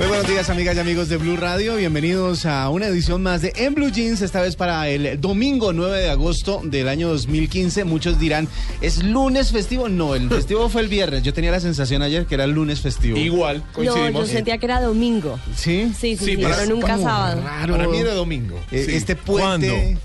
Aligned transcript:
Muy 0.00 0.08
buenos 0.08 0.26
días, 0.26 0.48
amigas 0.48 0.76
y 0.76 0.80
amigos 0.80 1.10
de 1.10 1.18
Blue 1.18 1.36
Radio. 1.36 1.76
Bienvenidos 1.76 2.46
a 2.46 2.70
una 2.70 2.86
edición 2.86 3.22
más 3.22 3.42
de 3.42 3.52
En 3.56 3.74
Blue 3.74 3.90
Jeans, 3.90 4.22
esta 4.22 4.40
vez 4.40 4.56
para 4.56 4.88
el 4.88 5.20
domingo 5.20 5.74
9 5.74 5.98
de 6.00 6.08
agosto 6.08 6.62
del 6.64 6.88
año 6.88 7.08
2015. 7.10 7.84
Muchos 7.84 8.18
dirán, 8.18 8.48
¿es 8.80 9.02
lunes 9.04 9.52
festivo? 9.52 9.90
No, 9.90 10.14
el 10.14 10.28
festivo 10.30 10.70
fue 10.70 10.80
el 10.80 10.88
viernes. 10.88 11.22
Yo 11.22 11.34
tenía 11.34 11.50
la 11.50 11.60
sensación 11.60 12.00
ayer 12.00 12.24
que 12.24 12.34
era 12.34 12.46
lunes 12.46 12.80
festivo. 12.80 13.18
Igual, 13.18 13.58
No, 13.58 13.64
coincidimos. 13.74 14.26
yo 14.28 14.32
sentía 14.34 14.56
que 14.56 14.64
era 14.66 14.80
domingo. 14.80 15.38
¿Sí? 15.54 15.92
Sí, 15.94 16.16
sí, 16.16 16.24
Sí, 16.24 16.24
sí, 16.24 16.36
para- 16.38 16.56
pero 16.56 16.70
nunca 16.74 16.96
sábado. 16.98 17.42
raro. 17.44 17.76
Para 17.76 17.86
mí 17.88 17.98
era 17.98 18.14
domingo. 18.14 18.58
Eh, 18.72 18.84
Sí. 18.86 18.94
Este 18.96 19.16
puente... 19.16 19.68
¿Cuándo? 19.68 20.00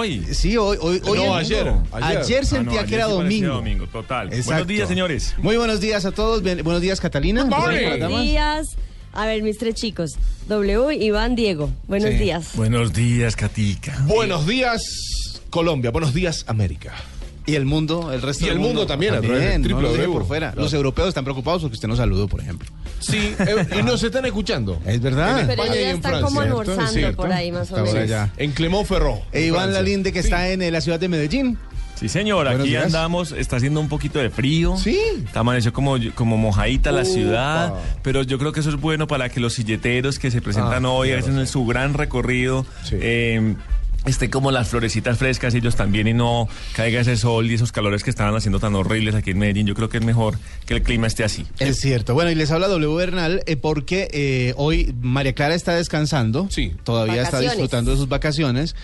Hoy. 0.00 0.26
Sí, 0.34 0.56
hoy. 0.56 0.76
hoy, 0.80 1.00
hoy 1.04 1.18
No, 1.18 1.38
el- 1.38 1.44
ayer, 1.44 1.68
Ayer, 1.92 2.18
ayer. 2.18 2.40
Ah, 2.42 2.46
sentía 2.46 2.80
no, 2.82 2.88
que 2.88 2.94
era 2.96 3.04
ayer 3.04 3.14
sí 3.14 3.16
parecía 3.18 3.46
domingo. 3.46 3.54
domingo, 3.54 3.86
total. 3.86 4.26
Exacto. 4.28 4.46
Buenos 4.50 4.66
días, 4.66 4.88
señores. 4.88 5.34
Muy 5.38 5.56
buenos 5.56 5.78
días 5.80 6.04
a 6.04 6.10
todos. 6.10 6.42
Buenos 6.42 6.80
días, 6.80 7.00
Catalina. 7.00 7.44
Buenos 7.44 8.20
días. 8.24 8.76
A 9.16 9.24
ver, 9.26 9.42
mis 9.42 9.56
tres 9.56 9.74
chicos. 9.74 10.16
W, 10.48 10.94
Iván, 10.94 11.36
Diego. 11.36 11.70
Buenos 11.88 12.10
Sí. 12.10 12.16
días. 12.18 12.50
Buenos 12.54 12.92
días, 12.92 13.34
Katica. 13.34 13.96
Buenos 14.06 14.46
días, 14.46 15.40
Colombia. 15.48 15.90
Buenos 15.90 16.12
días, 16.12 16.44
América. 16.48 16.92
Y 17.46 17.54
el 17.54 17.64
mundo, 17.64 18.12
el 18.12 18.20
resto 18.20 18.44
Y 18.44 18.48
del 18.48 18.56
el 18.58 18.62
mundo 18.62 18.86
también, 18.86 19.14
a 19.14 19.20
través 19.20 19.62
del 19.62 19.70
no 19.72 19.80
lo 19.80 20.12
por 20.12 20.26
fuera. 20.26 20.48
Claro. 20.50 20.62
Los 20.64 20.74
europeos 20.74 21.08
están 21.08 21.24
preocupados 21.24 21.62
porque 21.62 21.74
usted 21.76 21.88
no 21.88 21.96
saludó, 21.96 22.28
por 22.28 22.40
ejemplo. 22.40 22.68
Sí, 22.98 23.34
eh, 23.38 23.66
y 23.78 23.82
nos 23.84 24.02
están 24.02 24.26
escuchando. 24.26 24.78
Es 24.84 25.00
verdad. 25.00 25.40
En 25.40 25.46
Pero 25.46 25.62
España 25.62 25.74
ya 25.74 25.80
y 25.80 25.84
en 25.90 25.96
está 25.96 26.08
Francia. 26.08 26.26
como 26.26 26.40
almorzando 26.40 26.86
¿Cierto? 26.92 27.16
por 27.16 27.32
ahí, 27.32 27.52
más 27.52 27.70
o 27.72 27.76
menos. 27.76 28.28
En 28.36 28.52
Clermont-Ferrand. 28.52 29.20
E 29.32 29.46
Iván 29.46 29.60
Francia. 29.62 29.80
Lalinde, 29.80 30.12
que 30.12 30.22
Sí. 30.22 30.28
está 30.28 30.50
en 30.50 30.60
eh, 30.60 30.70
la 30.70 30.80
ciudad 30.82 31.00
de 31.00 31.08
Medellín. 31.08 31.56
Sí, 31.98 32.08
señor, 32.10 32.44
Buenos 32.44 32.60
aquí 32.60 32.68
días. 32.70 32.84
andamos, 32.86 33.32
está 33.32 33.56
haciendo 33.56 33.80
un 33.80 33.88
poquito 33.88 34.18
de 34.18 34.28
frío. 34.30 34.76
Sí. 34.76 34.98
Amaneció 35.34 35.72
como, 35.72 35.96
como 36.14 36.36
mojadita 36.36 36.92
la 36.92 37.04
ciudad, 37.06 37.72
pero 38.02 38.22
yo 38.22 38.38
creo 38.38 38.52
que 38.52 38.60
eso 38.60 38.68
es 38.68 38.76
bueno 38.76 39.06
para 39.06 39.30
que 39.30 39.40
los 39.40 39.54
silleteros 39.54 40.18
que 40.18 40.30
se 40.30 40.42
presentan 40.42 40.84
Ah, 40.84 40.90
hoy, 40.90 41.12
hacen 41.12 41.46
su 41.46 41.64
gran 41.64 41.94
recorrido, 41.94 42.66
Sí. 42.84 42.96
eh, 43.00 43.54
estén 44.04 44.30
como 44.30 44.50
las 44.52 44.68
florecitas 44.68 45.18
frescas 45.18 45.54
ellos 45.54 45.74
también 45.74 46.06
y 46.06 46.12
no 46.14 46.48
caiga 46.74 47.00
ese 47.00 47.16
sol 47.16 47.50
y 47.50 47.54
esos 47.54 47.72
calores 47.72 48.04
que 48.04 48.10
estaban 48.10 48.36
haciendo 48.36 48.60
tan 48.60 48.74
horribles 48.74 49.14
aquí 49.14 49.30
en 49.30 49.38
Medellín. 49.38 49.66
Yo 49.66 49.74
creo 49.74 49.88
que 49.88 49.96
es 49.96 50.04
mejor 50.04 50.38
que 50.66 50.74
el 50.74 50.82
clima 50.82 51.06
esté 51.06 51.24
así. 51.24 51.44
Es 51.58 51.78
cierto. 51.80 52.12
Bueno, 52.14 52.30
y 52.30 52.34
les 52.34 52.50
habla 52.50 52.68
W 52.68 52.94
Bernal 52.94 53.42
eh, 53.46 53.56
porque 53.56 54.08
eh, 54.12 54.52
hoy 54.58 54.94
María 55.00 55.32
Clara 55.32 55.54
está 55.54 55.74
descansando. 55.74 56.46
Sí. 56.50 56.72
Todavía 56.84 57.22
está 57.22 57.40
disfrutando 57.40 57.90
de 57.92 57.96
sus 57.96 58.08
vacaciones. 58.08 58.76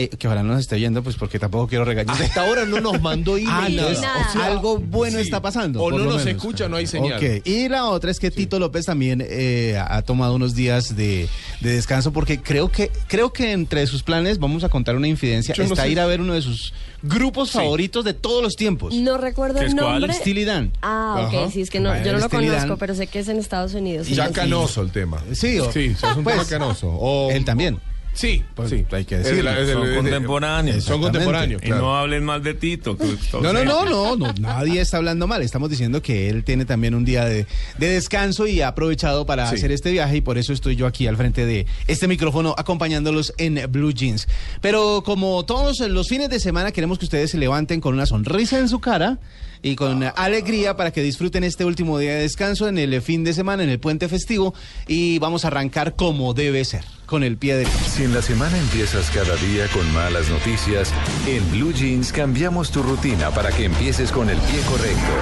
Eh, 0.00 0.08
que 0.10 0.28
ojalá 0.28 0.44
no 0.44 0.52
nos 0.52 0.60
esté 0.60 0.76
oyendo, 0.76 1.02
pues 1.02 1.16
porque 1.16 1.40
tampoco 1.40 1.66
quiero 1.66 1.84
regañar. 1.84 2.14
Hasta 2.22 2.42
ahora 2.46 2.64
no 2.64 2.80
nos 2.80 3.02
mandó 3.02 3.36
email. 3.36 3.50
Ah, 3.50 3.68
no, 3.68 3.90
nada. 4.00 4.28
o 4.28 4.32
sea, 4.32 4.46
algo 4.46 4.78
bueno 4.78 5.18
Sí. 5.18 5.24
está 5.24 5.42
pasando. 5.42 5.82
O 5.82 5.90
no 5.90 5.98
nos 5.98 6.24
menos. 6.24 6.26
escucha 6.26 6.68
no 6.68 6.76
hay 6.76 6.86
señal. 6.86 7.18
Ok. 7.18 7.44
Y 7.46 7.68
la 7.68 7.86
otra 7.86 8.10
es 8.12 8.20
que 8.20 8.30
Tito 8.30 8.60
López 8.60 8.86
también 8.86 9.24
eh, 9.28 9.76
ha 9.76 10.00
tomado 10.02 10.36
unos 10.36 10.54
días 10.54 10.94
de, 10.96 11.28
de 11.60 11.70
descanso 11.72 12.12
porque 12.12 12.40
creo 12.40 12.70
que 12.70 12.92
creo 13.08 13.32
que 13.32 13.50
entre 13.50 13.84
sus 13.88 14.04
planes 14.04 14.38
vamos 14.38 14.62
a 14.62 14.68
contar 14.68 14.94
una 14.94 15.08
infidencia. 15.08 15.52
Yo 15.54 15.64
no 15.64 15.70
está 15.70 15.82
sé. 15.82 15.90
ir 15.90 15.98
a 15.98 16.06
ver 16.06 16.20
uno 16.20 16.34
de 16.34 16.42
sus 16.42 16.72
grupos 17.02 17.48
Sí. 17.50 17.58
favoritos 17.58 18.04
de 18.04 18.14
todos 18.14 18.40
los 18.40 18.54
tiempos. 18.54 18.94
No 18.94 19.18
recuerdo 19.18 19.58
¿Qué 19.58 19.66
el 19.66 19.74
nombre. 19.74 20.12
Steely 20.12 20.44
Dan. 20.44 20.70
Ah, 20.80 21.24
ok, 21.26 21.34
Ajá. 21.34 21.50
sí, 21.50 21.60
es 21.62 21.70
que 21.70 21.80
no, 21.80 21.88
Bueno, 21.90 22.04
yo 22.06 22.12
no 22.12 22.18
lo 22.20 22.26
Steely 22.28 22.46
Dan. 22.46 22.56
conozco, 22.60 22.78
pero 22.78 22.94
sé 22.94 23.08
que 23.08 23.18
es 23.18 23.28
en 23.28 23.38
Estados 23.38 23.74
Unidos. 23.74 24.08
Ya 24.08 24.30
canoso 24.30 24.80
el 24.82 24.92
tema. 24.92 25.20
Sí, 25.32 25.58
o- 25.58 25.72
Sí, 25.72 25.86
es 25.96 26.02
un 26.16 26.22
pues, 26.22 26.36
tema 26.36 26.48
canoso. 26.48 26.88
O- 26.88 27.30
Él 27.32 27.44
también. 27.44 27.80
Sí, 28.18 28.42
Pues, 28.56 28.70
sí. 28.70 28.84
hay 28.90 29.04
que 29.04 29.14
Es 29.14 29.22
de 29.24 29.30
decirlo. 29.30 29.50
la- 29.52 29.60
es 29.60 29.66
de- 29.68 29.72
Son 29.74 29.94
contemporáneos. 29.94 30.82
Son 30.84 31.00
contemporáneos, 31.00 31.62
Y 31.64 31.70
no 31.70 31.96
hablen 31.96 32.24
mal 32.24 32.42
de 32.42 32.54
Tito. 32.54 32.96
que 32.98 33.04
No, 33.40 33.52
no, 33.52 33.64
no, 33.64 33.84
no, 33.84 34.16
no, 34.16 34.32
nadie 34.40 34.80
está 34.80 34.96
hablando 34.96 35.28
mal. 35.28 35.40
Estamos 35.42 35.70
diciendo 35.70 36.02
que 36.02 36.28
él 36.28 36.42
tiene 36.42 36.64
también 36.64 36.96
un 36.96 37.04
día 37.04 37.24
de, 37.26 37.46
de 37.78 37.88
descanso 37.88 38.48
y 38.48 38.60
ha 38.60 38.68
aprovechado 38.68 39.24
para 39.24 39.48
Sí. 39.48 39.54
hacer 39.54 39.70
este 39.70 39.92
viaje 39.92 40.16
y 40.16 40.20
por 40.20 40.36
eso 40.36 40.52
estoy 40.52 40.74
yo 40.74 40.86
aquí 40.88 41.06
al 41.06 41.16
frente 41.16 41.46
de 41.46 41.66
este 41.86 42.08
micrófono 42.08 42.56
acompañándolos 42.58 43.32
en 43.38 43.60
Blue 43.70 43.92
Jeans. 43.92 44.26
Pero 44.60 45.02
como 45.04 45.44
todos 45.44 45.78
los 45.80 46.08
fines 46.08 46.28
de 46.28 46.40
semana 46.40 46.72
queremos 46.72 46.98
que 46.98 47.04
ustedes 47.04 47.30
se 47.30 47.38
levanten 47.38 47.80
con 47.80 47.94
una 47.94 48.06
sonrisa 48.06 48.58
en 48.58 48.68
su 48.68 48.80
cara 48.80 49.18
y 49.62 49.76
con 49.76 50.02
alegría 50.16 50.76
para 50.76 50.90
que 50.90 51.02
disfruten 51.02 51.44
este 51.44 51.64
último 51.64 51.98
día 51.98 52.14
de 52.14 52.22
descanso 52.22 52.68
en 52.68 52.78
el 52.78 53.00
fin 53.02 53.24
de 53.24 53.32
semana, 53.32 53.62
en 53.62 53.70
el 53.70 53.78
puente 53.78 54.08
festivo 54.08 54.54
y 54.86 55.18
vamos 55.18 55.44
a 55.44 55.48
arrancar 55.48 55.96
como 55.96 56.34
debe 56.34 56.64
ser, 56.64 56.84
con 57.06 57.22
el 57.22 57.36
pie 57.36 57.56
derecho. 57.56 57.78
Si 57.88 58.04
en 58.04 58.14
la 58.14 58.22
semana 58.22 58.58
empiezas 58.58 59.10
cada 59.10 59.36
día 59.36 59.66
con 59.68 59.90
malas 59.92 60.28
noticias, 60.28 60.92
en 61.26 61.50
Blue 61.50 61.72
Jeans 61.72 62.12
cambiamos 62.12 62.70
tu 62.70 62.82
rutina 62.82 63.30
para 63.30 63.50
que 63.50 63.64
empieces 63.64 64.12
con 64.12 64.30
el 64.30 64.38
pie 64.38 64.60
correcto. 64.68 65.12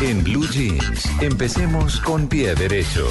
En 0.00 0.22
Blue 0.22 0.46
Jeans, 0.48 1.08
empecemos 1.20 2.00
con 2.00 2.28
pie 2.28 2.54
derecho. 2.54 3.08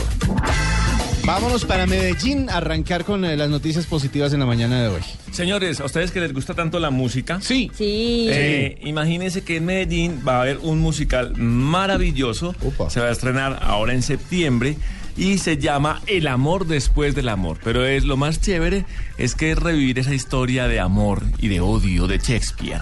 Vámonos 1.26 1.66
para 1.66 1.88
Medellín 1.88 2.50
a 2.52 2.58
arrancar 2.58 3.04
con 3.04 3.26
eh, 3.26 3.36
las 3.36 3.50
noticias 3.50 3.88
positivas 3.88 4.32
en 4.34 4.40
la 4.42 4.46
mañana 4.46 4.82
de 4.84 4.90
hoy. 4.90 5.02
Señores, 5.32 5.80
a 5.82 5.86
ustedes 5.86 6.12
que 6.12 6.20
les 6.20 6.32
gusta 6.34 6.54
tanto 6.54 6.80
la 6.80 6.92
música, 6.92 7.42
Sí. 7.42 7.72
Sí. 7.74 8.28
Eh, 8.30 8.78
imagínense 8.84 9.44
que 9.44 9.58
en 9.58 9.66
Medellín 9.66 10.22
va 10.28 10.38
a 10.38 10.42
haber 10.42 10.60
un 10.62 10.80
musical 10.80 11.34
maravilloso. 11.36 12.54
Opa. 12.64 12.92
Se 12.92 13.00
va 13.00 13.08
a 13.08 13.12
estrenar 13.12 13.60
ahora 13.64 13.94
en 13.94 14.04
septiembre 14.04 14.78
y 15.18 15.40
se 15.40 15.58
llama 15.58 16.02
El 16.06 16.28
amor 16.28 16.68
después 16.68 17.16
del 17.16 17.30
amor. 17.30 17.58
Pero 17.64 17.86
es 17.86 18.04
lo 18.04 18.18
más 18.18 18.40
chévere 18.40 18.86
es 19.18 19.34
que 19.34 19.52
es 19.52 19.58
revivir 19.58 19.98
esa 19.98 20.14
historia 20.14 20.68
de 20.68 20.80
amor 20.80 21.24
y 21.40 21.48
de 21.48 21.60
odio 21.60 22.06
de 22.06 22.20
Shakespeare. 22.20 22.82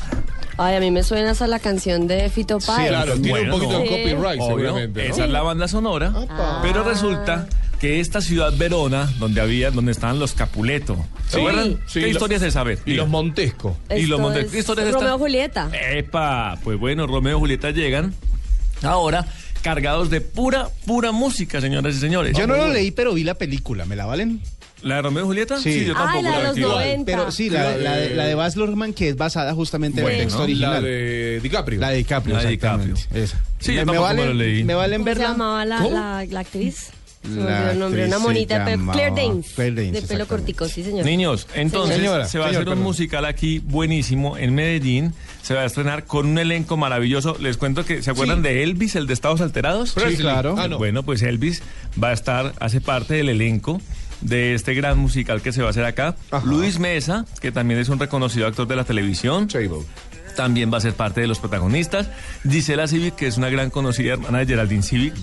Ay, 0.58 0.76
a 0.76 0.80
mí 0.82 0.92
me 0.92 1.02
suena 1.04 1.32
esa 1.32 1.48
la 1.48 1.60
canción 1.60 2.08
de 2.08 2.30
Fito 2.30 2.60
Sí, 2.60 2.68
Páez. 2.68 2.90
claro, 2.90 3.14
tiene 3.14 3.30
Bueno, 3.30 3.56
un 3.56 3.62
poquito 3.62 3.80
de 3.80 3.86
no. 3.86 3.90
copyright, 3.92 4.42
Obvio, 4.42 4.48
seguramente. 4.58 5.08
¿no? 5.08 5.14
esa 5.14 5.24
es 5.26 5.32
la 5.32 5.42
banda 5.42 5.68
sonora. 5.70 6.14
Pero 6.62 6.84
resulta 6.84 7.48
que 7.84 8.00
esta 8.00 8.22
ciudad 8.22 8.54
Verona, 8.56 9.12
donde 9.20 9.42
había, 9.42 9.70
donde 9.70 9.92
estaban 9.92 10.18
los 10.18 10.32
Capuleto, 10.32 10.96
¿se 11.28 11.32
Sí. 11.34 11.38
acuerdan? 11.40 11.80
Sí, 11.86 12.00
¿Qué 12.00 12.06
lo- 12.06 12.08
historia 12.14 12.40
se 12.40 12.50
sabe? 12.50 12.80
Y 12.86 12.94
los 12.94 13.10
Montesco. 13.10 13.78
y 13.90 14.04
los 14.06 14.12
Esto 14.12 14.20
Monte- 14.20 14.40
es 14.40 14.52
¿Qué 14.54 14.60
historia 14.60 14.86
es? 14.88 14.94
Romeo 14.94 15.16
y 15.18 15.20
Julieta. 15.20 15.70
Epa, 15.92 16.58
pues 16.64 16.80
bueno, 16.80 17.08
Romeo 17.08 17.36
y 17.36 17.40
Julieta 17.42 17.72
llegan 17.72 18.14
ahora 18.84 19.26
cargados 19.64 20.10
de 20.10 20.22
pura, 20.22 20.70
pura 20.86 21.12
música, 21.12 21.60
señoras 21.60 21.96
y 21.96 22.00
señores. 22.00 22.38
Yo 22.38 22.48
no 22.48 22.56
lo 22.56 22.70
leí, 22.70 22.92
pero 22.92 23.14
vi 23.14 23.26
la 23.26 23.34
película. 23.34 23.84
¿Me 23.84 23.98
la 23.98 24.06
valen? 24.06 24.40
¿La 24.82 24.96
de 24.96 25.02
Romeo 25.02 25.24
y 25.24 25.28
Julieta? 25.28 25.60
Sí. 25.60 25.84
yo 25.86 25.94
Ah, 25.98 26.04
tampoco 26.06 26.24
la 26.24 26.30
de 26.30 26.38
la 26.38 26.44
los 26.48 26.56
vi. 26.56 26.62
Igual. 26.62 26.76
90. 26.86 27.06
Pero 27.12 27.32
sí, 27.32 27.50
la, 27.50 27.64
La 27.64 27.70
de- 27.72 27.84
la 27.84 27.96
de, 27.98 28.16
la 28.30 28.36
Baz 28.36 28.56
Luhrmann, 28.56 28.94
que 28.94 29.10
es 29.10 29.18
basada 29.18 29.54
justamente 29.54 30.00
en 30.00 30.08
el 30.08 30.18
texto 30.20 30.38
La 30.38 30.44
original. 30.46 30.84
de 30.84 31.40
DiCaprio. 31.44 31.80
La 31.82 31.90
de 31.90 31.98
DiCaprio, 31.98 32.36
La 32.38 32.44
de 32.44 32.54
exactamente. 32.54 32.94
DiCaprio. 32.94 33.24
Esa. 33.26 33.42
Sí, 33.60 33.72
me, 33.72 33.76
yo 33.78 33.82
me 33.82 33.86
tampoco 33.88 33.94
me 33.96 34.00
valen, 34.14 34.28
lo 34.28 34.34
leí. 34.36 34.64
me 34.64 34.74
valen 34.74 35.02
¿Cómo 35.02 35.10
se 35.14 35.20
verla. 35.20 35.32
llamaba 35.34 35.66
la, 35.66 35.80
la, 35.90 36.26
la 36.30 36.40
actriz? 36.40 36.92
La 37.24 37.72
el 37.72 37.80
nombre. 37.80 38.06
Una 38.06 38.20
monita, 38.20 38.66
Claire 38.66 39.12
Danes. 39.16 39.52
Claire 39.56 39.76
Danes, 39.86 40.02
de 40.02 40.08
pelo 40.08 40.28
cortico, 40.28 40.68
sí, 40.68 40.84
señor. 40.84 41.06
Niños, 41.06 41.48
entonces 41.56 41.96
Señora, 41.98 42.28
se 42.28 42.38
va 42.40 42.46
a 42.46 42.50
hacer 42.50 42.60
un 42.62 42.66
perdón. 42.70 42.84
musical 42.84 43.26
aquí 43.26 43.60
buenísimo 43.60 44.38
en 44.38 44.54
Medellín. 44.54 45.14
Se 45.42 45.54
va 45.54 45.62
a 45.62 45.66
estrenar 45.66 46.06
con 46.06 46.28
un 46.28 46.38
elenco 46.38 46.76
maravilloso. 46.78 47.38
Les 47.40 47.58
cuento 47.58 47.86
que, 47.86 48.02
¿se 48.04 48.12
acuerdan 48.12 48.38
Sí. 48.38 48.44
de 48.44 48.64
Elvis, 48.64 48.96
el 48.96 49.08
de 49.08 49.14
Estados 49.14 49.42
Alterados? 49.42 49.96
Sí, 50.08 50.18
claro. 50.18 50.56
Ah, 50.58 50.68
no. 50.68 50.78
Bueno, 50.78 51.04
pues 51.04 51.22
Elvis 51.22 51.62
va 52.02 52.10
a 52.10 52.14
estar, 52.14 52.54
hace 52.60 52.82
parte 52.82 53.14
del 53.16 53.30
elenco 53.30 53.82
de 54.22 54.54
este 54.54 54.74
gran 54.74 54.98
musical 54.98 55.42
que 55.42 55.52
se 55.52 55.62
va 55.62 55.68
a 55.68 55.72
hacer 55.72 55.84
acá. 55.86 56.16
Ajá. 56.32 56.46
Luis 56.46 56.80
Mesa, 56.80 57.26
que 57.42 57.52
también 57.52 57.80
es 57.80 57.90
un 57.90 58.00
reconocido 58.00 58.48
actor 58.48 58.68
de 58.68 58.76
la 58.78 58.84
televisión. 58.86 59.48
Table. 59.48 59.82
También 60.36 60.72
va 60.74 60.78
a 60.78 60.82
ser 60.82 60.94
parte 60.94 61.22
de 61.22 61.28
los 61.28 61.40
protagonistas. 61.40 62.10
Gisela 62.50 62.88
Civic, 62.88 63.16
que 63.16 63.28
es 63.28 63.38
una 63.38 63.50
gran 63.50 63.70
conocida 63.70 64.14
hermana 64.14 64.40
de 64.40 64.46
Geraldine 64.46 64.84
Civic. 64.84 65.14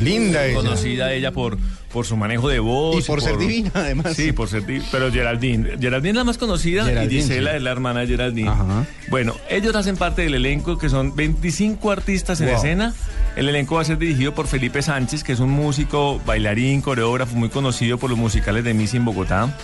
Linda 0.00 0.44
ella. 0.46 0.56
Conocida 0.56 1.12
ella 1.12 1.32
por, 1.32 1.58
por 1.92 2.06
su 2.06 2.16
manejo 2.16 2.48
de 2.48 2.58
voz. 2.58 3.02
Y 3.04 3.06
por 3.06 3.20
ser 3.20 3.36
divina, 3.38 3.70
además. 3.74 4.14
Sí, 4.16 4.32
por 4.32 4.48
ser 4.48 4.64
divina. 4.66 4.84
Pero 4.90 5.12
Geraldine. 5.12 5.76
Geraldine 5.80 6.10
es 6.10 6.16
la 6.16 6.24
más 6.24 6.38
conocida 6.38 6.84
Geraldine, 6.84 7.14
y 7.14 7.22
Gisela 7.22 7.50
sí. 7.50 7.56
es 7.56 7.62
la 7.62 7.70
hermana 7.70 8.00
de 8.00 8.06
Geraldine. 8.06 8.48
Ajá. 8.48 8.86
Bueno, 9.10 9.34
ellos 9.48 9.74
hacen 9.74 9.96
parte 9.96 10.22
del 10.22 10.34
elenco, 10.34 10.78
que 10.78 10.88
son 10.88 11.14
25 11.14 11.90
artistas 11.90 12.40
en 12.40 12.48
Wow. 12.48 12.56
escena. 12.56 12.94
El 13.36 13.48
elenco 13.48 13.76
va 13.76 13.82
a 13.82 13.84
ser 13.84 13.98
dirigido 13.98 14.34
por 14.34 14.46
Felipe 14.46 14.82
Sánchez, 14.82 15.22
que 15.22 15.32
es 15.32 15.40
un 15.40 15.50
músico, 15.50 16.20
bailarín, 16.26 16.80
coreógrafo 16.80 17.36
muy 17.36 17.48
conocido 17.48 17.98
por 17.98 18.10
los 18.10 18.18
musicales 18.18 18.64
de 18.64 18.74
Missy 18.74 18.96
en 18.96 19.04
Bogotá. 19.04 19.56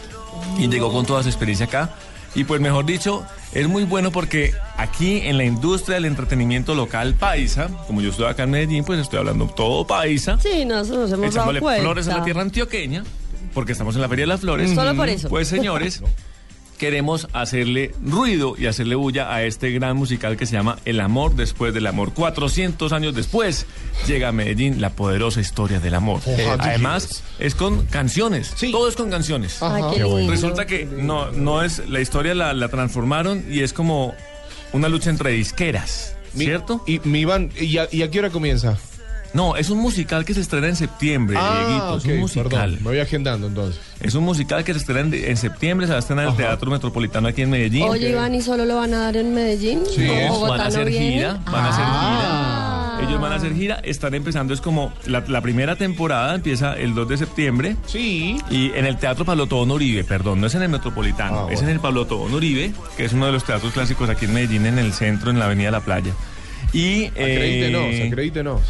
Y 0.58 0.68
llegó 0.68 0.92
con 0.92 1.06
toda 1.06 1.22
su 1.22 1.28
experiencia 1.28 1.66
acá. 1.66 1.94
Y 2.36 2.44
pues 2.44 2.60
mejor 2.60 2.84
dicho, 2.84 3.24
es 3.54 3.66
muy 3.66 3.84
bueno 3.84 4.12
porque 4.12 4.52
aquí 4.76 5.22
en 5.24 5.38
la 5.38 5.44
industria 5.44 5.94
del 5.94 6.04
entretenimiento 6.04 6.74
local 6.74 7.14
paisa, 7.14 7.68
como 7.86 8.02
yo 8.02 8.10
estoy 8.10 8.26
acá 8.26 8.42
en 8.42 8.50
Medellín, 8.50 8.84
pues 8.84 9.00
estoy 9.00 9.18
hablando 9.18 9.46
todo 9.46 9.86
paisa, 9.86 10.38
Sí, 10.38 10.66
nos, 10.66 10.88
nos 10.90 11.10
hemos 11.10 11.10
dado 11.10 11.26
echándole 11.28 11.60
cuenta. 11.60 11.82
flores 11.82 12.08
a 12.08 12.18
la 12.18 12.24
tierra 12.24 12.42
antioqueña, 12.42 13.04
porque 13.54 13.72
estamos 13.72 13.94
en 13.96 14.02
la 14.02 14.08
Feria 14.10 14.24
de 14.24 14.28
las 14.28 14.40
Flores. 14.40 14.74
Solo 14.74 14.94
por 14.94 15.08
eso. 15.08 15.30
Pues 15.30 15.48
señores, 15.48 16.02
queremos 16.76 17.28
hacerle 17.32 17.94
ruido 18.04 18.54
y 18.58 18.66
hacerle 18.66 18.94
bulla 18.94 19.32
a 19.34 19.42
este 19.44 19.70
gran 19.70 19.96
musical 19.96 20.36
que 20.36 20.46
se 20.46 20.52
llama 20.52 20.78
El 20.84 21.00
amor 21.00 21.34
después 21.34 21.72
del 21.74 21.86
amor. 21.86 22.12
400 22.14 22.92
años 22.92 23.14
después 23.14 23.66
llega 24.06 24.28
a 24.28 24.32
Medellín 24.32 24.80
la 24.80 24.90
poderosa 24.90 25.40
historia 25.40 25.80
del 25.80 25.94
amor. 25.94 26.20
Eh, 26.26 26.46
además, 26.58 27.22
es 27.38 27.54
con 27.54 27.86
canciones. 27.86 28.54
Todo 28.72 28.88
es 28.88 28.96
con 28.96 29.10
canciones. 29.10 29.62
Ay. 29.62 29.82
Resulta 30.28 30.66
que 30.66 30.84
no, 30.84 31.30
no 31.32 31.62
es, 31.62 31.88
la 31.88 32.00
historia 32.00 32.34
la, 32.34 32.52
la 32.54 32.68
transformaron 32.68 33.44
y 33.50 33.60
es 33.60 33.72
como 33.72 34.14
una 34.72 34.88
lucha 34.88 35.10
entre 35.10 35.30
disqueras, 35.30 36.14
Mi- 36.34 36.44
¿cierto? 36.44 36.82
Y 36.86 37.00
mi 37.04 37.20
Iván, 37.20 37.50
¿y 37.58 37.78
a, 37.78 37.88
y 37.90 38.02
a 38.02 38.10
qué 38.10 38.18
hora 38.18 38.30
comienza? 38.30 38.76
No, 39.36 39.54
es 39.56 39.68
un 39.70 39.78
musical 39.78 40.24
que 40.24 40.32
se 40.34 40.40
estrena 40.40 40.66
en 40.68 40.76
septiembre, 40.76 41.38
Dieguito, 41.38 41.98
es 41.98 42.04
un 42.06 42.16
musical. 42.18 42.48
perdón, 42.48 42.74
me 42.76 42.84
voy 42.90 42.98
agendando 43.00 43.46
entonces. 43.46 43.80
Es 44.00 44.14
un 44.14 44.24
musical 44.24 44.64
que 44.64 44.72
se 44.72 44.78
estrena 44.80 45.00
en, 45.00 45.12
en 45.24 45.36
septiembre, 45.36 45.86
se 45.86 45.92
va 45.92 45.96
a 45.96 46.00
estrenar 46.00 46.24
en 46.24 46.30
el 46.30 46.36
Teatro 46.36 46.70
Metropolitano 46.70 47.28
aquí 47.28 47.42
en 47.42 47.50
Medellín. 47.50 47.82
Oye, 47.84 48.08
Iván, 48.10 48.34
¿y 48.34 48.40
solo 48.40 48.64
lo 48.64 48.76
van 48.76 48.94
a 48.94 48.98
dar 49.00 49.16
en 49.18 49.34
Medellín? 49.34 49.82
Sí, 49.94 50.06
¿Como 50.06 50.18
es. 50.20 50.28
Bogotá 50.30 50.52
van 50.52 50.60
a 50.62 50.66
hacer 50.66 50.88
viene? 50.88 51.12
gira, 51.12 51.32
van 51.44 51.64
a 51.64 51.68
hacer 51.68 51.84
Ah. 51.86 52.96
gira. 52.96 53.08
Ellos 53.08 53.20
van 53.20 53.32
a 53.32 53.34
hacer 53.36 53.54
gira, 53.54 53.74
están 53.84 54.14
empezando, 54.14 54.54
es 54.54 54.62
como 54.62 54.90
la, 55.04 55.22
la 55.28 55.42
primera 55.42 55.76
temporada 55.76 56.34
empieza 56.34 56.72
el 56.78 56.94
2 56.94 57.06
de 57.06 57.18
septiembre 57.18 57.76
Sí. 57.86 58.38
y 58.50 58.72
en 58.72 58.86
el 58.86 58.96
Teatro 58.96 59.26
Pablo 59.26 59.46
Tobón 59.46 59.70
Uribe, 59.70 60.02
perdón, 60.02 60.40
no 60.40 60.46
es 60.46 60.54
en 60.54 60.62
el 60.62 60.70
Metropolitano, 60.70 61.40
Ah, 61.40 61.42
bueno. 61.42 61.54
es 61.58 61.62
en 61.62 61.68
el 61.68 61.78
Pablo 61.78 62.06
Tobón 62.06 62.32
Uribe, 62.32 62.72
que 62.96 63.04
es 63.04 63.12
uno 63.12 63.26
de 63.26 63.32
los 63.32 63.44
teatros 63.44 63.74
clásicos 63.74 64.08
aquí 64.08 64.24
en 64.24 64.32
Medellín, 64.32 64.64
en 64.64 64.78
el 64.78 64.94
centro, 64.94 65.30
en 65.30 65.38
la 65.38 65.44
Avenida 65.44 65.70
La 65.70 65.80
Playa. 65.80 66.12
Y 66.72 67.04
Acredítenos, 67.08 67.82
eh, 67.82 68.08
acredítenos. 68.10 68.60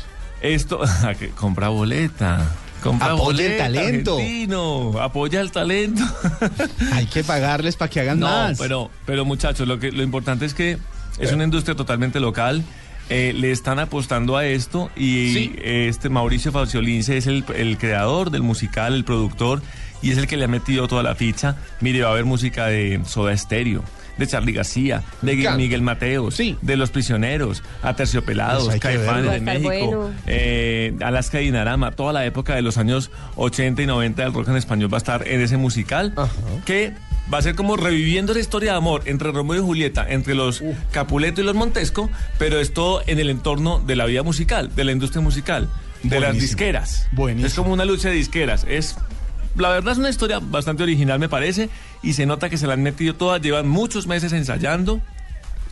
Esto, 0.47 0.81
compra 1.39 1.69
boleta. 1.69 2.47
Compra 2.83 3.13
Apoya 3.13 3.47
el 3.47 3.59
talento. 3.59 4.17
argentino, 4.17 4.93
apoya 5.01 5.41
el 5.41 5.51
talento. 5.51 6.03
Hay 6.93 7.07
que 7.07 7.25
pagarles 7.25 7.75
para 7.75 7.91
que 7.91 8.01
hagan 8.01 8.21
No, 8.21 8.27
más. 8.29 8.59
pero, 8.59 8.91
pero 9.07 9.25
muchachos, 9.25 9.67
lo 9.67 9.79
que 9.81 9.91
lo 9.91 10.03
importante 10.03 10.45
es 10.45 10.55
que 10.55 10.79
es 11.19 11.33
una 11.33 11.45
industria 11.45 11.75
totalmente 11.75 12.21
local. 12.21 12.63
eh, 13.09 13.33
le 13.37 13.53
están 13.53 13.79
apostando 13.79 14.37
a 14.37 14.45
esto 14.47 14.91
y 14.97 15.33
Sí. 15.33 15.57
este 15.63 16.09
Mauricio 16.09 16.51
Fauciolince 16.53 17.17
es 17.17 17.27
el, 17.29 17.45
el 17.57 17.79
creador 17.79 18.31
del 18.33 18.43
musical, 18.43 18.95
el 18.95 19.05
productor 19.05 19.63
y 20.03 20.11
es 20.11 20.19
el 20.19 20.27
que 20.27 20.37
le 20.37 20.45
ha 20.45 20.49
metido 20.49 20.87
toda 20.89 21.03
la 21.05 21.15
ficha. 21.15 21.57
Mire, 21.81 22.03
va 22.03 22.09
a 22.09 22.13
haber 22.13 22.25
música 22.25 22.67
de 22.67 23.01
Soda 23.07 23.37
Stereo, 23.37 23.83
de 24.19 24.27
Charlie 24.27 24.53
García, 24.53 25.03
de. 25.23 25.37
Miguel 25.57 25.83
Mateos, 25.83 26.35
Sí. 26.35 26.57
de 26.63 26.77
Los 26.77 26.91
Prisioneros, 26.91 27.63
a 27.83 27.95
Terciopelados, 27.95 28.63
Eso 28.65 28.71
hay 28.73 28.81
que 28.81 28.89
Caifanes 28.89 29.31
de 29.33 29.41
México, 29.41 29.69
bueno. 29.69 30.11
eh, 30.27 30.95
Alaska 31.03 31.41
y 31.41 31.47
Dinarama, 31.47 31.93
toda 31.93 32.13
la 32.13 32.25
época 32.27 32.55
de 32.55 32.63
los 32.63 32.79
años 32.79 33.11
80 33.37 33.83
y 33.83 33.87
90 33.87 34.23
del 34.23 34.33
rock 34.33 34.49
en 34.49 34.57
español 34.57 34.93
va 34.93 34.97
a 34.97 34.99
estar 34.99 35.27
en 35.29 35.41
ese 35.41 35.57
musical 35.57 36.13
Ajá. 36.17 36.31
que 36.65 36.93
va 37.33 37.39
a 37.39 37.43
ser 37.43 37.55
como 37.57 37.77
reviviendo 37.77 38.33
la 38.35 38.41
historia 38.41 38.73
de 38.73 38.79
amor 38.79 39.03
entre 39.07 39.33
Romeo 39.33 39.57
y 39.63 39.65
Julieta, 39.65 40.07
entre 40.09 40.35
los 40.35 40.63
Capuleto 40.93 41.41
y 41.41 41.45
los 41.45 41.55
Montesco, 41.55 42.09
pero 42.39 42.61
es 42.61 42.73
todo 42.73 43.03
en 43.07 43.19
el 43.19 43.31
entorno 43.31 43.81
de 43.81 43.97
la 43.97 44.07
vida 44.07 44.23
musical, 44.23 44.75
de 44.75 44.85
la 44.85 44.93
industria 44.93 45.21
musical, 45.23 45.69
de 46.05 46.21
las 46.21 46.35
disqueras. 46.35 47.09
Buenísimo. 47.13 47.47
Es 47.49 47.55
como 47.55 47.73
una 47.73 47.85
lucha 47.85 48.11
de 48.11 48.15
disqueras. 48.15 48.65
Es 48.69 48.97
la 49.57 49.71
verdad 49.71 49.93
es 49.93 49.99
una 49.99 50.11
historia 50.11 50.39
bastante 50.41 50.83
original 50.83 51.19
me 51.19 51.29
parece 51.29 51.69
y 52.03 52.13
se 52.13 52.27
nota 52.27 52.51
que 52.51 52.59
se 52.59 52.67
la 52.67 52.75
han 52.75 52.83
metido 52.83 53.15
todas, 53.15 53.41
llevan 53.41 53.69
muchos 53.69 54.07
meses 54.07 54.33
ensayando. 54.33 55.01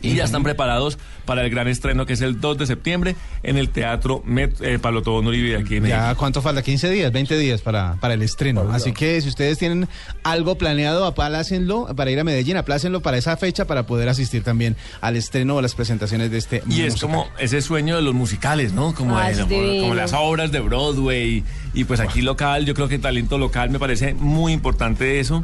Y 0.05 0.15
ya 0.15 0.23
están 0.25 0.43
preparados 0.43 0.97
para 1.25 1.43
el 1.43 1.49
gran 1.49 1.67
estreno 1.67 2.05
que 2.05 2.13
es 2.13 2.21
el 2.21 2.39
2 2.39 2.57
de 2.59 2.67
septiembre 2.67 3.15
en 3.43 3.57
el 3.57 3.69
Teatro 3.69 4.21
Met, 4.25 4.61
eh, 4.61 4.79
Pablo 4.79 5.01
Tobón 5.01 5.27
Uribe 5.27 5.55
aquí 5.55 5.77
en 5.77 5.83
Medellín. 5.83 6.03
Ya, 6.05 6.15
¿cuánto 6.15 6.41
falta? 6.41 6.61
15 6.61 6.89
días, 6.89 7.11
20 7.11 7.37
días 7.37 7.61
para, 7.61 7.95
para 7.99 8.13
el 8.13 8.21
estreno. 8.21 8.69
Así 8.71 8.93
que 8.93 9.19
si 9.21 9.29
ustedes 9.29 9.57
tienen 9.57 9.87
algo 10.23 10.57
planeado, 10.57 11.05
aplácenlo 11.05 11.87
para 11.95 12.11
ir 12.11 12.19
a 12.19 12.23
Medellín, 12.23 12.57
aplácenlo 12.57 13.01
para 13.01 13.17
esa 13.17 13.35
fecha 13.37 13.65
para 13.65 13.85
poder 13.87 14.09
asistir 14.09 14.43
también 14.43 14.75
al 15.01 15.15
estreno 15.15 15.55
o 15.55 15.61
las 15.61 15.75
presentaciones 15.75 16.31
de 16.31 16.37
este 16.37 16.63
Y 16.69 16.81
es 16.81 17.01
como 17.01 17.27
ese 17.39 17.61
sueño 17.61 17.95
de 17.95 18.01
los 18.01 18.13
musicales, 18.13 18.73
¿no? 18.73 18.93
Como, 18.93 19.17
Ah, 19.17 19.31
como, 19.39 19.95
las 19.95 20.13
obras 20.13 20.51
de 20.51 20.59
Broadway. 20.59 21.43
Y 21.73 21.83
pues 21.85 21.99
aquí 21.99 22.21
local, 22.21 22.65
yo 22.65 22.73
creo 22.73 22.87
que 22.87 22.99
talento 22.99 23.37
local 23.37 23.69
me 23.69 23.79
parece 23.79 24.13
muy 24.13 24.53
importante 24.53 25.19
eso. 25.19 25.43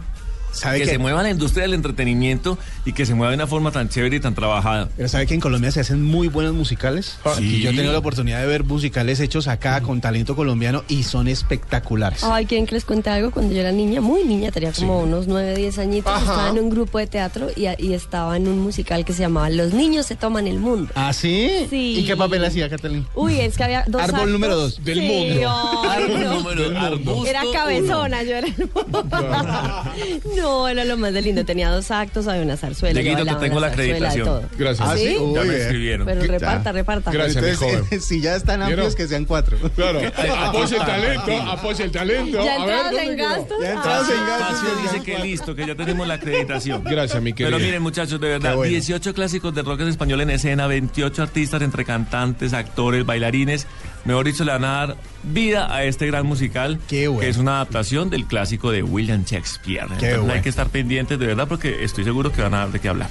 ¿Sabe 0.52 0.80
que 0.80 0.86
que- 0.86 0.92
se 0.92 0.98
mueva 0.98 1.24
la 1.24 1.30
industria 1.30 1.64
del 1.64 1.74
entretenimiento 1.74 2.58
y 2.86 2.94
que 2.94 3.06
se 3.06 3.14
mueva 3.16 3.32
de 3.32 3.36
una 3.36 3.48
forma 3.48 3.72
tan 3.72 3.90
chévere 3.90 4.18
y 4.18 4.20
tan 4.20 4.36
trabajada. 4.36 4.90
Pero 4.98 5.08
¿sabe 5.10 5.26
que 5.28 5.34
en 5.34 5.40
Colombia 5.40 5.72
se 5.72 5.80
hacen 5.80 6.04
muy 6.04 6.28
buenos 6.28 6.54
musicales? 6.54 7.18
Sí. 7.38 7.44
Y 7.58 7.62
yo 7.62 7.70
he 7.70 7.74
tenido 7.74 7.94
la 7.94 8.00
oportunidad 8.00 8.40
de 8.42 8.48
ver 8.48 8.64
musicales 8.64 9.20
hechos 9.20 9.48
acá 9.48 9.82
con 9.82 10.02
talento 10.02 10.36
colombiano 10.36 10.84
y 10.88 11.04
son 11.04 11.28
espectaculares. 11.28 12.24
Ay, 12.24 12.46
¿quieren 12.46 12.66
que 12.66 12.76
les 12.76 12.86
cuente 12.86 13.10
algo? 13.10 13.32
Cuando 13.32 13.54
yo 13.54 13.62
era 13.62 13.72
niña, 13.72 14.02
muy 14.02 14.24
niña, 14.24 14.52
tenía 14.52 14.72
como 14.72 15.00
unos 15.02 15.28
9, 15.28 15.56
10 15.56 15.78
añitos, 15.80 16.12
Ajá. 16.12 16.22
estaba 16.22 16.50
en 16.50 16.60
un 16.60 16.70
grupo 16.70 16.98
de 16.98 17.08
teatro 17.08 17.48
y, 17.56 17.68
y 17.84 17.94
estaba 17.94 18.36
en 18.38 18.48
un 18.48 18.60
musical 18.60 19.06
que 19.06 19.14
se 19.14 19.22
llamaba 19.22 19.50
Los 19.50 19.74
niños 19.74 20.06
se 20.06 20.16
toman 20.16 20.48
el 20.48 20.60
mundo. 20.60 20.92
¿Ah, 20.96 21.14
sí? 21.14 21.50
Sí. 21.70 21.96
¿Y 22.00 22.06
qué 22.06 22.16
papel 22.18 22.44
hacía, 22.44 22.70
Catalina? 22.70 23.06
Uy, 23.16 23.40
es 23.40 23.56
que 23.58 23.64
había 23.64 23.84
dos 23.88 24.02
Árbol 24.02 24.16
actos. 24.16 24.32
número 24.32 24.56
dos. 24.56 24.84
Del 24.84 25.00
Sí, 25.00 25.08
mundo. 25.08 25.82
ay, 25.90 26.04
no. 26.24 26.34
Número- 26.42 26.80
arbusto 26.80 27.26
Era 27.26 27.44
uno. 27.44 27.52
cabezona, 27.54 28.24
yo 28.24 28.36
era. 28.36 28.48
no, 30.36 30.41
era 30.68 30.86
lo 30.86 30.98
más 30.98 31.14
de 31.14 31.22
lindo. 31.22 31.46
Tenía 31.46 31.70
dos 31.70 31.92
actos, 31.92 32.28
había 32.28 32.44
una 32.44 32.58
zarzuela. 32.58 33.00
Dieguito, 33.00 33.26
te 33.26 33.36
tengo 33.36 33.60
la 33.60 33.68
acreditación. 33.68 34.48
Gracias. 34.58 34.88
¿Ah, 34.88 34.98
sí? 34.98 35.08
¿Sí? 35.08 35.14
Ya 35.16 35.42
Uy, 35.42 35.48
me 35.48 35.54
eh. 35.56 35.62
escribieron. 35.62 36.06
Pero 36.06 36.22
¿Qué 36.22 36.28
reparta, 36.28 36.64
tal? 36.64 36.74
reparta. 36.76 37.12
Gracias, 37.12 37.44
mi 37.44 37.50
Entonces, 37.50 37.82
joven. 37.82 38.02
si 38.02 38.22
ya 38.22 38.36
están 38.36 38.62
amplios, 38.62 38.80
¿Vieron? 38.80 38.96
que 38.96 39.08
sean 39.08 39.26
cuatro. 39.26 39.58
Claro. 39.76 40.00
el 40.02 40.12
talento, 40.12 41.26
ay. 41.28 41.46
apoya 41.48 41.86
el 41.86 41.92
talento. 41.92 42.44
Ya 42.44 42.56
entrados 42.56 42.84
¿dónde 42.92 43.04
en 43.04 43.18
gastos. 43.18 43.58
Ya 43.62 43.74
entrados 43.74 44.10
en 44.10 44.28
gastos. 44.28 44.60
Casio 44.62 44.82
dice 44.82 45.04
que 45.04 45.20
listo, 45.20 45.56
que 45.56 45.68
ya 45.68 45.76
tenemos 45.76 46.08
la 46.08 46.16
acreditación. 46.16 46.84
Gracias, 46.84 47.22
mi 47.22 47.34
querido. 47.34 47.58
Pero 47.58 47.66
miren, 47.66 47.82
muchachos, 47.82 48.20
de 48.20 48.28
verdad, 48.28 48.56
bueno. 48.56 48.70
18 48.70 49.14
clásicos 49.14 49.54
de 49.54 49.62
rock 49.62 49.82
en 49.82 49.88
español 49.90 50.22
en 50.22 50.32
escena, 50.32 50.68
28 50.68 51.24
artistas 51.24 51.62
entre 51.62 51.86
cantantes, 51.86 52.54
actores, 52.54 53.06
bailarines. 53.06 53.68
Mejor 54.06 54.26
dicho, 54.26 54.44
le 54.44 54.52
van 54.52 54.66
a 54.66 54.72
dar 54.72 54.98
vida 55.24 55.74
a 55.74 55.84
este 55.84 56.08
gran 56.08 56.26
musical, 56.26 56.80
Qué 56.88 57.08
bueno. 57.08 57.22
que 57.22 57.30
es 57.30 57.38
una 57.38 57.56
adaptación 57.56 58.10
del 58.10 58.26
clásico 58.26 58.72
de 58.72 58.82
William 58.84 59.24
Shakespeare. 59.24 59.84
Entonces, 59.84 60.18
bueno. 60.18 60.34
hay 60.34 60.42
que 60.42 60.50
estar 60.50 60.70
pendientes 60.70 61.20
de 61.20 61.28
verdad 61.28 61.48
porque 61.48 61.84
estoy 61.84 62.04
seguro 62.04 62.32
que 62.32 62.42
van 62.42 62.54
a 62.54 62.60
dar 62.60 62.72
de 62.72 62.80
qué 62.80 62.90
hablar. 62.90 63.10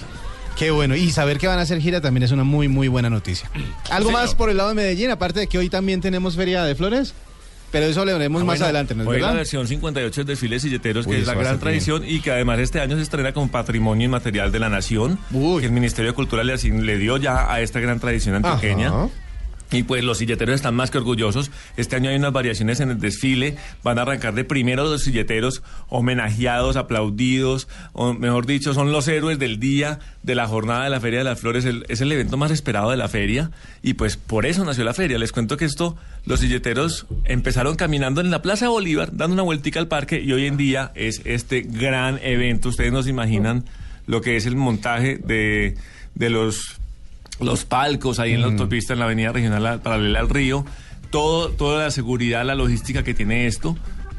Qué 0.56 0.70
bueno. 0.70 0.94
Y 0.96 1.10
saber 1.10 1.38
que 1.38 1.46
van 1.46 1.58
a 1.58 1.62
hacer 1.62 1.80
gira 1.80 2.00
también 2.00 2.24
es 2.24 2.32
una 2.32 2.44
muy, 2.44 2.68
muy 2.68 2.88
buena 2.88 3.08
noticia. 3.08 3.48
¿Algo 3.90 4.10
más 4.10 4.34
por 4.34 4.50
el 4.50 4.56
lado 4.56 4.70
de 4.70 4.74
Medellín? 4.74 5.10
Aparte 5.10 5.40
de 5.40 5.46
que 5.46 5.56
hoy 5.58 5.70
también 5.70 6.00
tenemos 6.00 6.36
Feria 6.36 6.64
de 6.64 6.74
Flores. 6.74 7.14
Pero 7.70 7.86
eso 7.86 8.04
lo 8.04 8.12
veremos 8.12 8.42
Ah, 8.42 8.44
más 8.44 8.54
bueno, 8.58 8.64
adelante, 8.64 8.96
¿no 8.96 9.04
es 9.04 9.08
hoy 9.08 9.20
la 9.20 9.32
versión 9.32 9.68
58 9.68 10.20
del 10.22 10.26
desfile 10.26 10.56
de 10.56 10.60
silleteros, 10.60 11.06
Uy, 11.06 11.12
que 11.14 11.20
es 11.20 11.26
la 11.28 11.34
gran 11.34 11.52
bien. 11.52 11.60
tradición 11.60 12.02
y 12.04 12.18
que 12.18 12.32
además 12.32 12.58
este 12.58 12.80
año 12.80 12.96
se 12.96 13.02
estrena 13.02 13.32
como 13.32 13.48
patrimonio 13.48 14.06
inmaterial 14.06 14.50
de 14.50 14.58
la 14.58 14.68
nación, 14.68 15.20
Uy. 15.30 15.60
que 15.60 15.66
el 15.66 15.72
Ministerio 15.72 16.10
de 16.10 16.14
Cultura 16.16 16.42
le, 16.42 16.58
dio 16.98 17.16
ya 17.16 17.48
a 17.48 17.60
esta 17.60 17.78
gran 17.78 18.00
tradición 18.00 18.34
antioqueña. 18.34 18.88
Ajá. 18.88 19.08
Y 19.72 19.84
pues 19.84 20.02
los 20.02 20.18
silleteros 20.18 20.56
están 20.56 20.74
más 20.74 20.90
que 20.90 20.98
orgullosos. 20.98 21.50
Este 21.76 21.96
año 21.96 22.10
hay 22.10 22.16
unas 22.16 22.32
variaciones 22.32 22.80
en 22.80 22.90
el 22.90 22.98
desfile. 22.98 23.56
Van 23.84 23.98
a 23.98 24.02
arrancar 24.02 24.34
de 24.34 24.44
primero 24.44 24.84
los 24.84 25.02
silleteros 25.02 25.62
homenajeados, 25.88 26.76
aplaudidos, 26.76 27.68
o 27.92 28.12
mejor 28.12 28.46
dicho, 28.46 28.74
son 28.74 28.90
los 28.90 29.06
héroes 29.06 29.38
del 29.38 29.60
día 29.60 30.00
de 30.22 30.34
la 30.34 30.48
jornada 30.48 30.84
de 30.84 30.90
la 30.90 31.00
Feria 31.00 31.20
de 31.20 31.24
las 31.24 31.40
Flores. 31.40 31.64
Es 31.88 32.00
el 32.00 32.10
evento 32.10 32.36
más 32.36 32.50
esperado 32.50 32.90
de 32.90 32.96
la 32.96 33.08
feria. 33.08 33.52
Y 33.82 33.94
pues 33.94 34.16
por 34.16 34.44
eso 34.44 34.64
nació 34.64 34.82
la 34.84 34.94
feria. 34.94 35.18
Les 35.18 35.32
cuento 35.32 35.56
que 35.56 35.66
esto, 35.66 35.96
los 36.26 36.40
silleteros 36.40 37.06
empezaron 37.24 37.76
caminando 37.76 38.20
en 38.20 38.30
la 38.30 38.42
Plaza 38.42 38.68
Bolívar, 38.68 39.16
dando 39.16 39.34
una 39.34 39.42
vueltica 39.42 39.78
al 39.78 39.88
parque 39.88 40.20
y 40.20 40.32
hoy 40.32 40.46
en 40.46 40.56
día 40.56 40.90
es 40.96 41.22
este 41.24 41.60
gran 41.62 42.18
evento. 42.22 42.70
Ustedes 42.70 42.92
no 42.92 43.02
se 43.02 43.10
imaginan 43.10 43.64
lo 44.06 44.20
que 44.20 44.36
es 44.36 44.46
el 44.46 44.56
montaje 44.56 45.18
de, 45.18 45.76
de 46.16 46.30
los 46.30 46.79
los 47.40 47.64
palcos 47.64 48.18
ahí 48.18 48.32
en 48.34 48.40
la 48.42 48.46
autopista, 48.48 48.92
en 48.92 48.98
la 48.98 49.04
avenida 49.06 49.32
regional 49.32 49.66
a- 49.66 49.78
paralela 49.82 50.20
al 50.20 50.28
río, 50.28 50.64
todo, 51.10 51.48
toda 51.50 51.84
la 51.84 51.90
seguridad, 51.90 52.44
la 52.44 52.54
logística 52.54 53.02
que 53.02 53.14
tiene 53.14 53.46
esto. 53.46 53.76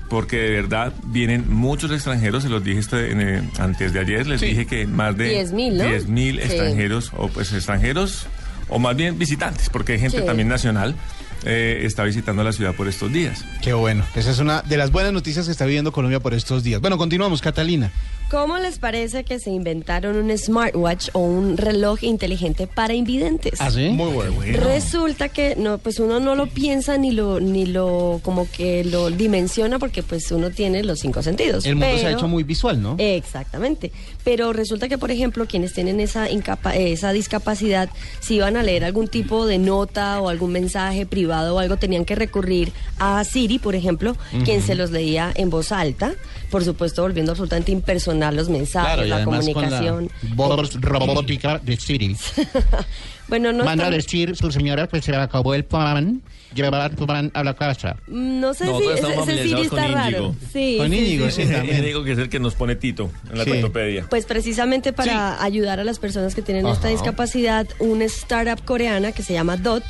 porque 0.09 0.35
de 0.35 0.49
verdad 0.49 0.91
vienen 1.05 1.45
muchos 1.49 1.89
extranjeros, 1.89 2.43
se 2.43 2.49
los 2.49 2.61
dije 2.61 2.79
este- 2.79 3.11
en, 3.11 3.21
eh, 3.21 3.49
antes 3.59 3.93
de 3.93 3.99
ayer, 4.01 4.27
les 4.27 4.41
dije 4.41 4.65
que 4.65 4.85
más 4.85 5.15
de 5.15 5.29
10.000, 5.29 5.77
¿no? 5.77 5.85
10.000 5.85 6.35
Sí. 6.35 6.41
extranjeros, 6.41 7.11
o 7.15 7.29
pues 7.29 7.53
extranjeros, 7.53 8.27
o 8.67 8.77
más 8.77 8.93
bien 8.97 9.17
visitantes, 9.17 9.69
porque 9.69 9.93
hay 9.93 9.99
gente 9.99 10.19
Sí. 10.19 10.25
también 10.25 10.49
nacional, 10.49 10.95
eh, 11.45 11.83
está 11.85 12.03
visitando 12.03 12.43
la 12.43 12.51
ciudad 12.51 12.75
por 12.75 12.89
estos 12.89 13.09
días. 13.13 13.45
Qué 13.61 13.71
bueno. 13.71 14.03
Esa 14.13 14.31
es 14.31 14.39
una 14.39 14.61
de 14.63 14.75
las 14.75 14.91
buenas 14.91 15.13
noticias 15.13 15.45
que 15.45 15.51
está 15.53 15.63
viviendo 15.65 15.93
Colombia 15.93 16.19
por 16.19 16.33
estos 16.33 16.61
días. 16.61 16.81
Bueno, 16.81 16.97
continuamos, 16.97 17.41
Catalina. 17.41 17.89
¿Cómo 18.31 18.57
les 18.59 18.79
parece 18.79 19.25
que 19.25 19.39
se 19.39 19.49
inventaron 19.51 20.15
un 20.15 20.37
smartwatch 20.37 21.09
o 21.11 21.19
un 21.19 21.57
reloj 21.57 22.01
inteligente 22.05 22.65
para 22.65 22.93
invidentes? 22.93 23.59
¿Ah, 23.59 23.69
sí? 23.69 23.89
Muy 23.89 24.09
bueno. 24.13 24.35
Resulta 24.53 25.27
que 25.27 25.57
no, 25.57 25.79
pues 25.79 25.99
uno 25.99 26.21
no 26.21 26.35
lo 26.35 26.47
piensa 26.47 26.97
ni 26.97 27.11
lo, 27.11 27.41
ni 27.41 27.65
lo 27.65 28.21
como 28.23 28.47
que 28.49 28.85
lo 28.85 29.09
dimensiona 29.09 29.79
porque 29.79 30.01
pues 30.01 30.31
uno 30.31 30.49
tiene 30.49 30.81
los 30.85 30.99
cinco 30.99 31.21
sentidos. 31.21 31.65
El 31.65 31.75
mundo 31.75 31.97
se 31.97 32.07
ha 32.07 32.11
hecho 32.11 32.29
muy 32.29 32.43
visual, 32.43 32.81
¿no? 32.81 32.95
Exactamente. 32.99 33.91
Pero 34.23 34.53
resulta 34.53 34.87
que, 34.87 34.97
por 34.97 35.11
ejemplo, 35.11 35.45
quienes 35.45 35.73
tienen 35.73 35.99
esa, 35.99 36.29
incapa- 36.29 36.73
eh, 36.73 36.93
esa 36.93 37.11
discapacidad, 37.11 37.89
si 38.21 38.35
iban 38.35 38.55
a 38.55 38.63
leer 38.63 38.85
algún 38.85 39.09
tipo 39.09 39.45
de 39.45 39.57
nota 39.57 40.21
o 40.21 40.29
algún 40.29 40.53
mensaje 40.53 41.05
privado 41.05 41.55
o 41.55 41.59
algo, 41.59 41.75
tenían 41.75 42.05
que 42.05 42.15
recurrir 42.15 42.71
a 42.97 43.21
Siri, 43.25 43.59
por 43.59 43.75
ejemplo, 43.75 44.15
quien 44.45 44.61
se 44.61 44.75
los 44.75 44.91
leía 44.91 45.33
en 45.35 45.49
voz 45.49 45.73
alta, 45.73 46.13
por 46.51 46.63
supuesto, 46.63 47.01
volviendo 47.01 47.31
absolutamente 47.31 47.71
impersonal 47.71 48.35
los 48.35 48.49
mensajes, 48.49 49.05
y 49.05 49.09
la 49.09 49.23
comunicación. 49.23 50.07
con 50.09 50.49
la 50.49 50.55
voz 50.55 50.79
robótica 50.81 51.57
de 51.57 51.77
Siri. 51.77 52.15
Bueno, 53.27 53.53
no, 53.53 53.63
Manda 53.63 53.87
a 53.87 53.89
decir, 53.89 54.35
su 54.35 54.51
señora, 54.51 54.87
pues 54.89 55.05
se 55.05 55.11
le 55.11 55.17
acabó 55.17 55.53
el 55.53 55.63
pan, 55.63 56.21
llevar 56.53 56.93
tu 56.97 57.07
pan 57.07 57.31
a 57.33 57.45
la 57.45 57.53
casa. 57.53 57.95
no 58.07 58.53
sé 58.53 58.65
Nosotros 58.65 58.91
si 58.99 59.05
estamos 59.05 59.27
ese, 59.29 59.39
ese 59.39 59.43
Siri 59.49 59.61
está 59.61 59.83
con 59.85 59.93
raro. 59.93 60.17
Íñigo. 60.17 60.35
Sí, 60.51 60.75
Con 60.77 60.89
sí, 60.91 60.97
Íñigo, 60.97 61.29
sí. 61.29 61.43
sí, 61.45 61.49
también. 61.53 61.85
digo 61.85 62.03
que 62.03 62.11
es 62.11 62.17
el 62.17 62.27
que 62.27 62.39
nos 62.41 62.55
pone 62.55 62.75
Tito 62.75 63.09
en 63.31 63.37
la 63.37 63.45
Sí. 63.45 63.51
ortopedia. 63.51 64.05
Pues 64.09 64.25
precisamente 64.25 64.91
para 64.91 65.41
ayudar 65.41 65.79
a 65.79 65.85
las 65.85 65.97
personas 65.99 66.35
que 66.35 66.41
tienen 66.41 66.67
esta 66.67 66.89
discapacidad, 66.89 67.67
una 67.79 68.03
startup 68.03 68.65
coreana 68.65 69.13
que 69.13 69.23
se 69.23 69.31
llama 69.31 69.55
DOT 69.55 69.83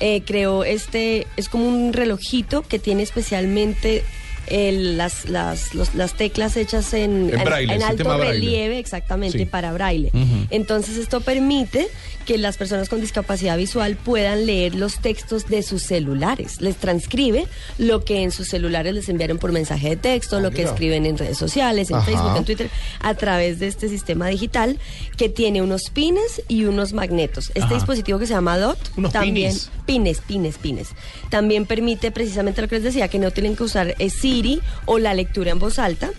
eh, 0.00 0.22
creó 0.26 0.64
este, 0.64 1.28
es 1.36 1.48
como 1.48 1.68
un 1.68 1.92
relojito 1.92 2.62
que 2.62 2.80
tiene 2.80 3.04
especialmente 3.04 4.02
el- 4.50 4.96
las, 4.98 5.28
las, 5.28 5.74
los- 5.74 5.94
las 5.94 6.14
teclas 6.14 6.56
hechas 6.56 6.92
en, 6.92 7.30
En 7.32 7.44
braille, 7.44 7.72
en 7.74 7.82
alto 7.82 8.04
braille. 8.04 8.32
relieve, 8.32 8.78
exactamente, 8.78 9.38
Sí. 9.38 9.44
para 9.46 9.72
braille. 9.72 10.10
Entonces 10.50 10.96
esto 10.98 11.20
permite 11.20 11.88
que 12.30 12.38
las 12.38 12.56
personas 12.58 12.88
con 12.88 13.00
discapacidad 13.00 13.56
visual 13.56 13.96
puedan 13.96 14.46
leer 14.46 14.76
los 14.76 15.00
textos 15.00 15.48
de 15.48 15.64
sus 15.64 15.82
celulares. 15.82 16.60
Les 16.60 16.76
transcribe 16.76 17.48
lo 17.76 18.04
que 18.04 18.22
en 18.22 18.30
sus 18.30 18.46
celulares 18.46 18.94
les 18.94 19.08
enviaron 19.08 19.38
por 19.38 19.50
mensaje 19.50 19.88
de 19.88 19.96
texto, 19.96 20.38
lo 20.38 20.52
que 20.52 20.62
escriben 20.62 21.06
en 21.06 21.18
redes 21.18 21.36
sociales, 21.38 21.90
en 21.90 21.96
Ajá. 21.96 22.06
Facebook, 22.06 22.36
en 22.36 22.44
Twitter, 22.44 22.70
a 23.00 23.14
través 23.14 23.58
de 23.58 23.66
este 23.66 23.88
sistema 23.88 24.28
digital 24.28 24.78
que 25.16 25.28
tiene 25.28 25.60
unos 25.60 25.90
pines 25.90 26.40
y 26.46 26.66
unos 26.66 26.92
magnetos. 26.92 27.48
Este 27.48 27.62
Ajá. 27.62 27.74
dispositivo 27.74 28.20
que 28.20 28.28
se 28.28 28.34
llama 28.34 28.58
DOT 28.58 28.78
Unos 28.96 29.12
también 29.12 29.50
pines. 29.50 29.70
pines, 29.84 30.20
pines, 30.20 30.58
pines. 30.58 30.88
También 31.30 31.66
permite 31.66 32.12
precisamente 32.12 32.62
lo 32.62 32.68
que 32.68 32.76
les 32.76 32.84
decía, 32.84 33.08
que 33.08 33.18
no 33.18 33.32
tienen 33.32 33.56
que 33.56 33.64
usar 33.64 33.96
eh, 33.98 34.08
Siri 34.08 34.60
o 34.84 35.00
la 35.00 35.14
lectura 35.14 35.50
en 35.50 35.58
voz 35.58 35.80
alta. 35.80 36.12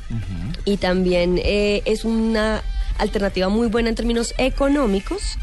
Y 0.65 0.75
también 0.75 1.39
eh, 1.41 1.83
es 1.85 2.03
una 2.03 2.63
alternativa 2.97 3.49
muy 3.49 3.67
buena 3.67 3.89
en 3.89 3.95
términos 3.95 4.33
económicos, 4.37 5.37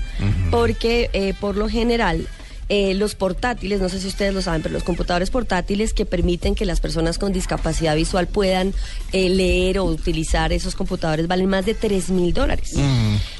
porque 0.50 1.10
eh, 1.12 1.34
por 1.38 1.56
lo 1.56 1.68
general 1.68 2.26
eh, 2.68 2.94
los 2.94 3.14
portátiles, 3.14 3.80
no 3.80 3.88
sé 3.88 3.98
si 4.00 4.06
ustedes 4.06 4.34
lo 4.34 4.42
saben, 4.42 4.62
pero 4.62 4.72
los 4.74 4.82
computadores 4.84 5.30
portátiles 5.30 5.94
que 5.94 6.04
permiten 6.04 6.54
que 6.54 6.64
las 6.66 6.80
personas 6.80 7.18
con 7.18 7.32
discapacidad 7.32 7.96
visual 7.96 8.26
puedan 8.26 8.74
eh, 9.12 9.28
leer 9.30 9.78
o 9.78 9.84
utilizar 9.84 10.52
esos 10.52 10.74
computadores 10.74 11.26
valen 11.28 11.48
más 11.48 11.64
de 11.64 11.74
3 11.74 12.10
mil 12.10 12.32
dólares. 12.34 12.74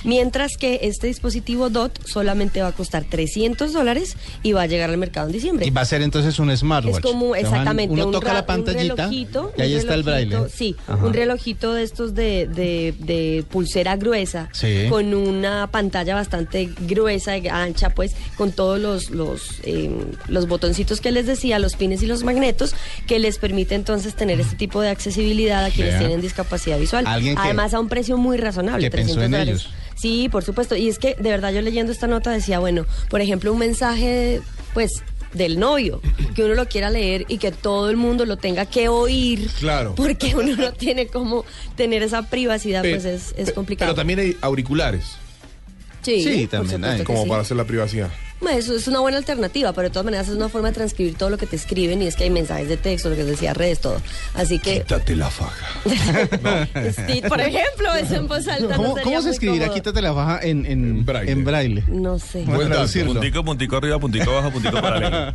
Mientras 0.05 0.57
que 0.57 0.81
este 0.83 1.07
dispositivo 1.09 1.71
DOT 1.71 2.07
solamente 2.07 2.63
va 2.63 2.69
a 2.69 2.73
costar 2.73 3.05
300 3.05 3.73
dólares 3.73 4.17
y 4.43 4.53
va 4.53 4.63
a 4.63 4.67
llegar 4.67 4.91
al 4.91 4.97
mercado 4.99 5.27
en 5.27 5.33
diciembre. 5.33 5.67
Y 5.67 5.71
va 5.71 5.83
a 5.83 5.85
ser 5.85 6.03
entonces 6.03 6.39
un 6.39 6.55
smartwatch. 6.57 6.97
Es 6.97 7.01
como 7.03 7.35
exactamente 7.35 7.93
Uno 7.95 8.07
un, 8.07 8.13
toca 8.13 8.33
la 8.33 8.41
un 8.41 8.47
pantallita 8.47 8.95
relojito, 9.07 9.53
y 9.57 9.63
ahí 9.63 9.75
un 9.75 9.81
está 9.81 9.95
el 9.95 10.03
braille. 10.05 10.37
Sí, 10.55 10.77
Ajá. 10.87 11.05
un 11.05 11.13
relojito 11.13 11.75
de 11.75 11.83
estos 11.83 12.15
de, 12.15 12.47
de- 12.47 12.95
de 12.99 13.45
pulsera 13.51 13.97
gruesa, 13.97 14.49
Sí. 14.53 14.87
con 14.89 15.13
una 15.15 15.67
pantalla 15.71 16.15
bastante 16.15 16.71
gruesa, 16.87 17.37
y 17.37 17.49
ancha, 17.49 17.91
pues, 17.91 18.15
con 18.37 18.53
todos 18.53 18.79
los 18.79 19.11
los, 19.19 19.61
eh, 19.65 19.91
los 20.29 20.49
botoncitos 20.49 21.03
que 21.03 21.13
les 21.13 21.27
decía, 21.27 21.59
los 21.59 21.77
pines 21.77 22.03
y 22.03 22.07
los 22.07 22.23
magnetos, 22.25 22.75
que 23.07 23.19
les 23.19 23.37
permite 23.39 23.75
entonces 23.75 24.15
tener 24.15 24.41
este 24.41 24.57
tipo 24.57 24.81
de 24.81 24.89
accesibilidad 24.89 25.63
a 25.65 25.71
quienes 25.71 25.95
Vea. 25.95 25.99
tienen 26.01 26.21
discapacidad 26.23 26.79
visual. 26.79 27.05
Además 27.07 27.75
a 27.75 27.81
un 27.81 27.89
precio 27.89 28.17
muy 28.17 28.39
razonable, 28.39 28.87
que 28.87 28.91
pensó 28.97 29.15
300 29.17 29.25
en 29.27 29.31
dólares. 29.33 29.49
ellos. 29.67 29.75
Sí, 30.01 30.29
por 30.31 30.45
supuesto. 30.45 30.77
Y 30.77 30.89
es 30.89 30.99
que 30.99 31.15
de 31.17 31.29
verdad 31.31 31.53
yo 31.53 31.61
leyendo 31.61 31.93
esta 31.93 32.07
nota 32.07 32.31
decía, 32.31 32.59
bueno, 32.61 32.87
por 33.11 33.21
ejemplo, 33.21 33.53
un 33.53 33.59
mensaje, 33.59 34.41
pues 34.73 35.03
del 35.35 35.59
novio, 35.59 36.01
que 36.35 36.43
uno 36.45 36.55
lo 36.55 36.67
quiera 36.69 36.89
leer 36.89 37.27
y 37.29 37.37
que 37.37 37.53
todo 37.53 37.91
el 37.91 37.97
mundo 37.99 38.25
lo 38.25 38.39
tenga 38.39 38.65
que 38.65 38.89
oír. 38.89 39.51
Claro. 39.59 39.95
Porque 39.95 40.35
uno 40.35 40.57
no 40.57 40.73
tiene 40.73 41.09
cómo 41.09 41.45
tener 41.77 42.03
esa 42.03 42.23
privacidad, 42.23 42.81
Pe- 42.83 42.93
pues 42.93 43.05
es, 43.05 43.35
es 43.37 43.53
complicado. 43.53 43.91
Pero 43.91 43.97
también 43.97 44.21
hay 44.21 44.37
auriculares, 44.41 45.05
sí, 46.03 46.23
Sí, 46.23 46.47
también 46.47 46.83
hay. 46.85 47.03
como 47.05 47.25
sí. 47.25 47.29
para 47.29 47.43
hacer 47.43 47.57
la 47.59 47.65
privacidad. 47.65 48.09
Bueno, 48.41 48.57
Eso 48.59 48.75
es 48.77 48.87
una 48.87 49.01
buena 49.01 49.19
alternativa, 49.19 49.73
pero 49.73 49.89
de 49.89 49.93
todas 49.93 50.05
maneras 50.05 50.29
es 50.29 50.35
una 50.37 50.49
forma 50.49 50.69
de 50.69 50.75
transcribir 50.75 51.15
todo 51.17 51.29
lo 51.29 51.39
que 51.39 51.47
te 51.47 51.57
escriben 51.57 52.01
y 52.03 52.07
es 52.07 52.15
que 52.15 52.25
hay 52.25 52.31
mensajes 52.31 52.69
de 52.69 52.77
texto, 52.77 53.11
lo 53.11 53.17
que 53.17 53.25
decía 53.25 53.53
redes, 53.53 53.81
todo. 53.81 54.01
Así 54.35 54.59
que, 54.61 54.75
Quítate 54.83 55.17
la 55.17 55.29
faja. 55.29 55.67
sí, 57.09 57.21
por 57.29 57.41
ejemplo, 57.41 57.93
eso 58.01 58.15
en 58.15 58.29
voz 58.29 58.47
alta 58.47 58.77
¿Cómo, 58.77 59.23
se 59.23 59.31
escribirá? 59.31 59.65
cómodo. 59.67 59.75
Quítate 59.75 60.03
la 60.03 60.15
faja 60.15 60.41
en, 60.43 60.67
en, 60.67 60.85
En 60.85 61.05
braille. 61.05 61.33
en 61.33 61.45
braille. 61.45 61.85
No 61.89 62.19
sé. 62.19 62.43
Voy 62.45 62.53
a 62.53 62.57
Buen 62.57 62.69
dato. 62.69 62.75
traducirlo. 62.81 63.13
Puntico, 63.15 63.45
puntico 63.45 63.77
arriba, 63.77 63.99
puntico 63.99 64.31
abajo, 64.31 64.51
puntico 64.53 64.81
paralelo. 64.81 65.35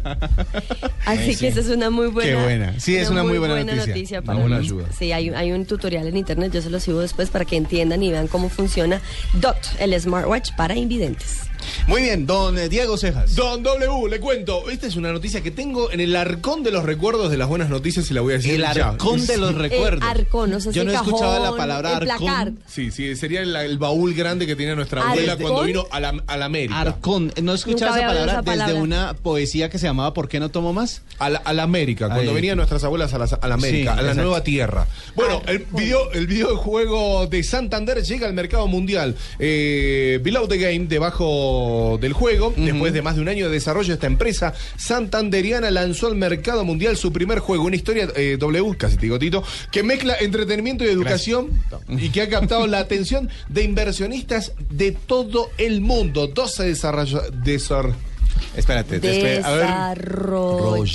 Así 1.05 1.35
que 1.35 1.49
esa 1.49 1.59
es 1.59 1.67
una 1.67 1.89
muy 1.89 2.07
buena. 2.07 2.29
Qué 2.31 2.41
buena. 2.43 2.79
Sí, 2.79 2.95
es 2.95 3.09
una 3.09 3.23
muy 3.23 3.37
buena 3.37 3.61
noticia. 3.63 4.21
para 4.21 4.37
Una 4.37 4.43
buena 4.47 4.59
mí. 4.59 4.65
ayuda. 4.65 4.85
Sí, 4.97 5.11
hay, 5.11 5.29
un- 5.29 5.35
hay 5.35 5.51
un 5.51 5.65
tutorial 5.65 6.07
en 6.07 6.15
internet, 6.15 6.51
yo 6.53 6.61
se 6.61 6.69
lo 6.69 6.79
sigo 6.79 7.01
después 7.01 7.29
para 7.29 7.43
que 7.45 7.57
entiendan 7.57 8.01
y 8.01 8.11
vean 8.11 8.27
cómo 8.27 8.49
funciona 8.49 9.01
DOT, 9.33 9.57
el 9.79 9.99
smartwatch 9.99 10.51
para 10.55 10.75
invidentes. 10.75 11.39
Muy 11.87 12.01
bien, 12.01 12.25
don 12.25 12.57
eh, 12.57 12.69
Diego 12.69 12.97
Cejas. 12.97 13.35
Don 13.35 13.63
W, 13.63 14.09
le 14.09 14.19
cuento. 14.19 14.69
Esta 14.69 14.87
es 14.87 14.95
una 14.95 15.11
noticia 15.11 15.41
que 15.41 15.51
tengo 15.51 15.91
en 15.91 15.99
el 15.99 16.15
arcón 16.15 16.63
de 16.63 16.71
los 16.71 16.83
recuerdos 16.83 17.29
de 17.31 17.37
las 17.37 17.47
buenas 17.47 17.69
noticias 17.69 18.09
y 18.09 18.13
la 18.13 18.21
voy 18.21 18.33
a 18.33 18.37
decir 18.37 18.55
El 18.55 18.61
ya. 18.73 18.89
arcón 18.89 19.25
de 19.25 19.37
los 19.37 19.55
recuerdos. 19.55 20.03
arcón, 20.07 20.53
o 20.53 20.59
sea, 20.59 20.71
Yo 20.71 20.83
no 20.83 20.93
cajón, 20.93 21.43
la 21.43 21.55
palabra 21.55 21.97
el 21.97 22.09
arcón. 22.11 22.27
placard. 22.27 22.53
Sí, 22.67 22.91
sí, 22.91 23.15
sería 23.15 23.41
el, 23.41 23.55
el 23.55 23.77
baúl 23.77 24.13
grande 24.13 24.45
que 24.47 24.55
tenía 24.55 24.75
nuestra 24.75 25.01
abuela 25.09 25.33
¿Arcón? 25.33 25.47
cuando 25.47 25.67
vino 25.67 25.87
a 25.91 25.99
la, 25.99 26.23
a 26.27 26.37
la 26.37 26.45
América. 26.45 26.79
Arcón. 26.81 27.33
¿No 27.41 27.51
he 27.51 27.55
escuchado 27.55 27.91
Nunca 27.91 27.99
esa 28.01 28.07
palabra 28.07 28.31
esa 28.33 28.41
desde 28.41 28.57
palabra. 28.59 28.81
una 28.81 29.13
poesía 29.21 29.69
que 29.69 29.77
se 29.79 29.87
llamaba 29.87 30.13
¿Por 30.13 30.27
qué 30.29 30.39
no 30.39 30.49
tomo 30.49 30.73
más? 30.73 31.01
A 31.19 31.29
la, 31.29 31.39
a 31.39 31.53
la 31.53 31.63
América, 31.63 32.07
cuando 32.07 32.31
Ahí. 32.31 32.35
venían 32.35 32.57
nuestras 32.57 32.83
abuelas 32.83 33.13
a 33.13 33.17
la, 33.19 33.25
a 33.25 33.47
la 33.47 33.53
América, 33.55 33.93
Sí, 33.93 33.99
a 33.99 34.01
la 34.01 34.09
exacto. 34.09 34.21
nueva 34.23 34.43
tierra. 34.43 34.87
Bueno, 35.15 35.41
el, 35.47 35.65
video, 35.71 36.11
el 36.13 36.27
videojuego 36.27 37.27
de 37.27 37.43
Santander 37.43 38.01
llega 38.03 38.27
al 38.27 38.33
mercado 38.33 38.67
mundial. 38.67 39.15
Eh, 39.39 40.19
Below 40.23 40.47
the 40.47 40.57
Game, 40.57 40.85
debajo 40.87 41.52
del 41.99 42.13
juego, 42.13 42.53
después 42.55 42.93
de 42.93 43.01
más 43.01 43.15
de 43.15 43.21
un 43.21 43.29
año 43.29 43.47
de 43.47 43.53
desarrollo, 43.53 43.93
esta 43.93 44.07
empresa 44.07 44.53
santanderiana 44.77 45.71
lanzó 45.71 46.07
al 46.07 46.15
mercado 46.15 46.63
mundial 46.65 46.97
su 46.97 47.11
primer 47.11 47.39
juego, 47.39 47.65
una 47.65 47.75
historia 47.75 48.07
eh, 48.15 48.37
W, 48.39 48.77
casi 48.77 48.95
te 48.95 49.03
digo 49.03 49.19
Tito, 49.19 49.43
que 49.71 49.83
mezcla 49.83 50.15
entretenimiento 50.19 50.83
y 50.83 50.87
educación 50.87 51.49
y 51.89 52.09
que 52.09 52.21
ha 52.21 52.29
captado 52.29 52.67
la 52.67 52.79
atención 52.79 53.29
de 53.49 53.63
inversionistas 53.63 54.53
de 54.69 54.91
todo 54.91 55.49
el 55.57 55.81
mundo. 55.81 56.27
12 56.27 56.63
desarrolladores. 56.63 58.12
Espérate, 58.55 58.95
espérate, 58.95 59.43
a 59.43 59.51
ver. 59.51 59.61
Desarrolladores. 59.65 60.93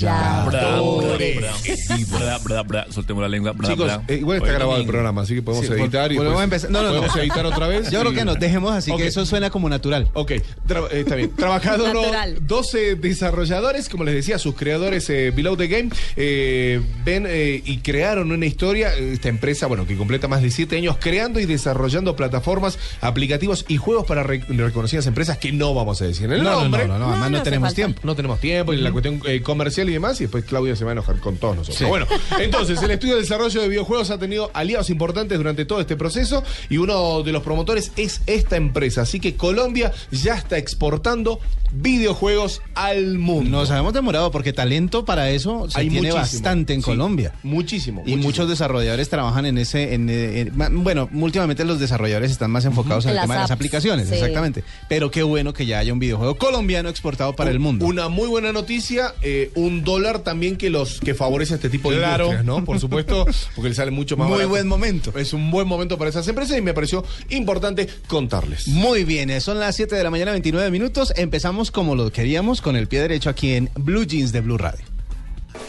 Soltemos 2.94 3.22
la 3.22 3.28
lengua. 3.28 3.52
bra, 3.52 3.68
Chicos, 3.68 3.86
bra. 3.86 4.02
eh, 4.08 4.16
igual 4.16 4.38
está 4.38 4.48
Oye, 4.50 4.58
grabado 4.58 4.80
el 4.80 4.86
programa, 4.86 5.22
así 5.22 5.34
que 5.34 5.42
podemos 5.42 5.66
Sí, 5.66 5.72
editar 5.72 6.10
y 6.12 6.16
volvemos 6.16 6.40
a 6.40 6.44
empezar. 6.44 6.70
No, 6.70 6.82
no, 6.82 6.88
no. 6.88 6.94
podemos 6.96 7.16
editar 7.16 7.46
otra 7.46 7.66
vez. 7.66 7.90
Yo 7.90 8.00
creo 8.00 8.12
que 8.12 8.24
nos 8.24 8.38
dejemos 8.38 8.72
así 8.72 8.94
que 8.96 9.06
eso 9.06 9.24
suena 9.26 9.50
como 9.50 9.68
natural. 9.68 10.08
Ok, 10.14 10.32
Tra- 10.66 10.88
eh, 10.90 11.00
está 11.00 11.14
bien. 11.16 11.30
Trabajado 11.34 11.86
Natural. 11.92 12.38
12 12.46 12.96
desarrolladores, 12.96 13.88
como 13.88 14.04
les 14.04 14.14
decía, 14.14 14.38
sus 14.38 14.54
creadores 14.54 15.08
eh, 15.10 15.32
Below 15.34 15.56
the 15.56 15.68
Game, 15.68 15.90
eh, 16.16 16.80
ven 17.04 17.26
eh, 17.28 17.62
y 17.64 17.78
crearon 17.78 18.32
una 18.32 18.46
historia. 18.46 18.94
Esta 18.94 19.28
empresa, 19.28 19.66
bueno, 19.66 19.86
que 19.86 19.96
completa 19.96 20.28
más 20.28 20.42
de 20.42 20.50
7 20.50 20.76
años 20.76 20.96
creando 21.00 21.40
y 21.40 21.46
desarrollando 21.46 22.16
plataformas, 22.16 22.78
aplicativos 23.00 23.64
y 23.68 23.76
juegos 23.76 24.06
para 24.06 24.22
re- 24.22 24.42
reconocidas 24.48 25.06
empresas 25.06 25.38
que 25.38 25.52
no 25.52 25.74
vamos 25.74 26.00
a 26.02 26.06
decir 26.06 26.30
el 26.32 26.42
No, 26.42 26.50
no, 26.52 26.60
nombre. 26.62 26.86
no, 26.86 26.94
no, 26.94 26.98
no, 26.98 27.04
además 27.12 27.30
no 27.30 27.38
No, 27.38 27.40
no, 27.44 27.44
tenemos 27.50 27.68
falta. 27.68 27.76
tiempo. 27.76 28.00
No 28.04 28.14
tenemos 28.16 28.40
tiempo, 28.40 28.72
y 28.72 28.76
la 28.78 28.92
cuestión 28.92 29.20
eh, 29.26 29.40
comercial 29.42 29.88
y 29.88 29.92
demás, 29.92 30.20
y 30.20 30.24
después 30.24 30.44
Claudia 30.44 30.76
se 30.76 30.84
va 30.84 30.90
a 30.90 30.92
enojar 30.92 31.18
con 31.20 31.36
todos 31.36 31.56
nosotros. 31.56 31.78
Sí. 31.78 31.84
Bueno, 31.84 32.06
entonces, 32.40 32.82
el 32.82 32.90
estudio 32.90 33.14
de 33.16 33.22
desarrollo 33.22 33.60
de 33.60 33.68
videojuegos 33.68 34.10
ha 34.10 34.18
tenido 34.18 34.50
aliados 34.54 34.90
importantes 34.90 35.36
durante 35.38 35.64
todo 35.64 35.80
este 35.80 35.96
proceso, 35.96 36.42
y 36.68 36.78
uno 36.78 37.22
de 37.22 37.32
los 37.32 37.42
promotores 37.42 37.92
es 37.96 38.20
esta 38.26 38.56
empresa. 38.56 39.02
Así 39.02 39.20
que 39.20 39.34
Colombia 39.36 39.92
ya 40.10 40.34
está 40.34 40.56
exportando 40.58 41.40
videojuegos 41.88 42.62
al 42.74 43.18
mundo. 43.18 43.50
Nos 43.50 43.70
habíamos 43.70 43.92
demorado 43.92 44.30
porque 44.30 44.52
talento 44.52 45.04
para 45.04 45.30
eso 45.30 45.68
se 45.70 45.78
Hay 45.80 45.88
tiene 45.90 46.08
muchísimo. 46.08 46.20
bastante 46.42 46.72
en 46.74 46.80
Sí, 46.80 46.84
Colombia. 46.86 47.32
Muchísimo. 47.42 48.00
Y 48.00 48.02
muchísimo. 48.02 48.22
muchos 48.24 48.48
desarrolladores 48.48 49.08
trabajan 49.08 49.46
en 49.46 49.58
ese, 49.58 49.94
en, 49.94 50.08
eh, 50.08 50.40
en- 50.40 50.82
bueno, 50.84 51.08
últimamente 51.12 51.64
los 51.64 51.78
desarrolladores 51.78 52.30
están 52.30 52.50
más 52.50 52.64
enfocados 52.64 53.04
en 53.04 53.10
En 53.10 53.12
el 53.12 53.16
las 53.16 53.24
tema 53.24 53.34
de 53.34 53.40
las 53.40 53.50
aplicaciones, 53.50 54.08
sí. 54.08 54.14
exactamente. 54.14 54.64
Pero 54.88 55.10
qué 55.10 55.22
bueno 55.22 55.52
que 55.52 55.66
ya 55.66 55.78
haya 55.78 55.92
un 55.92 55.98
videojuego 55.98 56.36
colombiano 56.36 56.88
exportado 56.88 57.34
para 57.38 57.50
el 57.50 57.58
mundo. 57.58 57.86
Una 57.86 58.08
muy 58.10 58.28
buena 58.28 58.52
noticia, 58.52 59.14
eh, 59.22 59.50
un 59.54 59.82
dólar 59.84 60.18
también 60.18 60.56
que 60.56 60.68
los 60.68 61.00
que 61.00 61.14
favorece 61.14 61.54
este 61.54 61.70
tipo 61.70 61.90
de 61.90 61.96
Claro. 61.98 62.24
industrias, 62.26 62.44
¿no? 62.44 62.64
Por 62.66 62.78
supuesto, 62.78 63.24
porque 63.54 63.70
le 63.70 63.74
sale 63.74 63.90
mucho 63.90 64.16
más 64.18 64.26
Muy 64.28 64.36
barato. 64.36 64.50
buen 64.50 64.68
momento. 64.68 65.16
Es 65.18 65.32
un 65.32 65.50
buen 65.50 65.66
momento 65.66 65.96
para 65.96 66.10
esas 66.10 66.28
empresas 66.28 66.58
y 66.58 66.60
me 66.60 66.74
pareció 66.74 67.02
importante 67.30 67.88
contarles. 68.08 68.68
Muy 68.68 69.04
bien, 69.04 69.30
eh, 69.30 69.40
son 69.40 69.58
las 69.58 69.74
7 69.76 69.96
de 69.96 70.04
la 70.04 70.10
mañana, 70.10 70.32
29 70.32 70.70
minutos. 70.70 71.14
Empezamos 71.16 71.70
como 71.70 71.94
lo 71.94 72.10
queríamos, 72.12 72.60
con 72.60 72.76
el 72.76 72.88
pie 72.88 73.00
derecho 73.00 73.30
aquí 73.30 73.54
en 73.54 73.70
Blue 73.76 74.04
Jeans 74.04 74.32
de 74.32 74.40
Blue 74.42 74.58
Radio. 74.58 74.84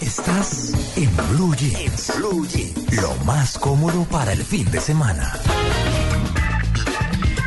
Estás 0.02 0.74
en 0.98 1.10
Blue 1.32 1.56
Jeans. 1.56 2.12
Blue 2.18 2.48
Jeans. 2.48 2.96
Lo 3.02 3.14
más 3.26 3.58
cómodo 3.58 4.04
para 4.06 4.34
el 4.34 4.44
fin 4.44 4.70
de 4.72 4.80
semana. 4.82 5.34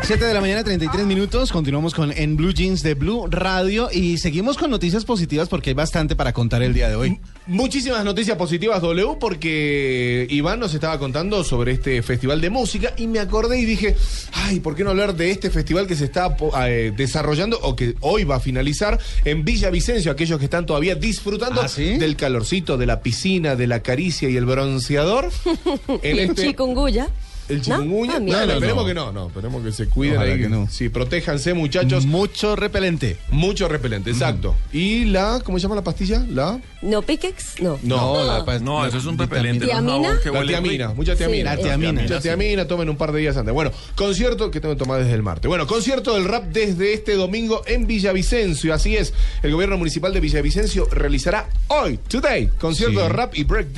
7 0.04 0.24
de 0.26 0.34
la 0.34 0.40
mañana, 0.40 0.64
33 0.64 1.06
minutos. 1.06 1.52
Continuamos 1.52 1.94
con 1.94 2.10
En 2.12 2.36
Blue 2.36 2.52
Jeans 2.52 2.82
de 2.82 2.94
Blue 2.94 3.28
Radio 3.30 3.88
y 3.92 4.18
seguimos 4.18 4.58
con 4.58 4.68
noticias 4.70 5.04
positivas 5.04 5.48
porque 5.48 5.70
hay 5.70 5.74
bastante 5.74 6.16
para 6.16 6.32
contar 6.32 6.60
el 6.62 6.74
día 6.74 6.88
de 6.88 6.96
hoy. 6.96 7.20
Muchísimas 7.46 8.04
noticias 8.04 8.36
positivas, 8.36 8.82
W, 8.82 9.16
porque 9.20 10.26
Iván 10.28 10.58
nos 10.60 10.74
estaba 10.74 10.98
contando 10.98 11.44
sobre 11.44 11.72
este 11.72 12.02
festival 12.02 12.40
de 12.40 12.50
música 12.50 12.92
y 12.98 13.06
me 13.06 13.20
acordé 13.20 13.60
y 13.60 13.64
dije, 13.64 13.96
ay, 14.32 14.58
¿por 14.60 14.74
qué 14.74 14.82
no 14.84 14.90
hablar 14.90 15.14
de 15.14 15.30
este 15.30 15.50
festival 15.50 15.86
que 15.86 15.94
se 15.94 16.04
está 16.06 16.36
po- 16.36 16.52
eh, 16.60 16.92
desarrollando 16.96 17.58
o 17.62 17.76
que 17.76 17.94
hoy 18.00 18.24
va 18.24 18.36
a 18.36 18.40
finalizar 18.40 18.98
en 19.24 19.44
Villavicencio? 19.44 20.10
Aquellos 20.10 20.38
que 20.40 20.44
están 20.46 20.66
todavía 20.66 20.94
disfrutando 20.96 21.62
¿Ah, 21.62 21.68
sí? 21.68 21.96
del 21.98 22.16
calorcito, 22.16 22.76
de 22.76 22.86
la 22.86 23.00
piscina, 23.02 23.54
de 23.56 23.66
la 23.68 23.80
caricia 23.82 24.28
y 24.28 24.36
el 24.36 24.46
bronceador. 24.46 25.30
en 26.02 26.18
este- 26.18 26.42
chikungunya. 26.48 27.08
El 27.48 27.58
¿No? 27.58 27.62
chikungunya. 27.62 28.14
Ah, 28.16 28.20
No, 28.20 28.46
no, 28.46 28.52
esperemos 28.52 28.76
no. 28.82 28.86
que 28.86 28.94
no, 28.94 29.12
no, 29.12 29.26
esperemos 29.28 29.62
que 29.64 29.72
se 29.72 29.88
cuiden 29.88 30.16
Ojalá 30.16 30.32
ahí. 30.32 30.40
que 30.40 30.48
no. 30.48 30.68
Sí, 30.70 30.88
protéjanse, 30.88 31.54
muchachos. 31.54 32.06
Mucho 32.06 32.56
repelente. 32.56 33.16
Mucho 33.30 33.68
repelente, 33.68 34.10
exacto. 34.10 34.54
Y 34.72 35.04
la, 35.06 35.40
¿cómo 35.44 35.58
se 35.58 35.62
llama 35.62 35.74
la 35.74 35.84
pastilla? 35.84 36.24
La. 36.28 36.60
¿No 36.82 37.02
Piquex? 37.02 37.60
No. 37.60 37.78
No, 37.82 38.24
la 38.24 38.58
No, 38.60 38.82
la- 38.82 38.88
eso 38.88 38.98
es 38.98 39.04
un 39.06 39.18
repelente. 39.18 39.66
no 39.66 39.98
La 40.32 40.44
tiamina, 40.46 40.88
mucha 40.94 41.14
tiamina. 41.16 41.56
Sí, 41.56 41.56
la 41.56 41.62
tiamina. 41.62 42.02
Mucha 42.02 42.20
tiamina, 42.20 42.66
tomen 42.66 42.88
un 42.88 42.96
par 42.96 43.12
de 43.12 43.20
días 43.20 43.36
antes. 43.36 43.52
Bueno, 43.54 43.70
concierto 43.94 44.50
que 44.50 44.60
tengo 44.60 44.74
que 44.74 44.78
tomar 44.78 45.00
desde 45.00 45.14
el 45.14 45.22
martes. 45.22 45.48
Bueno, 45.48 45.66
concierto 45.66 46.14
del 46.14 46.24
rap 46.24 46.44
desde 46.52 46.92
este 46.94 47.14
domingo 47.14 47.62
en 47.66 47.86
Villavicencio. 47.86 48.72
Así 48.74 48.96
es, 48.96 49.12
el 49.42 49.52
gobierno 49.52 49.76
municipal 49.78 50.12
de 50.12 50.20
Villavicencio 50.20 50.86
realizará 50.90 51.48
hoy, 51.68 51.98
today, 52.08 52.48
concierto 52.58 53.00
Sí. 53.00 53.02
de 53.06 53.08
rap 53.08 53.34
y 53.36 53.44
break 53.44 53.72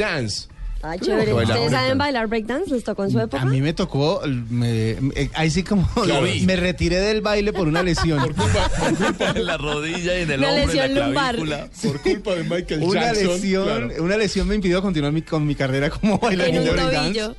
chévere. 1.00 1.32
¿Ustedes 1.34 1.70
saben 1.70 1.98
bailar 1.98 2.26
breakdance? 2.28 2.70
¿Les 2.72 2.84
tocó 2.84 3.04
en 3.04 3.10
su 3.10 3.20
época? 3.20 3.42
A 3.42 3.46
mí 3.46 3.60
me 3.60 3.72
tocó, 3.72 4.20
me- 4.50 4.96
me- 5.00 5.30
ahí 5.34 5.50
sí 5.50 5.62
como 5.62 5.88
Lo 6.06 6.22
vi. 6.22 6.40
me 6.46 6.56
retiré 6.56 7.00
del 7.00 7.20
baile 7.20 7.52
por 7.52 7.68
una 7.68 7.82
lesión. 7.82 8.20
en 9.34 9.46
la 9.46 9.56
rodilla 9.56 10.18
y 10.18 10.22
en 10.22 10.30
el 10.30 10.38
Una 10.40 10.48
hombro, 10.48 10.62
en 10.62 10.66
lesión 10.68 10.94
la 10.94 11.06
lumbar. 11.06 11.34
clavícula. 11.36 11.68
Por 11.82 12.00
culpa 12.02 12.34
de 12.34 12.44
Michael 12.44 12.82
una 12.82 13.00
Jackson. 13.02 13.26
lesión, 13.28 13.64
claro. 13.64 14.04
una 14.04 14.16
lesión 14.16 14.48
me 14.48 14.54
impidió 14.54 14.82
continuar 14.82 15.12
mi- 15.12 15.22
con 15.22 15.46
mi 15.46 15.54
carrera 15.54 15.90
como 15.90 16.18
bailarín 16.18 16.56
En 16.56 16.64
de 16.64 16.70
un 16.70 16.76
breakdance. 16.76 17.18
tobillo. 17.20 17.36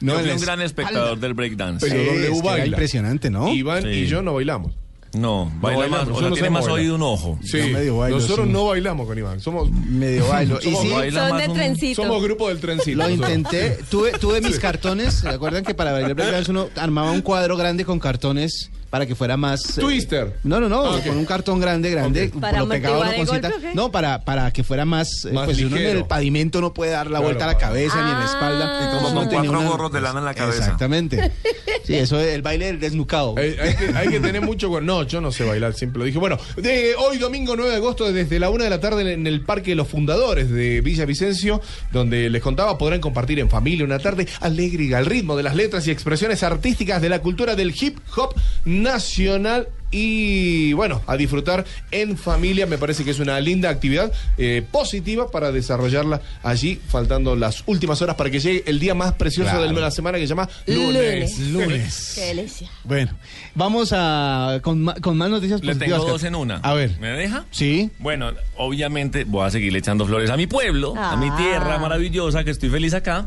No, 0.00 0.12
Yo 0.12 0.18
en 0.18 0.24
fui 0.26 0.34
un 0.34 0.40
gran 0.42 0.60
espectador 0.60 1.18
del 1.18 1.32
breakdance. 1.34 1.86
Pero 1.88 1.98
Sí, 2.00 2.06
W 2.06 2.24
es 2.26 2.30
que 2.32 2.36
era 2.38 2.42
baila. 2.50 2.66
impresionante, 2.66 3.30
¿no? 3.30 3.52
Iván 3.52 3.82
Sí. 3.82 3.88
y 3.88 4.06
yo 4.06 4.20
no 4.22 4.34
bailamos. 4.34 4.72
No, 5.16 5.50
baila 5.60 5.78
bailamos, 5.80 6.08
más, 6.08 6.16
o 6.16 6.20
sea, 6.20 6.28
no 6.28 6.34
tiene 6.34 6.50
más 6.50 6.66
oído 6.66 6.94
un 6.94 7.02
ojo. 7.02 7.38
Sí, 7.42 7.58
medio 7.72 7.96
bailo, 7.98 8.18
nosotros 8.18 8.46
sí. 8.46 8.52
no 8.52 8.66
bailamos 8.66 9.06
con 9.06 9.18
Iván. 9.18 9.40
Somos, 9.40 9.70
Medio 9.70 10.26
bailo. 10.28 10.58
Y 10.60 10.64
Somos 10.64 10.82
sí, 10.82 10.88
baila 10.90 11.28
Son 11.28 11.38
de 11.38 11.48
un- 11.48 11.54
trencito. 11.54 12.02
somos 12.02 12.22
grupo 12.22 12.48
del 12.48 12.60
trencito. 12.60 12.98
Lo 12.98 13.08
intenté, 13.10 13.78
tuve, 13.90 14.12
tuve 14.12 14.40
mis 14.40 14.58
cartones, 14.58 15.14
¿se 15.14 15.28
acuerdan 15.28 15.64
que 15.64 15.74
para 15.74 15.92
bailar 15.92 16.14
breakdance 16.14 16.50
uno 16.50 16.68
armaba 16.76 17.10
un 17.12 17.22
cuadro 17.22 17.56
grande 17.56 17.84
con 17.84 17.98
cartones 17.98 18.70
para 18.90 19.06
que 19.06 19.14
fuera 19.14 19.36
más... 19.36 19.78
eh, 19.78 19.80
Twister. 19.80 20.36
no, 20.44 20.60
no, 20.60 20.68
no, 20.68 20.84
Ah, 20.94 21.00
con 21.06 21.16
un 21.16 21.24
cartón 21.26 21.60
grande, 21.60 21.90
grande. 21.90 22.30
¿Para 22.40 22.58
lo 22.60 22.66
golpe? 22.66 23.50
No, 23.74 23.90
para, 23.90 24.24
para 24.24 24.50
que 24.52 24.62
fuera 24.64 24.84
más, 24.84 25.24
eh, 25.24 25.32
Más 25.32 25.46
pues 25.46 25.58
uno 25.58 25.76
en 25.76 25.82
ligero. 25.82 25.98
el 26.00 26.04
pavimento 26.06 26.60
no 26.60 26.72
puede 26.72 26.92
dar 26.92 27.06
la 27.06 27.18
Claro, 27.18 27.24
vuelta 27.24 27.44
a 27.44 27.48
la 27.48 27.54
para- 27.54 27.68
cabeza 27.68 27.96
ni 27.96 28.10
en 28.10 28.18
la 28.18 28.22
Ah. 28.22 28.24
espalda. 28.26 28.64
Y 28.64 28.96
como 28.96 29.08
Entonces 29.22 29.38
con 29.38 29.46
cuatro 29.48 29.70
gorros 29.70 29.92
de 29.92 30.00
lana 30.00 30.18
en 30.20 30.24
la 30.24 30.34
cabeza. 30.34 30.58
Exactamente. 30.58 31.32
Sí, 31.84 31.94
eso 31.94 32.18
es 32.18 32.34
el 32.34 32.42
baile 32.42 32.66
del 32.66 32.80
desnucado. 32.80 33.36
Hay, 33.38 33.54
que, 33.54 33.92
hay 33.96 34.08
que 34.08 34.18
tener 34.18 34.42
mucho... 34.42 34.80
No, 34.80 35.04
yo 35.04 35.20
no 35.20 35.30
sé 35.30 35.44
bailar, 35.44 35.72
siempre 35.72 36.00
lo 36.00 36.04
dije. 36.04 36.18
Bueno, 36.18 36.36
de 36.56 36.96
hoy 36.98 37.18
domingo 37.18 37.54
9 37.54 37.70
de 37.70 37.76
agosto, 37.76 38.10
desde 38.12 38.40
la 38.40 38.50
una 38.50 38.64
de 38.64 38.70
la 38.70 38.80
tarde 38.80 39.12
en 39.12 39.24
el 39.24 39.42
Parque 39.42 39.70
de 39.70 39.76
los 39.76 39.86
Fundadores 39.86 40.50
de 40.50 40.80
Villa 40.80 41.04
Vicencio, 41.04 41.60
donde 41.92 42.28
les 42.28 42.42
contaba, 42.42 42.76
podrán 42.76 43.00
compartir 43.00 43.38
en 43.38 43.48
familia 43.48 43.84
una 43.84 44.00
tarde 44.00 44.26
alegre 44.40 44.82
y 44.82 44.94
al 44.94 45.06
ritmo 45.06 45.36
de 45.36 45.44
las 45.44 45.54
letras 45.54 45.86
y 45.86 45.92
expresiones 45.92 46.42
artísticas 46.42 47.00
de 47.00 47.08
la 47.08 47.20
cultura 47.20 47.54
del 47.54 47.72
hip 47.80 47.98
hop 48.16 48.34
nacional. 48.82 49.68
Y 49.92 50.72
bueno, 50.72 51.00
a 51.06 51.16
disfrutar 51.16 51.64
en 51.92 52.18
familia, 52.18 52.66
me 52.66 52.76
parece 52.76 53.04
que 53.04 53.12
es 53.12 53.20
una 53.20 53.38
linda 53.40 53.70
actividad 53.70 54.12
eh, 54.36 54.62
positiva 54.70 55.30
para 55.30 55.52
desarrollarla 55.52 56.20
allí, 56.42 56.80
faltando 56.88 57.36
las 57.36 57.62
últimas 57.66 58.02
horas 58.02 58.16
para 58.16 58.28
que 58.28 58.40
llegue 58.40 58.64
el 58.66 58.80
día 58.80 58.94
más 58.94 59.12
precioso 59.14 59.48
Claro. 59.52 59.72
de 59.72 59.80
la 59.80 59.90
semana 59.92 60.18
que 60.18 60.24
se 60.24 60.30
llama 60.30 60.48
Lunes. 60.66 61.38
lunes. 61.38 61.38
Lunes. 61.52 62.12
Qué 62.16 62.20
delicia. 62.34 62.68
Bueno, 62.82 63.12
vamos 63.54 63.90
a 63.96 64.58
con, 64.60 64.84
con 65.00 65.16
más 65.16 65.30
noticias 65.30 65.60
Le 65.62 65.72
positivas. 65.74 66.00
tengo 66.00 66.12
dos 66.12 66.24
en 66.24 66.34
una. 66.34 66.56
A 66.56 66.74
ver. 66.74 66.98
¿Me 67.00 67.08
deja? 67.10 67.44
Sí. 67.52 67.88
Bueno, 68.00 68.32
obviamente 68.56 69.22
voy 69.24 69.46
a 69.46 69.50
seguirle 69.50 69.78
echando 69.78 70.04
flores 70.04 70.30
a 70.30 70.36
mi 70.36 70.48
pueblo, 70.48 70.94
a 70.96 71.16
mi 71.16 71.28
Ah. 71.30 71.36
tierra 71.38 71.78
maravillosa, 71.78 72.42
que 72.42 72.50
estoy 72.50 72.70
feliz 72.70 72.92
acá. 72.92 73.24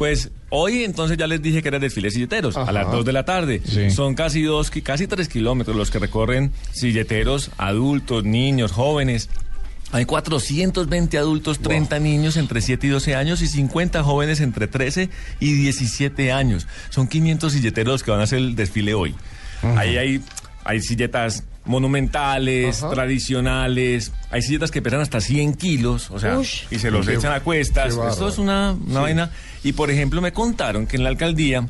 Pues 0.00 0.30
hoy 0.48 0.84
entonces 0.84 1.18
ya 1.18 1.26
les 1.26 1.42
dije 1.42 1.60
que 1.60 1.68
era 1.68 1.78
desfile 1.78 2.10
silleteros 2.10 2.56
a 2.56 2.72
las 2.72 2.90
2 2.90 3.04
de 3.04 3.12
la 3.12 3.26
tarde. 3.26 3.60
Sí. 3.62 3.90
Son 3.90 4.14
casi 4.14 4.40
dos, 4.40 4.70
casi 4.70 5.06
tres 5.06 5.28
kilómetros 5.28 5.76
los 5.76 5.90
que 5.90 5.98
recorren 5.98 6.52
silleteros, 6.72 7.50
adultos, 7.58 8.24
niños, 8.24 8.72
jóvenes. 8.72 9.28
Hay 9.92 10.06
420 10.06 11.18
adultos, 11.18 11.58
30 11.58 11.98
niños 11.98 12.38
entre 12.38 12.62
7 12.62 12.86
y 12.86 12.88
12 12.88 13.14
años 13.14 13.42
y 13.42 13.46
50 13.46 14.02
jóvenes 14.02 14.40
entre 14.40 14.68
13 14.68 15.10
y 15.38 15.52
17 15.52 16.32
años. 16.32 16.66
Son 16.88 17.06
500 17.06 17.52
silleteros 17.52 18.02
que 18.02 18.10
van 18.10 18.20
a 18.20 18.22
hacer 18.22 18.38
el 18.38 18.56
desfile 18.56 18.94
hoy. 18.94 19.14
Ahí 19.76 19.98
hay, 19.98 20.22
hay 20.64 20.80
silletas 20.80 21.44
monumentales, 21.70 22.82
Ajá. 22.82 22.92
tradicionales, 22.94 24.12
hay 24.30 24.42
silletas 24.42 24.70
que 24.70 24.82
pesan 24.82 25.00
hasta 25.00 25.20
100 25.20 25.54
kilos, 25.54 26.10
o 26.10 26.18
sea, 26.18 26.38
Ush. 26.38 26.64
y 26.70 26.78
se 26.78 26.90
los 26.90 27.08
echan 27.08 27.32
a 27.32 27.40
cuestas. 27.40 27.94
Esto 28.10 28.28
es 28.28 28.38
una, 28.38 28.72
una 28.72 29.00
vaina. 29.00 29.30
Y 29.64 29.72
por 29.72 29.90
ejemplo, 29.90 30.20
me 30.20 30.32
contaron 30.32 30.86
que 30.86 30.96
en 30.96 31.02
la 31.04 31.08
alcaldía 31.10 31.66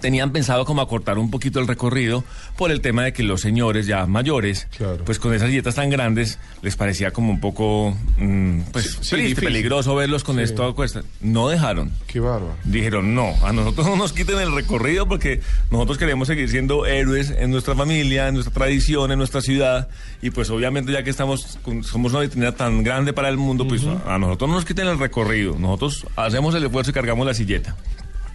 tenían 0.00 0.30
pensado 0.32 0.64
como 0.64 0.82
acortar 0.82 1.18
un 1.18 1.30
poquito 1.30 1.58
el 1.60 1.66
recorrido 1.66 2.24
por 2.56 2.70
el 2.70 2.80
tema 2.80 3.04
de 3.04 3.12
que 3.12 3.22
los 3.22 3.40
señores 3.40 3.86
ya 3.86 4.06
mayores, 4.06 4.68
Claro. 4.76 5.04
pues 5.04 5.18
con 5.18 5.34
esas 5.34 5.50
dietas 5.50 5.74
tan 5.76 5.90
grandes, 5.90 6.38
les 6.62 6.76
parecía 6.76 7.10
como 7.12 7.30
un 7.30 7.40
poco 7.40 7.96
mm, 8.18 8.60
pues 8.72 8.98
Sí, 9.00 9.16
triste, 9.16 9.42
peligroso 9.42 9.94
verlos 9.94 10.22
con 10.24 10.36
Sí. 10.36 10.42
esto 10.42 10.64
a 10.64 10.74
cuestas. 10.74 11.04
No 11.20 11.48
dejaron. 11.48 11.90
Qué 12.06 12.20
bárbaro. 12.20 12.54
Dijeron, 12.64 13.14
no, 13.14 13.34
a 13.44 13.52
nosotros 13.52 13.86
no 13.88 13.96
nos 13.96 14.12
quiten 14.12 14.38
el 14.38 14.54
recorrido 14.54 15.06
porque 15.08 15.40
nosotros 15.70 15.98
queremos 15.98 16.28
seguir 16.28 16.48
siendo 16.50 16.86
héroes 16.86 17.30
en 17.30 17.50
nuestra 17.50 17.74
familia, 17.74 18.28
en 18.28 18.34
nuestra 18.34 18.52
tradición, 18.54 19.12
en 19.12 19.18
nuestra 19.18 19.40
ciudad. 19.40 19.88
Y 20.22 20.30
pues 20.30 20.50
obviamente 20.50 20.92
ya 20.92 21.02
que 21.02 21.10
estamos, 21.10 21.58
con- 21.62 21.84
somos 21.84 22.12
una 22.12 22.20
vitrina 22.22 22.52
tan 22.52 22.82
grande 22.82 23.12
para 23.12 23.28
el 23.28 23.36
mundo, 23.36 23.66
pues 23.66 23.82
a, 23.84 24.14
a 24.14 24.18
nosotros 24.18 24.48
no 24.50 24.56
nos 24.56 24.64
quiten 24.64 24.86
el 24.88 24.98
recorrido. 24.98 25.56
Nosotros 25.58 26.06
hacemos 26.16 26.54
el 26.54 26.64
esfuerzo 26.64 26.90
y 26.90 26.94
cargamos 26.94 27.26
la 27.26 27.34
silleta. 27.34 27.76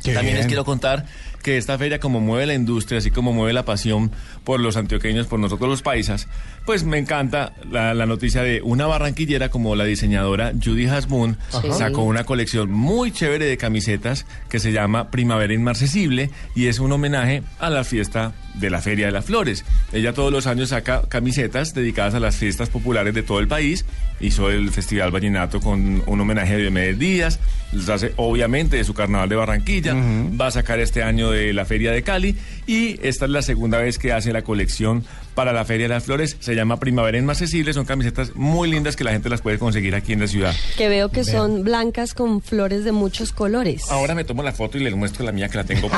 Qué 0.04 0.14
También 0.14 0.36
les 0.36 0.46
bien. 0.46 0.48
quiero 0.48 0.66
contar 0.66 1.06
que 1.42 1.58
esta 1.58 1.78
feria, 1.78 2.00
como 2.00 2.20
mueve 2.20 2.46
la 2.46 2.54
industria, 2.54 3.00
así 3.00 3.12
como 3.12 3.34
mueve 3.34 3.54
la 3.54 3.66
pasión 3.66 4.12
por 4.44 4.60
los 4.60 4.78
antioqueños, 4.78 5.28
por 5.28 5.40
nosotros 5.40 5.70
los 5.70 5.82
paisas, 5.82 6.28
pues 6.66 6.84
me 6.84 6.98
encanta 6.98 7.54
la, 7.70 7.94
la 7.94 8.06
noticia 8.06 8.44
de 8.44 8.62
una 8.62 8.86
barranquillera 8.88 9.50
como 9.50 9.76
la 9.76 9.84
diseñadora 9.86 10.54
Judy 10.54 10.88
Hasmoon 10.88 11.38
Ajá. 11.54 11.74
sacó 11.74 12.04
una 12.04 12.24
colección 12.24 12.72
muy 12.72 13.12
chévere 13.12 13.46
de 13.46 13.58
camisetas 13.58 14.26
que 14.50 14.60
se 14.60 14.72
llama 14.72 15.12
Primavera 15.12 15.54
Inmarcesible 15.54 16.30
y 16.56 16.68
es 16.68 16.80
un 16.80 16.92
homenaje 16.92 17.44
a 17.60 17.70
la 17.70 17.84
fiesta 17.84 18.34
de 18.56 18.70
la 18.70 18.82
Feria 18.82 19.06
de 19.06 19.12
las 19.12 19.26
Flores. 19.26 19.66
Ella 19.94 20.14
todos 20.14 20.32
los 20.32 20.48
años 20.48 20.70
saca 20.70 21.04
camisetas 21.08 21.74
dedicadas 21.74 22.14
a 22.14 22.20
las 22.20 22.36
fiestas 22.36 22.70
populares 22.70 23.14
de 23.14 23.24
todo 23.24 23.40
el 23.40 23.48
país. 23.48 23.86
Hizo 24.20 24.50
el 24.52 24.70
Festival 24.72 25.12
Vallenato 25.12 25.62
con 25.62 26.04
un 26.06 26.22
homenaje 26.22 26.56
de 26.56 26.62
Diomedes 26.64 27.00
Díaz. 27.00 27.40
Les 27.72 27.88
hace 27.90 28.14
obviamente 28.18 28.78
de 28.78 28.84
su 28.84 28.94
carnaval 28.94 29.30
de 29.30 29.36
Barranquilla. 29.36 29.94
Barranquilla, 29.94 30.38
va 30.38 30.48
a 30.48 30.52
sacar 30.52 30.80
este 30.80 31.02
año 31.02 31.31
de 31.32 31.54
la 31.54 31.66
Feria 31.66 31.92
de 31.92 32.04
Cali 32.04 32.36
y 32.68 33.00
esta 33.06 33.26
es 33.26 33.32
la 33.32 33.42
segunda 33.42 33.78
vez 33.80 33.98
que 33.98 34.12
hace 34.14 34.32
la 34.34 34.42
colección 34.44 35.04
para 35.36 35.54
la 35.54 35.64
Feria 35.66 35.88
de 35.88 35.94
las 35.94 36.04
Flores. 36.04 36.38
Se 36.40 36.56
llama 36.56 36.80
Primavera 36.80 37.18
en 37.18 37.30
Accesible, 37.30 37.74
son 37.74 37.86
camisetas 37.86 38.36
muy 38.36 38.70
lindas 38.70 38.96
que 38.96 39.04
la 39.04 39.12
gente 39.12 39.30
las 39.30 39.42
puede 39.42 39.58
conseguir 39.58 39.96
aquí 39.96 40.14
en 40.14 40.20
la 40.20 40.28
ciudad. 40.28 40.54
Que 40.78 40.90
veo 40.90 41.10
que 41.10 41.24
son 41.24 41.64
blancas 41.64 42.14
con 42.14 42.42
flores 42.42 42.84
de 42.84 42.92
muchos 42.92 43.32
colores. 43.32 43.90
Ahora 43.90 44.14
me 44.14 44.24
tomo 44.24 44.44
la 44.44 44.52
foto 44.52 44.78
y 44.78 44.84
les 44.84 44.94
muestro 44.96 45.26
la 45.26 45.32
mía 45.32 45.48
que 45.50 45.58
la 45.58 45.64
tengo 45.64 45.88
puesta. 45.88 45.98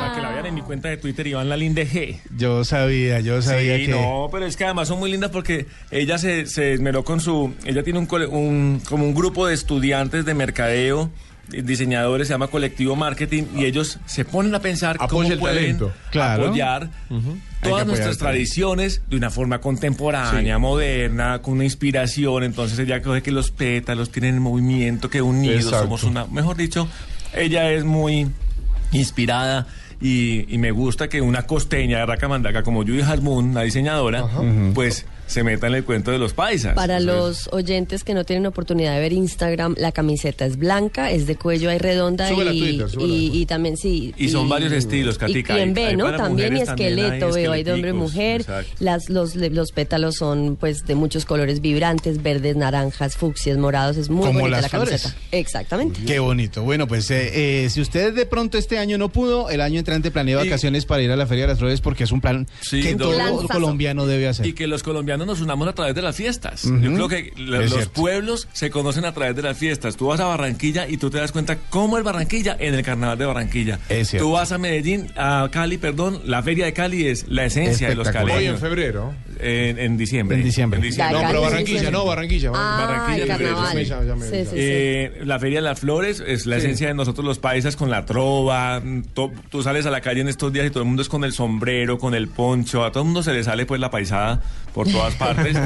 Para 0.00 0.12
que 0.14 0.20
la 0.20 0.30
vean 0.32 0.46
en 0.46 0.54
mi 0.54 0.62
cuenta 0.62 0.88
de 0.88 0.96
Twitter, 0.96 1.26
Iván 1.26 1.48
Lalinde 1.48 1.86
G. 1.86 2.18
Yo 2.36 2.64
sabía, 2.64 3.20
yo 3.20 3.40
sabía 3.42 3.76
Sí, 3.76 3.86
que... 3.86 3.92
no, 3.92 4.28
pero 4.30 4.46
es 4.46 4.56
que 4.56 4.64
además 4.64 4.88
son 4.88 4.98
muy 4.98 5.10
lindas 5.10 5.30
porque 5.30 5.66
ella 5.90 6.18
se, 6.18 6.46
se 6.46 6.72
esmeró 6.72 7.04
con 7.04 7.20
su... 7.20 7.54
Ella 7.64 7.82
tiene 7.82 7.98
un, 7.98 8.06
cole- 8.06 8.26
un- 8.26 8.80
como 8.88 9.04
un 9.04 9.14
grupo 9.14 9.46
de 9.46 9.54
estudiantes 9.54 10.24
de 10.24 10.34
mercadeo, 10.34 11.10
diseñadores, 11.50 12.28
se 12.28 12.34
llama 12.34 12.48
Colectivo 12.48 12.96
Marketing, 12.96 13.44
y 13.56 13.64
ellos 13.64 13.98
se 14.06 14.24
ponen 14.24 14.54
a 14.54 14.60
pensar 14.60 14.96
Apoya 15.00 15.30
cómo 15.30 15.40
pueden. 15.40 15.78
Claro. 16.10 16.46
apoyar 16.46 16.90
todas 17.62 17.86
nuestras 17.86 18.18
tradiciones 18.18 19.02
de 19.08 19.16
una 19.16 19.30
forma 19.30 19.60
contemporánea, 19.60 20.58
moderna, 20.58 21.40
con 21.40 21.54
una 21.54 21.64
inspiración. 21.64 22.44
Entonces 22.44 22.78
ella 22.78 23.02
coge 23.02 23.22
que 23.22 23.32
los 23.32 23.50
pétalos 23.50 24.10
tienen 24.10 24.34
el 24.34 24.40
movimiento, 24.40 25.10
que 25.10 25.22
unidos 25.22 25.64
Exacto. 25.64 25.84
somos 25.84 26.04
una... 26.04 26.26
Mejor 26.26 26.56
dicho, 26.56 26.88
ella 27.34 27.70
es 27.70 27.84
muy 27.84 28.28
inspirada 28.92 29.66
y, 30.00 30.52
y 30.52 30.58
me 30.58 30.70
gusta 30.70 31.08
que 31.08 31.20
una 31.20 31.42
costeña 31.42 31.98
de 31.98 32.06
Racamandaca 32.06 32.62
como 32.62 32.82
Judy 32.82 33.02
Harmoon, 33.02 33.54
la 33.54 33.62
diseñadora, 33.62 34.24
pues 34.74 35.06
se 35.28 35.44
meta 35.44 35.68
en 35.68 35.74
el 35.76 35.84
cuento 35.84 36.10
de 36.10 36.18
los 36.18 36.32
paisas. 36.34 36.74
Para 36.74 36.98
los 36.98 37.48
oyentes 37.52 38.02
que 38.02 38.14
no 38.14 38.24
tienen 38.24 38.46
oportunidad 38.46 38.94
de 38.94 39.00
ver 39.00 39.12
Instagram, 39.12 39.76
la 39.78 39.92
camiseta 39.92 40.44
es 40.44 40.56
blanca, 40.58 41.12
es 41.12 41.26
de 41.28 41.36
cuello 41.36 41.70
ahí 41.70 41.78
redonda 41.78 42.28
Súbela 42.28 42.52
y, 42.52 42.58
Twitter, 42.58 42.90
súbela 42.90 43.12
y, 43.14 43.30
y 43.42 43.46
también 43.46 43.76
sí. 43.76 44.12
Y 44.16 44.28
son 44.30 44.48
varios 44.48 44.72
estilos, 44.72 45.14
Y 45.14 45.18
Katica, 45.18 45.54
quien 45.54 45.68
hay- 45.68 45.74
ve, 45.74 45.84
hay 45.86 45.96
¿no? 45.96 46.04
También 46.16 46.48
y 46.48 46.50
mujeres, 46.52 46.64
también 46.66 46.88
hay 46.98 47.04
esqueleto, 47.04 47.32
veo, 47.32 47.52
hay 47.52 47.62
de 47.62 47.72
hombre 47.72 47.90
y 47.90 47.92
mujer. 47.92 48.40
exacto. 48.40 48.70
Las, 48.80 49.08
los, 49.10 49.36
los 49.36 49.70
pétalos 49.72 50.16
son 50.16 50.56
pues 50.56 50.84
de 50.86 50.94
muchos 50.96 51.24
colores 51.24 51.60
vibrantes, 51.60 52.22
verdes, 52.22 52.56
naranjas, 52.56 53.16
fucsias, 53.16 53.58
morados. 53.58 53.96
Es 53.96 54.08
muy 54.10 54.26
Como 54.26 54.40
bonita 54.40 54.62
las 54.62 54.72
la 54.72 54.78
camiseta. 54.78 55.08
flores. 55.10 55.16
Exactamente. 55.32 56.00
Qué 56.06 56.18
bonito. 56.18 56.62
Bueno, 56.62 56.86
pues 56.86 57.10
eh, 57.10 57.64
eh, 57.64 57.70
si 57.70 57.80
usted 57.80 58.14
de 58.14 58.26
pronto 58.26 58.56
este 58.58 58.78
año 58.78 58.96
no 58.98 59.08
pudo, 59.10 59.50
el 59.50 59.60
año 59.60 59.78
entrante 59.78 60.10
planea 60.10 60.36
Y- 60.42 60.46
vacaciones 60.48 60.86
para 60.86 61.02
ir 61.02 61.10
a 61.10 61.16
la 61.16 61.26
Feria 61.26 61.44
de 61.44 61.48
las 61.48 61.58
Flores 61.58 61.80
porque 61.80 62.04
es 62.04 62.12
un 62.12 62.20
plan 62.20 62.46
Sí, 62.60 62.80
que 62.80 62.94
todo 62.94 63.12
Lanzazo. 63.12 63.48
colombiano 63.48 64.06
debe 64.06 64.28
hacer. 64.28 64.46
Y 64.46 64.52
que 64.52 64.66
los 64.66 64.82
colombianos 64.82 65.17
nos 65.26 65.40
unamos 65.40 65.68
a 65.68 65.72
través 65.74 65.94
de 65.94 66.02
las 66.02 66.16
fiestas. 66.16 66.62
Yo 66.64 66.92
creo 66.94 67.08
que 67.08 67.32
los 67.36 67.70
cierto. 67.70 67.92
pueblos 67.92 68.48
se 68.52 68.70
conocen 68.70 69.04
a 69.04 69.12
través 69.12 69.34
de 69.36 69.42
las 69.42 69.56
fiestas. 69.56 69.96
Tú 69.96 70.06
vas 70.06 70.20
a 70.20 70.26
Barranquilla 70.26 70.88
y 70.88 70.96
tú 70.96 71.10
te 71.10 71.18
das 71.18 71.32
cuenta 71.32 71.58
cómo 71.70 71.98
es 71.98 72.04
Barranquilla 72.04 72.56
en 72.58 72.74
el 72.74 72.82
carnaval 72.82 73.18
de 73.18 73.26
Barranquilla. 73.26 73.78
Es 73.88 74.08
cierto. 74.10 74.26
Tú 74.26 74.32
vas 74.32 74.52
a 74.52 74.58
Medellín, 74.58 75.10
a 75.16 75.48
Cali, 75.50 75.78
perdón, 75.78 76.20
la 76.24 76.42
feria 76.42 76.66
de 76.66 76.72
Cali 76.72 77.06
es 77.06 77.26
la 77.28 77.44
esencia 77.44 77.88
de 77.88 77.94
los 77.94 78.06
Espectacular. 78.06 78.38
Hoy 78.38 78.44
en 78.46 78.52
caleños. 78.56 78.60
febrero. 78.60 79.14
En, 79.40 79.78
en 79.78 79.96
diciembre. 79.96 80.36
En 80.38 80.42
diciembre. 80.42 80.80
La 80.96 81.10
No, 81.10 81.18
Cali 81.20 81.26
pero 81.28 81.40
Barranquilla, 81.42 81.64
diciembre. 81.80 81.90
no, 81.92 82.04
Barranquilla. 82.06 82.50
Ah, 82.54 82.86
Barranquilla, 82.86 83.24
el 83.24 83.30
febrero, 83.32 83.54
carnaval. 83.56 83.78
sí, 83.84 83.88
ya- 83.90 84.04
ya 84.04 84.14
me- 84.16 84.26
Sí, 84.26 84.32
ya. 84.32 84.44
sí, 84.44 84.50
sí. 84.50 84.56
Eh, 84.58 85.20
la 85.24 85.38
Feria 85.38 85.58
de 85.58 85.62
las 85.62 85.80
Flores 85.80 86.22
es 86.26 86.46
la 86.46 86.56
esencia 86.56 86.88
de 86.88 86.94
nosotros 86.94 87.24
los 87.24 87.38
paisas 87.38 87.76
con 87.76 87.90
la 87.90 88.04
trova. 88.04 88.82
to- 89.14 89.32
tú 89.50 89.62
sales 89.62 89.86
a 89.86 89.90
la 89.90 90.00
calle 90.00 90.20
en 90.20 90.28
estos 90.28 90.52
días 90.52 90.66
y 90.66 90.70
todo 90.70 90.82
el 90.82 90.86
mundo 90.88 91.02
es 91.02 91.08
con 91.08 91.24
el 91.24 91.32
sombrero, 91.32 91.98
con 91.98 92.14
el 92.14 92.28
poncho. 92.28 92.84
A 92.84 92.90
todo 92.92 93.02
el 93.02 93.06
mundo 93.06 93.22
se 93.22 93.32
le 93.32 93.42
sale 93.44 93.66
pues 93.66 93.80
la 93.80 93.90
paisada 93.90 94.42
por 94.74 94.86
todas 94.88 95.14
partes. 95.16 95.56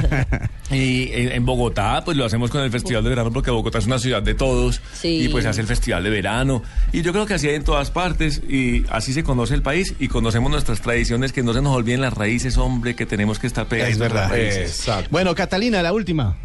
y 0.71 1.11
en, 1.13 1.33
en 1.33 1.45
Bogotá 1.45 2.03
pues 2.05 2.17
lo 2.17 2.25
hacemos 2.25 2.51
con 2.51 2.63
el 2.63 2.71
Festival 2.71 3.03
de 3.05 3.11
Verano 3.11 3.33
porque 3.33 3.51
Bogotá 3.51 3.79
es 3.79 3.87
una 3.87 3.99
ciudad 3.99 4.23
de 4.23 4.35
todos. 4.35 4.81
Sí. 4.95 5.25
Y 5.25 5.29
pues 5.29 5.45
se 5.45 5.51
hace 5.51 5.61
el 5.61 5.67
Festival 5.67 6.03
de 6.05 6.11
Verano. 6.11 6.63
Y 6.93 7.03
yo 7.03 7.13
creo 7.13 7.27
que 7.27 7.35
así 7.35 7.49
hay 7.49 7.55
en 7.57 7.65
todas 7.65 7.91
partes 7.91 8.43
y 8.49 8.85
así 8.91 9.13
se 9.13 9.23
conoce 9.23 9.55
el 9.55 9.63
país 9.63 9.95
y 9.99 10.09
conocemos 10.09 10.51
nuestras 10.51 10.81
tradiciones 10.81 11.33
que 11.33 11.43
no 11.43 11.53
se 11.53 11.63
nos 11.63 11.75
olviden 11.77 12.01
las 12.01 12.15
raíces, 12.15 12.57
hombre, 12.59 12.95
que 12.95 13.07
tenemos 13.07 13.39
que 13.39 13.47
estar 13.47 13.62
Es 13.71 13.99
verdad. 13.99 14.37
Exacto. 14.39 15.09
Bueno, 15.11 15.35
Catalina, 15.35 15.83
la 15.83 15.93
última. 15.93 16.37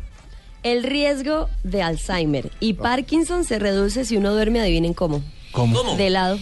El 0.63 0.83
riesgo 0.83 1.49
de 1.63 1.81
Alzheimer 1.83 2.51
y 2.59 2.73
Parkinson 2.73 3.43
se 3.45 3.59
reduce 3.59 4.05
si 4.05 4.17
uno 4.17 4.33
duerme, 4.33 4.59
adivinen 4.59 4.93
cómo. 4.93 5.23
¿Cómo? 5.51 5.95
De 5.95 6.09
lado. 6.09 6.37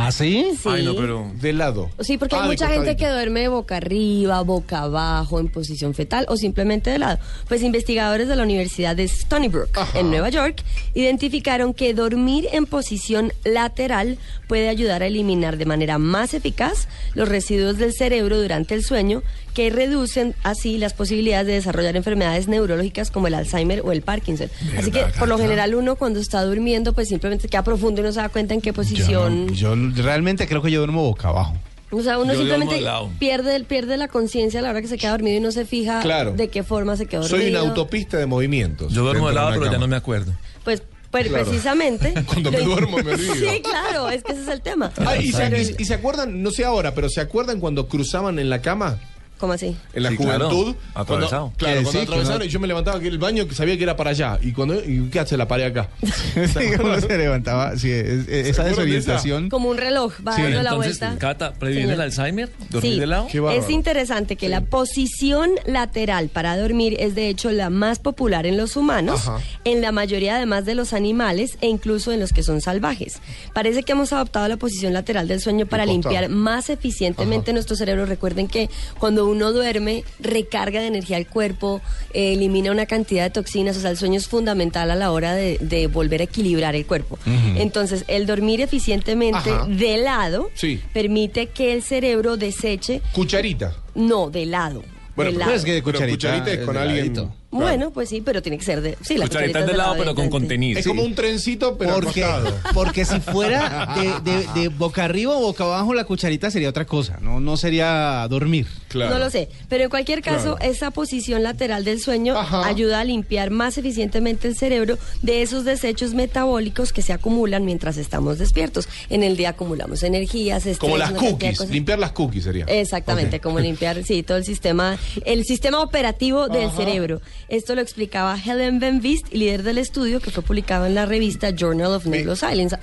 ¿Ah, 0.00 0.12
sí? 0.12 0.52
Sí. 0.62 0.68
Ay, 0.70 0.84
no, 0.84 0.94
pero... 0.94 1.28
De 1.40 1.52
lado. 1.52 1.90
Sí, 1.98 2.18
porque 2.18 2.36
Ah, 2.36 2.38
hay 2.38 2.44
de 2.44 2.48
mucha 2.54 2.68
gente 2.68 2.96
que 2.96 3.08
duerme 3.08 3.48
boca 3.48 3.78
arriba, 3.78 4.40
boca 4.42 4.82
abajo, 4.82 5.40
en 5.40 5.48
posición 5.48 5.92
fetal 5.92 6.24
o 6.28 6.36
simplemente 6.36 6.88
de 6.90 6.98
lado. 7.00 7.18
Pues 7.48 7.62
investigadores 7.64 8.28
de 8.28 8.36
la 8.36 8.44
Universidad 8.44 8.94
de 8.94 9.02
Stony 9.02 9.48
Brook, 9.48 9.70
Ajá. 9.76 9.98
en 9.98 10.08
Nueva 10.10 10.28
York, 10.28 10.62
identificaron 10.94 11.74
que 11.74 11.94
dormir 11.94 12.46
en 12.52 12.66
posición 12.66 13.32
lateral 13.44 14.18
puede 14.48 14.68
ayudar 14.68 15.02
a 15.02 15.06
eliminar 15.06 15.56
de 15.58 15.66
manera 15.66 15.98
más 15.98 16.34
eficaz 16.34 16.88
los 17.14 17.28
residuos 17.28 17.78
del 17.78 17.92
cerebro 17.92 18.40
durante 18.40 18.74
el 18.74 18.82
sueño, 18.82 19.22
que 19.54 19.70
reducen 19.70 20.34
así 20.42 20.78
las 20.78 20.94
posibilidades 20.94 21.46
de 21.46 21.52
desarrollar 21.52 21.94
enfermedades 21.96 22.48
neurológicas 22.48 23.10
como 23.12 23.26
el 23.28 23.34
Alzheimer 23.34 23.82
o 23.84 23.92
el 23.92 24.02
Parkinson. 24.02 24.48
Así 24.76 24.90
que, 24.90 25.04
por 25.18 25.28
lo 25.28 25.38
general, 25.38 25.74
uno 25.74 25.94
cuando 25.96 26.18
está 26.18 26.42
durmiendo, 26.44 26.92
pues 26.94 27.08
simplemente 27.08 27.46
queda 27.48 27.62
profundo 27.62 28.00
y 28.00 28.04
no 28.04 28.10
se 28.12 28.20
da 28.20 28.28
cuenta 28.28 28.54
en 28.54 28.60
qué 28.60 28.70
Yo, 28.70 28.74
posición... 28.74 29.46
no- 29.46 29.52
yo 29.52 29.74
realmente 29.96 30.48
creo 30.48 30.62
que 30.62 30.70
yo 30.70 30.78
duermo 30.80 31.02
boca 31.02 31.28
abajo. 31.28 31.54
O 31.90 32.02
sea, 32.02 32.18
uno 32.18 32.34
Yo 32.34 32.40
simplemente 32.40 32.82
pierde, 33.18 33.64
pierde 33.64 33.96
la 33.96 34.08
conciencia 34.08 34.60
a 34.60 34.62
la 34.62 34.70
hora 34.70 34.82
que 34.82 34.88
se 34.88 34.98
queda 34.98 35.12
dormido 35.12 35.38
y 35.38 35.40
no 35.40 35.50
se 35.52 35.64
fija 35.64 36.00
Claro. 36.00 36.32
de 36.32 36.48
qué 36.48 36.62
forma 36.62 36.96
se 36.96 37.06
quedó 37.06 37.22
dormido. 37.22 37.40
Soy 37.42 37.50
una 37.50 37.60
autopista 37.60 38.18
de 38.18 38.26
movimientos. 38.26 38.92
Yo 38.92 39.02
duermo 39.04 39.28
de 39.28 39.34
lado, 39.34 39.52
pero 39.58 39.72
ya 39.72 39.78
no 39.78 39.88
me 39.88 39.96
acuerdo. 39.96 40.32
Pues, 40.64 40.82
pues 41.10 41.26
Claro. 41.28 41.44
precisamente. 41.44 42.14
Cuando 42.26 42.50
me 42.52 42.60
duermo 42.60 42.98
me 42.98 43.12
olvido. 43.12 43.34
Sí, 43.34 43.62
claro, 43.62 44.08
es 44.10 44.22
que 44.22 44.32
ese 44.32 44.42
es 44.42 44.48
el 44.48 44.60
tema. 44.60 44.92
Ah, 44.98 45.16
y, 45.16 45.32
se, 45.32 45.38
Pero- 45.38 45.56
y- 45.60 45.74
y 45.78 45.84
se 45.84 45.94
acuerdan, 45.94 46.42
no 46.42 46.50
sé 46.50 46.64
ahora, 46.64 46.94
pero 46.94 47.08
¿se 47.08 47.20
acuerdan 47.20 47.60
cuando 47.60 47.88
cruzaban 47.88 48.38
en 48.38 48.50
la 48.50 48.60
cama? 48.62 48.98
¿Cómo 49.38 49.52
así? 49.52 49.76
En 49.94 50.02
la 50.02 50.10
Sí, 50.10 50.16
claro. 50.16 50.50
juventud. 50.50 50.76
Atravesado. 50.94 51.42
Cuando, 51.42 51.56
claro, 51.58 51.82
cuando 51.82 52.00
atravesaron 52.02 52.38
no- 52.40 52.44
y 52.44 52.48
yo 52.48 52.60
me 52.60 52.66
levantaba 52.66 53.00
que 53.00 53.08
el 53.08 53.18
baño 53.18 53.46
que 53.48 53.54
sabía 53.54 53.76
que 53.76 53.84
era 53.84 53.96
para 53.96 54.10
allá. 54.10 54.38
Y 54.42 54.52
cuando 54.52 54.74
y 54.84 55.08
¿qué 55.10 55.20
hace 55.20 55.36
la 55.36 55.46
pared 55.48 55.64
acá? 55.66 55.88
Sí, 56.34 56.64
uno 56.82 57.00
se 57.00 57.16
levantaba. 57.18 57.76
Sí, 57.76 57.90
es- 57.90 58.28
es- 58.28 58.48
esa 58.48 58.64
desorientación. 58.64 59.48
Como 59.48 59.68
un 59.68 59.76
reloj, 59.76 60.12
va 60.26 60.34
Sí. 60.34 60.42
dando 60.42 60.62
la 60.62 60.70
Entonces, 60.70 60.98
vuelta. 61.00 61.18
Cata, 61.18 61.52
¿previene 61.54 61.92
el 61.94 62.00
Alzheimer? 62.00 62.50
¿Dormir 62.70 62.92
Sí, 62.94 63.00
de 63.00 63.06
lado? 63.06 63.26
Qué 63.30 63.38
es 63.56 63.70
interesante 63.70 64.36
que 64.36 64.48
la 64.48 64.62
posición 64.62 65.50
lateral 65.66 66.28
para 66.28 66.56
dormir 66.56 66.96
es 66.98 67.14
de 67.14 67.28
hecho 67.28 67.50
la 67.52 67.70
más 67.70 67.98
popular 68.00 68.46
en 68.46 68.56
los 68.56 68.76
humanos, 68.76 69.28
Ajá. 69.28 69.38
en 69.64 69.80
la 69.80 69.92
mayoría 69.92 70.36
además 70.36 70.64
de 70.64 70.74
los 70.74 70.92
animales 70.92 71.56
e 71.60 71.68
incluso 71.68 72.10
en 72.12 72.20
los 72.20 72.32
que 72.32 72.42
son 72.42 72.60
salvajes. 72.60 73.20
Parece 73.52 73.82
que 73.84 73.92
hemos 73.92 74.12
adoptado 74.12 74.48
la 74.48 74.56
posición 74.56 74.92
lateral 74.92 75.28
del 75.28 75.40
sueño 75.40 75.66
para 75.66 75.86
limpiar 75.86 76.28
más 76.28 76.70
eficientemente 76.70 77.52
nuestro 77.52 77.76
cerebro. 77.76 78.06
Recuerden 78.06 78.48
que 78.48 78.68
cuando 78.98 79.26
uno 79.28 79.52
duerme 79.52 80.04
recarga 80.20 80.80
de 80.80 80.86
energía 80.88 81.16
el 81.18 81.26
cuerpo, 81.26 81.80
eh, 82.14 82.32
elimina 82.34 82.70
una 82.72 82.86
cantidad 82.86 83.24
de 83.24 83.30
toxinas, 83.30 83.76
o 83.76 83.80
sea, 83.80 83.90
el 83.90 83.96
sueño 83.96 84.16
es 84.18 84.28
fundamental 84.28 84.90
a 84.90 84.96
la 84.96 85.10
hora 85.12 85.34
de, 85.34 85.58
de 85.60 85.86
volver 85.86 86.20
a 86.20 86.24
equilibrar 86.24 86.74
el 86.74 86.86
cuerpo. 86.86 87.18
Entonces, 87.56 88.04
el 88.08 88.26
dormir 88.26 88.60
eficientemente 88.60 89.50
Ajá. 89.50 89.66
de 89.68 89.98
lado 89.98 90.50
Sí. 90.54 90.80
permite 90.92 91.46
que 91.48 91.72
el 91.72 91.82
cerebro 91.82 92.36
deseche 92.36 93.00
Cucharita. 93.12 93.74
no, 93.94 94.30
de 94.30 94.46
lado. 94.46 94.82
Bueno, 95.16 95.32
de 95.32 95.36
pero 95.36 95.38
lado. 95.40 95.50
pues 95.52 95.64
que 95.64 95.72
de 95.72 95.82
Pero 95.82 95.92
cucharita, 95.98 96.16
cucharita 96.16 96.50
es 96.52 96.58
es 96.60 96.64
con 96.64 96.74
de 96.76 96.80
alguien. 96.80 96.98
ladito. 97.14 97.34
Bueno, 97.50 97.90
pues 97.92 98.10
sí, 98.10 98.20
pero 98.20 98.42
tiene 98.42 98.58
que 98.58 98.64
ser 98.64 98.82
de. 98.82 98.98
Sí, 99.00 99.16
la 99.16 99.24
Cucharita 99.26 99.60
cucharita 99.60 99.72
de 99.72 99.76
lado, 99.78 99.94
pero 99.96 100.14
con 100.14 100.28
contenido. 100.28 100.78
Es 100.78 100.86
como 100.86 101.02
un 101.02 101.14
trencito, 101.14 101.78
pero 101.78 101.94
Porque, 101.94 102.22
porque 102.74 103.04
si 103.06 103.20
fuera 103.20 103.94
de, 103.96 104.30
de- 104.30 104.46
de 104.60 104.68
boca 104.68 105.04
arriba 105.04 105.34
o 105.34 105.40
boca 105.40 105.64
abajo, 105.64 105.94
la 105.94 106.04
cucharita 106.04 106.50
sería 106.50 106.68
otra 106.68 106.84
cosa. 106.84 107.18
No, 107.22 107.40
no 107.40 107.56
sería 107.56 108.26
dormir. 108.28 108.66
Claro. 108.88 109.12
No 109.14 109.18
lo 109.18 109.30
sé, 109.30 109.48
pero 109.70 109.84
en 109.84 109.90
cualquier 109.90 110.20
caso, 110.22 110.56
Claro. 110.56 110.72
esa 110.72 110.90
posición 110.90 111.42
lateral 111.42 111.84
del 111.84 112.00
sueño 112.00 112.36
Ajá. 112.38 112.66
ayuda 112.66 113.00
a 113.00 113.04
limpiar 113.04 113.50
más 113.50 113.78
eficientemente 113.78 114.46
el 114.48 114.56
cerebro 114.56 114.98
de 115.22 115.40
esos 115.42 115.64
desechos 115.64 116.12
metabólicos 116.14 116.92
que 116.92 117.00
se 117.02 117.12
acumulan 117.14 117.64
mientras 117.64 117.96
estamos 117.96 118.38
despiertos. 118.38 118.88
En 119.08 119.22
el 119.22 119.36
día 119.38 119.50
acumulamos 119.50 120.02
energías, 120.02 120.58
estrés, 120.66 120.78
Como 120.78 120.96
las 120.98 121.12
cookies. 121.12 121.58
cosas. 121.58 121.70
Limpiar 121.72 121.98
las 121.98 122.12
cookies 122.12 122.44
sería. 122.44 122.64
Exactamente, 122.66 123.40
como 123.40 123.58
limpiar, 123.58 124.02
sí, 124.04 124.22
todo 124.22 124.36
el 124.36 124.44
sistema, 124.44 124.98
el 125.24 125.44
sistema 125.44 125.80
operativo 125.80 126.48
del 126.48 126.66
Ajá. 126.68 126.76
cerebro. 126.76 127.20
Esto 127.48 127.74
lo 127.74 127.80
explicaba 127.80 128.36
Helen 128.38 128.78
Van 128.80 129.00
Vist, 129.00 129.32
líder 129.32 129.62
del 129.62 129.78
estudio 129.78 130.20
que 130.20 130.30
fue 130.30 130.42
publicado 130.42 130.86
en 130.86 130.94
la 130.94 131.06
revista 131.06 131.50
Journal 131.50 131.92
of 131.92 132.06
Neuroscience. 132.06 132.76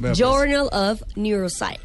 pues. 0.00 0.18
Journal 0.18 0.68
of 0.72 1.02
Neuroscience. 1.16 1.78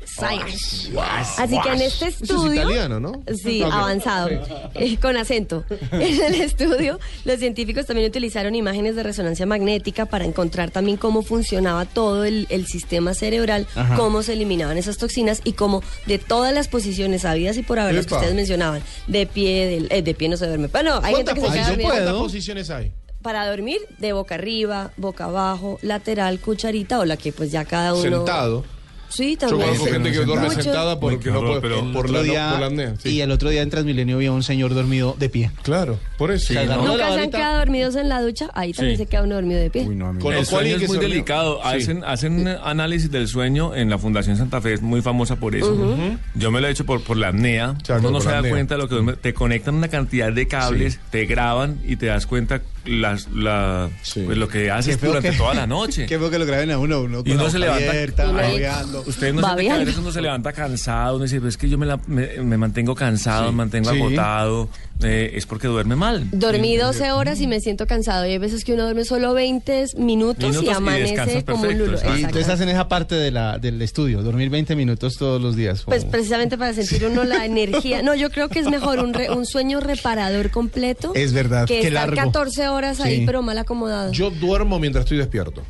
Así 1.38 1.60
que 1.62 1.70
en 1.70 1.82
este 1.82 2.06
Eso 2.06 2.06
es 2.08 2.22
estudio, 2.22 2.62
italiano, 2.64 3.00
¿no? 3.00 3.24
sí, 3.36 3.62
avanzado, 3.64 4.30
eh, 4.76 4.98
con 5.02 5.18
acento. 5.18 5.64
En 5.92 6.22
el 6.22 6.42
estudio, 6.42 7.00
los 7.26 7.40
científicos 7.40 7.86
también 7.86 8.08
utilizaron 8.10 8.56
imágenes 8.56 8.96
de 8.96 9.04
resonancia 9.04 9.46
magnética 9.46 10.06
para 10.06 10.26
encontrar 10.26 10.72
también 10.72 10.98
cómo 10.98 11.22
funcionaba 11.22 11.86
todo 11.86 12.26
el, 12.26 12.48
el 12.50 12.66
sistema 12.68 13.14
cerebral, 13.14 13.68
Ajá. 13.76 13.96
cómo 13.96 14.24
se 14.24 14.34
eliminaban 14.34 14.78
esas 14.78 14.98
toxinas 14.98 15.42
y 15.44 15.54
cómo 15.54 15.82
de 16.06 16.20
todas 16.20 16.54
las 16.54 16.68
posiciones 16.68 17.26
habidas 17.26 17.58
y 17.58 17.64
por 17.64 17.80
haber 17.80 17.96
las 17.96 18.06
que 18.06 18.16
ustedes 18.16 18.34
mencionaban, 18.34 18.82
de 19.08 19.26
pie, 19.28 19.88
eh, 19.90 20.02
de 20.02 20.14
pie 20.14 20.30
no 20.30 20.38
se 20.38 20.48
duerme. 20.48 20.68
Bueno, 20.68 21.00
hay 21.04 21.16
gente 21.16 21.32
¿Cuántas, 21.32 21.36
que 21.36 21.42
se 21.50 21.54
queda 21.58 21.68
dormida. 21.70 22.13
Cuántas 22.14 22.32
posiciones 22.32 22.70
hay? 22.70 22.94
para 23.24 23.50
dormir 23.50 23.80
de 23.98 24.14
boca 24.14 24.36
arriba, 24.36 24.92
boca 24.98 25.26
abajo, 25.26 25.80
lateral, 25.82 26.40
cucharita 26.40 27.00
o 27.00 27.06
la 27.06 27.18
que 27.18 27.32
pues 27.32 27.52
ya 27.52 27.66
cada 27.66 27.94
uno... 27.94 28.02
Sentado. 28.04 28.66
Sí, 29.14 29.38
Yo 29.40 29.48
también. 29.48 29.70
conozco 29.70 29.86
gente 29.86 30.12
que 30.12 30.18
duerme 30.26 30.48
Mucho. 30.48 30.62
sentada 30.64 31.00
porque 31.00 31.30
no 31.32 31.42
puede, 31.42 31.62
Pero 31.62 31.92
por, 31.94 32.10
la, 32.10 32.22
día- 32.24 32.50
por 32.52 32.60
la 32.62 32.66
apnea, 32.68 32.96
sí. 33.02 33.10
Y 33.10 33.22
el 33.22 33.32
otro 33.32 33.50
día 33.50 33.62
en 33.62 33.70
Transmilenio 33.70 34.18
vi 34.18 34.26
a 34.26 34.32
un 34.32 34.42
señor 34.44 34.74
dormido 34.74 35.16
de 35.20 35.30
pie. 35.30 35.52
Claro, 35.62 36.00
por 36.18 36.32
eso. 36.32 36.48
Sí, 36.54 36.60
¿no? 36.68 36.86
¿Nunca 36.86 37.14
se 37.14 37.22
han 37.22 37.30
quedado 37.32 37.60
dormidos 37.60 37.96
en 37.96 38.10
la 38.10 38.22
ducha? 38.22 38.50
Ahí 38.54 38.74
también 38.74 38.98
Sí. 38.98 39.04
se 39.04 39.10
queda 39.10 39.24
uno 39.24 39.36
dormido 39.36 39.60
de 39.60 39.70
pie. 39.70 39.86
Con 39.86 39.94
El 39.94 40.08
lo 40.10 40.20
sueño 40.22 40.46
cual 40.50 40.66
es 40.68 40.80
que 40.82 40.88
muy 40.88 40.98
delicado. 40.98 41.60
Sí. 41.64 41.70
Hacen, 41.78 42.04
hacen 42.04 42.48
análisis 42.64 43.12
del 43.12 43.28
sueño 43.28 43.76
en 43.76 43.90
la 43.90 43.98
Fundación 43.98 44.36
Santa 44.38 44.62
Fe, 44.62 44.74
es 44.74 44.82
muy 44.82 45.02
famosa 45.02 45.36
por 45.36 45.56
eso. 45.56 45.96
Yo 46.36 46.52
me 46.52 46.60
lo 46.62 46.68
he 46.68 46.72
hecho 46.72 46.86
por, 46.86 47.02
por 47.04 47.18
la 47.18 47.30
apnea. 47.30 47.76
Uno 48.00 48.12
no 48.12 48.22
se 48.22 48.30
da 48.30 48.42
cuenta 48.42 48.76
de 48.76 48.82
lo 48.82 48.88
que 48.90 48.96
duerme. 48.96 49.14
Te 49.14 49.34
conectan 49.34 49.76
una 49.76 49.88
cantidad 49.90 50.32
de 50.34 50.48
cables, 50.48 51.00
te 51.12 51.26
graban 51.26 51.78
y 51.86 51.96
te 51.98 52.08
das 52.08 52.26
cuenta 52.26 52.62
las, 52.86 53.28
la, 53.32 53.90
Sí. 54.02 54.22
pues, 54.26 54.38
lo 54.38 54.48
que 54.48 54.70
haces 54.72 55.00
durante 55.00 55.32
que- 55.32 55.38
toda 55.38 55.54
la 55.54 55.68
noche. 55.68 56.06
Qué 56.06 56.18
feo 56.20 56.30
que 56.30 56.40
lo 56.40 56.46
graben 56.46 56.72
a 56.72 56.78
uno, 56.78 57.02
uno 57.02 57.24
Y 57.26 57.32
uno 57.32 57.44
la 57.46 57.50
se 57.50 57.60
levanta- 57.60 57.90
abierta, 57.90 58.32
babeando. 58.32 59.04
Ustedes 59.06 59.34
no 59.34 59.56
veces 59.56 59.98
uno 59.98 60.12
se 60.12 60.22
levanta 60.22 60.54
cansado, 60.54 61.16
uno 61.16 61.24
dice, 61.24 61.38
"Pero 61.38 61.50
es 61.50 61.58
que 61.58 61.70
yo 61.70 61.78
me, 61.78 61.86
la- 61.86 62.00
me, 62.08 62.28
me 62.44 62.58
mantengo 62.58 62.96
cansado, 62.96 63.52
me 63.52 63.58
mantengo 63.58 63.92
Sí. 63.92 63.98
agotado, 64.00 64.70
eh, 65.02 65.32
es 65.36 65.46
porque 65.46 65.68
duerme 65.68 65.96
mal. 65.96 66.28
Dormí 66.32 66.78
12 66.78 67.12
horas 67.12 67.40
y 67.42 67.48
me 67.48 67.60
siento 67.60 67.88
cansado. 67.88 68.26
Y 68.26 68.32
hay 68.32 68.38
veces 68.38 68.64
que 68.64 68.74
uno 68.74 68.84
duerme 68.84 69.06
solo 69.06 69.34
20 69.34 69.86
minutos, 69.98 70.44
Minutos 70.52 70.64
y 70.64 70.68
y 70.68 70.70
amanece 70.70 71.04
descansas 71.12 71.44
como 71.44 71.56
un 71.56 71.62
perfecto, 71.62 71.86
lulo. 71.86 71.98
exacto. 71.98 72.14
Y 72.14 72.20
Exacto. 72.20 72.34
tú 72.36 72.40
estás 72.42 72.62
en 72.62 72.70
esa 72.70 72.88
parte 72.88 73.16
de 73.16 73.32
la, 73.32 73.58
del 73.60 73.82
estudio, 73.82 74.22
dormir 74.22 74.50
20 74.50 74.76
minutos 74.76 75.16
todos 75.18 75.42
los 75.42 75.56
días. 75.56 75.84
Pues 75.86 76.06
precisamente 76.06 76.58
para 76.58 76.74
sentir 76.74 77.06
uno 77.06 77.24
la 77.24 77.46
energía. 77.46 78.02
No, 78.02 78.14
yo 78.16 78.30
creo 78.30 78.50
que 78.50 78.60
es 78.60 78.68
mejor 78.70 79.00
un, 79.00 79.14
re- 79.14 79.30
un 79.32 79.46
sueño 79.46 79.80
reparador 79.80 80.50
completo. 80.52 81.12
Es 81.16 81.34
verdad, 81.34 81.66
Que 81.66 81.80
estar 81.80 81.94
largo. 81.94 82.16
14 82.16 82.68
horas 82.68 82.73
ahí, 83.04 83.20
Sí. 83.20 83.24
pero 83.26 83.42
mal 83.42 83.58
acomodado. 83.58 84.12
Yo 84.12 84.30
duermo 84.30 84.80
mientras 84.80 85.06
estoy 85.06 85.18
despierto. 85.18 85.64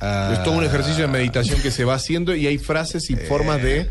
Ah, 0.00 0.30
Es 0.34 0.42
todo 0.44 0.54
un 0.56 0.64
ejercicio 0.64 1.02
de 1.06 1.08
meditación 1.12 1.60
que 1.60 1.70
se 1.72 1.84
va 1.84 1.94
haciendo 1.94 2.34
y 2.34 2.46
hay 2.46 2.58
frases 2.58 3.10
y 3.10 3.16
formas 3.16 3.60
de, 3.62 3.90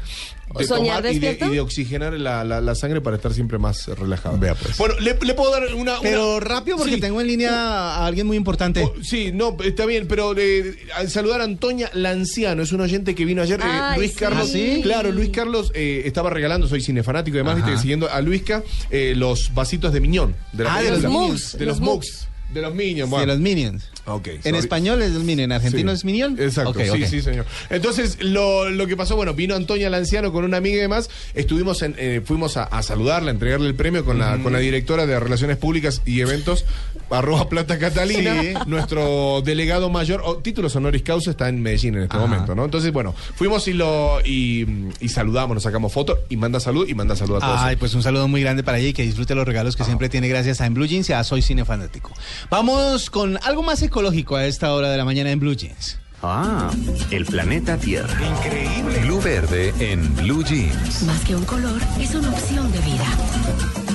de 0.58 0.66
¿Soñar 0.66 0.98
tomar 0.98 1.12
y 1.14 1.20
de, 1.20 1.28
despierto? 1.28 1.46
y 1.54 1.56
de 1.56 1.62
oxigenar 1.62 2.14
la, 2.14 2.44
la- 2.44 2.62
la 2.62 2.76
sangre 2.76 3.02
para 3.02 3.16
estar 3.18 3.34
siempre 3.34 3.58
más 3.58 3.88
relajado. 3.88 4.38
Vea, 4.38 4.56
pues. 4.56 4.78
Bueno, 4.78 4.96
le, 5.00 5.18
le 5.22 5.34
puedo 5.34 5.52
dar 5.52 5.74
una... 5.76 6.00
Pero 6.02 6.38
una- 6.38 6.40
rápido 6.46 6.78
porque 6.78 6.96
Sí. 6.96 7.02
tengo 7.02 7.20
en 7.22 7.28
línea 7.28 7.52
a 7.52 8.06
alguien 8.06 8.26
muy 8.26 8.38
importante. 8.38 8.84
Oh, 8.84 8.94
sí, 9.04 9.32
no, 9.34 9.56
está 9.64 9.86
bien, 9.86 10.08
pero 10.08 10.34
eh, 10.38 10.76
al 10.96 11.10
saludar 11.10 11.42
a 11.42 11.44
Antonia 11.44 11.90
Lanciano, 11.94 12.64
es 12.64 12.72
un 12.72 12.82
oyente 12.82 13.14
que 13.16 13.26
vino 13.26 13.42
ayer, 13.42 13.60
eh, 13.60 13.64
Ay, 13.66 13.98
Luis 14.00 14.12
sí. 14.12 14.18
Carlos. 14.18 14.44
¿Ah, 14.50 14.52
sí? 14.52 14.80
Claro, 14.84 15.12
Luis 15.12 15.30
Carlos 15.30 15.72
eh, 15.76 16.04
estaba 16.06 16.30
regalando, 16.30 16.68
soy 16.68 16.82
cinefanático 16.82 17.36
y 17.38 17.40
demás, 17.40 17.56
viste, 17.58 17.78
siguiendo 17.78 18.10
a 18.10 18.22
Luisca, 18.22 18.64
eh, 18.90 19.14
los 19.16 19.54
vasitos 19.54 19.92
de 19.94 20.00
Miñón. 20.00 20.36
De 20.54 20.64
la 20.64 20.76
Ah, 20.76 20.82
de 20.82 20.92
los. 20.92 21.04
Minions. 21.04 21.54
De 21.58 21.66
los 21.66 21.78
Los 21.78 21.82
Mugs. 21.82 22.27
De 22.54 22.62
los 22.62 22.74
Minions, 22.74 23.10
de 23.10 23.16
bueno. 23.16 23.26
los 23.34 23.40
Minions. 23.42 23.90
Ok, 24.06 24.28
En 24.28 24.42
sorry. 24.42 24.58
español 24.58 25.02
es 25.02 25.12
los 25.12 25.22
Minions, 25.24 25.44
en 25.46 25.52
argentino 25.52 25.92
Sí. 25.92 25.96
es 25.98 26.06
Minion. 26.06 26.38
Exacto, 26.40 26.74
sí, 26.80 27.06
sí, 27.08 27.22
señor. 27.22 27.46
Entonces, 27.70 28.18
lo, 28.22 28.70
lo 28.70 28.88
que 28.88 28.96
pasó, 28.96 29.18
bueno, 29.18 29.34
vino 29.34 29.54
Antonia 29.54 29.90
Lanciano 29.90 30.32
con 30.32 30.46
una 30.46 30.58
amiga 30.58 30.78
y 30.78 30.80
demás, 30.80 31.10
estuvimos 31.36 31.82
en, 31.82 31.94
eh, 31.98 32.22
fuimos 32.24 32.56
a, 32.56 32.64
a 32.64 32.82
saludarla, 32.84 33.32
a 33.32 33.34
entregarle 33.34 33.68
el 33.68 33.76
premio 33.76 34.06
con 34.06 34.18
la, 34.18 34.38
con 34.42 34.54
la 34.54 34.60
directora 34.60 35.06
de 35.06 35.20
Relaciones 35.20 35.58
Públicas 35.58 36.02
y 36.06 36.22
Eventos, 36.22 36.64
arroba 37.10 37.50
Plata 37.50 37.78
Catalina, 37.80 38.42
Sí. 38.42 38.54
nuestro 38.66 39.42
delegado 39.44 39.90
mayor, 39.90 40.22
o 40.24 40.38
títulos 40.38 40.74
honoris 40.78 41.02
causa 41.04 41.32
está 41.32 41.50
en 41.50 41.62
Medellín 41.62 41.96
en 41.96 42.04
este 42.04 42.16
Ajá. 42.16 42.26
momento, 42.26 42.56
¿no? 42.56 42.64
Entonces, 42.64 42.94
bueno, 42.94 43.14
fuimos 43.36 43.68
y 43.68 43.74
lo 43.74 44.22
y, 44.24 44.66
y 45.02 45.10
saludamos, 45.10 45.54
nos 45.56 45.64
sacamos 45.64 45.92
fotos 45.92 46.20
y 46.30 46.38
manda 46.38 46.62
salud 46.62 46.88
y 46.88 46.94
manda 46.96 47.16
salud 47.18 47.36
a 47.36 47.40
todos. 47.40 47.60
Ay, 47.62 47.76
pues 47.76 47.94
un 47.94 48.04
saludo 48.04 48.30
muy 48.30 48.42
grande 48.42 48.64
para 48.64 48.78
ella 48.80 48.88
y 48.90 48.94
que 48.94 49.04
disfrute 49.04 49.36
los 49.36 49.46
regalos 49.46 49.76
que 49.76 49.84
siempre 49.84 50.08
tiene 50.08 50.30
gracias 50.30 50.62
a 50.62 50.66
En 50.66 50.74
Blue 50.74 50.86
Jeans 50.86 51.10
y 51.10 51.14
a 51.14 51.24
Soy 51.26 51.42
Cine 51.42 51.66
Fanático. 51.66 52.14
Vamos 52.50 53.10
con 53.10 53.38
algo 53.44 53.64
más 53.64 53.82
ecológico 53.82 54.36
a 54.36 54.46
esta 54.46 54.74
hora 54.74 54.90
de 54.90 54.98
la 54.98 55.06
mañana 55.06 55.32
en 55.32 55.40
Blue 55.40 55.56
Jeans. 55.56 56.00
Ah, 56.24 56.72
el 57.12 57.26
planeta 57.26 57.78
Tierra. 57.78 58.18
Increíble. 58.28 59.00
Blue 59.02 59.22
Verde 59.22 59.74
en 59.80 60.16
Blue 60.16 60.44
Jeans. 60.44 61.04
Más 61.04 61.22
que 61.22 61.36
un 61.36 61.46
color, 61.46 61.80
es 62.00 62.16
una 62.16 62.30
opción 62.30 62.72
de 62.72 62.80
vida. 62.80 63.87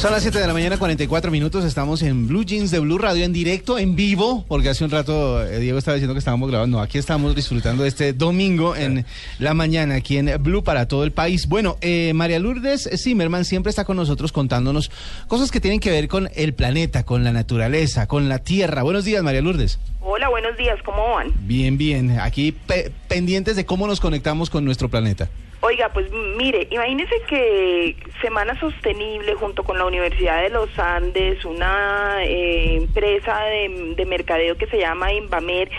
Son 0.00 0.12
las 0.12 0.22
7 0.22 0.38
de 0.38 0.46
la 0.46 0.54
mañana, 0.54 0.78
44 0.78 1.30
minutos. 1.30 1.62
Estamos 1.62 2.00
en 2.00 2.26
Blue 2.26 2.42
Jeans 2.42 2.70
de 2.70 2.78
Blue 2.78 2.96
Radio 2.96 3.22
en 3.22 3.34
directo, 3.34 3.78
en 3.78 3.96
vivo, 3.96 4.46
porque 4.48 4.70
hace 4.70 4.82
un 4.82 4.90
rato 4.90 5.44
eh, 5.44 5.58
Diego 5.58 5.76
estaba 5.76 5.94
diciendo 5.96 6.14
que 6.14 6.20
estábamos 6.20 6.48
grabando. 6.48 6.78
No, 6.78 6.82
aquí 6.82 6.96
estamos 6.96 7.34
disfrutando 7.34 7.82
de 7.82 7.90
este 7.90 8.14
domingo 8.14 8.74
en 8.76 9.04
la 9.38 9.52
mañana, 9.52 9.96
aquí 9.96 10.16
en 10.16 10.42
Blue 10.42 10.64
para 10.64 10.88
todo 10.88 11.04
el 11.04 11.12
país. 11.12 11.46
Bueno, 11.48 11.76
eh, 11.82 12.12
María 12.14 12.38
Lourdes 12.38 12.88
Zimmerman 12.96 13.44
siempre 13.44 13.68
está 13.68 13.84
con 13.84 13.98
nosotros 13.98 14.32
contándonos 14.32 14.90
cosas 15.28 15.50
que 15.50 15.60
tienen 15.60 15.80
que 15.80 15.90
ver 15.90 16.08
con 16.08 16.30
el 16.34 16.54
planeta, 16.54 17.04
con 17.04 17.22
la 17.22 17.32
naturaleza, 17.32 18.06
con 18.06 18.30
la 18.30 18.38
tierra. 18.38 18.82
Buenos 18.82 19.04
días, 19.04 19.22
María 19.22 19.42
Lourdes. 19.42 19.78
Hola, 20.00 20.30
buenos 20.30 20.56
días, 20.56 20.78
¿cómo 20.82 21.10
van? 21.10 21.30
Bien, 21.46 21.76
bien. 21.76 22.18
Aquí 22.20 22.52
pe- 22.52 22.90
pendientes 23.06 23.54
de 23.54 23.66
cómo 23.66 23.86
nos 23.86 24.00
conectamos 24.00 24.48
con 24.48 24.64
nuestro 24.64 24.88
planeta. 24.88 25.28
Oiga, 25.62 25.90
pues 25.90 26.10
mire, 26.10 26.68
imagínese 26.70 27.14
que 27.28 27.94
Semana 28.22 28.58
Sostenible 28.58 29.34
junto 29.34 29.62
con 29.62 29.76
la 29.76 29.84
Universidad 29.84 30.42
de 30.42 30.48
los 30.48 30.78
Andes, 30.78 31.44
una 31.44 32.24
eh, 32.24 32.76
empresa 32.76 33.42
de, 33.42 33.94
de 33.94 34.06
mercadeo 34.06 34.56
que 34.56 34.66
se 34.68 34.78
llama 34.78 35.12
Invamer 35.12 35.70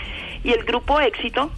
y 0.44 0.52
el 0.52 0.62
Grupo 0.62 1.00
Éxito 1.00 1.50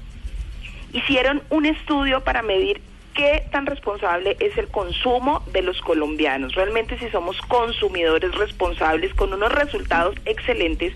hicieron 0.94 1.42
un 1.50 1.66
estudio 1.66 2.22
para 2.22 2.40
medir 2.40 2.80
qué 3.14 3.44
tan 3.50 3.66
responsable 3.66 4.36
es 4.40 4.56
el 4.58 4.68
consumo 4.68 5.42
de 5.52 5.62
los 5.62 5.80
colombianos. 5.80 6.54
Realmente 6.54 6.98
si 6.98 7.08
somos 7.10 7.40
consumidores 7.42 8.34
responsables 8.34 9.14
con 9.14 9.32
unos 9.32 9.52
resultados 9.52 10.16
excelentes. 10.24 10.94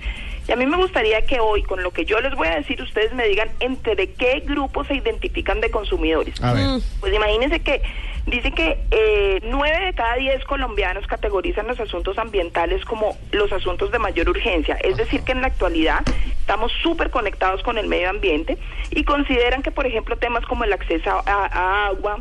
Y 0.48 0.52
a 0.52 0.56
mí 0.56 0.64
me 0.64 0.78
gustaría 0.78 1.20
que 1.26 1.40
hoy, 1.40 1.62
con 1.62 1.82
lo 1.82 1.90
que 1.90 2.06
yo 2.06 2.18
les 2.20 2.34
voy 2.34 2.48
a 2.48 2.56
decir, 2.56 2.80
ustedes 2.80 3.12
me 3.12 3.28
digan 3.28 3.50
entre 3.60 4.12
qué 4.14 4.40
grupos 4.40 4.86
se 4.86 4.94
identifican 4.94 5.60
de 5.60 5.70
consumidores. 5.70 6.42
A 6.42 6.54
ver. 6.54 6.80
Pues 7.00 7.12
imagínense 7.12 7.60
que 7.60 7.82
dice 8.24 8.52
que 8.52 8.78
eh, 8.90 9.40
nueve 9.42 9.84
de 9.84 9.92
cada 9.92 10.16
diez 10.16 10.42
colombianos 10.46 11.06
categorizan 11.06 11.66
los 11.66 11.78
asuntos 11.78 12.16
ambientales 12.18 12.82
como 12.86 13.18
los 13.30 13.52
asuntos 13.52 13.92
de 13.92 13.98
mayor 13.98 14.30
urgencia. 14.30 14.76
Es 14.76 14.96
decir, 14.96 15.20
que 15.22 15.32
en 15.32 15.42
la 15.42 15.48
actualidad 15.48 16.00
estamos 16.40 16.72
súper 16.82 17.10
conectados 17.10 17.62
con 17.62 17.76
el 17.76 17.86
medio 17.86 18.08
ambiente 18.08 18.56
y 18.90 19.04
consideran 19.04 19.62
que, 19.62 19.70
por 19.70 19.86
ejemplo, 19.86 20.16
temas 20.16 20.46
como 20.46 20.64
el 20.64 20.72
acceso 20.72 21.10
a, 21.10 21.22
a 21.26 21.86
agua, 21.88 22.20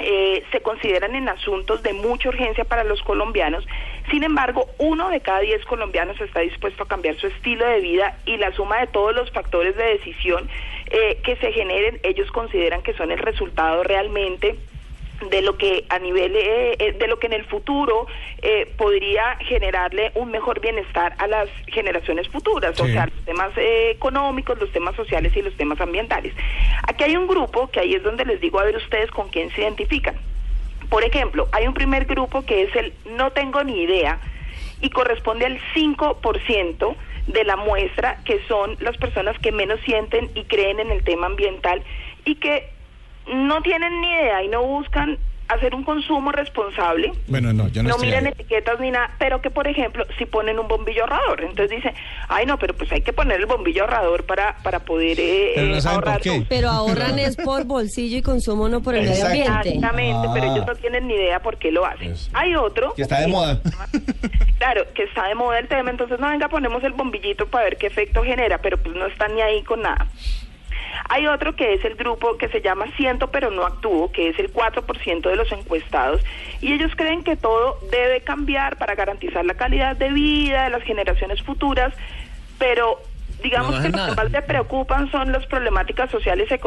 eh, 0.00 0.44
se 0.52 0.60
consideran 0.60 1.16
en 1.16 1.28
asuntos 1.28 1.82
de 1.82 1.92
mucha 1.92 2.28
urgencia 2.28 2.64
para 2.64 2.84
los 2.84 3.02
colombianos. 3.02 3.66
Sin 4.10 4.22
embargo, 4.22 4.68
uno 4.78 5.10
de 5.10 5.20
cada 5.20 5.40
diez 5.40 5.64
colombianos 5.66 6.20
está 6.20 6.40
dispuesto 6.40 6.84
a 6.84 6.88
cambiar 6.88 7.16
su 7.16 7.26
estilo 7.26 7.66
de 7.66 7.80
vida 7.80 8.18
y 8.24 8.36
la 8.38 8.52
suma 8.52 8.80
de 8.80 8.86
todos 8.86 9.14
los 9.14 9.30
factores 9.30 9.76
de 9.76 9.84
decisión 9.84 10.48
eh, 10.86 11.18
que 11.22 11.36
se 11.36 11.52
generen, 11.52 12.00
ellos 12.02 12.30
consideran 12.30 12.82
que 12.82 12.94
son 12.94 13.10
el 13.10 13.18
resultado 13.18 13.82
realmente 13.82 14.56
de 15.30 15.42
lo 15.42 15.56
que 15.56 15.84
a 15.88 15.98
nivel 15.98 16.36
eh, 16.36 16.76
eh, 16.78 16.92
de 16.92 17.08
lo 17.08 17.18
que 17.18 17.26
en 17.26 17.32
el 17.32 17.44
futuro 17.44 18.06
eh, 18.40 18.72
podría 18.76 19.36
generarle 19.40 20.12
un 20.14 20.30
mejor 20.30 20.60
bienestar 20.60 21.14
a 21.18 21.26
las 21.26 21.48
generaciones 21.66 22.28
futuras, 22.28 22.80
o 22.80 22.86
sea, 22.86 23.06
los 23.06 23.24
temas 23.24 23.50
eh, 23.56 23.90
económicos, 23.90 24.58
los 24.58 24.70
temas 24.70 24.94
sociales 24.94 25.36
y 25.36 25.42
los 25.42 25.54
temas 25.56 25.80
ambientales. 25.80 26.34
Aquí 26.86 27.04
hay 27.04 27.16
un 27.16 27.26
grupo 27.26 27.68
que 27.68 27.80
ahí 27.80 27.94
es 27.94 28.02
donde 28.02 28.24
les 28.24 28.40
digo 28.40 28.60
a 28.60 28.64
ver 28.64 28.76
ustedes 28.76 29.10
con 29.10 29.28
quién 29.28 29.50
se 29.50 29.62
identifican. 29.62 30.16
Por 30.88 31.04
ejemplo, 31.04 31.48
hay 31.52 31.66
un 31.66 31.74
primer 31.74 32.06
grupo 32.06 32.42
que 32.42 32.62
es 32.62 32.76
el 32.76 32.94
no 33.04 33.30
tengo 33.32 33.62
ni 33.62 33.82
idea 33.82 34.18
y 34.80 34.90
corresponde 34.90 35.46
al 35.46 35.60
5% 35.74 36.96
de 37.26 37.44
la 37.44 37.56
muestra, 37.56 38.18
que 38.24 38.40
son 38.48 38.76
las 38.80 38.96
personas 38.96 39.38
que 39.40 39.52
menos 39.52 39.80
sienten 39.84 40.30
y 40.34 40.44
creen 40.44 40.80
en 40.80 40.90
el 40.90 41.02
tema 41.02 41.26
ambiental 41.26 41.82
y 42.24 42.36
que 42.36 42.70
no 43.26 43.60
tienen 43.62 44.00
ni 44.00 44.10
idea 44.10 44.42
y 44.42 44.48
no 44.48 44.62
buscan 44.62 45.18
hacer 45.48 45.74
un 45.74 45.82
consumo 45.84 46.30
responsable. 46.32 47.12
Bueno, 47.26 47.52
no, 47.52 47.68
yo 47.68 47.82
no, 47.82 47.88
No 47.90 47.94
estoy 47.96 48.08
miran 48.08 48.26
ahí. 48.26 48.32
etiquetas 48.32 48.78
ni 48.80 48.90
nada, 48.90 49.10
pero 49.18 49.40
que 49.40 49.50
por 49.50 49.66
ejemplo 49.66 50.04
si 50.18 50.26
ponen 50.26 50.58
un 50.58 50.68
bombillo 50.68 51.02
ahorrador, 51.04 51.40
entonces 51.42 51.70
dicen, 51.76 51.94
ay 52.28 52.46
no, 52.46 52.58
pero 52.58 52.74
pues 52.74 52.90
hay 52.92 53.00
que 53.00 53.12
poner 53.12 53.40
el 53.40 53.46
bombillo 53.46 53.82
ahorrador 53.84 54.24
para 54.24 54.56
para 54.62 54.80
poder 54.80 55.18
eh, 55.20 55.52
Pero 55.54 55.66
no 55.68 55.76
eh, 55.76 55.80
saben 55.80 56.00
por 56.00 56.08
ahorrar. 56.08 56.22
qué. 56.22 56.44
Pero 56.48 56.68
ahorran 56.70 57.18
es 57.18 57.36
por 57.36 57.64
bolsillo 57.64 58.18
y 58.18 58.22
consumo, 58.22 58.68
no 58.68 58.82
por 58.82 58.94
el 58.94 59.08
medio 59.08 59.26
ambiente. 59.26 59.68
Exactamente, 59.74 60.28
pero 60.34 60.46
Ah. 60.46 60.52
ellos 60.54 60.66
no 60.66 60.74
tienen 60.76 61.06
ni 61.08 61.14
idea 61.14 61.40
por 61.40 61.56
qué 61.58 61.72
lo 61.72 61.84
hacen. 61.86 62.14
Hay 62.34 62.54
otro 62.54 62.94
Que 62.94 63.02
está 63.02 63.20
de 63.20 63.26
moda. 63.28 63.60
Claro, 64.58 64.82
que 64.92 65.04
está 65.04 65.28
de 65.28 65.36
moda 65.36 65.58
el 65.60 65.68
tema, 65.68 65.90
entonces 65.90 66.18
no 66.18 66.28
venga, 66.28 66.48
ponemos 66.48 66.82
el 66.82 66.92
bombillito 66.92 67.46
para 67.46 67.64
ver 67.64 67.76
qué 67.76 67.86
efecto 67.86 68.24
genera, 68.24 68.58
pero 68.58 68.76
pues 68.76 68.94
no 68.96 69.06
está 69.06 69.28
ni 69.28 69.40
ahí 69.40 69.62
con 69.62 69.82
nada. 69.82 70.08
Hay 71.08 71.26
otro 71.26 71.54
que 71.56 71.74
es 71.74 71.84
el 71.84 71.94
grupo 71.94 72.36
que 72.36 72.48
se 72.48 72.60
llama 72.60 72.86
Siento 72.96 73.30
pero 73.30 73.50
no 73.50 73.64
actúo, 73.64 74.10
que 74.12 74.28
es 74.28 74.38
el 74.38 74.52
4% 74.52 75.20
de 75.28 75.36
los 75.36 75.50
encuestados, 75.52 76.22
y 76.60 76.72
ellos 76.72 76.92
creen 76.96 77.22
que 77.24 77.36
todo 77.36 77.78
debe 77.90 78.20
cambiar 78.22 78.76
para 78.76 78.94
garantizar 78.94 79.44
la 79.44 79.54
calidad 79.54 79.96
de 79.96 80.10
vida 80.10 80.64
de 80.64 80.70
las 80.70 80.82
generaciones 80.82 81.42
futuras, 81.42 81.94
pero 82.58 83.00
digamos 83.42 83.76
No, 83.76 83.82
que 83.82 83.88
lo 83.90 84.06
que 84.06 84.14
más 84.14 84.30
le 84.30 84.42
preocupan 84.42 85.10
son 85.10 85.32
las 85.32 85.46
problemáticas 85.46 86.10
sociales 86.10 86.50
y 86.50 86.58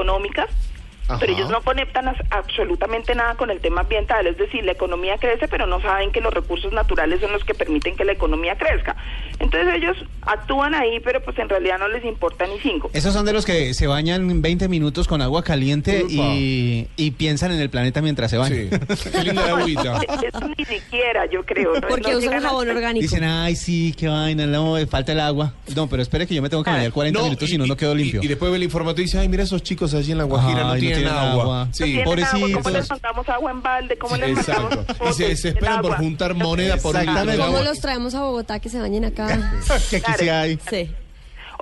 pero 1.19 1.33
ellos 1.33 1.49
no 1.49 1.61
conectan 1.61 2.07
as- 2.07 2.21
absolutamente 2.29 3.15
nada 3.15 3.35
con 3.35 3.49
el 3.51 3.59
tema 3.59 3.81
ambiental, 3.81 4.27
es 4.27 4.37
decir, 4.37 4.63
la 4.63 4.71
economía 4.73 5.17
crece, 5.17 5.47
pero 5.47 5.65
no 5.67 5.81
saben 5.81 6.11
que 6.11 6.21
los 6.21 6.33
recursos 6.33 6.71
naturales 6.73 7.19
son 7.21 7.31
los 7.31 7.43
que 7.43 7.53
permiten 7.53 7.95
que 7.95 8.05
la 8.05 8.11
economía 8.13 8.55
crezca. 8.57 8.95
Entonces 9.39 9.73
ellos 9.75 9.97
actúan 10.21 10.75
ahí, 10.75 10.99
pero 10.99 11.21
pues 11.21 11.37
en 11.39 11.49
realidad 11.49 11.79
no 11.79 11.87
les 11.87 12.03
importa 12.05 12.45
ni 12.47 12.59
cinco. 12.59 12.89
Esos 12.93 13.13
son 13.13 13.25
de 13.25 13.33
los 13.33 13.45
que 13.45 13.73
se 13.73 13.87
bañan 13.87 14.41
20 14.41 14.67
minutos 14.67 15.07
con 15.07 15.21
agua 15.21 15.43
caliente 15.43 16.05
y, 16.09 16.87
y 16.95 17.11
piensan 17.11 17.51
en 17.51 17.59
el 17.59 17.69
planeta 17.69 18.01
mientras 18.01 18.29
se 18.31 18.37
bañan. 18.37 18.69
Qué 18.69 19.23
linda 19.23 19.45
la 19.47 19.57
agüita. 19.57 19.99
Eso 20.23 20.47
ni 20.57 20.65
siquiera, 20.65 21.25
yo 21.31 21.43
creo. 21.45 21.73
¿no? 21.79 21.87
Porque 21.87 22.11
No 22.11 22.17
usan 22.19 22.33
a- 22.35 22.41
jabón 22.41 22.69
orgánico. 22.69 23.01
Dicen, 23.01 23.23
ay, 23.23 23.55
sí, 23.55 23.93
qué 23.97 24.07
vaina, 24.07 24.45
no, 24.45 24.75
falta 24.87 25.11
el 25.11 25.19
agua. 25.19 25.53
No, 25.75 25.87
pero 25.87 26.01
espere 26.03 26.27
que 26.27 26.35
yo 26.35 26.41
me 26.41 26.49
tengo 26.49 26.63
que 26.63 26.69
bañar 26.69 26.91
40 26.91 27.17
No, 27.19 27.25
minutos, 27.25 27.49
y- 27.49 27.51
si 27.53 27.57
no, 27.57 27.65
no 27.65 27.75
quedo 27.75 27.95
limpio. 27.95 28.21
Y, 28.23 28.27
después 28.27 28.51
ve 28.51 28.57
el 28.57 28.63
informativo 28.63 29.01
y 29.01 29.05
dice, 29.05 29.19
ay, 29.19 29.27
mira 29.29 29.43
esos 29.43 29.63
chicos 29.63 29.93
allí 29.93 30.11
en 30.11 30.17
la 30.19 30.23
Guajira, 30.25 30.63
no, 30.63 30.71
Ay, 30.71 30.81
no 30.81 30.87
tienen, 30.87 31.00
tienen 31.03 31.13
agua. 31.29 31.43
agua. 31.43 31.65
No 31.65 31.73
Sí, 31.73 31.83
tienen 31.83 32.01
agua, 32.01 32.15
¿Cómo 32.31 32.39
pobrecitos. 32.63 32.73
les 32.73 32.89
mandamos 32.89 33.29
agua 33.29 33.51
en 33.51 33.61
balde? 33.61 33.97
¿Cómo 33.97 34.15
les 34.17 34.29
exacto. 34.37 34.85
Y 35.09 35.13
se 35.13 35.27
desesperan 35.29 35.81
por 35.81 35.97
juntar 35.97 36.33
moneda 36.33 36.77
por 36.77 36.95
un 36.95 37.01
litro. 37.05 37.45
¿Cómo 37.45 37.61
los 37.61 37.79
traemos 37.79 38.15
a 38.15 38.21
Bogotá 38.21 38.59
que 38.59 38.69
se 38.69 38.79
bañen 38.79 39.05
acá? 39.05 39.27
que 39.89 39.97
aquí 39.97 40.05
Claro. 40.05 40.19
sí 40.19 40.29
hay. 40.29 40.59
Sí. 40.69 40.91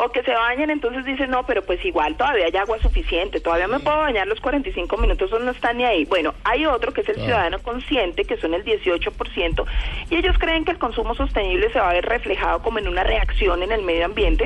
O 0.01 0.09
que 0.13 0.23
se 0.23 0.31
bañen, 0.31 0.69
entonces 0.69 1.03
dicen, 1.03 1.29
no, 1.29 1.45
pero 1.45 1.61
pues 1.65 1.83
igual 1.83 2.15
todavía 2.15 2.45
hay 2.45 2.55
agua 2.55 2.79
suficiente, 2.81 3.41
todavía 3.41 3.67
me 3.67 3.81
puedo 3.81 3.97
bañar 3.97 4.27
los 4.27 4.39
45 4.39 4.95
minutos, 4.95 5.27
eso 5.29 5.39
no 5.39 5.51
está 5.51 5.73
ni 5.73 5.83
ahí. 5.83 6.05
Bueno, 6.05 6.33
hay 6.45 6.65
otro 6.65 6.93
que 6.93 7.01
es 7.01 7.09
el 7.09 7.15
ciudadano 7.17 7.59
consciente, 7.59 8.23
que 8.23 8.37
son 8.37 8.53
el 8.53 8.63
18%, 8.63 9.65
y 10.09 10.15
ellos 10.15 10.37
creen 10.39 10.63
que 10.63 10.71
el 10.71 10.77
consumo 10.79 11.15
sostenible 11.15 11.69
se 11.73 11.79
va 11.79 11.89
a 11.89 11.93
ver 11.95 12.05
reflejado 12.05 12.61
como 12.61 12.79
en 12.79 12.87
una 12.87 13.03
reacción 13.03 13.61
en 13.61 13.73
el 13.73 13.81
medio 13.81 14.05
ambiente 14.05 14.45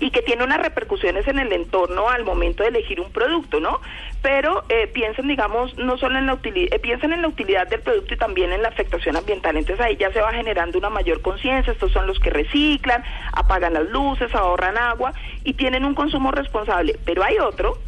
y 0.00 0.10
que 0.10 0.22
tiene 0.22 0.44
unas 0.44 0.60
repercusiones 0.60 1.26
en 1.28 1.38
el 1.38 1.52
entorno 1.52 2.08
al 2.08 2.24
momento 2.24 2.62
de 2.62 2.70
elegir 2.70 3.00
un 3.00 3.10
producto, 3.10 3.60
¿no? 3.60 3.80
Pero 4.22 4.64
eh, 4.68 4.86
piensen, 4.88 5.28
digamos, 5.28 5.76
no 5.76 5.96
solo 5.98 6.18
en 6.18 6.26
la 6.26 6.34
utilidad, 6.34 6.78
piensen 6.80 7.12
en 7.12 7.22
la 7.22 7.28
utilidad 7.28 7.66
del 7.68 7.80
producto 7.80 8.14
y 8.14 8.18
también 8.18 8.52
en 8.52 8.62
la 8.62 8.68
afectación 8.68 9.16
ambiental. 9.16 9.56
Entonces 9.56 9.84
ahí 9.84 9.96
ya 9.96 10.12
se 10.12 10.20
va 10.20 10.32
generando 10.32 10.78
una 10.78 10.90
mayor 10.90 11.20
conciencia. 11.22 11.72
Estos 11.72 11.92
son 11.92 12.06
los 12.06 12.18
que 12.18 12.30
reciclan, 12.30 13.04
apagan 13.32 13.74
las 13.74 13.88
luces, 13.90 14.34
ahorran 14.34 14.76
agua 14.76 15.12
y 15.44 15.54
tienen 15.54 15.84
un 15.84 15.94
consumo 15.94 16.30
responsable. 16.30 16.98
Pero 17.04 17.22
hay 17.22 17.38
otro 17.38 17.78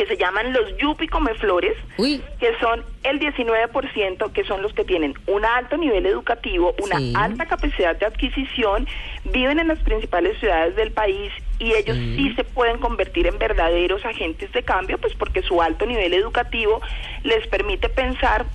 que 0.00 0.06
se 0.06 0.16
llaman 0.16 0.54
los 0.54 0.74
yupi 0.78 1.08
come 1.08 1.34
flores, 1.34 1.76
que 1.98 2.56
son 2.58 2.82
el 3.02 3.20
19%, 3.20 4.32
que 4.32 4.44
son 4.44 4.62
los 4.62 4.72
que 4.72 4.82
tienen 4.82 5.12
un 5.26 5.44
alto 5.44 5.76
nivel 5.76 6.06
educativo, 6.06 6.74
una 6.82 6.96
Sí. 6.96 7.12
alta 7.14 7.44
capacidad 7.44 7.94
de 7.96 8.06
adquisición, 8.06 8.88
viven 9.24 9.58
en 9.58 9.68
las 9.68 9.78
principales 9.80 10.38
ciudades 10.38 10.74
del 10.74 10.90
país 10.90 11.30
y 11.58 11.74
ellos 11.74 11.98
sí 11.98 12.32
se 12.34 12.44
pueden 12.44 12.78
convertir 12.78 13.26
en 13.26 13.38
verdaderos 13.38 14.02
agentes 14.06 14.50
de 14.52 14.62
cambio, 14.62 14.96
pues 14.96 15.12
porque 15.16 15.42
su 15.42 15.60
alto 15.60 15.84
nivel 15.84 16.14
educativo 16.14 16.80
les 17.22 17.46
permite 17.48 17.90
pensar 17.90 18.46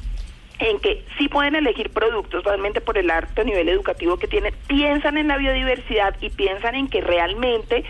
en 0.58 0.80
que 0.80 1.06
sí 1.20 1.28
pueden 1.30 1.54
elegir 1.54 1.92
productos 1.92 2.44
realmente 2.44 2.82
por 2.82 2.98
el 2.98 3.12
alto 3.12 3.44
nivel 3.44 3.70
educativo 3.70 4.18
que 4.18 4.26
tienen, 4.28 4.52
piensan 4.66 5.16
en 5.20 5.28
la 5.28 5.38
biodiversidad 5.38 6.16
y 6.22 6.32
piensan 6.32 6.74
en 6.74 6.88
que 6.88 7.02
realmente 7.02 7.84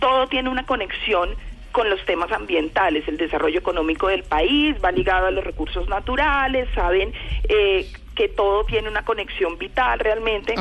todo 0.00 0.26
tiene 0.26 0.48
una 0.48 0.66
conexión 0.66 1.36
con 1.76 1.90
los 1.90 2.02
temas 2.06 2.32
ambientales, 2.32 3.06
el 3.06 3.18
desarrollo 3.18 3.58
económico 3.58 4.08
del 4.08 4.22
país 4.22 4.74
va 4.82 4.90
ligado 4.92 5.26
a 5.26 5.30
los 5.30 5.44
recursos 5.44 5.86
naturales, 5.90 6.66
saben 6.74 7.12
eh, 7.50 7.86
que 8.14 8.28
todo 8.28 8.64
tiene 8.64 8.88
una 8.88 9.04
conexión 9.04 9.58
vital 9.58 9.98
realmente. 9.98 10.54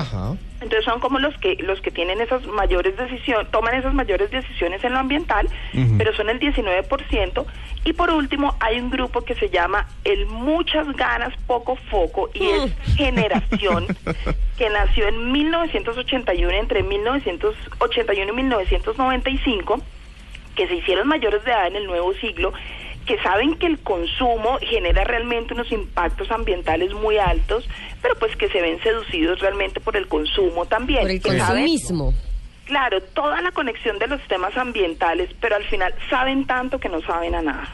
Entonces 0.60 0.84
son 0.84 1.00
como 1.00 1.20
los 1.20 1.34
que 1.38 1.56
los 1.62 1.80
que 1.80 1.90
tienen 1.90 2.20
esas 2.20 2.46
mayores 2.48 2.98
decisiones, 2.98 3.50
toman 3.50 3.76
esas 3.76 3.94
mayores 3.94 4.30
decisiones 4.30 4.84
en 4.84 4.92
lo 4.92 5.00
ambiental, 5.00 5.48
pero 5.98 6.14
son 6.14 6.30
el 6.30 6.38
19%. 6.38 7.46
Y 7.86 7.94
por 7.94 8.10
último, 8.10 8.58
hay 8.60 8.82
un 8.82 8.90
grupo 8.90 9.22
que 9.22 9.36
se 9.36 9.50
llama 9.50 9.88
el 10.04 10.26
muchas 10.26 10.86
ganas, 10.98 11.34
poco 11.48 11.78
foco, 11.90 12.30
y 12.34 12.46
es 12.46 12.76
generación 12.98 13.88
que 14.58 14.70
nació 14.70 15.08
en 15.08 15.32
1981, 15.32 16.52
entre 16.52 16.84
1981 16.84 18.34
y 18.34 18.36
1995, 18.36 19.82
que 20.56 20.68
se 20.68 20.76
hicieron 20.76 21.08
mayores 21.08 21.44
de 21.44 21.52
edad 21.52 21.68
en 21.68 21.76
el 21.76 21.86
nuevo 21.86 22.14
siglo, 22.16 22.54
que 23.06 23.18
saben 23.20 23.56
que 23.56 23.68
el 23.68 23.80
consumo 23.80 24.58
genera 24.62 25.04
realmente 25.04 25.54
unos 25.54 25.72
impactos 25.72 26.32
ambientales 26.32 26.94
muy 26.94 27.18
altos, 27.18 27.68
pero 28.02 28.16
pues 28.16 28.36
que 28.36 28.50
se 28.50 28.62
ven 28.62 28.82
seducidos 28.82 29.40
realmente 29.40 29.80
por 29.80 29.96
el 29.96 30.08
consumo 30.08 30.66
también. 30.66 31.02
Por 31.02 31.12
el 31.12 31.22
consumismo. 31.22 32.14
Claro, 32.66 33.00
toda 33.00 33.44
la 33.44 33.52
conexión 33.52 34.00
de 34.00 34.08
los 34.08 34.20
temas 34.28 34.58
ambientales, 34.58 35.30
pero 35.40 35.56
al 35.56 35.64
final 35.66 35.94
saben 36.10 36.48
tanto 36.48 36.80
que 36.80 36.90
no 36.90 37.00
saben 37.02 37.36
a 37.36 37.42
nada. 37.44 37.70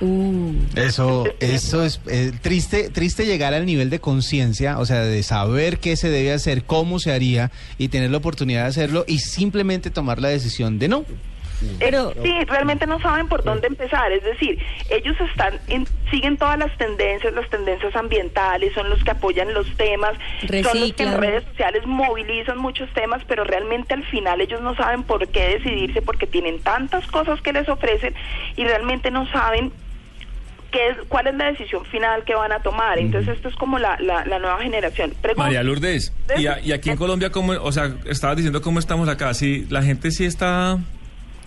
Eso, 0.75 1.23
eso 1.39 1.85
es 1.85 2.01
eh, 2.07 2.33
triste, 2.41 2.89
triste 2.89 3.25
llegar 3.25 3.53
al 3.53 3.65
nivel 3.65 3.89
de 3.89 4.01
conciencia, 4.01 4.79
o 4.79 4.85
sea, 4.85 4.99
de 5.03 5.23
saber 5.23 5.79
qué 5.79 5.95
se 5.95 6.09
debe 6.09 6.33
hacer, 6.33 6.65
cómo 6.65 6.99
se 6.99 7.13
haría 7.13 7.51
y 7.77 7.87
tener 7.87 8.11
la 8.11 8.17
oportunidad 8.17 8.63
de 8.63 8.67
hacerlo 8.67 9.05
y 9.07 9.19
simplemente 9.19 9.91
tomar 9.91 10.19
la 10.19 10.27
decisión 10.27 10.77
de 10.77 10.89
no. 10.89 11.05
Pero 11.80 12.13
sí, 12.24 12.34
realmente 12.45 12.88
no 12.88 13.00
saben 13.02 13.28
por 13.28 13.43
dónde 13.43 13.67
empezar. 13.67 14.12
Es 14.12 14.24
decir, 14.24 14.60
ellos 14.89 15.15
están 15.30 15.60
en- 15.67 15.88
siguen 16.10 16.38
todas 16.38 16.58
las 16.58 16.76
tendencias, 16.78 17.34
las 17.34 17.50
tendencias 17.50 17.95
ambientales, 17.95 18.74
son 18.74 18.89
los 18.89 19.04
que 19.04 19.12
apoyan 19.12 19.54
los 19.54 19.67
temas, 19.78 20.13
son 20.63 20.80
los 20.82 20.93
que 20.93 21.04
en 21.04 21.10
redes 21.21 21.43
sociales 21.45 21.86
movilizan 21.86 22.58
muchos 22.58 22.89
temas, 22.93 23.21
pero 23.28 23.43
realmente 23.43 23.93
al 23.93 24.04
final 24.06 24.41
ellos 24.41 24.62
no 24.62 24.76
saben 24.76 25.04
por 25.04 25.28
qué 25.30 25.58
decidirse 25.58 26.02
porque 26.02 26.28
tienen 26.28 26.60
tantas 26.62 27.06
cosas 27.08 27.41
que 27.41 27.54
les 27.54 27.67
ofrecen 27.69 28.13
y 28.58 28.63
realmente 28.63 29.10
no 29.12 29.26
saben 29.32 29.71
qué 30.71 30.88
es, 30.89 30.97
cuál 31.10 31.28
es 31.28 31.36
la 31.36 31.45
decisión 31.52 31.84
final 31.86 32.24
que 32.24 32.34
van 32.34 32.52
a 32.54 32.60
tomar. 32.62 32.97
Entonces 32.97 33.36
esto 33.36 33.50
es 33.50 33.56
como 33.56 33.78
la, 33.78 33.97
la, 34.00 34.26
la 34.26 34.39
nueva 34.39 34.60
generación. 34.62 35.13
María 35.36 35.63
Lourdes, 35.63 36.13
y, 36.38 36.47
a- 36.47 36.60
y 36.62 36.71
aquí 36.71 36.89
en 36.89 36.95
Colombia, 36.97 37.30
¿cómo, 37.30 37.52
o 37.54 37.71
sea, 37.74 37.93
estabas 38.06 38.38
diciendo 38.38 38.62
cómo 38.62 38.80
estamos 38.80 39.10
acá, 39.10 39.34
sí, 39.34 39.65
la 39.69 39.82
gente 39.84 40.12
sí 40.12 40.26
está... 40.26 40.78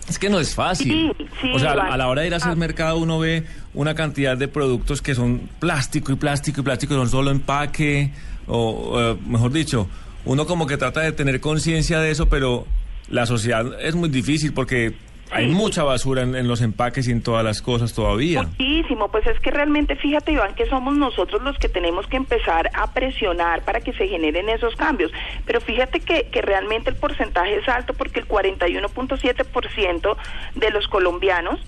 Es 0.07 0.19
que 0.19 0.29
no 0.29 0.39
es 0.39 0.53
fácil. 0.53 1.13
Sí, 1.17 1.25
sí, 1.41 1.51
o 1.53 1.59
sea, 1.59 1.71
a 1.71 1.97
la 1.97 2.07
hora 2.07 2.21
de 2.21 2.27
ir 2.27 2.33
a 2.33 2.37
hacer 2.37 2.51
Ah. 2.51 2.55
mercado 2.55 2.97
uno 2.97 3.17
ve 3.19 3.43
una 3.73 3.95
cantidad 3.95 4.37
de 4.37 4.47
productos 4.47 5.01
que 5.01 5.15
son 5.15 5.49
plástico 5.59 6.11
y 6.11 6.15
plástico 6.15 6.61
y 6.61 6.63
plástico, 6.63 6.93
son 6.93 7.09
solo 7.09 7.31
empaque, 7.31 8.11
o 8.47 8.99
eh, 9.01 9.17
mejor 9.27 9.51
dicho, 9.51 9.87
uno 10.25 10.45
como 10.45 10.67
que 10.67 10.77
trata 10.77 11.01
de 11.01 11.11
tener 11.11 11.39
conciencia 11.41 11.99
de 11.99 12.11
eso, 12.11 12.29
pero 12.29 12.65
la 13.09 13.25
sociedad 13.25 13.65
es 13.81 13.95
muy 13.95 14.09
difícil 14.09 14.53
porque 14.53 14.93
hay 15.31 15.47
mucha 15.47 15.83
basura 15.83 16.21
en, 16.21 16.47
los 16.47 16.61
empaques 16.61 17.07
y 17.07 17.11
en 17.11 17.21
todas 17.21 17.43
las 17.43 17.61
cosas 17.61 17.93
todavía. 17.93 18.43
Muchísimo, 18.43 19.09
pues 19.09 19.25
es 19.27 19.39
que 19.39 19.51
realmente 19.51 19.95
fíjate 19.95 20.31
Iván 20.31 20.55
que 20.55 20.65
somos 20.67 20.95
nosotros 20.95 21.41
los 21.41 21.57
que 21.57 21.69
tenemos 21.69 22.07
que 22.07 22.17
empezar 22.17 22.69
a 22.73 22.93
presionar 22.93 23.63
para 23.63 23.81
que 23.81 23.93
se 23.93 24.07
generen 24.07 24.49
esos 24.49 24.75
cambios, 24.75 25.11
pero 25.45 25.61
fíjate 25.61 25.99
que, 25.99 26.29
que 26.29 26.41
realmente 26.41 26.89
el 26.89 26.95
porcentaje 26.95 27.57
es 27.57 27.67
alto 27.67 27.93
porque 27.93 28.19
el 28.19 28.27
41.7% 28.27 30.17
de 30.55 30.71
los 30.71 30.87
colombianos 30.87 31.59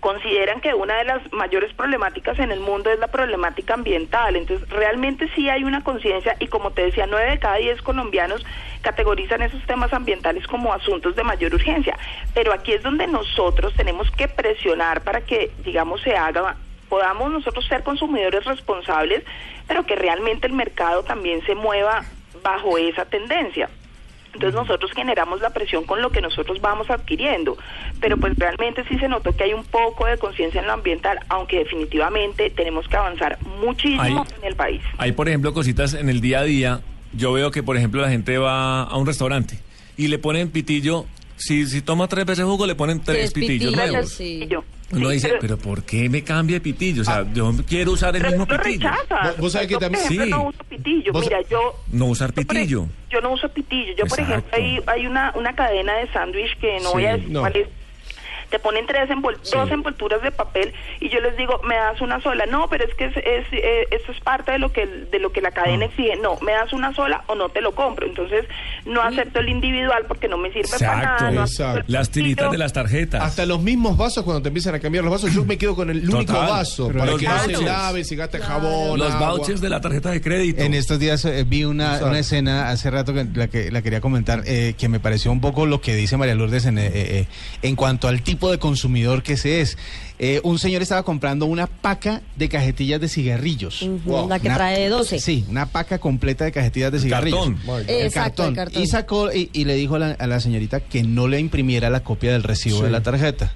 consideran 0.00 0.60
que 0.60 0.74
una 0.74 0.96
de 0.96 1.04
las 1.04 1.32
mayores 1.32 1.72
problemáticas 1.72 2.38
en 2.38 2.50
el 2.50 2.60
mundo 2.60 2.90
es 2.90 2.98
la 2.98 3.08
problemática 3.08 3.74
ambiental. 3.74 4.36
Entonces, 4.36 4.68
realmente 4.68 5.28
sí 5.34 5.48
hay 5.48 5.64
una 5.64 5.82
conciencia 5.82 6.36
y 6.40 6.48
como 6.48 6.72
te 6.72 6.82
decía, 6.82 7.06
nueve 7.06 7.30
de 7.30 7.38
cada 7.38 7.56
diez 7.56 7.80
colombianos 7.82 8.44
categorizan 8.82 9.42
esos 9.42 9.62
temas 9.66 9.92
ambientales 9.92 10.46
como 10.46 10.72
asuntos 10.72 11.16
de 11.16 11.24
mayor 11.24 11.54
urgencia. 11.54 11.98
Pero 12.34 12.52
aquí 12.52 12.72
es 12.72 12.82
donde 12.82 13.06
nosotros 13.06 13.72
tenemos 13.74 14.10
que 14.10 14.28
presionar 14.28 15.02
para 15.02 15.22
que, 15.22 15.50
digamos, 15.64 16.02
se 16.02 16.16
haga 16.16 16.56
podamos 16.88 17.32
nosotros 17.32 17.66
ser 17.66 17.82
consumidores 17.82 18.44
responsables, 18.44 19.24
pero 19.66 19.84
que 19.84 19.96
realmente 19.96 20.46
el 20.46 20.52
mercado 20.52 21.02
también 21.02 21.44
se 21.44 21.54
mueva 21.54 22.04
bajo 22.42 22.78
esa 22.78 23.04
tendencia. 23.04 23.68
Entonces 24.34 24.54
nosotros 24.54 24.90
generamos 24.92 25.40
la 25.40 25.50
presión 25.50 25.84
con 25.84 26.02
lo 26.02 26.10
que 26.10 26.20
nosotros 26.20 26.60
vamos 26.60 26.90
adquiriendo, 26.90 27.56
pero 28.00 28.16
pues 28.16 28.36
realmente 28.36 28.84
sí 28.88 28.98
se 28.98 29.08
notó 29.08 29.34
que 29.34 29.44
hay 29.44 29.52
un 29.54 29.64
poco 29.64 30.06
de 30.06 30.18
conciencia 30.18 30.60
en 30.60 30.66
lo 30.66 30.72
ambiental, 30.72 31.20
aunque 31.28 31.58
definitivamente 31.58 32.50
tenemos 32.50 32.86
que 32.88 32.96
avanzar 32.96 33.38
muchísimo 33.64 34.26
en 34.40 34.44
el 34.44 34.56
país. 34.56 34.82
Hay, 34.98 35.12
por 35.12 35.28
ejemplo, 35.28 35.54
cositas 35.54 35.94
en 35.94 36.08
el 36.08 36.20
día 36.20 36.40
a 36.40 36.44
día. 36.44 36.80
Yo 37.12 37.32
veo 37.32 37.50
que, 37.50 37.62
por 37.62 37.76
ejemplo, 37.76 38.02
la 38.02 38.10
gente 38.10 38.36
va 38.38 38.82
a 38.82 38.96
un 38.96 39.06
restaurante 39.06 39.58
y 39.96 40.08
le 40.08 40.18
ponen 40.18 40.50
pitillo. 40.50 41.06
Si, 41.36 41.66
si 41.66 41.80
toma 41.80 42.08
tres 42.08 42.26
veces 42.26 42.44
jugo, 42.44 42.66
le 42.66 42.74
ponen 42.74 43.00
tres, 43.00 43.32
pitillos 43.32 43.72
nuevos. 43.72 44.20
Uno 44.92 45.08
Sí, 45.08 45.14
dice, 45.14 45.28
pero- 45.28 45.40
pero, 45.40 45.58
¿por 45.58 45.82
qué 45.82 46.08
me 46.08 46.22
cambia 46.22 46.56
de 46.56 46.60
pitillo? 46.60 47.02
O 47.02 47.04
sea, 47.04 47.26
yo 47.32 47.52
quiero 47.66 47.92
usar 47.92 48.14
el 48.14 48.22
Pero 48.22 48.32
mismo 48.38 48.46
pitillo. 48.46 48.90
rechazas. 48.90 49.36
Vos 49.38 49.52
sabés 49.52 49.68
que 49.68 49.76
también- 49.76 50.04
Sí. 50.06 50.18
no 50.28 50.48
uso 50.48 50.64
pitillo. 50.68 51.12
Vos- 51.12 51.24
Mira, 51.24 51.40
yo 51.50 51.74
No 51.90 52.06
usar 52.06 52.32
pitillo. 52.32 52.86
yo 53.10 53.20
no 53.20 53.32
uso 53.32 53.48
pitillo. 53.48 53.94
Yo, 53.96 54.04
por 54.06 54.20
ejemplo, 54.20 54.50
hay, 54.52 54.80
hay 54.86 55.06
una, 55.06 55.32
una 55.36 55.54
cadena 55.54 55.96
de 55.96 56.06
sándwich 56.12 56.56
que 56.60 56.78
no 56.80 56.92
voy 56.92 57.06
a 57.06 57.16
decir 57.16 57.30
No. 57.30 57.40
cuál 57.40 57.56
es. 57.56 57.68
Te 58.50 58.58
ponen 58.58 58.86
tres 58.86 59.10
envol 59.10 59.38
dos 59.52 59.70
envolturas 59.70 60.22
de 60.22 60.30
papel 60.30 60.72
y 61.00 61.08
yo 61.08 61.20
les 61.20 61.36
digo, 61.36 61.60
me 61.64 61.76
das 61.76 62.00
una 62.00 62.20
sola. 62.20 62.46
No, 62.46 62.68
pero 62.68 62.84
es 62.84 62.94
que 62.94 63.06
es, 63.06 63.16
es, 63.16 63.46
eh, 63.52 63.86
esto 63.90 64.12
es 64.12 64.20
parte 64.20 64.52
de 64.52 64.58
lo 64.58 64.72
que 64.72 64.86
de 64.86 65.18
lo 65.18 65.32
que 65.32 65.40
la 65.40 65.50
cadena 65.50 65.86
exige. 65.86 66.16
No, 66.16 66.38
me 66.40 66.52
das 66.52 66.72
una 66.72 66.94
sola 66.94 67.24
o 67.26 67.34
no 67.34 67.48
te 67.48 67.60
lo 67.60 67.74
compro. 67.74 68.06
Entonces, 68.06 68.44
no 68.84 69.02
acepto 69.02 69.40
el 69.40 69.48
individual 69.48 70.04
porque 70.08 70.28
no 70.28 70.38
me 70.38 70.52
sirve 70.52 70.78
para 70.78 70.96
nada. 70.96 71.30
no 71.30 71.44
Las 71.86 72.10
tiritas 72.10 72.50
de 72.50 72.58
las 72.58 72.72
tarjetas. 72.72 73.22
Hasta 73.22 73.46
los 73.46 73.60
mismos 73.60 73.96
vasos, 73.96 74.24
cuando 74.24 74.42
te 74.42 74.48
empiezan 74.48 74.74
a 74.74 74.80
cambiar 74.80 75.04
los 75.04 75.12
vasos, 75.12 75.32
yo 75.32 75.44
me 75.44 75.58
quedo 75.58 75.74
con 75.74 75.90
el 75.90 76.08
único 76.08 76.32
vaso 76.32 76.88
para 76.88 77.06
los 77.06 77.20
que 77.20 77.28
no 77.28 77.38
se 77.38 77.62
lave, 77.62 78.04
se 78.04 78.16
gaste 78.16 78.38
jabón. 78.38 78.98
Los 78.98 79.12
agua. 79.12 79.30
vouchers 79.30 79.60
de 79.60 79.68
la 79.68 79.80
tarjeta 79.80 80.10
de 80.10 80.20
crédito. 80.20 80.62
En 80.62 80.74
estos 80.74 80.98
días 80.98 81.24
eh, 81.24 81.44
vi 81.46 81.64
una, 81.64 82.00
una 82.04 82.18
escena 82.18 82.70
hace 82.70 82.90
rato 82.90 83.12
que 83.12 83.26
la, 83.34 83.48
que 83.48 83.70
la 83.70 83.82
quería 83.82 84.00
comentar 84.00 84.42
eh, 84.46 84.74
que 84.76 84.88
me 84.88 85.00
pareció 85.00 85.32
un 85.32 85.40
poco 85.40 85.66
lo 85.66 85.80
que 85.80 85.94
dice 85.94 86.16
María 86.16 86.34
Lourdes 86.34 86.66
en, 86.66 86.78
eh, 86.78 86.90
eh, 86.94 87.26
en 87.62 87.76
cuanto 87.76 88.08
al 88.08 88.22
tipo 88.22 88.33
de 88.50 88.58
consumidor 88.58 89.22
que 89.22 89.36
se 89.36 89.60
es. 89.60 89.78
Eh, 90.18 90.40
un 90.44 90.58
señor 90.58 90.80
estaba 90.82 91.02
comprando 91.02 91.46
una 91.46 91.66
paca 91.66 92.22
de 92.36 92.48
cajetillas 92.48 93.00
de 93.00 93.08
cigarrillos. 93.08 93.82
Ujú, 93.82 94.28
la 94.28 94.38
que 94.38 94.46
Una- 94.48 94.56
trae 94.56 94.88
12. 94.88 95.18
Sí, 95.18 95.44
una 95.48 95.66
paca 95.66 95.98
completa 95.98 96.44
de 96.44 96.52
cajetillas 96.52 96.92
de 96.92 97.00
cigarrillos. 97.00 97.48
cartón. 97.48 97.80
El 97.88 98.06
Exacto, 98.06 98.42
cartón. 98.44 98.46
el 98.50 98.54
cartón. 98.54 98.82
Y 98.82 98.86
sacó 98.86 99.32
y, 99.32 99.50
y 99.52 99.64
le 99.64 99.74
dijo 99.74 99.96
a 99.96 99.98
la, 99.98 100.10
a 100.12 100.26
la 100.26 100.38
señorita 100.40 100.80
que 100.80 101.02
no 101.02 101.26
le 101.28 101.40
imprimiera 101.40 101.90
la 101.90 102.00
copia 102.04 102.32
del 102.32 102.42
recibo 102.44 102.82
de 102.82 102.90
la 102.90 103.02
tarjeta. 103.02 103.54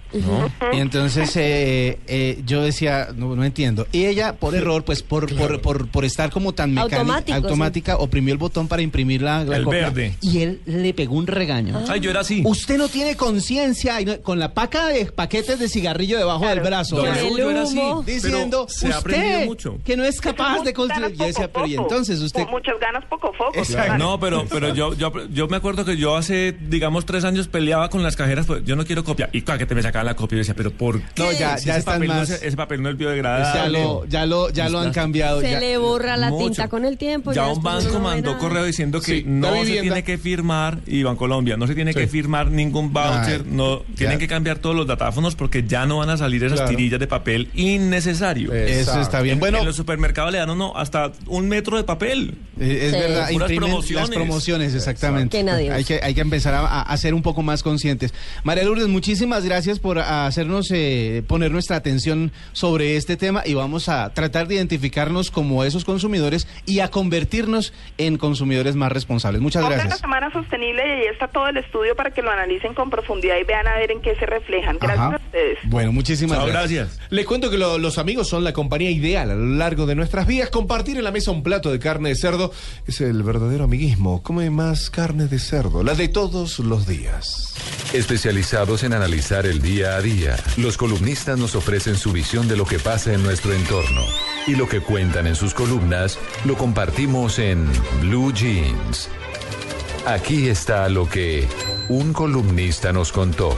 Y 0.72 0.78
entonces 0.78 1.30
eh, 1.36 1.98
eh, 2.06 2.42
yo 2.44 2.62
decía, 2.62 3.08
no, 3.14 3.36
no 3.36 3.44
entiendo. 3.44 3.86
Y 3.92 4.06
ella, 4.06 4.34
por 4.34 4.54
error, 4.54 4.84
pues 4.84 5.02
por, 5.02 5.32
por, 5.36 5.60
por, 5.60 5.88
por 5.88 6.04
estar 6.04 6.30
como 6.30 6.52
tan 6.54 6.72
mecánica, 6.74 6.96
Automático, 6.98 7.36
automática, 7.36 7.96
oprimió 7.98 8.32
el 8.32 8.38
botón 8.38 8.66
para 8.68 8.82
imprimir 8.82 9.22
la, 9.22 9.44
la 9.44 9.56
El 9.58 9.64
copia. 9.64 9.90
verde. 9.90 10.14
Y 10.20 10.38
él 10.40 10.60
le 10.66 10.92
pegó 10.94 11.14
un 11.14 11.26
regaño. 11.26 11.80
Ay, 11.88 12.00
yo 12.00 12.10
era 12.10 12.20
así. 12.20 12.42
Usted 12.44 12.78
no 12.78 12.88
tiene 12.88 13.16
conciencia 13.16 13.98
con 14.22 14.38
la 14.38 14.54
paca 14.54 14.88
de 14.88 15.06
paquetes 15.06 15.58
de 15.58 15.68
cigarrillo 15.68 16.18
debajo 16.18 16.47
del 16.48 16.60
brazo. 16.60 16.96
Don 16.96 17.06
era 17.06 17.62
así. 17.62 17.80
Diciendo, 18.06 18.66
se 18.68 18.92
ha 18.92 18.98
aprendido 18.98 19.28
usted 19.38 19.46
mucho. 19.46 19.78
que 19.84 19.96
no 19.96 20.04
es 20.04 20.20
capaz 20.20 20.62
de 20.62 20.72
construir. 20.72 21.14
Yo 21.16 21.24
decía, 21.26 21.52
pero 21.52 21.66
y 21.66 21.74
entonces 21.74 22.20
usted... 22.20 22.42
Con 22.42 22.50
muchas 22.52 22.74
ganas, 22.80 23.04
poco 23.06 23.32
foco. 23.32 23.52
Exacto. 23.54 23.84
claro. 23.86 23.98
No, 23.98 24.20
pero, 24.20 24.44
pero 24.48 24.74
yo, 24.74 24.94
yo, 24.94 25.12
yo 25.30 25.48
me 25.48 25.56
acuerdo 25.56 25.84
que 25.84 25.96
yo 25.96 26.16
hace, 26.16 26.56
digamos, 26.60 27.06
tres 27.06 27.24
años 27.24 27.48
peleaba 27.48 27.88
con 27.90 28.02
las 28.02 28.16
cajeras, 28.16 28.46
pues 28.46 28.64
yo 28.64 28.76
no 28.76 28.84
quiero 28.84 29.04
copia. 29.04 29.28
Y 29.32 29.42
claro, 29.42 29.58
que 29.58 29.66
te 29.66 29.74
me 29.74 29.82
sacaban 29.82 30.06
la 30.06 30.14
copia 30.14 30.36
y 30.36 30.38
yo 30.38 30.40
decía, 30.40 30.54
pero 30.54 30.70
¿por 30.72 31.00
qué? 31.00 31.22
No, 31.22 31.32
ya- 31.32 31.58
Si 31.58 31.66
ya 31.66 31.72
ese, 31.72 31.78
están 31.80 31.94
papel 31.94 32.08
no 32.08 32.14
más- 32.14 32.30
es- 32.30 32.42
ese 32.42 32.56
papel 32.56 32.82
no 32.82 32.88
es 32.90 32.94
ya 32.94 32.98
biodegradable. 32.98 33.82
lo, 33.82 34.04
ya 34.06 34.26
lo, 34.26 34.50
ya 34.50 34.68
lo 34.68 34.78
han 34.80 34.92
cambiado. 34.92 35.40
Se 35.40 35.50
ya- 35.50 35.60
le 35.60 35.76
borra 35.78 36.16
la 36.16 36.30
Mucho. 36.30 36.46
tinta 36.46 36.68
con 36.68 36.84
el 36.84 36.98
tiempo. 36.98 37.32
Ya 37.32 37.46
un 37.48 37.62
banco 37.62 37.90
no 37.92 38.00
mandó 38.00 38.30
nada. 38.32 38.38
correo 38.42 38.64
diciendo 38.64 39.00
que 39.00 39.18
Sí, 39.18 39.24
no 39.26 39.64
se 39.64 39.80
tiene 39.80 40.02
que 40.04 40.18
firmar, 40.18 40.78
y 40.86 41.02
Bancolombia, 41.02 41.56
no 41.56 41.66
se 41.66 41.74
tiene 41.74 41.94
que 41.94 42.06
firmar 42.06 42.50
ningún 42.50 42.92
voucher, 42.92 43.42
Ay, 43.44 43.50
no 43.50 43.80
tienen 43.96 44.16
ya. 44.16 44.18
que 44.18 44.28
cambiar 44.28 44.58
todos 44.58 44.74
los 44.76 44.86
datáfonos 44.86 45.34
porque 45.34 45.64
ya 45.66 45.86
no 45.86 45.98
van 45.98 46.10
a 46.10 46.16
salir 46.16 46.37
esas 46.46 46.60
Claro. 46.60 46.70
tirillas 46.76 47.00
de 47.00 47.06
papel 47.06 47.48
innecesario. 47.54 48.52
Eso 48.52 49.00
está 49.00 49.20
bien. 49.20 49.34
En- 49.34 49.40
Bueno, 49.40 49.58
en 49.58 49.64
los 49.66 49.76
supermercados 49.76 50.32
le 50.32 50.38
dan 50.38 50.50
uno 50.50 50.72
hasta 50.76 51.12
un 51.26 51.48
metro 51.48 51.76
de 51.76 51.84
papel. 51.84 52.34
Eh, 52.60 52.78
Es 52.88 52.92
Sí. 52.92 52.98
verdad, 53.00 53.28
promociones. 53.56 54.08
las 54.08 54.16
promociones, 54.16 54.74
exactamente. 54.74 55.36
Que 55.38 55.44
nadie 55.44 55.70
Hay 55.70 55.84
que, 55.84 56.00
hay 56.02 56.14
que 56.14 56.20
empezar 56.20 56.54
a, 56.54 56.82
a 56.82 56.96
ser 56.96 57.14
un 57.14 57.22
poco 57.22 57.42
más 57.42 57.62
conscientes. 57.62 58.12
María 58.44 58.64
Lourdes, 58.64 58.88
muchísimas 58.88 59.44
gracias 59.44 59.78
por 59.78 59.98
hacernos 59.98 60.70
eh, 60.72 61.22
poner 61.26 61.50
nuestra 61.50 61.76
atención 61.76 62.32
sobre 62.52 62.96
este 62.96 63.16
tema 63.16 63.42
y 63.46 63.54
vamos 63.54 63.88
a 63.88 64.12
tratar 64.14 64.48
de 64.48 64.56
identificarnos 64.56 65.30
como 65.30 65.64
esos 65.64 65.84
consumidores 65.84 66.46
y 66.66 66.80
a 66.80 66.88
convertirnos 66.88 67.72
en 67.96 68.16
consumidores 68.18 68.74
más 68.76 68.90
responsables. 68.92 69.40
Muchas 69.40 69.62
Pongan 69.62 69.78
la 69.78 69.84
gracias. 69.84 70.00
Semana 70.00 70.32
Sostenible 70.32 70.82
y 70.86 70.90
ahí 70.90 71.06
está 71.12 71.28
todo 71.28 71.48
el 71.48 71.56
estudio 71.56 71.94
para 71.96 72.10
que 72.10 72.22
lo 72.22 72.30
analicen 72.30 72.74
con 72.74 72.90
profundidad 72.90 73.36
y 73.40 73.44
vean 73.44 73.66
a 73.66 73.76
ver 73.76 73.90
en 73.92 74.00
qué 74.00 74.14
se 74.16 74.26
reflejan. 74.26 74.78
Gracias 74.78 74.98
Ajá. 75.06 75.14
a 75.16 75.18
ustedes. 75.24 75.58
Bueno, 75.64 75.92
muchísimas 75.92 76.27
Chao, 76.34 76.46
gracias. 76.46 76.88
gracias. 76.88 77.10
Les 77.10 77.26
cuento 77.26 77.50
que 77.50 77.58
lo- 77.58 77.78
los 77.78 77.98
amigos 77.98 78.28
son 78.28 78.44
la 78.44 78.52
compañía 78.52 78.90
ideal 78.90 79.30
a 79.30 79.34
lo 79.34 79.46
largo 79.56 79.86
de 79.86 79.94
nuestras 79.94 80.26
vidas. 80.26 80.50
Compartir 80.50 80.96
en 80.98 81.04
la 81.04 81.10
mesa 81.10 81.30
un 81.30 81.42
plato 81.42 81.70
de 81.70 81.78
carne 81.78 82.10
de 82.10 82.14
cerdo 82.16 82.52
es 82.86 83.00
el 83.00 83.22
verdadero 83.22 83.64
amiguismo. 83.64 84.22
Come 84.22 84.50
más 84.50 84.90
carne 84.90 85.26
de 85.26 85.38
cerdo, 85.38 85.82
la 85.82 85.94
de 85.94 86.08
todos 86.08 86.58
los 86.58 86.86
días. 86.86 87.54
Especializados 87.92 88.82
en 88.84 88.92
analizar 88.92 89.46
el 89.46 89.60
día 89.62 89.96
a 89.96 90.00
día, 90.02 90.36
los 90.56 90.76
columnistas 90.76 91.38
nos 91.38 91.54
ofrecen 91.54 91.96
su 91.96 92.12
visión 92.12 92.46
de 92.48 92.56
lo 92.56 92.64
que 92.66 92.78
pasa 92.78 93.12
en 93.12 93.22
nuestro 93.22 93.52
entorno. 93.52 94.02
Y 94.46 94.54
lo 94.56 94.68
que 94.68 94.80
cuentan 94.80 95.26
en 95.26 95.34
sus 95.36 95.54
columnas 95.54 96.18
lo 96.44 96.56
compartimos 96.56 97.38
en 97.38 97.66
Blue 98.00 98.32
Jeans. 98.32 99.08
Aquí 100.06 100.48
está 100.48 100.88
lo 100.88 101.08
que 101.08 101.46
un 101.88 102.12
columnista 102.12 102.92
nos 102.92 103.12
contó. 103.12 103.54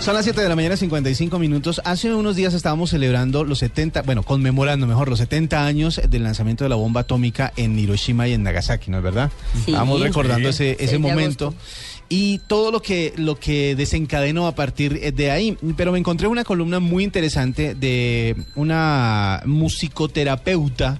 Son 0.00 0.14
las 0.14 0.24
7 0.24 0.40
de 0.40 0.48
la 0.48 0.56
mañana, 0.56 0.76
55 0.78 1.38
minutos. 1.38 1.80
Hace 1.84 2.12
unos 2.14 2.34
días 2.34 2.54
estábamos 2.54 2.88
celebrando 2.90 3.44
los 3.44 3.58
70, 3.58 4.00
bueno, 4.02 4.22
conmemorando 4.22 4.86
mejor 4.86 5.10
los 5.10 5.18
70 5.18 5.66
años 5.66 6.00
del 6.08 6.22
lanzamiento 6.22 6.64
de 6.64 6.70
la 6.70 6.76
bomba 6.76 7.02
atómica 7.02 7.52
en 7.56 7.78
Hiroshima 7.78 8.26
y 8.26 8.32
en 8.32 8.42
Nagasaki, 8.42 8.90
¿no 8.90 8.96
es 8.98 9.02
verdad? 9.04 9.30
Sí. 9.52 9.72
Estábamos 9.72 10.00
recordando 10.00 10.52
Sí. 10.52 10.64
ese, 10.64 10.70
ese 10.72 10.78
6 10.88 10.92
de 10.92 10.98
momento. 10.98 11.46
agosto. 11.48 11.62
Y 12.08 12.38
todo 12.48 12.72
lo 12.72 12.80
que, 12.80 13.12
lo 13.16 13.38
que 13.38 13.76
desencadenó 13.76 14.46
a 14.46 14.54
partir 14.54 15.12
de 15.14 15.30
ahí. 15.30 15.56
Pero 15.76 15.92
me 15.92 15.98
encontré 15.98 16.26
una 16.28 16.44
columna 16.44 16.80
muy 16.80 17.04
interesante 17.04 17.74
de 17.74 18.36
una 18.56 19.42
musicoterapeuta 19.44 20.98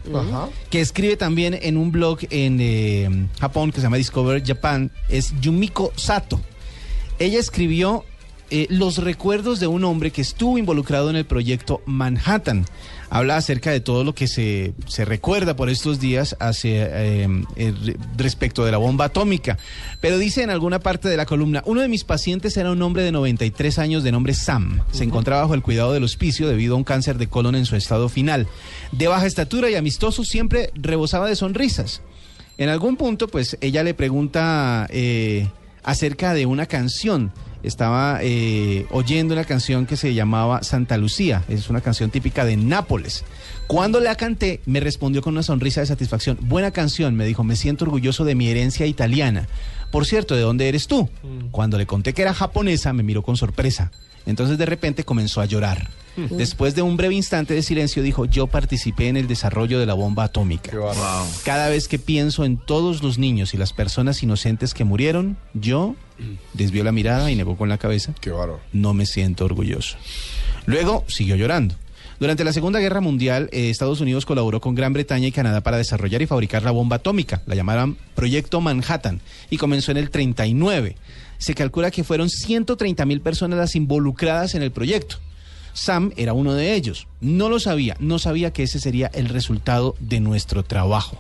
que 0.71 0.81
escribe 0.81 1.17
también 1.17 1.59
en 1.61 1.79
un 1.79 1.91
blog 1.91 2.19
en 2.29 2.59
eh, 2.61 3.27
Japón 3.41 3.71
que 3.73 3.79
se 3.79 3.85
llama 3.85 3.97
Discover 3.97 4.47
Japan. 4.47 4.93
Es 5.09 5.33
Yumiko 5.41 5.91
Sato. 5.97 6.41
Ella 7.19 7.41
escribió 7.41 8.05
eh, 8.51 8.67
los 8.71 8.99
recuerdos 8.99 9.61
de 9.61 9.67
un 9.67 9.85
hombre 9.85 10.11
que 10.11 10.21
estuvo 10.23 10.59
involucrado 10.59 11.11
en 11.11 11.17
el 11.17 11.25
proyecto 11.25 11.83
Manhattan. 11.87 12.65
Habla 13.13 13.37
acerca 13.37 13.73
de 13.73 13.81
todo 13.81 14.05
lo 14.05 14.15
que 14.15 14.29
se, 14.29 14.73
se 14.87 15.05
recuerda 15.05 15.57
por 15.57 15.69
estos 15.69 15.99
días 15.99 16.37
hacia, 16.39 16.87
eh, 17.03 17.29
eh, 17.57 17.75
re- 17.85 17.97
respecto 18.17 18.65
de 18.65 18.71
la 18.71 18.79
bomba 18.79 19.07
atómica. 19.07 19.59
Pero 20.01 20.17
dice 20.19 20.43
en 20.45 20.51
alguna 20.51 20.79
parte 20.79 21.09
de 21.09 21.17
la 21.17 21.27
columna, 21.27 21.63
uno 21.67 21.81
de 21.81 21.89
mis 21.89 22.05
pacientes 22.05 22.57
era 22.57 22.71
un 22.71 22.81
hombre 22.83 23.03
de 23.03 23.11
93 23.11 23.79
años 23.81 24.05
de 24.05 24.13
nombre 24.13 24.33
Sam. 24.35 24.83
Se 24.93 25.03
encontraba 25.03 25.43
bajo 25.43 25.55
el 25.55 25.63
cuidado 25.63 25.93
del 25.93 26.05
hospicio 26.05 26.47
debido 26.47 26.75
a 26.75 26.79
un 26.79 26.85
cáncer 26.85 27.19
de 27.19 27.27
colon 27.29 27.57
en 27.57 27.67
su 27.67 27.75
estado 27.75 28.09
final. 28.09 28.47
De 28.93 29.09
baja 29.09 29.27
estatura 29.27 29.69
y 29.71 29.75
amistoso 29.75 30.23
siempre 30.25 30.71
rebosaba 30.75 31.29
de 31.29 31.35
sonrisas. 31.35 32.03
En 32.59 32.69
algún 32.69 32.97
punto, 32.97 33.27
pues 33.27 33.57
ella 33.61 33.83
le 33.83 33.95
pregunta 33.95 34.87
acerca 35.83 36.35
de 36.35 36.47
una 36.47 36.67
canción. 36.67 37.33
Estaba 37.63 38.21
eh, 38.23 38.87
oyendo 38.91 39.35
una 39.35 39.45
canción 39.45 39.87
que 39.87 39.97
se 39.97 40.15
llamaba 40.15 40.63
Santa 40.63 40.97
Lucía. 40.97 41.45
Es 41.49 41.69
una 41.69 41.81
canción 41.81 42.11
típica 42.11 42.45
de 42.45 42.57
Nápoles. 42.57 43.25
Cuando 43.67 44.01
la 44.01 44.15
canté, 44.17 44.61
me 44.67 44.81
respondió 44.81 45.23
con 45.23 45.35
una 45.35 45.43
sonrisa 45.43 45.81
de 45.81 45.87
satisfacción. 45.87 46.39
Buena 46.41 46.71
canción, 46.71 47.15
me 47.15 47.27
dijo, 47.27 47.45
me 47.45 47.57
siento 47.57 47.85
orgulloso 47.85 48.25
de 48.25 48.35
mi 48.35 48.49
herencia 48.49 48.87
italiana. 48.87 49.47
Por 49.91 50.07
cierto, 50.07 50.35
¿de 50.35 50.43
dónde 50.43 50.69
eres 50.69 50.87
tú? 50.87 51.09
Cuando 51.51 51.79
le 51.79 51.87
conté 51.87 52.13
que 52.13 52.23
era 52.23 52.35
japonesa, 52.35 52.93
me 52.93 53.03
miró 53.03 53.23
con 53.23 53.37
sorpresa. 53.37 53.91
Entonces 54.27 54.59
de 54.59 54.67
repente 54.67 55.05
comenzó 55.05 55.41
a 55.41 55.47
llorar. 55.47 55.89
Después 56.29 56.75
de 56.75 56.83
un 56.83 56.97
breve 56.97 57.15
instante 57.15 57.55
de 57.55 57.63
silencio 57.63 58.03
dijo, 58.03 58.25
yo 58.25 58.47
participé 58.47 59.09
en 59.09 59.17
el 59.17 59.27
desarrollo 59.27 59.79
de 59.79 59.87
la 59.87 59.95
bomba 59.95 60.25
atómica. 60.25 60.71
Cada 61.45 61.69
vez 61.69 61.89
que 61.89 61.99
pienso 61.99 62.45
en 62.45 62.57
todos 62.57 63.03
los 63.03 63.19
niños 63.19 63.55
y 63.55 63.57
las 63.57 63.73
personas 63.73 64.23
inocentes 64.23 64.75
que 64.75 64.85
murieron, 64.85 65.37
yo 65.55 65.97
desvió 66.53 66.85
la 66.85 66.93
mirada 66.93 67.31
y 67.31 67.37
negó 67.37 67.57
con 67.57 67.69
la 67.69 67.79
cabeza. 67.79 68.15
Qué 68.21 68.31
bárbaro. 68.31 68.61
No 68.73 68.95
me 68.95 69.07
siento 69.07 69.45
orgulloso. 69.45 69.97
Luego 70.67 71.05
siguió 71.09 71.37
llorando. 71.37 71.75
Durante 72.21 72.45
la 72.45 72.53
Segunda 72.53 72.81
Guerra 72.81 73.01
Mundial, 73.01 73.49
eh, 73.51 73.71
Estados 73.71 74.03
Unidos 74.03 74.27
colaboró 74.27 74.61
con 74.61 74.75
Gran 74.75 74.93
Bretaña 74.93 75.29
y 75.29 75.33
Canadá 75.33 75.63
para 75.63 75.79
desarrollar 75.79 76.21
y 76.21 76.27
fabricar 76.27 76.63
la 76.63 76.71
bomba 76.71 76.97
atómica. 76.97 77.41
La 77.47 77.55
llamaban 77.55 77.97
Proyecto 78.15 78.61
Manhattan 78.61 79.23
y 79.49 79.57
comenzó 79.57 79.91
en 79.91 79.97
el 79.97 80.11
39. 80.11 80.97
Se 81.39 81.55
calcula 81.55 81.91
que 81.91 82.05
fueron 82.05 82.29
130 82.29 83.07
mil 83.07 83.23
personas 83.23 83.59
las 83.59 83.75
involucradas 83.75 84.55
en 84.55 84.63
el 84.63 84.71
proyecto. 84.71 85.17
Sam 85.81 86.13
era 86.17 86.35
uno 86.35 86.53
de 86.55 86.75
ellos. 86.75 87.07
No 87.23 87.49
lo 87.49 87.59
sabía, 87.59 87.97
no 88.01 88.19
sabía 88.19 88.53
que 88.53 88.65
ese 88.65 88.79
sería 88.81 89.07
el 89.15 89.29
resultado 89.31 89.95
de 89.99 90.21
nuestro 90.21 90.63
trabajo. 90.63 91.17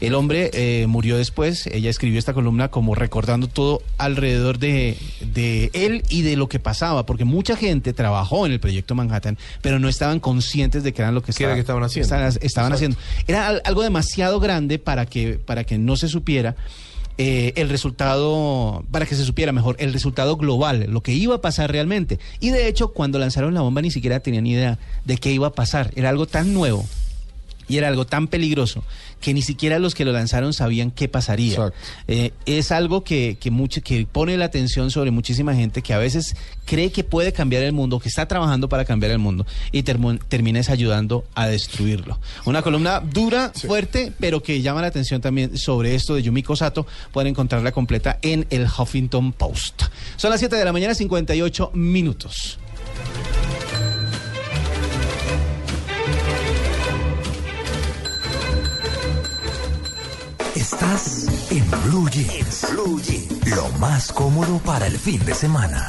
El 0.00 0.14
hombre 0.14 0.50
eh, 0.52 0.86
murió 0.88 1.16
después, 1.16 1.66
ella 1.68 1.88
escribió 1.88 2.18
esta 2.18 2.34
columna 2.34 2.68
como 2.68 2.94
recordando 2.94 3.46
todo 3.48 3.80
alrededor 3.96 4.58
de, 4.58 4.98
de 5.20 5.70
él 5.72 6.02
y 6.10 6.20
de 6.20 6.36
lo 6.36 6.48
que 6.50 6.58
pasaba, 6.58 7.06
porque 7.06 7.24
mucha 7.24 7.56
gente 7.56 7.94
trabajó 7.94 8.44
en 8.44 8.52
el 8.52 8.60
proyecto 8.60 8.94
Manhattan, 8.94 9.38
pero 9.62 9.78
no 9.78 9.88
estaban 9.88 10.20
conscientes 10.20 10.82
de 10.82 10.92
que 10.92 11.00
eran 11.00 11.14
lo 11.14 11.22
que, 11.22 11.32
¿Qué 11.32 11.44
era 11.44 11.54
que 11.54 11.60
estaban 11.60 11.82
haciendo? 11.82 12.04
Estaban, 12.04 12.72
haciendo. 12.74 12.98
Era 13.26 13.46
al- 13.48 13.62
algo 13.64 13.82
demasiado 13.82 14.38
grande 14.38 14.78
para 14.78 15.06
que, 15.06 15.34
para 15.38 15.64
que 15.64 15.78
no 15.78 15.96
se 15.96 16.08
supiera. 16.08 16.56
Eh, 17.18 17.52
el 17.56 17.68
resultado, 17.68 18.84
para 18.90 19.06
que 19.06 19.14
se 19.14 19.24
supiera 19.24 19.52
mejor, 19.52 19.76
el 19.78 19.92
resultado 19.92 20.36
global, 20.36 20.86
lo 20.88 21.02
que 21.02 21.12
iba 21.12 21.36
a 21.36 21.40
pasar 21.40 21.70
realmente. 21.72 22.18
Y 22.40 22.50
de 22.50 22.68
hecho, 22.68 22.88
cuando 22.88 23.18
lanzaron 23.18 23.54
la 23.54 23.62
bomba 23.62 23.80
ni 23.82 23.90
siquiera 23.90 24.20
tenían 24.20 24.46
idea 24.46 24.78
de 25.04 25.16
qué 25.16 25.32
iba 25.32 25.48
a 25.48 25.52
pasar. 25.52 25.92
Era 25.96 26.10
algo 26.10 26.26
tan 26.26 26.52
nuevo 26.52 26.84
y 27.68 27.78
era 27.78 27.88
algo 27.88 28.06
tan 28.06 28.28
peligroso 28.28 28.84
que 29.20 29.34
ni 29.34 29.42
siquiera 29.42 29.78
los 29.78 29.94
que 29.94 30.04
lo 30.04 30.12
lanzaron 30.12 30.52
sabían 30.52 30.90
qué 30.90 31.08
pasaría. 31.08 31.72
Eh, 32.06 32.32
es 32.44 32.70
algo 32.70 33.02
que, 33.02 33.38
que, 33.40 33.50
mucho, 33.50 33.80
que 33.82 34.06
pone 34.10 34.36
la 34.36 34.44
atención 34.44 34.90
sobre 34.90 35.10
muchísima 35.10 35.54
gente 35.54 35.82
que 35.82 35.94
a 35.94 35.98
veces 35.98 36.36
cree 36.64 36.92
que 36.92 37.02
puede 37.02 37.32
cambiar 37.32 37.62
el 37.62 37.72
mundo, 37.72 37.98
que 37.98 38.08
está 38.08 38.28
trabajando 38.28 38.68
para 38.68 38.84
cambiar 38.84 39.12
el 39.12 39.18
mundo 39.18 39.46
y 39.72 39.82
termo- 39.82 40.18
termina 40.28 40.60
es 40.60 40.68
ayudando 40.70 41.24
a 41.34 41.48
destruirlo. 41.48 42.20
Una 42.44 42.62
columna 42.62 43.00
dura, 43.00 43.52
fuerte, 43.54 44.12
pero 44.20 44.42
que 44.42 44.60
llama 44.62 44.82
la 44.82 44.88
atención 44.88 45.20
también 45.20 45.56
sobre 45.56 45.94
esto 45.94 46.14
de 46.14 46.22
Yumiko 46.22 46.54
Sato. 46.54 46.86
Pueden 47.12 47.30
encontrarla 47.30 47.72
completa 47.72 48.18
en 48.22 48.46
el 48.50 48.66
Huffington 48.66 49.32
Post. 49.32 49.84
Son 50.16 50.30
las 50.30 50.40
7 50.40 50.54
de 50.56 50.64
la 50.64 50.72
mañana, 50.72 50.94
58 50.94 51.70
minutos. 51.74 52.58
Estás 60.56 61.26
en 61.50 61.62
Blue 61.84 62.08
Jeans. 62.08 62.66
Blue 62.72 62.98
Jeans. 63.02 63.54
Lo 63.54 63.68
más 63.78 64.10
cómodo 64.10 64.58
para 64.60 64.86
el 64.86 64.96
fin 64.96 65.22
de 65.26 65.34
semana. 65.34 65.86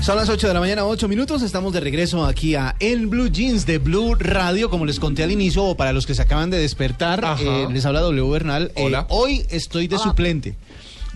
Son 0.00 0.16
las 0.16 0.30
8 0.30 0.48
de 0.48 0.54
la 0.54 0.60
mañana, 0.60 0.86
8 0.86 1.08
minutos. 1.08 1.42
Estamos 1.42 1.74
de 1.74 1.80
regreso 1.80 2.24
aquí 2.24 2.54
a 2.54 2.74
En 2.80 3.10
Blue 3.10 3.28
Jeans 3.28 3.66
de 3.66 3.76
Blue 3.76 4.14
Radio. 4.14 4.70
Como 4.70 4.86
les 4.86 4.98
conté 4.98 5.24
al 5.24 5.30
inicio, 5.30 5.64
o 5.64 5.76
para 5.76 5.92
los 5.92 6.06
que 6.06 6.14
se 6.14 6.22
acaban 6.22 6.48
de 6.48 6.58
despertar, 6.58 7.22
eh, 7.38 7.66
les 7.70 7.84
habla 7.84 8.00
W 8.00 8.30
Bernal. 8.30 8.72
Eh, 8.76 8.84
Hola. 8.86 9.06
hoy 9.10 9.44
estoy 9.50 9.86
de 9.86 9.98
suplente. 9.98 10.56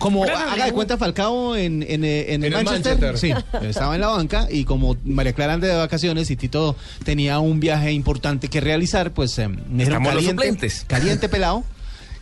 Como 0.01 0.23
haga 0.25 0.65
de 0.65 0.71
cuenta 0.73 0.97
Falcao 0.97 1.55
en, 1.55 1.83
en, 1.83 2.03
eh, 2.03 2.33
en 2.33 2.43
el 2.43 2.53
En 2.53 2.59
el 2.59 2.65
Manchester. 2.65 2.99
Manchester. 2.99 3.17
Sí, 3.61 3.65
estaba 3.67 3.95
en 3.95 4.01
la 4.01 4.07
banca 4.07 4.47
y 4.49 4.65
como 4.65 4.97
María 5.05 5.33
Clara 5.33 5.53
anda 5.53 5.67
de 5.67 5.75
vacaciones 5.75 6.29
y 6.31 6.35
Tito 6.35 6.75
tenía 7.03 7.39
un 7.39 7.59
viaje 7.59 7.91
importante 7.91 8.47
que 8.47 8.59
realizar, 8.61 9.11
pues 9.11 9.37
eh, 9.39 9.47
los 9.47 9.87
caliente, 9.89 10.21
suplentes. 10.23 10.85
caliente 10.87 11.29
pelado. 11.29 11.63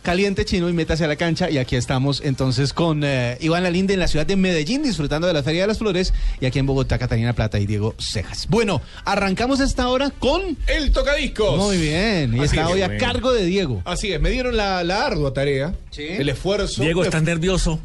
Caliente 0.02 0.46
chino 0.46 0.68
y 0.70 0.72
métase 0.72 1.04
a 1.04 1.08
la 1.08 1.16
cancha 1.16 1.50
y 1.50 1.58
aquí 1.58 1.76
estamos 1.76 2.22
entonces 2.24 2.72
con 2.72 3.02
eh, 3.04 3.36
Iván 3.42 3.62
Lalinde 3.64 3.92
en 3.92 4.00
la 4.00 4.08
ciudad 4.08 4.24
de 4.24 4.34
Medellín 4.34 4.82
disfrutando 4.82 5.26
de 5.26 5.34
la 5.34 5.42
Feria 5.42 5.60
de 5.62 5.66
las 5.66 5.76
Flores 5.78 6.14
y 6.40 6.46
aquí 6.46 6.58
en 6.58 6.64
Bogotá 6.64 6.98
Catalina 6.98 7.34
Plata 7.34 7.58
y 7.58 7.66
Diego 7.66 7.94
Cejas. 7.98 8.46
Bueno, 8.48 8.80
arrancamos 9.04 9.60
esta 9.60 9.88
hora 9.88 10.08
con... 10.10 10.56
El 10.66 10.90
tocadiscos. 10.92 11.58
Muy 11.58 11.76
bien, 11.76 12.32
y 12.34 12.38
Así 12.38 12.56
está 12.56 12.62
es, 12.62 12.72
hoy 12.74 12.82
a 12.82 12.86
bueno. 12.86 13.00
cargo 13.04 13.32
de 13.34 13.44
Diego. 13.44 13.82
Así 13.84 14.10
es, 14.10 14.20
me 14.20 14.30
dieron 14.30 14.56
la, 14.56 14.82
la 14.84 15.04
ardua 15.04 15.34
tarea, 15.34 15.74
el 15.98 16.28
esfuerzo. 16.30 16.82
Diego, 16.82 17.02
Me- 17.02 17.06
¿estás 17.08 17.22
nervioso? 17.22 17.78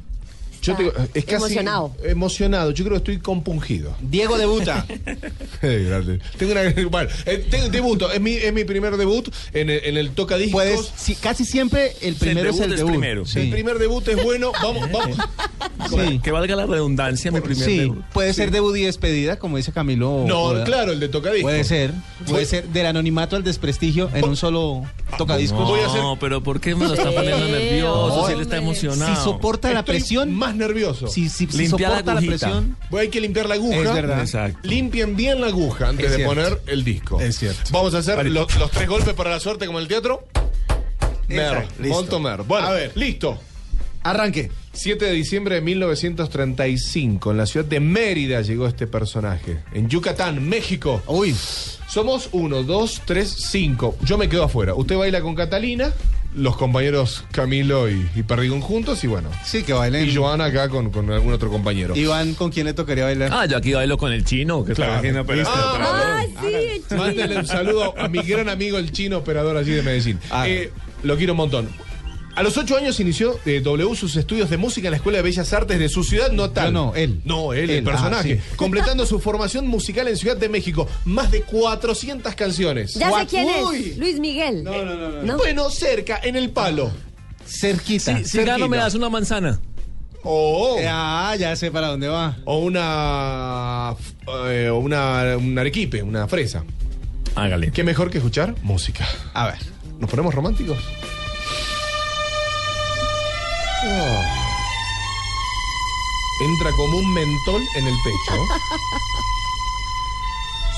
Yo 0.65 0.75
te- 0.75 0.91
es 1.19 1.25
casi 1.25 1.35
Emocionado. 1.35 1.91
Emocionado. 2.03 2.71
Yo 2.71 2.83
creo 2.85 2.93
que 2.95 3.11
estoy 3.11 3.19
compungido. 3.19 3.95
Diego 4.01 4.37
debuta. 4.37 4.85
Tengo 5.61 6.51
una, 6.51 6.61
bueno, 6.89 7.09
eh, 7.25 7.45
te- 7.49 7.69
debuto. 7.69 8.11
Es 8.11 8.21
mi, 8.21 8.31
es 8.33 8.53
mi 8.53 8.63
primer 8.63 8.97
debut 8.97 9.29
en 9.53 9.69
el, 9.69 9.81
en 9.83 9.97
el 9.97 10.11
tocadiscos. 10.11 10.91
Sí, 10.95 11.15
casi 11.15 11.45
siempre 11.45 11.93
el 12.01 12.15
primero 12.15 12.49
es 12.49 12.55
debut 12.57 12.65
el 12.65 12.71
es 12.73 12.77
debut. 12.79 12.91
primero. 12.91 13.25
Sí. 13.25 13.39
El 13.39 13.49
primer 13.51 13.79
debut 13.79 14.07
es 14.07 14.23
bueno. 14.23 14.51
Vamos, 14.61 14.89
vamos. 14.91 15.17
Sí. 15.89 16.19
Que 16.23 16.31
valga 16.31 16.55
la 16.55 16.65
redundancia, 16.65 17.31
mi 17.31 17.41
primer 17.41 17.65
Sí, 17.65 17.77
debut. 17.79 18.03
puede 18.13 18.33
ser 18.33 18.51
debut 18.51 18.75
y 18.77 18.81
despedida, 18.83 19.37
como 19.37 19.57
dice 19.57 19.71
Camilo. 19.71 20.25
No, 20.27 20.49
Pueda. 20.49 20.63
claro, 20.63 20.91
el 20.91 20.99
de 20.99 21.09
tocadiscos. 21.09 21.43
Puede 21.51 21.63
ser. 21.63 21.91
Puede 22.25 22.39
Voy- 22.39 22.45
ser 22.45 22.67
del 22.69 22.85
anonimato 22.87 23.35
al 23.35 23.43
desprestigio 23.43 24.09
en 24.13 24.25
un 24.25 24.35
solo 24.35 24.83
tocadiscos. 25.17 25.59
No, 25.59 25.65
Voy 25.67 25.79
a 25.81 25.87
hacer- 25.87 26.01
pero 26.19 26.41
¿por 26.41 26.59
qué 26.59 26.75
me 26.75 26.87
lo 26.87 26.93
está 26.93 27.11
poniendo 27.11 27.45
nervioso 27.47 28.27
si 28.27 28.33
él 28.33 28.41
está 28.41 28.57
emocionado? 28.57 29.15
Si 29.15 29.23
soporta 29.23 29.71
la 29.71 29.79
Estoy 29.79 29.95
presión, 29.95 30.33
más 30.33 30.54
nervioso. 30.57 31.07
si, 31.07 31.29
si, 31.29 31.47
si 31.47 31.63
la 31.63 31.69
soporta 31.69 31.89
la, 32.03 32.11
agujita. 32.19 32.29
presión, 32.47 32.77
Pues 32.89 33.01
hay 33.03 33.09
que 33.09 33.21
limpiar 33.21 33.47
la 33.47 33.55
aguja. 33.55 33.77
Es 33.77 33.93
verdad. 33.93 34.19
Exacto. 34.21 34.59
Limpien 34.67 35.15
bien 35.15 35.41
la 35.41 35.47
aguja 35.47 35.89
antes 35.89 36.05
Es 36.05 36.11
de 36.11 36.17
cierto. 36.17 36.33
poner 36.35 36.61
el 36.67 36.83
disco. 36.83 37.19
Es 37.21 37.37
cierto. 37.37 37.61
Vamos 37.71 37.93
a 37.95 37.99
hacer 37.99 38.15
Vale. 38.17 38.29
los 38.29 38.47
tres 38.71 38.87
golpes 38.87 39.13
para 39.13 39.29
la 39.31 39.39
suerte 39.39 39.65
como 39.65 39.79
en 39.79 39.83
el 39.83 39.87
teatro. 39.87 40.27
Mer, 41.27 41.67
molto 41.79 42.19
mer. 42.19 42.43
Bueno, 42.43 42.67
A 42.67 42.71
ver. 42.71 42.91
listo. 42.95 43.39
arranque. 44.03 44.51
7 44.73 45.05
de 45.05 45.11
diciembre 45.13 45.55
de 45.55 45.61
1935, 45.61 47.31
en 47.31 47.37
la 47.37 47.45
ciudad 47.45 47.65
de 47.65 47.79
Mérida 47.79 48.41
llegó 48.41 48.67
este 48.67 48.87
personaje. 48.87 49.59
En 49.73 49.87
Yucatán, 49.89 50.47
México. 50.47 51.01
Uy, 51.07 51.33
Somos 51.87 52.27
uno, 52.33 52.61
dos, 52.63 53.01
tres, 53.05 53.33
cinco. 53.51 53.95
Yo 54.03 54.17
me 54.17 54.27
quedo 54.27 54.43
afuera. 54.43 54.73
Usted 54.75 54.97
baila 54.97 55.21
con 55.21 55.33
Catalina, 55.33 55.93
los 56.35 56.57
compañeros 56.57 57.23
Camilo 57.31 57.89
y, 57.89 58.09
y 58.15 58.23
Perdigón 58.23 58.61
juntos, 58.61 59.03
y 59.03 59.07
bueno. 59.07 59.29
sí, 59.43 59.63
que 59.63 59.73
bailen. 59.73 60.07
Y 60.09 60.15
Joana 60.15 60.45
acá 60.45 60.69
con, 60.69 60.91
con 60.91 61.09
algún 61.11 61.33
otro 61.33 61.49
compañero. 61.49 61.95
Iván, 61.95 62.33
¿con 62.35 62.51
quién 62.51 62.65
le 62.65 62.73
tocaría 62.73 63.05
bailar? 63.05 63.29
Ah, 63.33 63.45
yo 63.45 63.57
aquí 63.57 63.73
bailo 63.73 63.97
con 63.97 64.11
el 64.11 64.23
chino, 64.25 64.63
que 64.65 64.73
Claro. 64.73 64.91
está 64.91 64.99
haciendo 64.99 65.25
pero 65.25 65.43
Ah, 65.47 65.71
operador. 65.71 66.01
Ah, 66.01 66.23
sí, 66.89 66.95
Mándele 66.95 67.37
un 67.39 67.45
saludo 67.47 67.93
a 67.97 68.07
mi 68.07 68.19
gran 68.21 68.49
amigo, 68.49 68.77
el 68.77 68.91
chino 68.91 69.17
operador 69.17 69.57
allí 69.57 69.71
de 69.71 69.81
Medellín. 69.81 70.19
Ah. 70.29 70.47
Eh, 70.47 70.71
lo 71.03 71.17
quiero 71.17 71.33
un 71.33 71.37
montón. 71.37 71.69
A 72.35 72.43
los 72.43 72.57
ocho 72.57 72.75
años 72.75 72.99
inició 72.99 73.39
eh, 73.45 73.61
W 73.63 73.95
sus 73.95 74.15
estudios 74.17 74.49
de 74.49 74.57
música 74.57 74.87
en 74.87 74.91
la 74.91 74.97
Escuela 74.97 75.17
de 75.19 75.23
Bellas 75.23 75.53
Artes 75.53 75.79
de 75.79 75.87
su 75.87 76.03
ciudad 76.03 76.31
natal. 76.33 76.65
Yo 76.65 76.71
no, 76.71 76.93
él. 76.95 77.21
No, 77.23 77.53
él, 77.53 77.69
Él, 77.69 77.77
el 77.77 77.83
personaje. 77.85 78.39
ah, 78.41 78.43
sí. 78.51 78.55
Completando 78.57 79.05
su 79.05 79.19
formación 79.21 79.67
musical 79.67 80.07
en 80.09 80.17
Ciudad 80.17 80.35
de 80.35 80.49
México. 80.49 80.85
Más 81.05 81.31
de 81.31 81.43
400 81.43 82.35
canciones. 82.35 82.95
Ya 82.95 83.09
sé 83.19 83.25
quién 83.27 83.47
Uy. 83.65 83.89
es. 83.91 83.97
Luis 83.97 84.19
Miguel. 84.19 84.63
No, 84.65 84.83
no, 84.83 84.95
no, 84.95 85.21
no. 85.23 85.37
Bueno, 85.37 85.69
cerca, 85.69 86.19
en 86.23 86.35
el 86.35 86.49
palo. 86.49 86.91
Cerquita. 87.47 88.17
Si, 88.17 88.25
si 88.25 88.43
gano, 88.43 88.67
me 88.67 88.77
das 88.77 88.95
una 88.95 89.09
manzana. 89.09 89.59
O, 90.23 90.77
Ah, 90.85 91.35
ya 91.39 91.55
sé 91.55 91.71
para 91.71 91.87
dónde 91.87 92.07
va. 92.09 92.35
o 92.45 92.57
una, 92.57 93.95
eh, 94.49 94.69
una. 94.71 95.37
Un 95.37 95.57
arequipe, 95.57 96.01
una 96.03 96.27
fresa. 96.27 96.65
Hágale. 97.35 97.71
¿Qué 97.71 97.83
mejor 97.83 98.09
que 98.09 98.17
escuchar? 98.17 98.55
Música. 98.63 99.07
A 99.33 99.45
ver. 99.47 99.59
¿Nos 99.99 100.09
ponemos 100.09 100.33
románticos? 100.35 100.77
Oh. 103.87 104.21
Entra 106.41 106.71
como 106.73 106.97
un 106.97 107.13
mentol 107.13 107.65
en 107.75 107.87
el 107.87 107.95
pecho. 108.03 108.35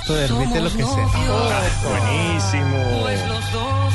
Esto 0.01 0.14
derrite 0.16 0.60
lo 0.62 0.70
que 0.72 0.84
sea. 0.84 1.08
Buenísimo. 1.84 2.99
Pues 3.01 3.28
los 3.28 3.51
dos 3.51 3.93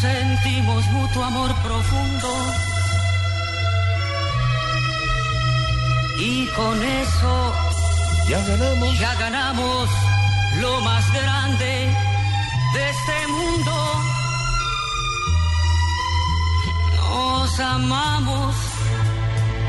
sentimos 0.00 0.84
mutuo 0.88 1.24
amor 1.24 1.54
profundo. 1.62 2.28
Y 6.18 6.46
con 6.48 6.82
eso 6.82 7.52
Ya 8.28 8.40
ganamos. 8.42 8.98
ya 8.98 9.14
ganamos 9.16 9.88
lo 10.60 10.80
más 10.80 11.12
grande 11.12 11.94
de 12.74 12.90
este 12.90 13.26
mundo. 13.28 14.02
Nos 17.10 17.60
amamos. 17.60 18.54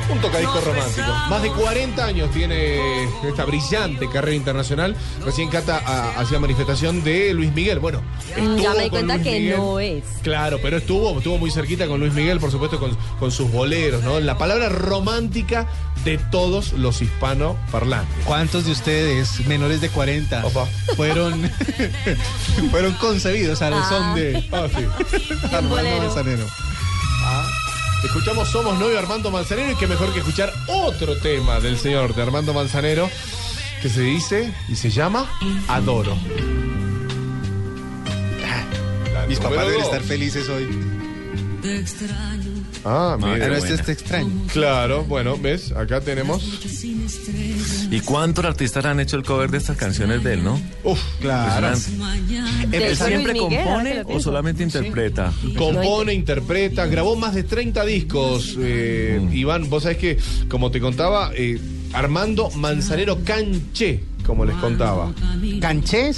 Un 0.09 0.19
tocadisco 0.21 0.61
romántico. 0.61 1.07
Más 1.29 1.41
de 1.43 1.49
40 1.51 2.05
años 2.05 2.31
tiene 2.31 3.03
esta 3.27 3.43
brillante 3.43 4.09
carrera 4.09 4.35
internacional. 4.37 4.95
Recién 5.25 5.49
Cata 5.49 5.81
ah, 5.85 6.13
hacía 6.17 6.39
manifestación 6.39 7.03
de 7.03 7.33
Luis 7.33 7.51
Miguel. 7.53 7.79
Bueno, 7.79 8.01
estuvo 8.29 8.57
Ya 8.57 8.73
me 8.73 8.83
di 8.85 8.89
cuenta 8.89 9.15
Luis 9.15 9.27
que 9.27 9.39
Miguel. 9.39 9.57
no 9.57 9.79
es. 9.81 10.03
Claro, 10.23 10.59
pero 10.61 10.77
estuvo, 10.77 11.17
estuvo 11.17 11.37
muy 11.37 11.51
cerquita 11.51 11.87
con 11.87 11.99
Luis 11.99 12.13
Miguel, 12.13 12.39
por 12.39 12.51
supuesto, 12.51 12.79
con, 12.79 12.97
con 13.19 13.31
sus 13.31 13.51
boleros, 13.51 14.01
¿no? 14.01 14.21
La 14.21 14.37
palabra 14.37 14.69
romántica 14.69 15.67
de 16.05 16.17
todos 16.17 16.71
los 16.71 17.01
hispanoparlantes. 17.01 18.23
¿Cuántos 18.23 18.63
de 18.65 18.71
ustedes 18.71 19.45
menores 19.45 19.81
de 19.81 19.89
40 19.89 20.45
Opa. 20.45 20.65
fueron 20.95 21.51
fueron 22.71 22.93
concebidos 22.93 23.61
al 23.61 23.73
Ah. 23.73 23.85
son 23.89 24.15
de 24.15 24.49
Ah, 24.53 24.67
sí. 24.73 24.85
Armando 25.53 25.75
bolero. 26.15 26.45
Manzanero? 27.27 27.67
Escuchamos 28.03 28.49
Somos 28.49 28.79
Novio 28.79 28.97
Armando 28.97 29.31
Manzanero 29.31 29.71
y 29.71 29.75
qué 29.75 29.87
mejor 29.87 30.13
que 30.13 30.19
escuchar 30.19 30.53
otro 30.67 31.17
tema 31.17 31.59
del 31.59 31.77
señor 31.77 32.13
de 32.15 32.21
Armando 32.21 32.53
Manzanero 32.53 33.09
que 33.81 33.89
se 33.89 34.01
dice 34.01 34.53
y 34.69 34.75
se 34.75 34.89
llama 34.89 35.29
Adoro. 35.67 36.15
Mis 39.27 39.39
papás 39.39 39.67
deben 39.67 39.81
estar 39.81 40.01
felices 40.01 40.47
hoy. 40.47 40.69
Te 41.61 41.79
extraño. 41.79 42.46
Ah, 42.85 43.17
mira. 43.19 43.35
Pero 43.39 43.55
este 43.55 43.73
está 43.73 43.91
extraño. 43.91 44.29
Claro, 44.53 45.03
bueno, 45.03 45.37
ves, 45.37 45.71
acá 45.71 45.99
tenemos. 46.01 46.43
¿Y 47.91 47.99
cuántos 48.01 48.45
artistas 48.45 48.85
han 48.85 48.99
hecho 48.99 49.17
el 49.17 49.23
cover 49.23 49.49
de 49.51 49.57
estas 49.57 49.77
canciones 49.77 50.23
de 50.23 50.33
él, 50.33 50.43
no? 50.43 50.59
Uf, 50.83 50.99
Claro. 51.19 51.73
¿Él 52.71 52.95
siempre 52.97 53.33
Miguel, 53.33 53.63
compone 53.63 54.03
o 54.05 54.19
solamente 54.19 54.63
interpreta? 54.63 55.33
compone, 55.57 56.13
interpreta, 56.13 56.85
grabó 56.87 57.15
más 57.15 57.33
de 57.35 57.43
30 57.43 57.85
discos. 57.85 58.55
eh, 58.59 59.21
Iván, 59.31 59.69
vos 59.69 59.83
sabés 59.83 59.97
que, 59.97 60.17
como 60.49 60.71
te 60.71 60.79
contaba, 60.79 61.31
eh, 61.35 61.59
Armando 61.93 62.49
Manzanero 62.51 63.23
Canché, 63.23 64.03
como 64.27 64.45
les 64.45 64.55
contaba. 64.57 65.11
¿Canché? 65.61 66.13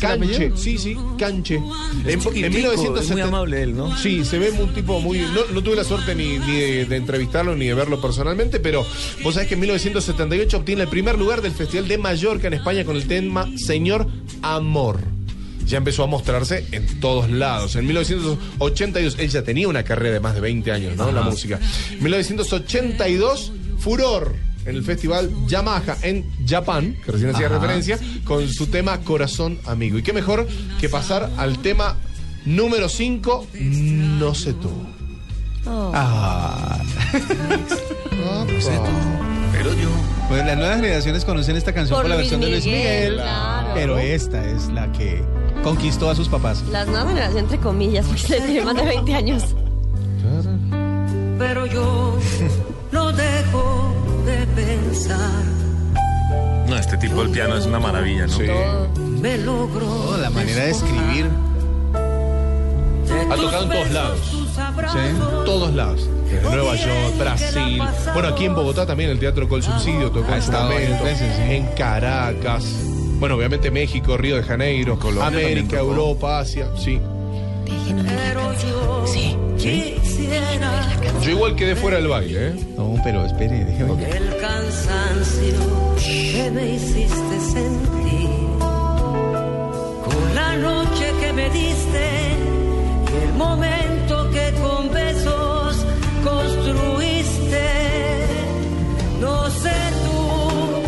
sí, 0.56 0.78
sí, 0.78 0.98
Canche. 1.18 1.56
En, 1.56 2.10
en 2.10 2.20
chiquitico, 2.20 2.50
1970 2.50 3.00
es 3.02 3.12
muy 3.12 3.22
amable 3.22 3.64
él, 3.64 3.78
¿no? 3.78 3.96
Sí, 3.96 4.26
se 4.26 4.40
ve 4.40 4.50
un 4.50 4.74
tipo 4.74 5.00
muy. 5.00 5.20
No, 5.20 5.46
no 5.54 5.62
tuve 5.64 5.76
la 5.76 5.84
suerte 5.84 6.16
ni, 6.16 6.40
ni 6.40 6.60
de, 6.60 6.86
de 6.86 6.96
entrevistarlo 6.96 7.56
ni 7.56 7.68
de 7.68 7.76
verlo 7.76 8.02
personalmente, 8.02 8.60
pero 8.60 8.84
vos 9.24 9.36
sabés 9.36 9.48
que 9.48 9.54
en 9.54 9.62
1978 9.62 10.58
obtiene 10.58 10.82
el 10.82 10.88
primer 10.90 11.18
lugar 11.20 11.42
del 11.42 11.52
Festival 11.52 11.88
de 11.88 11.98
Mallorca 12.00 12.48
en 12.48 12.56
España 12.56 12.84
con 12.84 12.96
el 12.96 13.08
tema 13.08 13.48
Señor 13.56 14.08
Amor. 14.42 15.00
ya 15.66 15.78
empezó 15.78 16.04
a 16.04 16.08
mostrarse 16.08 16.66
en 16.72 17.00
todos 17.00 17.30
lados. 17.30 17.76
En 17.76 17.86
1982, 17.86 19.18
él 19.20 19.30
ya 19.30 19.44
tenía 19.44 19.68
una 19.68 19.84
carrera 19.84 20.16
de 20.16 20.20
más 20.20 20.34
de 20.34 20.42
20 20.42 20.72
años, 20.72 20.98
¿no? 20.98 21.10
En 21.10 21.16
la 21.16 21.22
música. 21.22 21.60
1982, 22.00 23.54
Furor 23.78 24.49
en 24.66 24.76
el 24.76 24.84
festival 24.84 25.32
Yamaha 25.48 25.98
en 26.02 26.26
Japón, 26.48 26.98
que 27.06 27.12
recién 27.12 27.32
hacía 27.34 27.48
Ajá. 27.48 27.56
referencia, 27.60 28.00
con 28.24 28.48
su 28.50 28.68
tema 28.68 29.00
Corazón 29.02 29.60
Amigo. 29.66 29.98
Y 29.98 30.04
qué 30.04 30.14
mejor 30.14 30.48
que 30.80 30.90
pasar 30.90 31.30
al 31.38 31.60
tema 31.60 31.96
número 32.46 32.90
5, 32.90 33.48
No 33.60 34.36
sé 34.36 34.54
tú. 34.54 34.70
Ah. 35.66 36.80
Pero 39.52 39.74
yo. 39.74 39.90
Pues 40.30 40.46
las 40.46 40.58
nuevas 40.58 40.76
generaciones 40.78 41.26
conocen 41.26 41.56
esta 41.58 41.74
canción 41.74 41.98
por, 41.98 42.04
Por 42.04 42.10
la 42.10 42.16
Luis 42.18 42.30
versión 42.30 42.42
de 42.42 42.50
Luis 42.52 42.66
Miguel, 42.66 43.16
claro. 43.16 43.72
pero 43.74 43.98
esta 43.98 44.48
es 44.48 44.68
la 44.68 44.92
que 44.92 45.24
conquistó 45.64 46.10
a 46.12 46.16
sus 46.16 46.30
papás. 46.30 46.64
Las 46.72 46.88
nuevas 46.88 47.08
generaciones, 47.08 47.44
entre 47.44 47.58
comillas, 47.60 48.06
porque 48.06 48.40
tiene 48.46 48.62
más 48.62 48.76
de 48.76 48.84
20 48.86 49.16
años. 49.16 49.44
Pero 51.40 51.66
yo 51.66 52.18
no 52.92 53.12
dejo 53.12 53.89
de 53.89 53.89
pensar. 54.66 55.44
No, 56.68 56.76
este 56.76 56.98
tipo 56.98 57.22
del 57.24 57.32
piano 57.32 57.56
es 57.58 57.66
una 57.66 57.80
maravilla, 57.80 58.28
¿no? 58.28 58.34
Sí. 58.38 58.44
Me 59.22 59.38
logro. 59.38 59.86
Oh, 59.88 60.18
la 60.18 60.30
manera 60.30 60.66
de 60.66 60.72
escribir. 60.72 61.30
Ha 63.32 63.36
tocado 63.36 63.64
en 63.64 63.70
todos 63.70 63.92
lados. 63.92 64.20
En 64.96 65.20
todos 65.46 65.74
lados. 65.74 66.10
Desde 66.30 66.50
Nueva 66.50 66.76
York, 66.76 67.18
Brasil. 67.18 67.82
Bueno, 68.14 68.28
aquí 68.30 68.46
en 68.46 68.54
Bogotá 68.56 68.86
también 68.86 69.10
el 69.10 69.20
Teatro 69.20 69.48
Col 69.50 69.64
Subsidio 69.64 70.12
tocó 70.12 70.32
Ha 70.32 70.36
en 70.36 70.42
su 70.44 70.52
estado 70.52 70.70
varias 70.70 70.92
momento. 71.00 71.06
veces, 71.06 71.36
sí. 71.36 71.54
En 71.56 71.66
Caracas. 71.76 72.66
Bueno, 73.20 73.36
obviamente 73.36 73.72
México, 73.72 74.16
Río 74.16 74.36
de 74.38 74.44
Janeiro, 74.44 75.00
Colombia 75.00 75.28
América, 75.28 75.80
tocó. 75.80 75.92
Europa, 75.92 76.40
Asia. 76.40 76.68
Sí. 76.78 77.00
Pero 78.06 78.54
yo 78.54 79.06
quisiera 80.30 81.22
Yo 81.22 81.32
igual 81.32 81.56
quedé 81.56 81.76
fuera 81.76 81.98
del 81.98 82.08
baile, 82.08 82.50
¿eh? 82.50 82.54
No, 82.78 82.96
pero 83.04 83.26
espere, 83.26 83.66
déjeme. 83.66 84.10
el 84.10 84.38
cansancio 84.38 85.96
que 85.98 86.52
me 86.52 86.70
hiciste 86.76 87.40
sentir. 87.40 88.30
Con 90.06 90.36
la 90.36 90.58
noche 90.58 91.14
que 91.20 91.34
me 91.34 91.50
diste 91.50 92.10
y 93.12 93.24
el 93.24 93.34
momento 93.34 94.30
que 94.32 94.54
con 94.62 94.94
besos 94.94 95.86
construiste. 96.24 97.70
No 99.20 99.50
sé 99.50 99.74
tú, 100.06 100.82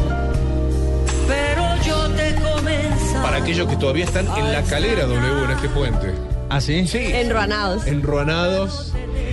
pero 1.28 1.64
yo 1.84 2.10
te 2.16 2.36
comenzaba. 2.36 3.24
Para 3.24 3.38
aquellos 3.38 3.68
que 3.68 3.76
todavía 3.76 4.06
están 4.06 4.28
en 4.38 4.52
la 4.52 4.64
calera 4.64 5.06
W 5.06 5.46
en 5.46 5.52
este 5.52 5.70
puente. 5.70 6.14
¿Ah, 6.50 6.60
sí? 6.60 6.86
Sí. 6.86 6.98
Enruanados. 6.98 7.88
Enruanados, 7.88 8.92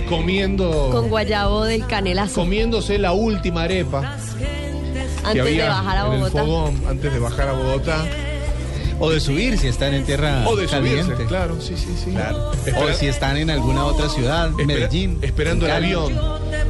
comiendo. 0.09 0.89
Con 0.91 1.09
guayabo 1.09 1.63
del 1.65 1.85
canelazo. 1.87 2.35
comiéndose 2.35 2.97
la 2.97 3.11
última 3.13 3.63
arepa 3.63 4.17
que 4.37 5.27
Antes 5.27 5.41
había 5.41 5.63
de 5.63 5.69
bajar 5.69 5.97
a 5.97 6.07
en 6.07 6.13
el 6.13 6.19
Bogotá. 6.19 6.39
fogón, 6.43 6.81
antes 6.89 7.13
de 7.13 7.19
bajar 7.19 7.49
a 7.49 7.53
Bogotá. 7.53 8.05
O 9.01 9.09
de 9.09 9.21
subir 9.21 9.57
si 9.57 9.67
están 9.67 9.93
en 9.93 10.03
tierra 10.05 10.43
O 10.45 10.57
de 10.57 10.67
subirse, 10.67 10.97
caliente. 11.03 11.25
claro, 11.25 11.55
sí, 11.61 11.73
sí, 11.77 11.87
sí. 12.03 12.11
Claro. 12.11 12.51
Espera- 12.51 12.79
O 12.79 12.93
si 12.93 13.07
están 13.07 13.37
en 13.37 13.49
alguna 13.49 13.85
otra 13.85 14.09
ciudad, 14.09 14.49
espera- 14.49 14.65
Medellín. 14.67 15.19
Esperando 15.21 15.65
el 15.67 15.71
avión, 15.71 16.19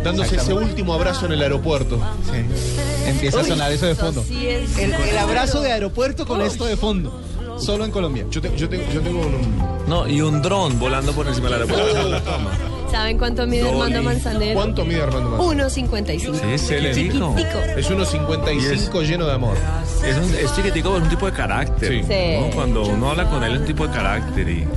dándose 0.04 0.36
ese 0.36 0.54
último 0.54 0.94
abrazo 0.94 1.26
en 1.26 1.32
el 1.32 1.42
aeropuerto. 1.42 2.00
Sí. 2.32 3.10
Empieza 3.10 3.40
a 3.42 3.44
sonar 3.46 3.72
eso 3.72 3.88
de 3.88 3.96
fondo. 3.96 4.24
sí 4.28 4.46
es- 4.48 4.78
El, 4.78 4.94
el 4.94 5.18
abrazo 5.18 5.62
de 5.62 5.72
aeropuerto 5.72 6.28
con 6.28 6.42
esto 6.42 6.66
de 6.66 6.78
fondo. 6.78 7.20
Solo 7.58 7.84
en 7.84 7.90
Colombia. 7.92 8.26
Yo, 8.30 8.40
te- 8.42 8.56
yo 8.56 8.70
tengo, 8.70 8.84
yo 8.94 9.02
tengo 9.02 9.20
un. 9.22 9.58
No, 9.88 10.08
y 10.08 10.22
un 10.22 10.42
dron 10.44 10.78
volando 10.80 11.12
por 11.14 11.28
encima 11.28 11.50
del 11.50 11.64
aeropuerto. 11.64 12.22
¿Saben 12.92 13.18
cuánto 13.18 13.46
mide 13.48 13.62
Dolly. 13.62 13.74
Armando 13.74 14.04
Manzanero? 14.04 14.54
¿Cuánto 14.56 14.86
mide 14.86 15.02
Armando 15.04 15.30
Manzanero? 15.32 15.70
1.55. 15.70 16.20
Sí, 16.20 16.30
es 16.30 16.62
Excelente. 16.62 16.96
chiquitico. 16.96 17.36
Chiquitico. 17.38 17.60
Es 17.78 17.92
1.55 17.92 19.02
lleno 19.08 19.26
de 19.26 19.34
amor. 19.34 19.58
Es, 20.06 20.18
un, 20.18 20.36
es 20.36 20.56
chiquitico, 20.56 20.96
es 20.98 21.04
un 21.04 21.10
tipo 21.10 21.26
de 21.26 21.32
carácter. 21.34 21.90
Sí. 21.90 22.04
Sí. 22.08 22.40
¿no? 22.40 22.56
Cuando 22.56 22.84
uno 22.84 23.10
habla 23.12 23.30
con 23.30 23.44
él 23.44 23.54
es 23.56 23.60
un 23.62 23.66
tipo 23.68 23.88
de 23.88 23.94
carácter. 23.94 24.50
Y, 24.50 24.68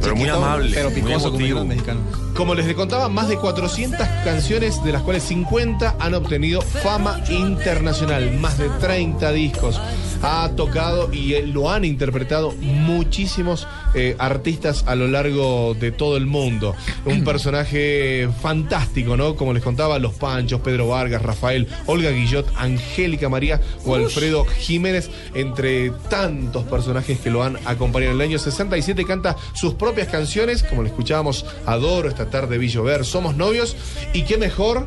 pero 0.00 0.16
muy 0.16 0.28
amable, 0.28 0.70
Pero 0.74 0.90
muy 0.90 1.00
picoso, 1.02 1.32
como 1.32 1.64
mexicanos. 1.64 2.02
Como 2.34 2.54
les 2.54 2.72
contaba, 2.74 3.08
más 3.08 3.28
de 3.28 3.36
400 3.36 4.06
canciones, 4.24 4.82
de 4.84 4.92
las 4.92 5.02
cuales 5.02 5.24
50 5.24 5.96
han 5.98 6.14
obtenido 6.14 6.62
fama 6.62 7.20
internacional. 7.28 8.32
Más 8.34 8.58
de 8.58 8.68
30 8.68 9.32
discos. 9.32 9.80
Ha 10.22 10.50
tocado 10.56 11.12
y 11.12 11.34
eh, 11.34 11.46
lo 11.46 11.70
han 11.70 11.84
interpretado 11.84 12.52
muchísimos 12.60 13.68
eh, 13.94 14.16
artistas 14.18 14.82
a 14.86 14.96
lo 14.96 15.06
largo 15.06 15.74
de 15.78 15.92
todo 15.92 16.16
el 16.16 16.26
mundo. 16.26 16.74
Un 17.04 17.22
personaje 17.24 18.28
fantástico, 18.42 19.16
¿no? 19.16 19.36
Como 19.36 19.52
les 19.52 19.62
contaba, 19.62 19.98
Los 20.00 20.14
Panchos, 20.14 20.60
Pedro 20.60 20.88
Vargas, 20.88 21.22
Rafael, 21.22 21.68
Olga 21.86 22.10
Guillot, 22.10 22.50
Angélica 22.56 23.28
María 23.28 23.60
o 23.86 23.94
Alfredo 23.94 24.44
Jiménez, 24.44 25.08
entre 25.34 25.90
tantos 26.10 26.64
personajes 26.64 27.20
que 27.20 27.30
lo 27.30 27.44
han 27.44 27.56
acompañado. 27.64 28.12
En 28.12 28.20
el 28.20 28.26
año 28.28 28.38
67 28.38 29.04
canta 29.04 29.36
sus 29.54 29.74
propias 29.74 30.08
canciones, 30.08 30.62
como 30.64 30.82
le 30.82 30.88
escuchábamos, 30.88 31.46
Adoro, 31.64 32.08
Esta 32.08 32.28
tarde 32.28 32.58
vi 32.58 32.68
llover, 32.68 33.04
Somos 33.04 33.36
novios, 33.36 33.76
y 34.12 34.22
qué 34.22 34.36
mejor 34.36 34.86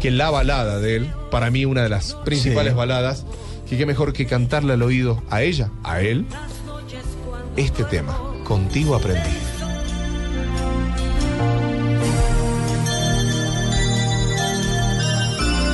que 0.00 0.10
la 0.10 0.30
balada 0.30 0.80
de 0.80 0.96
él, 0.96 1.10
para 1.30 1.50
mí 1.50 1.64
una 1.64 1.82
de 1.82 1.88
las 1.88 2.14
principales 2.24 2.72
Sí. 2.72 2.76
baladas, 2.76 3.24
que 3.74 3.78
qué 3.78 3.86
mejor 3.86 4.12
que 4.12 4.24
cantarle 4.24 4.74
al 4.74 4.82
oído 4.82 5.20
a 5.30 5.42
ella, 5.42 5.68
a 5.82 6.00
él, 6.00 6.26
este 7.56 7.82
tema, 7.82 8.16
Contigo 8.44 8.94
aprendí. 8.94 9.36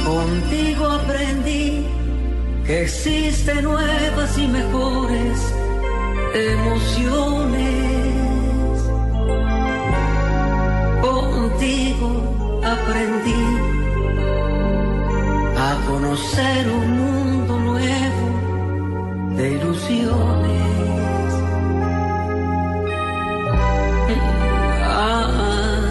Contigo 0.06 0.86
aprendí 0.86 1.84
que 2.64 2.82
existen 2.84 3.64
nuevas 3.64 4.38
y 4.38 4.46
mejores 4.46 5.38
emociones. 6.34 7.70
Contigo 11.02 12.60
aprendí 12.64 13.44
a 15.58 15.86
conocer 15.86 16.68
un 16.70 16.90
mundo 16.98 17.29
de 19.40 19.50
ilusiones. 19.52 21.32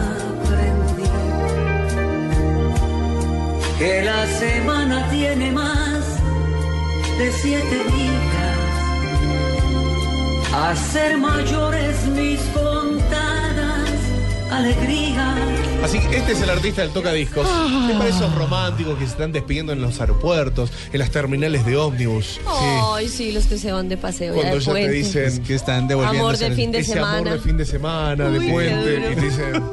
Aprendí 0.06 1.08
que 3.80 3.94
la 4.04 4.22
semana 4.44 4.98
tiene 5.10 5.52
más 5.52 6.04
de 7.18 7.32
siete 7.42 7.78
días. 7.96 8.60
A 10.66 10.76
ser 10.76 11.18
mayores 11.18 11.96
mis 12.18 12.42
contadas 12.58 13.29
alegrías. 14.52 15.36
Así 15.84 16.00
que 16.00 16.18
este 16.18 16.34
es 16.34 16.42
el 16.42 16.50
artista 16.50 16.82
del 16.82 16.92
tocadiscos. 16.92 17.48
Es 17.90 17.96
para 17.98 18.10
esos 18.10 18.34
románticos 18.36 18.98
que 18.98 19.06
se 19.06 19.12
están 19.12 19.32
despidiendo 19.32 19.72
en 19.74 19.82
los 19.82 20.00
aeropuertos, 20.02 20.72
en 20.92 21.00
las 21.00 21.10
terminales 21.12 21.66
de 21.66 21.78
ómnimos. 21.78 22.40
Ay, 22.96 23.08
sí, 23.08 23.32
los 23.32 23.46
que 23.46 23.58
se 23.58 23.72
van 23.72 23.88
de 23.90 23.98
paseo. 23.98 24.36
ya 24.36 24.42
Cuando 24.42 24.58
de 24.60 24.62
ya 24.66 24.74
te 24.74 24.90
dicen 24.92 25.44
Que 25.44 25.56
están 25.56 25.88
devolviendo. 25.88 26.20
Amor 26.28 26.38
de 26.38 26.52
fin 26.52 26.72
de 26.72 26.80
ese 26.80 26.94
semana. 26.94 27.18
amor 27.20 27.30
de 27.32 27.40
fin 27.40 27.58
de 27.58 27.66
semana, 27.66 28.30
de 28.30 28.40
Uy, 28.40 28.50
puente, 28.52 29.12
y 29.12 29.16
te 29.16 29.22
dicen, 29.22 29.64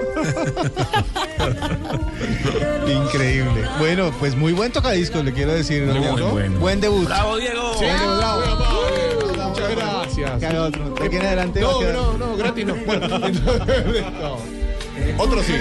Increíble. 2.88 3.62
Bueno, 3.78 4.12
pues 4.18 4.36
muy 4.36 4.52
buen 4.52 4.72
tocadiscos, 4.72 5.24
le 5.24 5.32
quiero 5.32 5.52
decir. 5.52 5.82
¿no? 5.84 5.94
Muy 5.94 6.20
¿No? 6.20 6.30
bueno. 6.30 6.58
Buen 6.60 6.80
debut. 6.80 7.04
¡Bravo, 7.06 7.36
Diego! 7.36 7.74
Sí, 7.78 7.84
Bravo, 7.84 8.16
bravo, 8.16 8.40
bravo. 8.40 9.32
bravo, 9.34 9.50
muchas 9.50 9.70
gracias. 9.76 10.40
¿De 10.40 11.06
aquí 11.06 11.16
en 11.16 11.22
adelante 11.26 11.60
No, 11.60 11.82
no, 11.82 12.18
no, 12.18 12.36
gratis 12.36 12.66
no. 12.66 12.74
Bueno, 12.86 13.04
entonces, 13.26 14.04
no. 14.20 14.55
Otro 15.18 15.42
sí. 15.42 15.52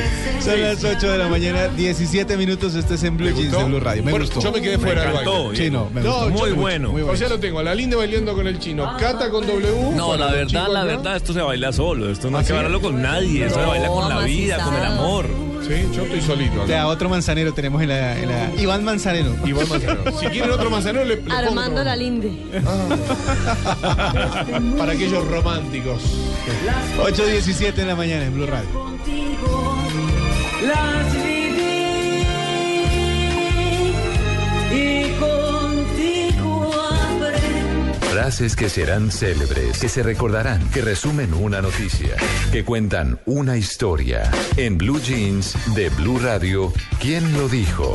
Son 0.43 0.61
las 0.61 0.83
8 0.83 1.11
de 1.11 1.17
la 1.17 1.27
mañana, 1.27 1.67
17 1.69 2.37
minutos. 2.37 2.75
Este 2.75 2.95
es 2.95 3.03
en 3.03 3.17
Blue 3.17 3.29
¿Le 3.29 3.33
Jeans 3.35 3.57
de 3.57 3.63
Blue 3.63 3.79
Radio. 3.79 4.03
Me 4.03 4.11
Bueno, 4.11 4.25
gustó. 4.25 4.41
Yo 4.41 4.51
me 4.51 4.61
quedé 4.61 4.77
fuera 4.77 5.01
del 5.01 5.11
encantó, 5.11 5.47
baile. 5.47 5.63
Sí, 5.65 5.71
no, 5.71 5.89
me 5.93 6.01
No, 6.01 6.11
gustó. 6.11 6.29
yo 6.29 6.35
Muy 6.35 6.51
bueno. 6.51 6.91
muy 6.91 7.01
O 7.01 7.05
bueno. 7.05 7.19
sea, 7.19 7.29
lo 7.29 7.39
tengo, 7.39 7.59
a 7.59 7.63
la 7.63 7.75
linda 7.75 7.97
bailando 7.97 8.33
con 8.35 8.47
el 8.47 8.59
chino, 8.59 8.91
Cata 8.99 9.29
con 9.29 9.45
W. 9.47 9.91
No, 9.95 10.07
con 10.07 10.19
la 10.19 10.31
verdad, 10.31 10.67
la 10.69 10.83
verdad, 10.83 11.15
esto 11.17 11.33
se 11.33 11.41
baila 11.41 11.71
solo. 11.73 12.09
Esto 12.11 12.29
no 12.29 12.37
hay 12.37 12.43
¿Ah, 12.43 12.47
que 12.47 12.53
bailarlo 12.53 12.81
con 12.81 13.01
nadie. 13.01 13.45
Esto 13.45 13.59
se 13.59 13.65
baila 13.65 13.87
con 13.87 14.09
la 14.09 14.19
vida, 14.21 14.63
con 14.63 14.75
el 14.75 14.85
amor. 14.85 15.25
Sí, 15.65 15.73
yo 15.95 16.03
estoy 16.03 16.21
solito 16.21 16.57
acá. 16.61 16.67
Ya, 16.67 16.87
otro 16.87 17.09
manzanero 17.09 17.51
tenemos 17.51 17.81
en 17.81 17.89
la, 17.89 18.15
en 18.19 18.29
la- 18.29 18.51
Iván 18.61 18.83
Manzanero. 18.83 19.35
Iván 19.45 19.67
Manzanero. 19.67 20.03
Si 20.19 20.27
quieren 20.27 20.51
otro 20.51 20.69
manzanero, 20.69 21.03
le, 21.05 21.15
le 21.15 21.21
pongo 21.23 21.35
Armando 21.35 21.71
otro. 21.81 21.85
la 21.85 21.95
Linde. 21.95 22.31
Para 24.77 24.91
aquellos 24.91 25.27
románticos. 25.27 26.03
8.17 26.99 27.79
en 27.79 27.87
la 27.87 27.95
mañana 27.95 28.25
en 28.25 28.33
Blue 28.35 28.45
Radio. 28.45 28.69
Las 30.63 31.13
viví 31.13 32.23
y 34.71 35.11
contigo. 35.19 36.71
Frases 38.11 38.55
que 38.55 38.69
serán 38.69 39.11
célebres, 39.11 39.79
que 39.79 39.89
se 39.89 40.01
recordarán, 40.01 40.67
que 40.69 40.81
resumen 40.81 41.33
una 41.33 41.61
noticia, 41.61 42.15
que 42.51 42.63
cuentan 42.63 43.19
una 43.25 43.57
historia. 43.57 44.31
En 44.57 44.77
Blue 44.77 45.01
Jeans 45.01 45.55
de 45.75 45.89
Blue 45.89 46.19
Radio, 46.19 46.71
¿quién 46.99 47.33
lo 47.33 47.49
dijo? 47.49 47.93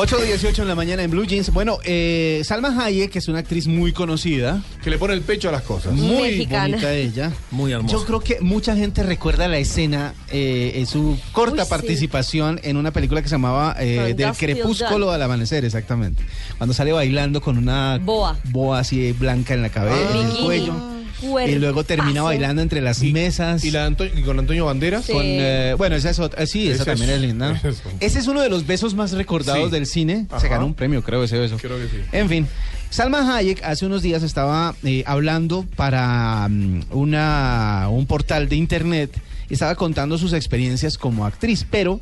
8.18 0.00 0.60
en 0.62 0.68
la 0.68 0.74
mañana 0.74 1.02
en 1.02 1.10
Blue 1.10 1.26
Jeans. 1.26 1.52
Bueno, 1.52 1.76
eh, 1.84 2.40
Salma 2.44 2.74
Hayek, 2.86 3.10
que 3.10 3.18
es 3.18 3.28
una 3.28 3.40
actriz 3.40 3.66
muy 3.66 3.92
conocida. 3.92 4.62
Que 4.82 4.88
le 4.88 4.96
pone 4.96 5.12
el 5.12 5.20
pecho 5.20 5.50
a 5.50 5.52
las 5.52 5.60
cosas. 5.60 5.92
Muy 5.92 6.22
Mexicana. 6.22 6.68
bonita 6.68 6.94
ella. 6.94 7.32
Muy 7.50 7.72
hermosa. 7.72 7.94
Yo 7.94 8.04
creo 8.06 8.20
que 8.20 8.40
mucha 8.40 8.74
gente 8.74 9.02
recuerda 9.02 9.46
la 9.46 9.58
escena 9.58 10.14
eh, 10.30 10.72
en 10.76 10.86
su 10.86 11.18
corta 11.32 11.56
Uy, 11.62 11.64
sí. 11.64 11.70
participación 11.70 12.60
en 12.62 12.78
una 12.78 12.92
película 12.92 13.20
que 13.20 13.28
se 13.28 13.34
llamaba 13.34 13.76
eh, 13.78 14.14
Del 14.16 14.32
crepúsculo 14.32 15.10
al 15.10 15.20
amanecer, 15.20 15.66
exactamente. 15.66 16.22
Cuando 16.56 16.72
sale 16.72 16.92
bailando 16.92 17.42
con 17.42 17.58
una 17.58 17.98
Boa. 18.02 18.38
boa 18.44 18.78
así 18.78 19.12
blanca 19.12 19.52
en 19.52 19.60
la 19.60 19.68
cabeza, 19.68 20.18
en 20.18 20.30
el 20.30 20.36
cuello. 20.38 20.99
Y 21.22 21.54
luego 21.56 21.84
termina 21.84 22.22
bailando 22.22 22.62
entre 22.62 22.80
las 22.80 23.02
mesas. 23.02 23.64
¿Y, 23.64 23.70
la 23.70 23.86
Anto- 23.86 24.04
y 24.04 24.22
con 24.22 24.38
Antonio 24.38 24.64
Banderas? 24.66 25.04
Sí. 25.04 25.12
Con, 25.12 25.22
eh, 25.24 25.74
bueno, 25.76 25.96
esa 25.96 26.10
es 26.10 26.18
otra. 26.18 26.42
eh, 26.42 26.46
sí, 26.46 26.66
esa 26.68 26.76
Ese 26.82 26.84
también 26.84 27.10
es- 27.10 27.16
es, 27.16 27.22
linda. 27.22 27.52
ese 27.52 27.68
es- 27.70 27.82
Ese 28.00 28.18
es 28.20 28.26
uno 28.26 28.40
de 28.40 28.48
los 28.48 28.66
besos 28.66 28.94
más 28.94 29.12
recordados 29.12 29.66
Sí. 29.66 29.70
del 29.70 29.86
cine. 29.86 30.26
Ajá. 30.30 30.40
Se 30.40 30.48
ganó 30.48 30.66
un 30.66 30.74
premio, 30.74 31.02
creo, 31.02 31.22
ese 31.24 31.38
beso. 31.38 31.56
Creo 31.58 31.76
que 31.78 31.84
sí. 31.88 31.96
En 32.12 32.28
fin, 32.28 32.46
Salma 32.90 33.36
Hayek 33.36 33.62
hace 33.62 33.86
unos 33.86 34.02
días 34.02 34.22
estaba 34.22 34.74
eh, 34.82 35.04
hablando 35.06 35.64
para 35.76 36.48
mm, 36.48 36.86
una, 36.90 37.86
un 37.90 38.06
portal 38.06 38.48
de 38.48 38.56
internet 38.56 39.10
y 39.48 39.54
estaba 39.54 39.74
contando 39.76 40.18
sus 40.18 40.32
experiencias 40.32 40.96
como 40.98 41.24
actriz, 41.26 41.66
pero 41.70 42.00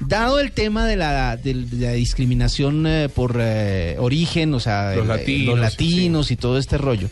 dado 0.00 0.40
el 0.40 0.52
tema 0.52 0.86
de 0.86 0.96
la, 0.96 1.36
de 1.36 1.54
la 1.54 1.92
discriminación 1.92 2.86
eh, 2.86 3.08
por 3.08 3.36
eh, 3.40 3.96
origen, 3.98 4.54
o 4.54 4.60
sea, 4.60 4.92
Los 4.94 5.02
el- 5.02 5.08
latinos, 5.08 5.46
los 5.46 5.58
latinos 5.60 6.30
y 6.30 6.36
todo 6.36 6.58
este 6.58 6.78
rollo, 6.78 7.08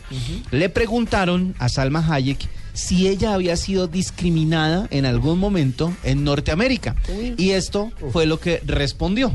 le 0.51 0.69
preguntaron 0.69 1.55
a 1.59 1.69
Salma 1.69 2.05
Hayek 2.09 2.39
si 2.73 3.07
ella 3.07 3.33
había 3.33 3.55
sido 3.57 3.87
discriminada 3.87 4.87
en 4.91 5.05
algún 5.05 5.39
momento 5.39 5.93
en 6.03 6.23
Norteamérica. 6.23 6.95
Y 7.37 7.51
esto 7.51 7.91
fue 8.11 8.25
lo 8.25 8.39
que 8.39 8.61
respondió. 8.65 9.33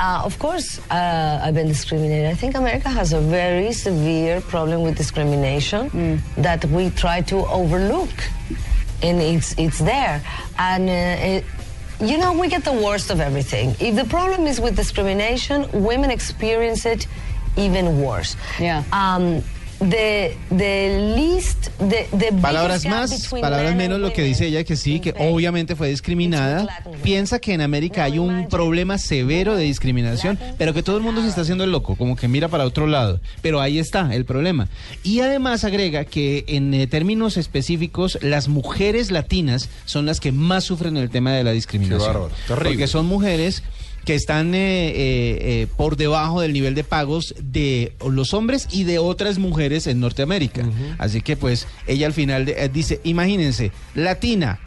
Uh, 0.00 0.24
of 0.24 0.38
course, 0.38 0.80
uh, 0.90 1.44
I've 1.44 1.52
been 1.52 1.68
discriminated. 1.68 2.32
I 2.32 2.34
think 2.34 2.56
America 2.56 2.88
has 2.88 3.12
a 3.12 3.20
very 3.20 3.74
severe 3.74 4.40
problem 4.40 4.80
with 4.82 4.96
discrimination 4.96 6.22
that 6.40 6.64
we 6.70 6.88
try 6.92 7.22
to 7.24 7.44
overlook, 7.52 8.08
and 9.02 9.20
it's 9.20 9.54
it's 9.58 9.76
there. 9.78 10.22
And 10.56 10.88
uh, 10.88 11.36
it, 11.36 11.44
you 12.00 12.18
know, 12.18 12.32
we 12.32 12.48
get 12.48 12.64
the 12.64 12.72
worst 12.72 13.10
of 13.10 13.20
everything. 13.20 13.74
If 13.78 13.94
the 13.94 14.04
problem 14.04 14.46
is 14.46 14.60
with 14.60 14.76
discrimination, 14.76 15.68
women 15.72 16.10
experience 16.10 16.86
it 16.86 17.06
even 17.56 18.00
worse. 18.00 18.36
Yeah. 18.58 18.84
Um, 18.92 19.42
the 19.80 20.36
the 20.50 21.14
least 21.16 21.70
the 21.78 22.06
the 22.16 22.32
Palabras 22.40 22.84
más, 22.84 23.28
palabras 23.28 23.70
men 23.70 23.78
menos, 23.78 24.00
lo 24.00 24.12
que 24.12 24.22
dice 24.22 24.46
ella 24.46 24.64
que 24.64 24.76
sí, 24.76 25.00
que 25.00 25.14
obviamente 25.18 25.74
fue 25.74 25.88
discriminada. 25.88 26.68
Piensa 27.02 27.38
que 27.38 27.54
en 27.54 27.60
América 27.60 28.04
hay 28.04 28.18
un 28.18 28.48
problema 28.48 28.98
severo 28.98 29.56
de 29.56 29.64
discriminación, 29.64 30.38
pero 30.58 30.74
que 30.74 30.82
todo 30.82 30.96
el 30.98 31.02
mundo 31.02 31.22
se 31.22 31.28
está 31.28 31.40
haciendo 31.42 31.64
el 31.64 31.72
loco, 31.72 31.96
como 31.96 32.16
que 32.16 32.28
mira 32.28 32.48
para 32.48 32.64
otro 32.64 32.86
lado. 32.86 33.20
Pero 33.42 33.60
ahí 33.60 33.78
está 33.78 34.14
el 34.14 34.24
problema. 34.24 34.68
Y 35.02 35.20
además 35.20 35.64
agrega 35.64 36.04
que 36.04 36.44
en 36.48 36.74
eh, 36.74 36.86
términos 36.86 37.36
específicos, 37.36 38.18
las 38.20 38.48
mujeres 38.48 39.10
latinas 39.10 39.68
son 39.86 40.06
las 40.06 40.20
que 40.20 40.32
más 40.32 40.64
sufren 40.64 40.96
el 40.96 41.10
tema 41.10 41.32
de 41.32 41.44
la 41.44 41.52
discriminación. 41.52 42.12
bárbaro, 42.12 42.30
terrible. 42.46 42.70
Porque 42.70 42.86
son 42.86 43.06
mujeres 43.06 43.62
que 44.04 44.14
están 44.14 44.54
eh, 44.54 44.88
eh, 44.88 44.92
eh, 45.40 45.66
por 45.76 45.96
debajo 45.96 46.40
del 46.40 46.52
nivel 46.52 46.74
de 46.74 46.84
pagos 46.84 47.34
de 47.40 47.92
los 48.08 48.32
hombres 48.34 48.66
y 48.72 48.84
de 48.84 48.98
otras 48.98 49.38
mujeres 49.38 49.86
en 49.86 50.00
Norteamérica. 50.00 50.64
Así 50.98 51.20
que 51.20 51.36
pues 51.36 51.66
ella 51.86 52.06
al 52.06 52.12
final 52.12 52.44
de- 52.46 52.64
eh, 52.64 52.68
dice, 52.68 53.00
imagínense, 53.04 53.72
latina, 53.94 54.58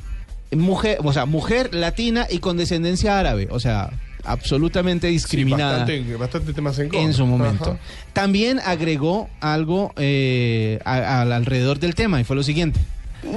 mujer, 0.51 0.99
o 1.03 1.11
sea, 1.13 1.25
mujer 1.25 1.73
latina 1.73 2.27
y 2.29 2.38
con 2.39 2.57
descendencia 2.57 3.19
árabe, 3.19 3.47
o 3.49 3.59
sea, 3.59 3.89
absolutamente 4.23 5.07
Sí, 5.07 5.13
discriminada 5.13 5.79
bastante, 5.79 6.15
bastante 6.15 6.53
temas 6.53 6.77
en 6.79 6.89
contra. 6.89 7.01
en 7.01 7.13
su 7.13 7.25
momento. 7.25 7.71
Ajá. 7.71 7.79
También 8.13 8.59
agregó 8.63 9.29
algo 9.41 9.91
eh, 9.97 10.79
a- 10.86 11.21
al 11.21 11.34
alrededor 11.34 11.79
del 11.79 11.95
tema 11.95 12.21
y 12.21 12.23
fue 12.23 12.36
lo 12.36 12.43
siguiente. 12.43 12.79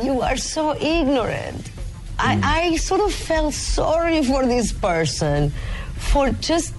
you 0.05 0.23
are 0.23 0.37
so 0.39 0.75
ignorant. 0.81 1.67
I, 2.19 2.73
I 2.73 2.79
sort 2.79 3.03
of 3.03 3.13
felt 3.13 3.53
sorry 3.53 4.23
for 4.23 4.47
this 4.49 4.73
person 4.73 5.53
for 5.99 6.31
just 6.41 6.75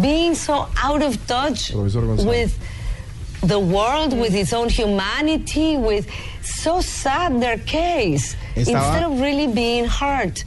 being 0.00 0.34
so 0.34 0.68
out 0.82 1.02
of 1.02 1.16
touch 1.26 1.72
with 1.74 2.52
the 3.42 3.58
world, 3.58 4.12
with 4.12 4.34
its 4.34 4.52
own 4.52 4.68
humanity, 4.68 5.76
with 5.76 6.06
so 6.42 6.80
sad 6.80 7.40
their 7.40 7.58
case, 7.64 8.36
Estaba- 8.54 8.58
instead 8.58 9.04
of 9.04 9.20
really 9.20 9.46
being 9.48 9.86
hurt. 9.86 10.44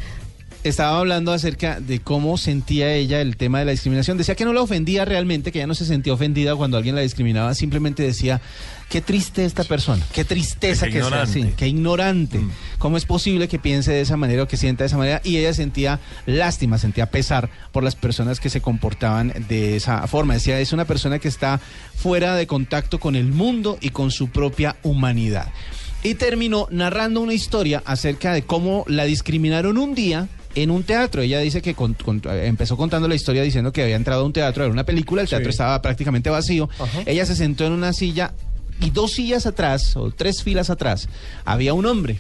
estaba 0.63 0.97
hablando 0.99 1.31
acerca 1.31 1.79
de 1.79 1.99
cómo 1.99 2.37
sentía 2.37 2.91
ella 2.93 3.21
el 3.21 3.37
tema 3.37 3.59
de 3.59 3.65
la 3.65 3.71
discriminación. 3.71 4.17
Decía 4.17 4.33
que 4.35 4.45
no 4.45 4.53
la 4.53 4.61
ofendía 4.63 5.05
realmente, 5.05 5.51
que 5.51 5.59
ella 5.59 5.67
no 5.67 5.75
se 5.75 5.85
sentía 5.85 6.11
ofendida 6.13 6.55
cuando 6.55 6.77
alguien 6.77 6.95
la 6.95 7.01
discriminaba, 7.01 7.53
simplemente 7.53 8.01
decía, 8.01 8.41
qué 8.89 8.99
triste 8.99 9.45
esta 9.45 9.63
persona, 9.63 10.03
qué 10.11 10.25
tristeza 10.25 10.87
Qué 10.87 10.93
que 10.93 11.03
sea 11.03 11.21
así, 11.21 11.39
ignorante. 11.39 11.55
qué 11.57 11.67
ignorante. 11.67 12.39
¿Cómo 12.85 12.97
es 12.97 13.05
posible 13.05 13.47
que 13.47 13.57
piense 13.57 13.91
de 13.91 14.01
esa 14.01 14.15
manera 14.15 14.43
o 14.43 14.47
que 14.47 14.57
sienta 14.57 14.83
de 14.83 14.89
esa 14.89 14.97
manera? 14.97 15.19
Y 15.23 15.37
ella 15.37 15.55
sentía 15.55 15.99
lástima, 16.27 16.77
sentía 16.77 17.09
pesar 17.09 17.49
por 17.71 17.83
las 17.83 17.95
personas 17.95 18.39
que 18.39 18.51
se 18.51 18.61
comportaban 18.61 19.33
de 19.49 19.75
esa 19.75 20.05
forma. 20.05 20.35
Decía, 20.35 20.59
es 20.59 20.71
una 20.71 20.85
persona 20.85 21.17
que 21.17 21.27
está 21.27 21.59
fuera 21.95 22.35
de 22.35 22.45
contacto 22.45 22.99
con 22.99 23.15
el 23.15 23.25
mundo 23.25 23.79
y 23.81 23.89
con 23.89 24.11
su 24.11 24.27
propia 24.29 24.75
humanidad. 24.83 25.51
Y 26.03 26.13
terminó 26.13 26.67
narrando 26.69 27.21
una 27.21 27.33
historia 27.33 27.81
acerca 27.87 28.33
de 28.33 28.43
cómo 28.43 28.85
la 28.87 29.05
discriminaron 29.05 29.79
un 29.79 29.95
día 29.95 30.27
en 30.53 30.69
un 30.69 30.83
teatro. 30.83 31.23
Ella 31.23 31.39
dice 31.39 31.63
que 31.63 31.73
con- 31.73 31.95
con- 31.95 32.21
empezó 32.23 32.77
contando 32.77 33.07
la 33.07 33.15
historia 33.15 33.41
diciendo 33.41 33.73
que 33.73 33.81
había 33.81 33.95
entrado 33.95 34.21
a 34.21 34.25
un 34.27 34.31
teatro, 34.33 34.63
era 34.63 34.71
una 34.71 34.83
película, 34.85 35.23
el 35.23 35.27
teatro 35.27 35.47
Sí. 35.49 35.55
estaba 35.55 35.81
prácticamente 35.81 36.29
vacío. 36.29 36.69
Ajá. 36.77 37.01
Ella 37.07 37.25
se 37.25 37.35
sentó 37.35 37.65
en 37.65 37.73
una 37.73 37.93
silla 37.93 38.35
y 38.79 38.91
dos 38.91 39.13
sillas 39.13 39.47
atrás, 39.47 39.95
o 39.97 40.11
tres 40.11 40.43
filas 40.43 40.69
atrás, 40.69 41.09
había 41.45 41.73
un 41.73 41.87
hombre 41.87 42.19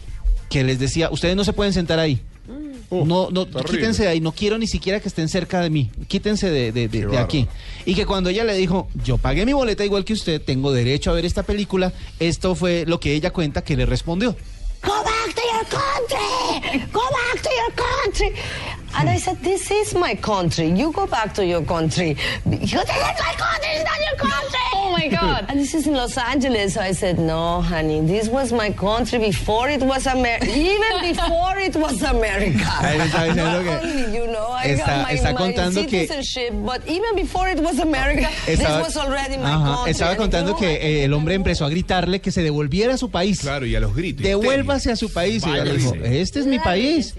que 0.49 0.63
les 0.63 0.79
decía, 0.79 1.09
ustedes 1.11 1.35
no 1.35 1.43
se 1.43 1.53
pueden 1.53 1.73
sentar 1.73 1.99
ahí. 1.99 2.21
Uh, 2.91 3.03
no, 3.03 3.29
no, 3.31 3.47
terrible. 3.47 3.79
quítense 3.79 4.03
de 4.03 4.09
ahí, 4.09 4.21
no 4.21 4.31
quiero 4.31 4.59
ni 4.59 4.67
siquiera 4.67 4.99
que 4.99 5.07
estén 5.07 5.27
cerca 5.27 5.59
de 5.61 5.71
mí, 5.71 5.89
quítense 6.07 6.51
de, 6.51 6.71
de- 6.71 6.87
de- 6.87 7.17
aquí. 7.17 7.47
Y 7.83 7.95
que 7.95 8.05
cuando 8.05 8.29
ella 8.29 8.43
le 8.43 8.53
dijo, 8.55 8.87
yo 9.03 9.17
pagué 9.17 9.43
mi 9.45 9.53
boleta 9.53 9.83
igual 9.83 10.05
que 10.05 10.13
usted, 10.13 10.39
tengo 10.39 10.71
derecho 10.71 11.09
a 11.09 11.13
ver 11.15 11.25
esta 11.25 11.41
película, 11.41 11.91
esto 12.19 12.53
fue 12.53 12.85
lo 12.85 12.99
que 12.99 13.13
ella 13.15 13.31
cuenta 13.33 13.63
que 13.63 13.75
le 13.75 13.87
respondió. 13.87 14.35
Go 14.83 14.91
back 15.03 15.33
to 15.33 15.41
your 15.51 15.65
country! 15.67 16.85
Go 16.93 17.01
back 17.01 17.41
to 17.41 17.49
your 17.49 17.73
country! 17.75 18.31
And 18.97 19.09
I 19.09 19.17
said, 19.17 19.37
This 19.41 19.69
is 19.71 19.93
my 19.93 20.15
country. 20.15 20.67
You 20.69 20.91
go 20.91 21.05
back 21.07 21.33
to 21.35 21.45
your 21.45 21.61
country. 21.63 22.15
You 22.45 22.57
this 22.57 22.73
is 22.73 23.19
my 23.27 23.35
country, 23.37 23.69
it's 23.75 23.83
not 23.83 23.99
your 24.09 24.17
country! 24.17 24.59
Oh 24.73 24.91
my 24.91 25.07
God. 25.09 25.45
And 25.49 25.59
this 25.59 25.73
is 25.73 25.85
in 25.87 25.93
Los 25.93 26.17
Angeles. 26.17 26.75
So 26.75 26.81
I 26.81 26.93
said, 26.93 27.19
No, 27.19 27.61
honey, 27.61 28.01
this 28.01 28.29
was 28.29 28.51
my 28.53 28.71
country 28.71 29.19
before 29.19 29.69
it 29.69 29.81
was 29.81 30.05
America. 30.07 30.47
Even 30.49 31.01
before 31.13 31.57
it 31.57 31.75
was 31.75 32.01
America. 32.03 32.59
Ahí 32.79 32.99
está 32.99 33.25
diciendo 33.25 33.63
Not 33.63 33.63
que 33.63 33.89
only, 33.89 34.17
you 34.17 34.27
know, 34.27 34.47
I 34.51 34.67
está- 34.67 34.85
got 34.85 35.07
my, 35.07 35.13
está 35.13 35.31
my 35.33 35.37
contando 35.37 35.81
que- 35.87 36.07
citizenship, 36.07 36.53
but 36.65 36.81
even 36.87 37.15
before 37.15 37.49
it 37.49 37.59
was 37.59 37.79
America, 37.79 38.27
Estaba, 38.47 38.77
this 38.85 38.95
was 38.95 38.97
already 38.97 39.37
my 39.37 39.51
Ajá, 39.51 39.75
country. 39.75 39.91
estaba 39.91 40.11
And 40.11 40.19
contando 40.21 40.55
que 40.55 40.67
eh, 40.75 41.03
el 41.03 41.13
hombre 41.13 41.35
empezó 41.35 41.65
a 41.65 41.69
gritarle 41.69 42.21
que 42.21 42.31
se 42.31 42.41
devolviera 42.43 42.93
a 42.93 42.97
su 42.97 43.09
país. 43.09 43.41
Claro, 43.41 43.65
y 43.65 43.75
a 43.75 43.79
los 43.79 43.93
gritos. 43.95 44.23
Devuélvase 44.23 44.91
a 44.91 44.95
su 44.95 45.11
país. 45.11 45.43
Y 45.45 45.51
dijo, 45.69 45.93
este 46.03 46.39
es 46.39 46.45
mi 46.45 46.59
país. 46.59 47.13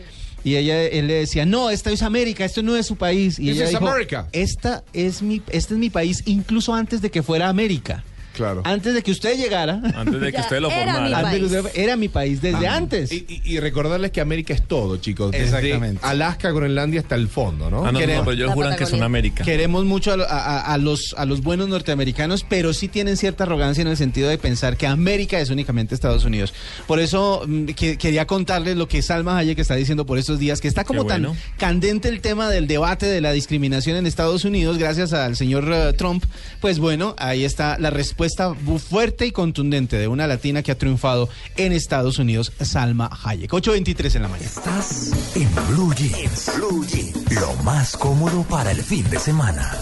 Y 0.45 0.57
ella, 0.57 0.83
él 0.83 1.09
le 1.09 1.15
decía, 1.15 1.45
no, 1.45 1.71
esta 1.71 1.91
es 1.91 2.03
América, 2.03 2.45
esto 2.45 2.63
no 2.63 2.77
es 2.77 2.87
su 2.87 2.97
país. 2.97 3.39
Y 3.39 3.47
This 3.47 3.57
ella 3.57 3.69
dijo, 3.69 3.89
esta 4.33 4.85
es 4.93 5.23
mi, 5.23 5.43
este 5.49 5.75
es 5.75 5.81
mi 5.81 5.91
país, 5.91 6.23
incluso 6.27 6.73
antes 6.75 7.03
de 7.03 7.11
que 7.11 7.23
fuera 7.23 7.49
América. 7.49 8.05
Claro. 8.37 8.63
Antes 8.65 8.95
de 8.95 9.03
que 9.03 9.11
usted 9.11 9.37
llegara. 9.37 9.81
Antes 9.97 10.21
de 10.21 10.33
que 10.33 10.41
usted 10.41 10.61
lo 10.61 10.71
era 10.71 11.01
mi 11.01 11.13
antes 11.15 11.23
país. 11.31 11.43
usted- 11.45 11.71
era 11.75 11.97
mi 11.97 12.09
país 12.09 12.41
desde 12.43 12.69
antes. 12.69 13.11
Y, 13.11 13.25
y- 13.29 13.43
y 13.55 13.61
recordarles 13.61 14.11
que 14.11 14.21
América 14.21 14.53
es 14.55 14.63
todo, 14.63 14.99
chicos. 14.99 15.31
Desde 15.33 15.45
Exactamente. 15.47 16.01
Alaska, 16.05 16.51
Groenlandia 16.51 17.01
hasta 17.01 17.15
el 17.15 17.29
fondo, 17.29 17.71
¿no? 17.71 17.79
Ah, 17.85 17.87
no, 17.87 17.93
no, 17.93 17.99
Queremos- 17.99 18.25
pero 18.27 18.33
ellos 18.37 18.53
juran 18.53 18.77
que 18.77 18.87
son. 18.87 19.03
América. 19.03 19.43
Queremos 19.45 19.85
mucho 19.87 20.13
a, 20.13 20.25
a- 20.25 20.75
a 20.75 20.79
los, 20.79 21.15
a 21.17 21.25
los 21.25 21.41
buenos 21.43 21.69
norteamericanos, 21.69 22.45
pero 22.49 22.73
sí 22.75 22.89
tienen 22.89 23.17
cierta 23.17 23.45
arrogancia 23.45 23.81
en 23.83 23.89
el 23.89 23.97
sentido 23.97 24.29
de 24.29 24.37
pensar 24.39 24.77
que 24.77 24.87
América 24.87 25.41
es 25.41 25.49
únicamente 25.51 25.95
Estados 25.95 26.25
Unidos. 26.25 26.53
Por 26.87 27.01
eso 27.01 27.43
mm, 27.47 27.67
que- 27.69 27.97
quería 27.97 28.27
contarles 28.27 28.77
lo 28.77 28.87
que 28.89 29.01
Salma 29.01 29.39
Hayek 29.39 29.59
está 29.59 29.77
diciendo 29.77 30.05
por 30.05 30.19
estos 30.19 30.39
días, 30.39 30.61
que 30.61 30.69
está 30.69 30.85
como 30.85 31.05
bueno. 31.05 31.31
tan 31.31 31.39
candente 31.57 32.09
el 32.09 32.21
tema 32.21 32.51
del 32.51 32.67
debate 32.67 33.07
de 33.07 33.21
la 33.21 33.33
discriminación 33.33 33.97
en 33.97 34.07
Estados 34.07 34.45
Unidos 34.45 34.77
gracias 34.79 35.13
al 35.13 35.37
señor 35.37 35.71
eh, 35.73 35.93
Trump. 35.95 36.25
Pues 36.61 36.79
bueno, 36.79 37.15
ahí 37.19 37.45
está 37.45 37.79
la 37.79 37.91
respuesta 37.91 38.26
bu- 38.35 38.79
fuerte 38.79 39.27
y 39.27 39.33
contundente 39.33 39.97
de 39.97 40.09
una 40.09 40.27
latina 40.27 40.63
que 40.63 40.73
ha 40.73 40.79
triunfado 40.79 41.29
en 41.57 41.73
Estados 41.73 42.19
Unidos, 42.19 42.53
Salma 42.61 43.11
Hayek. 43.25 43.51
8.23 43.51 44.17
en 44.17 44.23
la 44.23 44.29
mañana. 44.29 44.49
Estás 44.49 45.13
en 45.37 45.49
Blue 45.69 45.95
Jeans. 45.95 46.51
Blue 46.57 46.85
Jeans. 46.87 47.33
Lo 47.33 47.55
más 47.63 47.97
cómodo 47.97 48.43
para 48.45 48.71
el 48.71 48.83
fin 48.83 49.09
de 49.11 49.19
semana. 49.19 49.73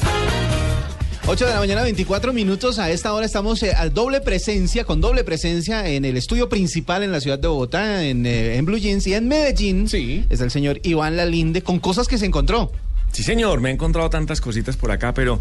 8 1.26 1.47
de 1.47 1.53
la 1.55 1.59
mañana, 1.59 1.82
24 1.82 2.34
minutos. 2.34 2.78
A 2.78 2.90
esta 2.90 3.14
hora 3.14 3.24
estamos 3.24 3.62
eh, 3.62 3.72
a 3.74 3.88
doble 3.88 4.20
presencia, 4.20 4.84
con 4.84 5.01
doble 5.01 5.24
presencia 5.24 5.88
en 5.88 6.05
el 6.05 6.18
estudio 6.18 6.51
principal 6.51 7.03
en 7.03 7.12
la 7.12 7.20
ciudad 7.20 7.38
de 7.38 7.49
Bogotá, 7.49 8.05
en, 8.05 8.26
eh, 8.26 8.57
en 8.59 8.64
Blue 8.66 8.76
Jeans 8.76 9.07
y 9.07 9.14
en 9.14 9.26
Medellín. 9.28 9.88
Sí. 9.88 10.26
Está 10.28 10.45
el 10.45 10.51
señor 10.51 10.80
Iván 10.82 11.16
Lalinde 11.16 11.62
con 11.62 11.78
cosas 11.78 12.09
que 12.09 12.18
se 12.18 12.26
encontró. 12.26 12.70
Sí, 13.12 13.22
señor, 13.22 13.61
me 13.62 13.70
he 13.70 13.72
encontrado 13.72 14.11
tantas 14.11 14.40
cositas 14.42 14.76
por 14.76 14.90
acá, 14.90 15.14
pero 15.14 15.40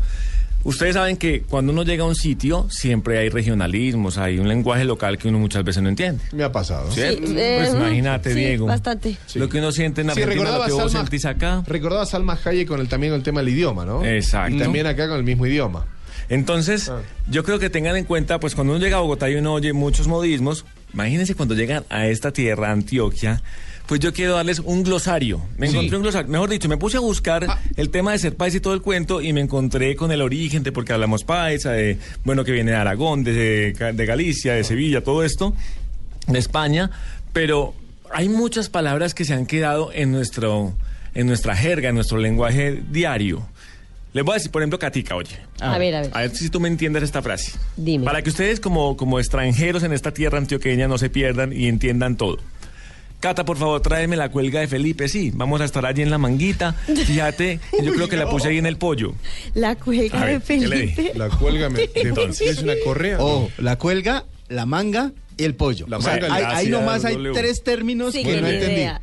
ustedes 0.64 0.94
saben 0.96 1.18
que 1.18 1.42
cuando 1.44 1.72
uno 1.72 1.84
llega 1.84 2.04
a 2.04 2.08
un 2.08 2.16
sitio 2.16 2.68
siempre 2.70 3.18
hay 3.20 3.30
regionalismos, 3.30 4.18
hay 4.18 4.40
un 4.40 4.48
lenguaje 4.48 4.86
local 4.86 5.18
que 5.18 5.28
uno 5.28 5.40
muchas 5.40 5.64
veces 5.64 5.84
no 5.84 5.90
entiende. 5.90 6.24
Me 6.32 6.44
ha 6.44 6.52
pasado. 6.52 6.90
Eh, 6.98 7.18
pues 7.60 7.74
imagínate, 7.74 8.34
sí, 8.34 8.40
Diego. 8.40 8.66
bastante. 8.68 9.18
Lo 9.36 9.50
que 9.50 9.60
uno 9.60 9.72
siente 9.72 10.02
en 10.02 10.08
Sí, 10.08 10.12
Argentina, 10.22 10.36
lo 10.36 10.42
recordaba 10.44 10.66
que 10.68 10.74
vos 10.74 10.92
Salma, 10.92 11.00
sentís 11.08 11.26
acá. 11.26 11.64
recordaba 11.68 12.06
Salma 12.06 12.38
Hayek 12.44 12.68
con 12.68 12.80
el, 12.80 12.88
también 12.88 13.12
con 13.14 13.20
el 13.20 13.24
tema 13.24 13.42
del 13.42 13.50
idioma, 13.50 13.86
¿no? 13.86 14.06
Exacto. 14.06 14.56
Y 14.56 14.60
también 14.60 14.88
acá 14.88 15.08
con 15.08 15.18
el 15.18 15.24
mismo 15.24 15.46
idioma. 15.46 15.86
Entonces, 16.30 16.90
Ah. 16.90 17.02
yo 17.30 17.44
creo 17.44 17.60
que 17.60 17.70
tengan 17.70 17.96
en 17.98 18.06
cuenta, 18.06 18.40
pues 18.40 18.56
cuando 18.56 18.74
uno 18.74 18.84
llega 18.84 18.98
a 18.98 19.02
Bogotá 19.02 19.30
y 19.30 19.36
uno 19.36 19.54
oye 19.54 19.74
muchos 19.74 20.08
modismos, 20.08 20.66
imagínense 20.94 21.36
cuando 21.36 21.54
llegan 21.54 21.84
a 21.90 22.08
esta 22.08 22.32
tierra, 22.32 22.72
Antioquia, 22.72 23.42
pues 23.94 24.00
yo 24.02 24.12
quiero 24.12 24.34
darles 24.34 24.58
un 24.58 24.82
glosario. 24.82 25.40
Me 25.56 25.68
Sí. 25.68 25.74
encontré 25.76 25.98
un 25.98 26.02
glosario. 26.02 26.28
Mejor 26.32 26.50
dicho, 26.50 26.68
me 26.68 26.78
puse 26.78 26.98
a 26.98 27.00
buscar 27.00 27.46
Ah. 27.48 27.60
el 27.76 27.92
tema 27.92 28.12
de 28.12 28.18
ser 28.18 28.36
paisa 28.36 28.58
y 28.58 28.60
todo 28.60 28.74
el 28.74 28.82
cuento 28.82 29.22
y 29.22 29.34
me 29.34 29.42
encontré 29.42 29.96
con 29.96 30.12
el 30.12 30.20
origen 30.24 30.64
de 30.64 30.72
por 30.72 30.84
qué 30.84 30.94
hablamos 30.94 31.24
paisa, 31.24 31.74
de, 31.74 32.00
bueno, 32.24 32.44
que 32.44 32.52
viene 32.52 32.72
de 32.72 32.78
Aragón, 32.78 33.24
de, 33.24 33.74
de 33.94 34.06
Galicia, 34.08 34.56
de 34.56 34.64
Sevilla, 34.64 35.04
todo 35.04 35.24
esto, 35.24 35.54
de 36.26 36.40
España, 36.40 36.90
pero 37.34 37.76
hay 38.12 38.30
muchas 38.30 38.68
palabras 38.70 39.14
que 39.14 39.26
se 39.26 39.36
han 39.36 39.46
quedado 39.46 39.92
en 39.94 40.12
nuestro, 40.12 40.74
en 41.14 41.28
nuestra 41.28 41.56
jerga, 41.56 41.90
en 41.90 41.96
nuestro 41.96 42.18
lenguaje 42.18 42.82
diario. 42.90 43.46
Les 44.14 44.24
voy 44.24 44.34
a 44.34 44.36
decir, 44.38 44.50
por 44.50 44.64
ejemplo, 44.64 44.80
Catica, 44.80 45.16
oye. 45.16 45.38
A 45.60 45.78
ver, 45.78 45.94
a 45.96 46.02
ver. 46.02 46.10
A 46.14 46.22
ver 46.22 46.36
si 46.36 46.50
tú 46.50 46.60
me 46.60 46.68
entiendes 46.68 47.04
esta 47.04 47.22
frase. 47.22 47.52
Dime. 47.78 48.06
Para 48.06 48.24
que 48.24 48.30
ustedes 48.32 48.60
como, 48.60 48.98
como 48.98 49.20
extranjeros 49.20 49.84
en 49.84 49.94
esta 49.94 50.12
tierra 50.12 50.40
antioqueña 50.40 50.88
no 50.88 50.98
se 50.98 51.10
pierdan 51.12 51.54
y 51.54 51.68
entiendan 51.68 52.16
todo. 52.16 52.38
Cata, 53.24 53.46
por 53.46 53.56
favor, 53.58 53.80
tráeme 53.82 54.18
la 54.18 54.28
cuelga 54.28 54.60
de 54.60 54.68
Felipe. 54.68 55.08
Sí, 55.08 55.32
vamos 55.34 55.62
a 55.62 55.64
estar 55.64 55.86
allí 55.86 56.02
en 56.02 56.10
la 56.10 56.18
manguita. 56.18 56.74
Fíjate, 56.74 57.62
yo 57.82 57.94
creo 57.94 58.10
que 58.10 58.18
la 58.18 58.30
puse 58.30 58.50
ahí 58.50 58.58
en 58.58 58.66
el 58.66 58.76
pollo. 58.76 59.14
La 59.54 59.78
cuelga 59.78 60.26
de. 60.26 60.42
Felipe. 60.42 61.14
La 61.16 61.30
cuelga 61.30 61.70
me, 61.70 61.90
Entonces. 61.96 62.50
es 62.58 62.64
una 62.64 62.74
correa. 62.84 63.20
Oh, 63.22 63.50
la 63.60 63.78
cuelga, 63.78 64.26
la 64.50 64.66
manga 64.66 65.14
y 65.38 65.46
el 65.46 65.56
pollo. 65.56 65.86
La 65.88 66.00
o 66.00 66.02
sea, 66.02 66.18
manga, 66.20 66.34
hay- 66.36 66.42
la 66.44 66.58
ahí 66.58 66.68
nomás 66.68 67.06
hay 67.06 67.14
W. 67.16 67.32
tres 67.34 67.64
términos 67.64 68.12
Sí, 68.12 68.24
que 68.26 68.32
que 68.36 68.42
no 68.42 68.48
entendí. 68.50 68.76
idea. 68.76 69.02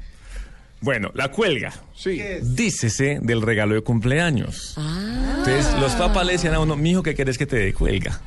Bueno, 0.83 1.11
la 1.15 1.31
cuelga. 1.31 1.73
Sí. 1.97 2.21
Dícese 2.43 3.21
del 3.23 3.41
regalo 3.41 3.75
de 3.75 3.81
cumpleaños. 3.81 4.75
Ah. 4.77 5.37
Entonces, 5.39 5.81
los 5.81 5.93
papás 5.93 6.27
le 6.27 6.33
decían 6.35 6.53
a 6.53 6.61
uno, 6.61 6.77
mijo, 6.77 7.03
¿qué 7.03 7.15
querés 7.15 7.39
que 7.39 7.47
te 7.47 7.57
dé 7.57 7.73
cuelga? 7.73 8.21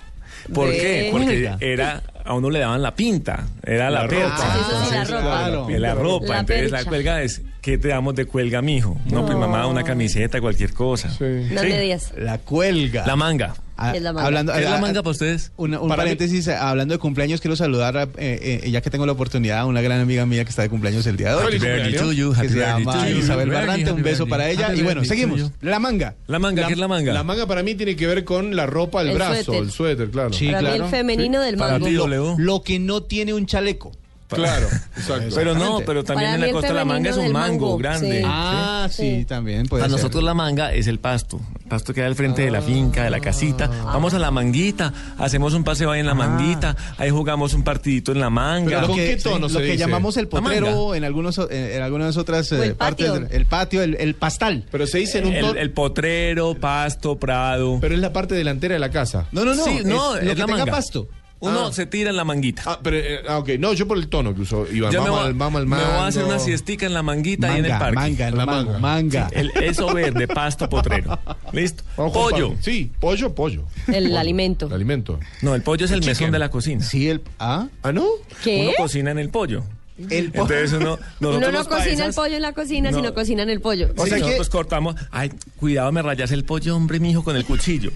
¿Por 0.54 0.72
qué? 0.72 1.10
Porque 1.12 1.52
era, 1.62 2.02
a 2.26 2.34
uno 2.34 2.50
le 2.50 2.60
daban 2.60 2.82
la 2.82 2.96
pinta, 2.96 3.46
era 3.66 3.90
la, 3.90 4.04
La 4.04 4.08
percha. 4.08 4.28
ropa. 4.30 4.44
Ah, 4.44 4.58
eso 4.60 4.70
sí, 4.70 4.92
la 4.94 5.02
Entonces, 5.02 5.10
ropa. 5.10 5.22
claro. 5.46 5.68
que 5.68 5.80
la 5.80 5.94
ropa, 5.96 6.26
La 6.28 6.40
entonces 6.40 6.72
la 6.72 6.86
cuelga 6.86 7.22
es, 7.22 7.42
¿qué 7.62 7.78
te 7.78 7.88
damos 7.90 8.16
de 8.16 8.26
cuelga, 8.26 8.62
mijo? 8.62 8.98
No, 9.06 9.26
pues 9.26 9.38
mamá, 9.38 9.68
una 9.68 9.84
camiseta, 9.84 10.42
cualquier 10.42 10.74
cosa. 10.74 11.10
Sí. 11.10 11.48
Sí. 11.50 12.12
La 12.18 12.38
cuelga. 12.40 13.06
La 13.06 13.16
manga. 13.16 13.54
Ah, 13.84 13.92
¿Qué 13.92 13.98
es 13.98 14.04
la 14.04 14.14
manga? 14.14 14.28
Hablando, 14.28 14.54
¿Qué 14.54 14.60
es 14.60 14.66
la 14.70 14.76
ah, 14.78 14.82
manga 14.82 15.00
ah, 15.00 15.04
para 15.04 15.12
ustedes? 15.12 15.52
una- 15.58 15.80
un 15.80 15.90
Para 15.90 16.04
mí- 16.04 16.10
paréntesis, 16.10 16.48
eh, 16.48 16.56
hablando 16.56 16.94
de 16.94 17.00
cumpleaños, 17.00 17.42
quiero 17.42 17.56
saludar, 17.56 17.98
a, 17.98 18.04
eh, 18.04 18.62
eh, 18.64 18.72
ya 18.72 18.82
que 18.82 18.90
tengo 18.90 19.06
la 19.06 19.12
oportunidad, 19.12 19.60
a 19.60 19.66
una 19.66 19.82
gran 19.82 20.00
amiga 20.00 20.26
mía 20.26 20.44
que 20.44 20.50
está 20.50 20.62
de 20.62 20.70
cumpleaños 20.70 21.06
el 21.08 21.18
día 21.18 21.30
de 21.30 21.36
hoy. 21.36 21.44
Feliz 21.46 21.60
cumpleaños. 21.64 22.38
que 22.40 22.50
se 22.50 22.60
llama 22.60 23.10
Isabel 23.10 23.50
Barrante, 23.50 23.92
un 23.92 24.02
beso 24.04 24.28
para 24.28 24.50
ella. 24.50 24.74
Y 24.74 24.82
bueno, 24.82 25.04
seguimos. 25.06 25.52
La 25.62 25.80
manga. 25.80 26.16
La 26.28 26.40
manga, 26.40 26.68
¿qué 26.68 26.74
es 26.74 26.80
la 26.80 26.88
manga? 26.88 27.14
La 27.14 27.24
manga 27.24 27.46
para 27.48 27.64
mí 27.64 27.76
tiene 27.76 27.96
que 27.96 28.08
ver 28.08 28.24
con 28.24 28.56
la 28.56 28.66
ropa, 28.66 29.02
el, 29.02 29.10
El 29.10 29.16
brazo, 29.16 29.44
suéter. 29.44 29.64
el 29.64 29.72
suéter, 29.72 30.10
claro. 30.10 30.34
Sí, 30.34 30.48
Para 30.48 30.62
mí 30.72 30.76
el 30.78 30.86
femenino 30.86 31.42
del 31.42 31.58
Para 31.58 31.74
mango. 31.80 31.86
ti. 31.88 32.38
Lo 32.38 32.62
que 32.64 32.80
no 32.80 33.04
tiene 33.04 33.34
un 33.34 33.46
chaleco. 33.46 33.92
Claro, 34.34 34.68
exacto. 34.98 35.36
Pero 35.36 35.54
no, 35.56 35.80
pero 35.86 36.04
también 36.04 36.32
Para 36.32 36.36
en 36.46 36.48
la 36.48 36.52
costa 36.54 36.74
la 36.74 36.86
manga 36.86 37.10
es 37.10 37.18
un 37.18 37.32
mango, 37.32 37.66
mango, 37.68 37.78
grande. 37.78 38.20
sí. 38.20 38.26
Ah, 38.28 38.88
sí, 38.92 39.26
también 39.28 39.66
puede 39.68 39.82
Para 39.82 39.90
ser. 39.92 40.00
nosotros 40.00 40.24
la 40.24 40.34
manga 40.34 40.74
es 40.74 40.88
el 40.88 41.00
pasto. 41.00 41.40
El 41.64 41.68
pasto 41.70 41.94
queda 41.94 42.06
al 42.08 42.16
frente 42.16 42.42
de 42.44 42.52
la 42.52 42.62
finca, 42.62 43.04
de 43.04 43.10
la 43.10 43.20
casita. 43.20 43.68
Vamos 43.86 44.14
a 44.14 44.20
la 44.20 44.30
manguita, 44.32 44.94
hacemos 45.18 45.54
un 45.54 45.64
paseo 45.64 45.92
ahí 45.92 46.00
en 46.02 46.06
la 46.08 46.14
manguita, 46.14 46.76
ahí 46.98 47.10
jugamos 47.10 47.54
un 47.54 47.64
partidito 47.64 48.12
en 48.12 48.20
la 48.20 48.30
manga. 48.30 48.66
Pero 48.70 48.82
lo 48.82 48.88
¿con 48.88 48.96
que, 48.98 49.06
qué 49.16 49.18
tono 49.18 49.40
lo 49.40 49.50
se 49.50 49.58
que 49.60 49.64
dice? 49.64 49.78
llamamos 49.78 50.18
el 50.18 50.28
potrero 50.28 50.96
en 50.96 51.04
algunos 51.04 51.38
en, 51.38 51.52
en 51.52 51.82
algunas 51.82 52.18
otras 52.18 52.52
el 52.52 52.64
eh, 52.64 52.76
partes 52.76 53.08
patio. 53.08 53.14
del 53.28 53.32
el 53.36 53.46
patio 53.46 53.82
el, 53.84 53.96
el 54.00 54.16
pastal 54.16 54.66
Pero 54.72 54.86
se 54.88 55.00
dice 55.00 55.20
en 55.20 55.28
un 55.28 55.34
el, 55.34 55.58
el 55.58 55.72
potrero, 55.72 56.56
pasto, 56.56 57.18
prado. 57.18 57.78
Pero 57.82 57.96
es 57.96 58.02
la 58.02 58.14
parte 58.14 58.36
delantera 58.36 58.74
de 58.74 58.80
la 58.80 58.90
casa. 58.92 59.28
no 59.32 59.44
no 59.46 59.56
no 59.56 59.64
Sí, 59.64 59.80
no, 59.86 60.16
es 60.16 60.24
lo 60.24 60.30
es 60.32 60.36
que 60.36 60.40
la 60.42 60.46
tenga 60.46 60.58
manga. 60.60 60.72
pasto 60.72 61.08
Uno 61.44 61.68
Ah. 61.68 61.74
se 61.74 61.86
tira 61.86 62.10
en 62.10 62.16
la 62.16 62.24
manguita. 62.24 62.64
Ah, 62.66 62.80
pero, 62.82 62.98
eh, 62.98 63.20
ah, 63.28 63.38
ok. 63.40 63.50
No, 63.60 63.74
yo 63.74 63.88
por 63.88 63.98
el 63.98 64.08
tono 64.08 64.34
que 64.34 64.42
usó 64.42 64.66
Iván. 64.72 64.92
Yo 64.92 65.04
vamos, 65.04 65.26
al, 65.26 65.34
vamos 65.34 65.60
al 65.62 65.68
me 65.68 65.76
voy 65.76 65.86
a 65.86 66.08
hacer 66.08 66.22
mango. 66.24 66.36
una 66.36 66.44
siestica 66.44 66.86
en 66.86 66.94
la 66.94 67.04
manguita 67.04 67.48
y 67.56 67.60
en 67.60 67.66
el 67.66 67.72
manga 67.72 67.80
parque. 67.80 67.96
manga 67.96 68.32
La 68.32 68.42
hermano, 68.44 68.64
manga. 68.80 68.80
manga 68.80 69.30
El, 69.34 69.52
eso 69.62 69.94
verde, 69.94 70.28
pasto, 70.28 70.70
potrero. 70.70 71.20
¿Listo? 71.52 71.84
Pollo. 71.96 72.56
Sí, 72.62 72.92
pollo, 73.00 73.36
pollo. 73.36 73.64
El 73.88 74.06
Pollo. 74.06 74.20
alimento. 74.20 74.68
El 74.68 74.74
alimento. 74.74 75.20
No, 75.42 75.54
el 75.56 75.62
pollo 75.62 75.86
es 75.86 75.92
el 75.92 76.00
El 76.00 76.06
mesón 76.06 76.32
de 76.32 76.40
la 76.40 76.50
cocina. 76.50 76.84
sí 76.84 77.10
el 77.10 77.22
ah 77.40 77.68
¿Ah, 77.84 77.92
no? 77.92 78.06
¿Qué? 78.44 78.62
Uno 78.64 78.72
cocina 78.78 79.12
en 79.12 79.20
el 79.20 79.30
pollo. 79.30 79.64
El 80.10 80.32
po- 80.32 80.42
Entonces 80.44 80.74
uno, 80.74 80.98
nosotros 81.20 81.50
Uno 81.50 81.52
no 81.52 81.66
cocina 81.70 82.06
el 82.06 82.14
pollo 82.14 82.36
en 82.36 82.42
la 82.42 82.54
cocina, 82.54 82.92
No. 82.92 82.98
sino 82.98 83.14
cocina 83.14 83.44
en 83.44 83.50
el 83.50 83.62
pollo. 83.62 83.90
O 83.96 84.06
sea 84.06 84.16
que- 84.18 84.24
nosotros 84.24 84.50
cortamos. 84.50 84.96
Ay, 85.12 85.32
cuidado, 85.60 85.92
me 85.92 86.02
rayas 86.02 86.32
el 86.32 86.44
pollo, 86.46 86.76
hombre, 86.76 87.00
mijo, 87.00 87.24
con 87.24 87.36
el 87.36 87.46
cuchillo. 87.46 87.92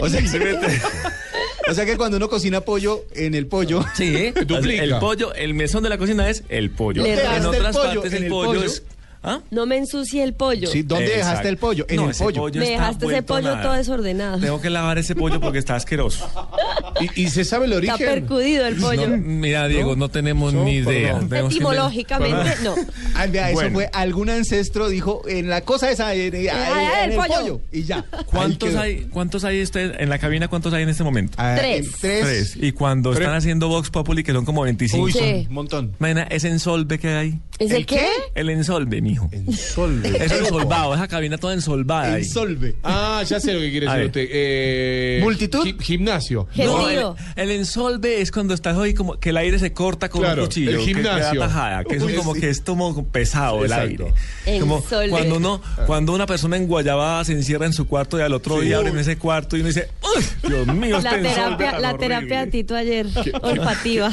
o 0.00 0.08
sea, 0.08 0.20
que 1.86 1.96
cuando 1.96 2.16
uno 2.16 2.28
cocina 2.28 2.60
pollo 2.60 3.04
en 3.14 3.34
el 3.34 3.46
pollo 3.46 3.84
Sí, 3.94 4.14
¿eh? 4.16 4.34
Duplica. 4.46 4.82
El 4.82 4.98
pollo, 4.98 5.34
el 5.34 5.54
mesón 5.54 5.82
de 5.82 5.88
la 5.88 5.98
cocina 5.98 6.28
es 6.30 6.44
el 6.48 6.70
pollo. 6.70 7.02
Le 7.02 7.14
en 7.14 7.46
otras 7.46 7.76
pollo 7.76 8.00
partes 8.00 8.12
en 8.12 8.18
el 8.18 8.24
el 8.24 8.30
pollo, 8.30 8.48
pollo. 8.50 8.62
es. 8.64 8.82
¿Ah? 9.22 9.40
No 9.50 9.66
me 9.66 9.76
ensucie 9.76 10.22
el 10.22 10.34
pollo. 10.34 10.68
sí 10.70 10.82
dónde 10.82 11.06
Exacto. 11.06 11.26
dejaste 11.26 11.48
el 11.48 11.56
pollo 11.56 11.86
en 11.88 11.96
No, 11.96 12.04
el 12.04 12.10
ese 12.10 12.24
pollo 12.24 12.42
me 12.44 12.48
está 12.48 12.70
dejaste 12.70 13.06
ese 13.06 13.22
pollo 13.22 13.42
nada. 13.50 13.62
todo 13.62 13.72
desordenado. 13.72 14.38
Tengo 14.38 14.60
que 14.60 14.70
lavar 14.70 14.98
ese 14.98 15.14
pollo 15.14 15.40
porque 15.40 15.58
está 15.58 15.74
asqueroso. 15.76 16.28
¿Y, 17.16 17.22
y 17.24 17.30
se 17.30 17.44
sabe 17.44 17.66
el 17.66 17.72
Está 17.72 17.94
origen? 17.94 18.06
percudido 18.20 18.66
el 18.66 18.76
pollo. 18.76 19.08
No, 19.08 19.16
mira, 19.18 19.66
Diego, 19.68 19.96
no, 19.96 20.08
tenemos 20.08 20.52
No, 20.54 20.64
ni 20.64 20.76
idea. 20.76 21.18
Tenemos 21.28 21.52
Etimológicamente, 21.52 22.50
no. 22.64 22.74
Ah, 23.14 23.26
vea, 23.26 23.48
eso 23.50 23.54
Bueno. 23.54 23.74
fue 23.74 23.90
algún 23.92 24.30
ancestro 24.30 24.88
dijo 24.88 25.22
en 25.28 25.48
la 25.48 25.60
cosa 25.62 25.90
esa 25.90 26.14
en, 26.14 26.34
en- 26.34 26.48
ah, 26.50 27.02
en 27.04 27.04
el 27.04 27.10
el 27.12 27.16
pollo. 27.16 27.34
pollo 27.40 27.60
y 27.72 27.82
ya 27.84 28.04
¿Cuántos 28.26 28.74
hay, 28.76 29.06
¿Cuántos 29.10 29.44
hay 29.44 29.62
usted 29.62 29.94
en 30.00 30.08
la 30.08 30.18
cabina? 30.18 30.48
¿Cuántos 30.48 30.72
hay 30.72 30.82
en 30.84 30.88
este 30.88 31.04
momento? 31.04 31.34
Ah, 31.38 31.56
Tres. 31.58 31.88
tres. 32.00 32.24
Tres. 32.24 32.56
Y 32.60 32.72
cuando 32.72 33.10
Tres. 33.10 33.22
están 33.22 33.36
haciendo 33.36 33.68
Vox 33.68 33.90
Populi, 33.90 34.22
que 34.22 34.32
son 34.32 34.44
como 34.44 34.62
25. 34.62 35.04
Uy, 35.04 35.12
Sí. 35.12 35.18
son 35.18 35.28
un 35.48 35.52
montón. 35.54 35.92
Imagina 35.98 36.22
ese 36.30 36.48
ensolve 36.48 36.98
que 36.98 37.08
hay. 37.08 37.38
¿Es 37.58 37.72
el 37.72 37.86
qué? 37.86 38.06
El 38.34 38.50
ensolve, 38.50 39.00
mijo. 39.10 39.28
Ensolve. 39.32 40.08
Es 40.24 40.32
ensolvado, 40.32 40.94
esa 40.94 41.08
cabina 41.08 41.38
toda 41.38 41.54
ensolvada. 41.54 42.14
ahí. 42.14 42.22
Ensolve. 42.22 42.76
Ah, 42.82 43.22
ya 43.26 43.40
sé 43.40 43.52
lo 43.54 43.60
que 43.60 43.70
quiere 43.70 43.86
decir 43.86 44.06
usted. 44.06 44.28
Eh, 44.30 45.20
¿Multitud? 45.22 45.64
gi- 45.64 45.76
gimnasio. 45.80 46.46
No, 46.56 47.14
el, 47.36 47.50
ensolve 47.50 48.20
es 48.20 48.30
cuando 48.30 48.54
estás 48.54 48.76
hoy 48.76 48.94
como 48.94 49.18
que 49.18 49.30
el 49.30 49.36
aire 49.36 49.58
se 49.58 49.72
corta 49.72 50.08
con 50.08 50.20
Claro, 50.22 50.42
un 50.42 50.48
cuchillo. 50.48 50.70
el 50.70 50.76
que 50.78 50.84
gimnasio. 50.84 51.40
tajada, 51.40 51.84
que 51.84 51.96
es 51.96 52.02
como 52.16 52.34
que 52.34 52.48
es 52.50 52.60
como 52.60 53.06
pesado 53.06 53.64
el 53.64 53.72
aire. 53.72 54.12
Como 54.60 54.78
Ensolve. 54.78 55.08
cuando 55.10 55.36
uno, 55.36 55.62
cuando 55.86 56.12
una 56.12 56.26
persona 56.26 56.56
en 56.56 56.66
Guayabada 56.66 57.24
se 57.24 57.32
encierra 57.32 57.66
en 57.66 57.72
su 57.72 57.86
cuarto 57.86 58.18
y 58.18 58.22
al 58.22 58.32
otro 58.34 58.58
Sí. 58.60 58.66
día 58.66 58.78
Uy. 58.80 58.86
abren 58.88 58.98
ese 59.00 59.16
cuarto 59.18 59.56
y 59.56 59.60
uno 59.60 59.68
dice, 59.68 59.88
¡Uy, 60.16 60.24
Dios 60.48 60.66
mío, 60.68 61.00
La 61.00 61.10
este 61.16 61.22
terapia, 61.28 61.78
la 61.78 61.88
horrible". 61.90 62.06
terapia 62.08 62.44
de 62.44 62.50
Tito 62.50 62.74
ayer, 62.76 63.06
olfativa. 63.42 64.10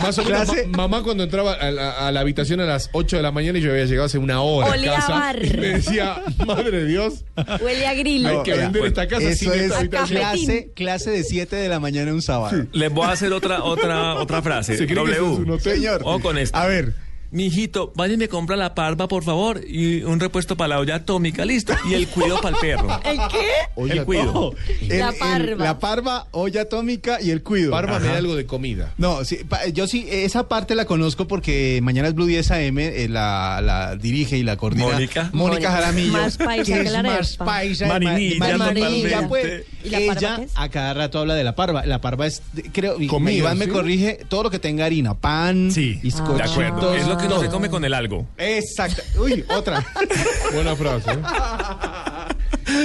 Más 0.00 0.18
o 0.18 0.24
menos, 0.24 0.48
ma- 0.68 0.76
mamá 0.88 1.02
cuando 1.02 1.24
entraba 1.24 1.54
a 1.54 1.70
la, 1.70 1.90
a 2.06 2.12
la 2.12 2.20
habitación 2.20 2.60
a 2.60 2.64
las 2.64 2.88
8 2.92 3.16
de 3.16 3.22
la 3.22 3.30
mañana 3.32 3.58
y 3.58 3.62
yo 3.64 3.72
había 3.72 3.84
llegado 3.86 4.06
hace 4.06 4.18
una 4.18 4.40
hora 4.40 4.68
Olía 4.70 4.92
a 4.92 4.96
casa. 4.96 5.12
bar. 5.12 5.44
Y 5.44 5.50
me 5.56 5.68
decía, 5.68 6.22
madre 6.46 6.70
de 6.70 6.86
Dios, 6.86 7.24
Huele 7.60 7.86
a 7.86 7.94
grillo. 7.94 8.28
hay 8.28 8.42
que 8.44 8.54
vender 8.54 8.84
esta 8.86 9.06
casa 9.08 9.20
sin 9.34 9.50
Eso 9.50 9.54
esta 9.54 9.64
es 9.66 9.72
habitación. 9.72 10.20
cafetín. 10.22 10.46
clase, 10.46 10.70
clase 10.74 11.10
de 11.10 11.24
7 11.24 11.56
de 11.56 11.68
la 11.68 11.80
mañana 11.80 12.12
un 12.12 12.22
sábado. 12.22 12.66
Les 12.72 12.90
voy 12.92 13.06
a 13.06 13.10
hacer 13.12 13.32
otra, 13.32 13.62
otra, 13.64 14.14
otra 14.14 14.42
frase. 14.42 14.76
¿Se 14.76 14.86
cree 14.86 15.04
que 15.04 15.12
eso 15.12 15.32
es 15.32 15.38
un 15.38 15.44
W. 15.46 15.52
hotel? 15.54 15.74
Señor. 15.74 16.02
O 16.04 16.20
con 16.20 16.38
esta. 16.38 16.62
A 16.62 16.66
ver. 16.66 16.94
Mijito, 17.34 17.92
vaya 17.96 18.14
y 18.14 18.16
me 18.16 18.28
compra 18.28 18.54
la 18.54 18.76
parva, 18.76 19.08
por 19.08 19.24
favor, 19.24 19.60
y 19.66 20.04
un 20.04 20.20
repuesto 20.20 20.56
para 20.56 20.68
la 20.68 20.78
olla 20.78 20.94
atómica, 20.94 21.44
listo. 21.44 21.74
Y 21.90 21.94
el 21.94 22.06
cuido 22.06 22.40
para 22.40 22.54
el 22.54 22.60
perro. 22.60 22.88
¿El 23.04 23.18
qué? 23.28 23.92
el 23.92 24.04
cuido. 24.04 24.54
El- 24.80 24.98
La 25.00 25.08
el- 25.08 25.16
parva. 25.18 25.64
la 25.64 25.78
parva, 25.80 26.26
olla 26.30 26.60
atómica 26.62 27.20
y 27.20 27.30
el 27.30 27.42
cuido. 27.42 27.72
Parva 27.72 27.98
me 27.98 28.06
da 28.06 28.18
algo 28.18 28.36
de 28.36 28.46
comida. 28.46 28.94
No, 28.98 29.24
sí, 29.24 29.38
pa- 29.48 29.66
yo 29.66 29.88
sí, 29.88 30.06
esa 30.08 30.46
parte 30.46 30.76
la 30.76 30.84
conozco 30.84 31.26
porque 31.26 31.80
mañana 31.82 32.06
es 32.06 32.14
Blue 32.14 32.26
10 32.26 32.52
AM, 32.52 32.78
eh, 32.78 33.08
la, 33.10 33.60
la 33.60 33.96
dirige 33.96 34.38
y 34.38 34.44
la 34.44 34.56
coordina 34.56 34.84
Mónica. 34.92 35.30
Mónica. 35.32 35.72
Jaramillo. 35.72 36.12
Más 36.12 36.36
paisa 36.36 36.82
que 36.84 36.90
la 36.90 37.02
más 37.02 37.36
paisa. 37.36 37.86
Marinilla, 37.88 38.38
ma- 38.38 38.56
marinilla, 38.66 39.26
pues. 39.28 39.64
¿Y 39.82 39.90
la 39.90 39.98
parva 39.98 40.12
Ella 40.20 40.46
a 40.54 40.68
cada 40.68 40.94
rato 40.94 41.18
habla 41.18 41.34
de 41.34 41.42
la 41.42 41.56
parva. 41.56 41.84
La 41.84 42.00
parva 42.00 42.28
es, 42.28 42.42
creo, 42.72 43.00
y 43.00 43.08
Comida, 43.08 43.32
Iván 43.38 43.58
me 43.58 43.66
corrige, 43.68 44.20
todo 44.28 44.44
lo 44.44 44.50
que 44.50 44.60
tenga 44.60 44.84
harina, 44.86 45.14
pan, 45.14 45.72
Sí, 45.72 45.98
bizcochitos. 46.00 46.38
de 46.56 46.64
acuerdo. 46.64 46.94
Es 46.94 47.06
lo 47.08 47.18
que 47.18 47.23
uno 47.26 47.40
se 47.40 47.48
come 47.48 47.68
con 47.70 47.84
el 47.84 47.94
algo. 47.94 48.26
Exacto. 48.38 49.02
Uy, 49.20 49.44
otra. 49.48 49.84
Buena 50.52 50.74
frase. 50.76 51.10
¿eh? 51.12 51.16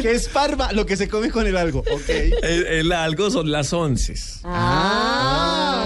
¿Qué 0.02 0.12
es 0.12 0.28
parva? 0.30 0.72
Lo 0.74 0.86
que 0.86 0.96
se 0.98 1.08
come 1.08 1.30
con 1.32 1.48
el 1.48 1.58
algo. 1.58 1.80
Ok. 1.80 2.10
El, 2.44 2.66
el 2.68 2.92
algo 2.92 3.32
son 3.32 3.52
las 3.52 3.74
onces. 3.74 4.42
Ah. 4.44 5.86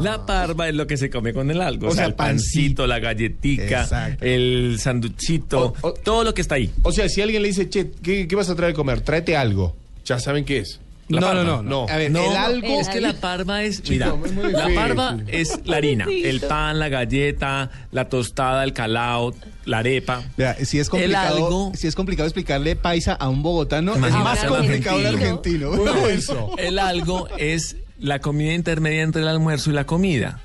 La 0.00 0.24
parva 0.24 0.68
es 0.68 0.74
lo 0.74 0.86
que 0.86 0.96
se 0.96 1.10
come 1.10 1.34
con 1.34 1.50
el 1.50 1.60
algo. 1.60 1.88
O 1.88 1.90
O 1.90 1.92
sea, 1.92 2.04
sea, 2.04 2.06
el 2.06 2.14
pancito, 2.14 2.86
la 2.86 2.98
galletica, 3.00 3.82
Exacto. 3.82 4.24
el 4.24 4.78
sanduchito, 4.80 5.74
O- 5.82 5.88
o- 5.88 5.92
todo 5.92 6.24
lo 6.24 6.32
que 6.32 6.40
está 6.40 6.54
ahí. 6.54 6.70
O 6.82 6.92
sea, 6.92 7.06
si 7.08 7.20
alguien 7.20 7.42
le 7.42 7.48
dice, 7.48 7.68
che, 7.68 7.90
¿qué, 8.02 8.26
qué 8.26 8.34
vas 8.36 8.48
a 8.48 8.54
traer 8.54 8.72
de 8.72 8.76
comer? 8.76 9.02
Tráete 9.02 9.36
algo. 9.36 9.76
Ya 10.06 10.18
saben 10.18 10.44
qué 10.46 10.58
es. 10.60 10.80
La 11.10 11.20
no, 11.20 11.34
no, 11.34 11.44
no, 11.44 11.62
no. 11.62 11.86
A 11.88 11.96
ver, 11.96 12.10
No, 12.10 12.30
el 12.30 12.36
algo. 12.36 12.80
es 12.80 12.88
que 12.88 13.00
la 13.00 13.12
parva 13.14 13.62
es, 13.62 13.82
Chico, 13.82 14.18
mira, 14.32 14.48
la 14.50 14.74
parva 14.74 15.16
es 15.28 15.60
la 15.64 15.76
harina, 15.78 16.06
el 16.08 16.40
pan, 16.40 16.78
la 16.78 16.88
galleta, 16.88 17.70
la 17.92 18.08
tostada, 18.08 18.64
el 18.64 18.72
calao, 18.72 19.34
la 19.64 19.78
arepa. 19.78 20.22
Vea, 20.36 20.54
si 20.64 20.78
es 20.78 20.88
complicado, 20.88 21.36
algo- 21.36 21.72
si 21.74 21.86
es 21.88 21.94
complicado 21.94 22.26
explicarle 22.26 22.76
paisa 22.76 23.12
a 23.14 23.28
un 23.28 23.42
bogotano, 23.42 23.94
es 23.94 24.00
más 24.00 24.44
complicado 24.44 24.98
un 24.98 25.06
argentino. 25.06 25.70
argentino. 25.70 25.70
Bueno, 25.76 26.06
eso. 26.08 26.50
El 26.56 26.78
algo 26.78 27.28
es 27.38 27.76
la 27.98 28.20
comida 28.20 28.54
intermedia 28.54 29.02
entre 29.02 29.22
el 29.22 29.28
almuerzo 29.28 29.70
y 29.70 29.74
la 29.74 29.84
comida. 29.84 30.40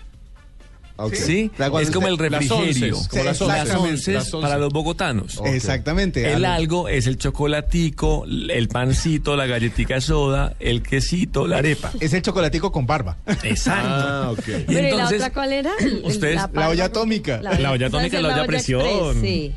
Ok. 0.98 1.14
¿Sí? 1.14 1.52
Es 1.82 1.92
como 1.92 2.08
el 2.08 2.14
las 2.16 2.20
refrigerio. 2.32 2.96
onces, 2.98 3.08
como 3.10 3.24
las 3.26 3.40
las 3.42 3.76
onces. 3.76 4.14
Las 4.16 4.30
para 4.30 4.58
los 4.58 4.72
bogotanos. 4.72 5.42
Exactamente. 5.46 6.32
El 6.32 6.46
algo. 6.46 6.56
algo 6.86 6.90
es 6.90 7.06
el 7.08 7.18
chocolatico, 7.18 8.26
el 8.26 8.68
pancito, 8.70 9.36
la 9.36 9.46
galletica 9.46 10.00
soda, 10.00 10.56
el 10.60 10.82
quesito, 10.82 11.48
la 11.48 11.58
arepa. 11.58 11.92
Es 12.00 12.14
el 12.14 12.22
chocolatico 12.22 12.72
con 12.72 12.86
barba. 12.86 13.18
Exacto. 13.44 13.90
Ah, 13.92 14.30
ok. 14.32 14.40
Y 14.48 14.52
Pero 14.52 14.70
¿y 14.70 14.74
la 14.74 14.90
entonces, 14.90 15.18
otra 15.20 15.34
cuál 15.34 15.52
era? 15.54 15.72
Ustedes- 16.04 16.36
la, 16.36 16.50
La 16.54 16.70
olla 16.70 16.86
atómica. 16.86 17.42
La 17.42 17.72
olla 17.72 17.88
atómica, 17.88 18.22
la 18.22 18.30
olla 18.30 18.44
a 18.44 18.48
presión. 18.48 18.82
express, 18.82 19.22
sí. 19.22 19.54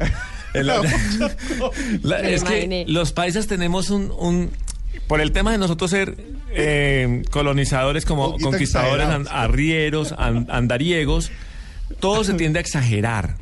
la- 2.03 2.21
es 2.21 2.43
que 2.45 2.85
los 2.89 3.13
paisas 3.13 3.47
tenemos 3.47 3.91
un, 3.91 4.11
un- 4.19 4.51
por 5.07 5.21
el 5.21 5.33
tema 5.33 5.53
de 5.53 5.59
nosotros 5.59 5.91
ser 5.91 6.17
eh, 6.53 7.23
colonizadores 7.31 8.05
como 8.05 8.33
conquistadores, 8.51 9.07
an- 9.09 9.27
arrieros, 9.31 10.13
an- 10.17 10.47
andariegos, 10.51 11.31
todo 12.01 12.25
se 12.25 12.35
tiende 12.35 12.59
a 12.59 12.63
exagerar. 12.63 13.37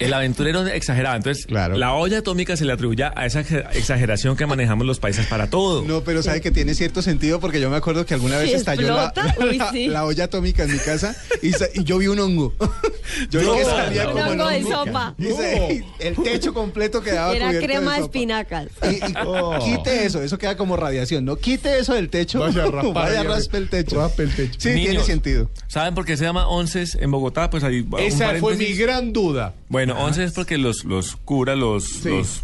El 0.00 0.12
aventurero 0.12 0.66
exageraba. 0.66 1.14
Entonces, 1.16 1.46
Claro. 1.46 1.76
la 1.76 1.92
olla 1.94 2.18
atómica 2.18 2.56
se 2.56 2.64
le 2.64 2.72
atribuye 2.72 3.04
a 3.04 3.26
esa 3.26 3.40
ex- 3.40 3.52
exageración 3.76 4.36
que 4.36 4.46
manejamos 4.46 4.86
los 4.86 4.98
países 4.98 5.26
para 5.26 5.48
todo. 5.50 5.82
No, 5.84 6.02
pero 6.02 6.22
sabe 6.22 6.40
que 6.40 6.50
tiene 6.50 6.74
cierto 6.74 7.02
sentido 7.02 7.38
porque 7.38 7.60
yo 7.60 7.70
me 7.70 7.76
acuerdo 7.76 8.04
que 8.06 8.14
alguna 8.14 8.38
vez 8.38 8.52
estalló 8.52 8.88
la, 8.94 9.04
explota, 9.14 9.36
uy, 9.44 9.58
la- 9.58 9.70
sí. 9.70 9.86
la 9.88 10.04
olla 10.04 10.24
atómica 10.24 10.64
en 10.64 10.72
mi 10.72 10.78
casa 10.78 11.14
y, 11.42 11.52
yo 11.84 11.98
vi 11.98 12.08
un 12.08 12.18
hongo. 12.18 12.54
Yo 13.30 13.40
vi 13.40 13.58
que 13.58 13.64
salía 13.64 14.04
no, 14.04 14.10
como 14.12 14.22
Un 14.24 14.30
el 14.32 14.40
hongo 14.40 14.50
de 14.50 14.62
sopa. 14.62 15.14
Y 15.18 15.24
se- 15.32 15.84
el 15.98 16.14
techo 16.16 16.54
completo 16.54 17.02
quedaba 17.02 17.34
Era 17.34 17.46
cubierto 17.46 17.66
crema 17.66 17.90
de 17.94 17.96
sopa. 18.00 18.04
espinacas. 18.06 18.66
Y, 18.84 18.94
y 18.96 19.14
Oh. 19.26 19.58
quite 19.64 20.06
eso, 20.06 20.22
eso 20.22 20.38
queda 20.38 20.56
como 20.56 20.76
radiación, 20.76 21.24
¿no? 21.24 21.36
Quite 21.36 21.78
eso 21.80 21.94
del 21.94 22.08
techo. 22.08 22.38
Vaya 22.40 22.62
a 22.64 22.70
raspar 22.70 22.94
Vaya, 22.94 23.22
raspe 23.24 23.58
el 23.58 23.68
techo. 23.68 23.96
raspe 24.00 24.22
el 24.22 24.34
techo. 24.34 24.54
Sí, 24.58 24.72
tiene 24.74 25.00
sentido. 25.02 25.50
¿Saben 25.66 25.94
por 25.94 26.04
qué 26.04 26.16
se 26.16 26.24
llama 26.24 26.46
onces 26.48 26.96
en 27.00 27.10
Bogotá? 27.10 27.50
Pues 27.50 27.64
ahí 27.64 27.84
Esa 27.98 28.34
fue 28.36 28.54
mi 28.56 28.72
gran 28.74 29.12
duda. 29.12 29.54
Bueno, 29.70 29.94
once 29.98 30.22
es 30.24 30.32
porque 30.32 30.58
los, 30.58 30.84
los 30.84 31.16
curas, 31.16 31.56
los, 31.56 31.84
Sí. 31.84 32.08
los, 32.10 32.42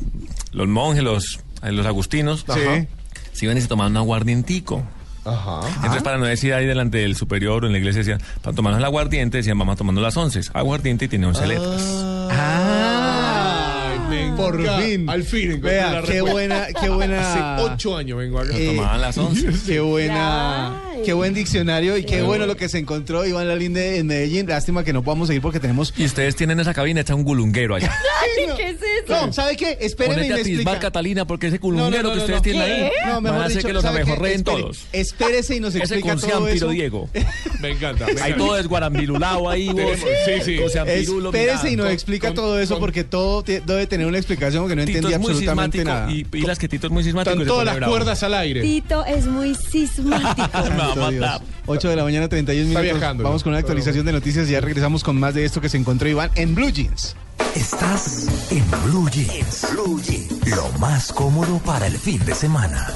los 0.53 0.69
monjes, 0.69 1.03
los, 1.03 1.41
eh, 1.63 1.73
los 1.73 1.85
agustinos, 1.85 2.45
Ajá. 2.49 2.87
se 3.33 3.45
iban 3.45 3.59
y 3.59 3.61
se 3.61 3.67
tomaban 3.69 3.93
un 3.93 3.99
aguardientico. 3.99 4.83
Ajá. 5.25 5.61
Entonces, 5.75 6.03
para 6.05 6.19
no 6.19 6.25
decir 6.25 6.55
ahí 6.55 6.67
delante 6.67 6.99
del 6.99 7.17
superior 7.17 7.65
o 7.65 7.67
en 7.67 7.73
la 7.73 7.79
iglesia, 7.79 7.99
decían, 7.99 8.21
para 8.43 8.55
tomarnos 8.55 8.79
el 8.79 8.85
aguardiente, 8.85 9.39
decían, 9.39 9.59
vamos 9.59 9.77
tomando 9.77 10.01
las 10.01 10.17
once. 10.17 10.41
Aguardiente 10.55 11.07
y 11.07 11.09
tiene 11.09 11.27
once 11.27 11.45
letras. 11.47 11.83
Ah, 12.31 13.93
por 14.37 14.57
fin. 14.81 15.09
Al 15.11 15.25
fin 15.25 15.61
Vea, 15.61 16.03
qué 16.07 16.21
buena, 16.21 16.67
qué 16.81 16.89
buena. 16.89 17.57
Hace 17.57 17.63
ocho 17.65 17.97
años 17.97 18.19
vengo 18.19 18.39
acá. 18.39 18.53
Eh, 18.57 18.77
Tomaban 18.77 19.01
las 19.01 19.19
once. 19.19 19.49
Qué 19.67 19.81
buena. 19.81 20.81
Qué 21.07 21.13
buen 21.13 21.35
diccionario 21.35 21.97
y 21.97 22.03
qué 22.03 22.23
bueno 22.23 22.47
lo 22.47 22.57
que 22.57 22.69
se 22.69 22.79
encontró 22.79 23.25
Iván 23.25 23.47
Lalinde 23.47 23.99
en 23.99 24.09
Medellín. 24.09 24.49
Lástima 24.49 24.83
que 24.83 24.93
no 24.93 25.05
podamos 25.05 25.29
seguir 25.29 25.41
porque 25.41 25.61
tenemos. 25.61 25.95
Y 25.97 26.05
ustedes 26.05 26.35
tienen 26.35 26.59
esa 26.59 26.75
cabina 26.75 27.03
hecha 27.03 27.15
un 27.15 27.23
gulunguero 27.23 27.77
allá. 27.77 27.95
Ay, 28.39 28.49
¿qué 28.57 28.71
es 28.71 28.77
eso? 29.05 29.27
No, 29.27 29.33
¿sabe 29.33 29.57
qué? 29.57 29.79
Espéreme 29.81 30.27
y 30.27 30.29
me 30.29 30.35
a 30.35 30.39
explica. 30.39 30.81
Catalina, 30.81 31.25
porque 31.25 31.47
ese 31.47 31.61
No, 31.61 31.69
no, 31.69 31.75
gulunguero 31.77 32.03
no, 32.09 32.13
que 32.15 32.19
ustedes 32.19 32.39
no. 32.39 32.43
tienen 32.43 32.63
ahí 32.63 32.91
No, 33.07 33.13
van 33.13 33.23
mejor 33.23 33.39
a 33.39 33.45
hacer 33.45 33.57
dicho, 33.59 33.69
que 33.69 33.73
los 33.73 33.85
Espere, 33.85 34.43
todos. 34.43 34.87
Espérese 34.93 35.55
y 35.55 35.61
nos 35.61 35.75
Ese 35.77 35.85
explica 35.85 36.17
con 36.17 36.29
todo 36.29 36.49
eso. 36.49 36.69
Diego. 36.71 37.09
Me 37.61 37.71
encanta. 37.71 38.11
encanta. 38.11 38.37
todo 38.37 38.59
es 38.59 38.67
guarambirulao 38.67 39.49
ahí, 39.49 39.69
vos. 39.69 39.97
Sí, 40.25 40.33
sí. 40.45 40.59
O 40.59 40.69
sea, 40.69 40.85
pirulo, 40.85 41.29
Espérese 41.29 41.71
y 41.71 41.77
nos 41.77 41.89
explica 41.91 42.35
todo 42.35 42.59
eso 42.59 42.81
porque 42.81 43.05
todo 43.05 43.43
debe 43.43 43.87
tener 43.87 44.09
una 44.09 44.19
explicación 44.19 44.65
porque 44.65 44.75
no 44.75 44.83
entendí 44.83 45.13
es 45.13 45.21
muy 45.21 45.31
absolutamente 45.31 45.85
nada. 45.85 46.11
y, 46.11 46.25
las 46.47 46.59
que 46.59 46.69
Tito 46.69 46.89
es 46.89 46.93
muy 46.93 47.05
sismático. 47.05 47.45
todas 47.45 47.65
las 47.65 47.89
cuerdas 47.89 48.25
al 48.25 48.35
aire. 48.35 48.61
Tito 48.61 49.05
es 49.05 49.27
muy 49.27 49.55
sismático. 49.55 50.96
Santo 51.01 51.11
Dios. 51.11 51.21
matar. 51.27 51.41
8 51.67 51.89
de 51.89 51.97
la 51.97 52.05
mañana, 52.05 52.29
31 52.29 52.69
Está 52.69 52.81
minutos. 52.81 52.99
viajando, 53.01 53.25
Vamos 53.25 53.41
¿no? 53.41 53.45
con 53.45 53.53
una 53.53 53.61
actualización 53.61 54.07
de 54.07 54.13
noticias 54.13 54.49
y 54.49 54.53
ya 54.53 54.61
regresamos 54.61 55.03
con 55.05 55.19
más 55.19 55.35
de 55.35 55.45
esto 55.45 55.61
que 55.61 55.69
se 55.69 55.77
encontró 55.77 56.09
Iván 56.09 56.31
en 56.35 56.55
Blue 56.55 56.71
Jeans. 56.71 57.17
Estás 57.55 58.27
en 58.51 58.65
Blue 58.85 59.09
Jeans. 59.11 59.67
Blue 59.73 60.01
Jeans. 60.03 60.47
Lo 60.55 60.69
más 60.79 61.13
cómodo 61.13 61.59
para 61.59 61.87
el 61.87 61.97
fin 61.99 62.23
de 62.25 62.35
semana. 62.35 62.87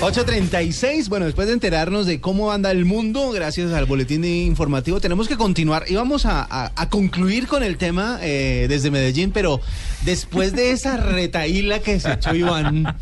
8.36, 0.00 1.10
bueno, 1.10 1.26
después 1.26 1.46
de 1.46 1.52
enterarnos 1.52 2.06
de 2.06 2.22
cómo 2.22 2.52
anda 2.52 2.70
el 2.70 2.86
mundo, 2.86 3.32
gracias 3.32 3.70
al 3.72 3.84
boletín 3.84 4.24
informativo, 4.24 4.98
tenemos 4.98 5.28
que 5.28 5.36
continuar 5.36 5.84
y 5.88 5.94
vamos 5.94 6.24
a, 6.24 6.40
a- 6.40 6.72
a 6.74 6.88
concluir 6.88 7.46
con 7.46 7.62
el 7.62 7.76
tema 7.76 8.18
eh, 8.22 8.64
desde 8.70 8.90
Medellín, 8.90 9.30
pero 9.30 9.60
después 10.06 10.54
de 10.54 10.70
esa 10.70 10.96
retaíla 10.96 11.80
que 11.80 12.00
se 12.00 12.12
echó 12.12 12.34
Iván, 12.34 12.96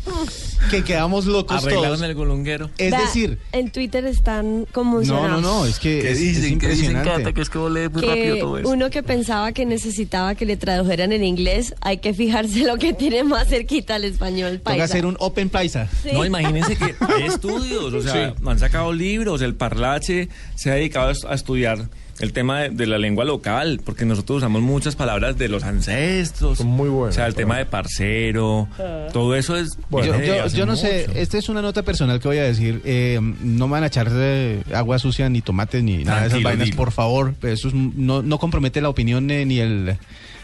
que 0.69 0.83
quedamos 0.83 1.25
locos 1.25 1.63
Arreglaron 1.63 1.97
todos. 1.99 2.01
el 2.01 2.15
gulunguero. 2.15 2.69
Es 2.77 2.91
decir, 2.91 3.39
En 3.53 3.71
Twitter 3.71 4.05
están 4.05 4.61
no, 4.61 4.65
conmocionados. 4.73 5.41
no, 5.41 5.59
no, 5.61 5.65
es 5.65 5.79
que 5.79 6.01
¿Qué 6.01 6.11
es, 6.11 6.17
es 6.17 6.19
dicen? 6.19 6.59
¿Qué 6.59 6.67
dicen, 6.67 6.85
impresionante. 6.87 7.09
Cata? 7.23 7.33
Que 7.33 7.41
es 7.41 7.49
que 7.49 7.59
rápido 7.59 8.35
que 8.35 8.39
todo 8.41 8.57
eso. 8.57 8.67
uno 8.69 8.89
que 8.89 9.03
pensaba 9.03 9.53
que 9.53 9.65
necesitaba 9.65 10.35
que 10.35 10.45
le 10.45 10.57
tradujeran 10.57 11.13
en 11.13 11.23
inglés, 11.23 11.73
hay 11.79 11.99
que 11.99 12.13
fijarse 12.13 12.65
lo 12.65 12.75
que 12.77 12.91
tiene 12.93 13.23
más 13.23 13.47
cerquita 13.47 13.95
al 13.95 14.03
español 14.03 14.57
Toca 14.57 14.71
paisa. 14.71 14.83
hacer 14.83 15.05
un 15.05 15.15
open 15.19 15.47
paisa. 15.49 15.87
Sí. 16.03 16.09
No, 16.11 16.25
imagínense 16.25 16.75
que 16.75 16.88
hay 17.15 17.23
estudios, 17.23 17.93
o 17.93 18.01
sea, 18.01 18.29
Sí. 18.37 18.43
han 18.45 18.59
sacado 18.59 18.93
libros, 18.93 19.41
el 19.41 19.55
Parlache 19.55 20.29
se 20.55 20.71
ha 20.71 20.75
dedicado 20.75 21.09
a 21.09 21.11
est- 21.11 21.25
a 21.25 21.33
estudiar 21.33 21.89
el 22.19 22.33
tema 22.33 22.59
de, 22.59 22.69
de 22.71 22.85
la 22.85 22.97
lengua 22.97 23.23
local, 23.23 23.79
porque 23.85 24.03
nosotros 24.03 24.39
usamos 24.39 24.61
muchas 24.61 24.97
palabras 24.97 25.37
de 25.37 25.47
los 25.47 25.63
ancestros. 25.63 26.57
Son 26.57 26.67
muy 26.67 26.89
buenas, 26.89 27.15
O 27.15 27.17
sea, 27.17 27.27
el 27.27 27.33
tema 27.33 27.57
de 27.57 27.65
parcero, 27.65 28.67
todo 29.13 29.35
eso 29.35 29.55
es... 29.55 29.77
Bueno, 29.89 30.13
yo, 30.53 30.65
no 30.65 30.75
sé, 30.75 31.07
esta 31.15 31.37
es 31.37 31.47
una 31.47 31.61
nota 31.61 31.83
personal 31.83 32.19
que 32.19 32.27
voy 32.27 32.37
a 32.39 32.43
decir. 32.43 32.81
eh, 32.83 33.19
no 33.21 33.67
me 33.67 33.71
van 33.73 33.83
a 33.83 33.87
echar 33.87 34.09
de 34.09 34.63
agua 34.73 34.99
sucia, 34.99 35.29
ni 35.29 35.41
tomates, 35.41 35.81
ni 35.81 36.03
nada 36.03 36.21
de 36.23 36.27
esas 36.27 36.43
vainas, 36.43 36.65
dilo. 36.65 36.75
por 36.77 36.91
favor. 36.91 37.35
Eso 37.41 37.69
es- 37.69 37.73
no, 37.73 38.21
no 38.21 38.37
compromete 38.37 38.81
la 38.81 38.89
opinión 38.89 39.31
eh, 39.31 39.45
ni 39.45 39.59
el 39.59 39.95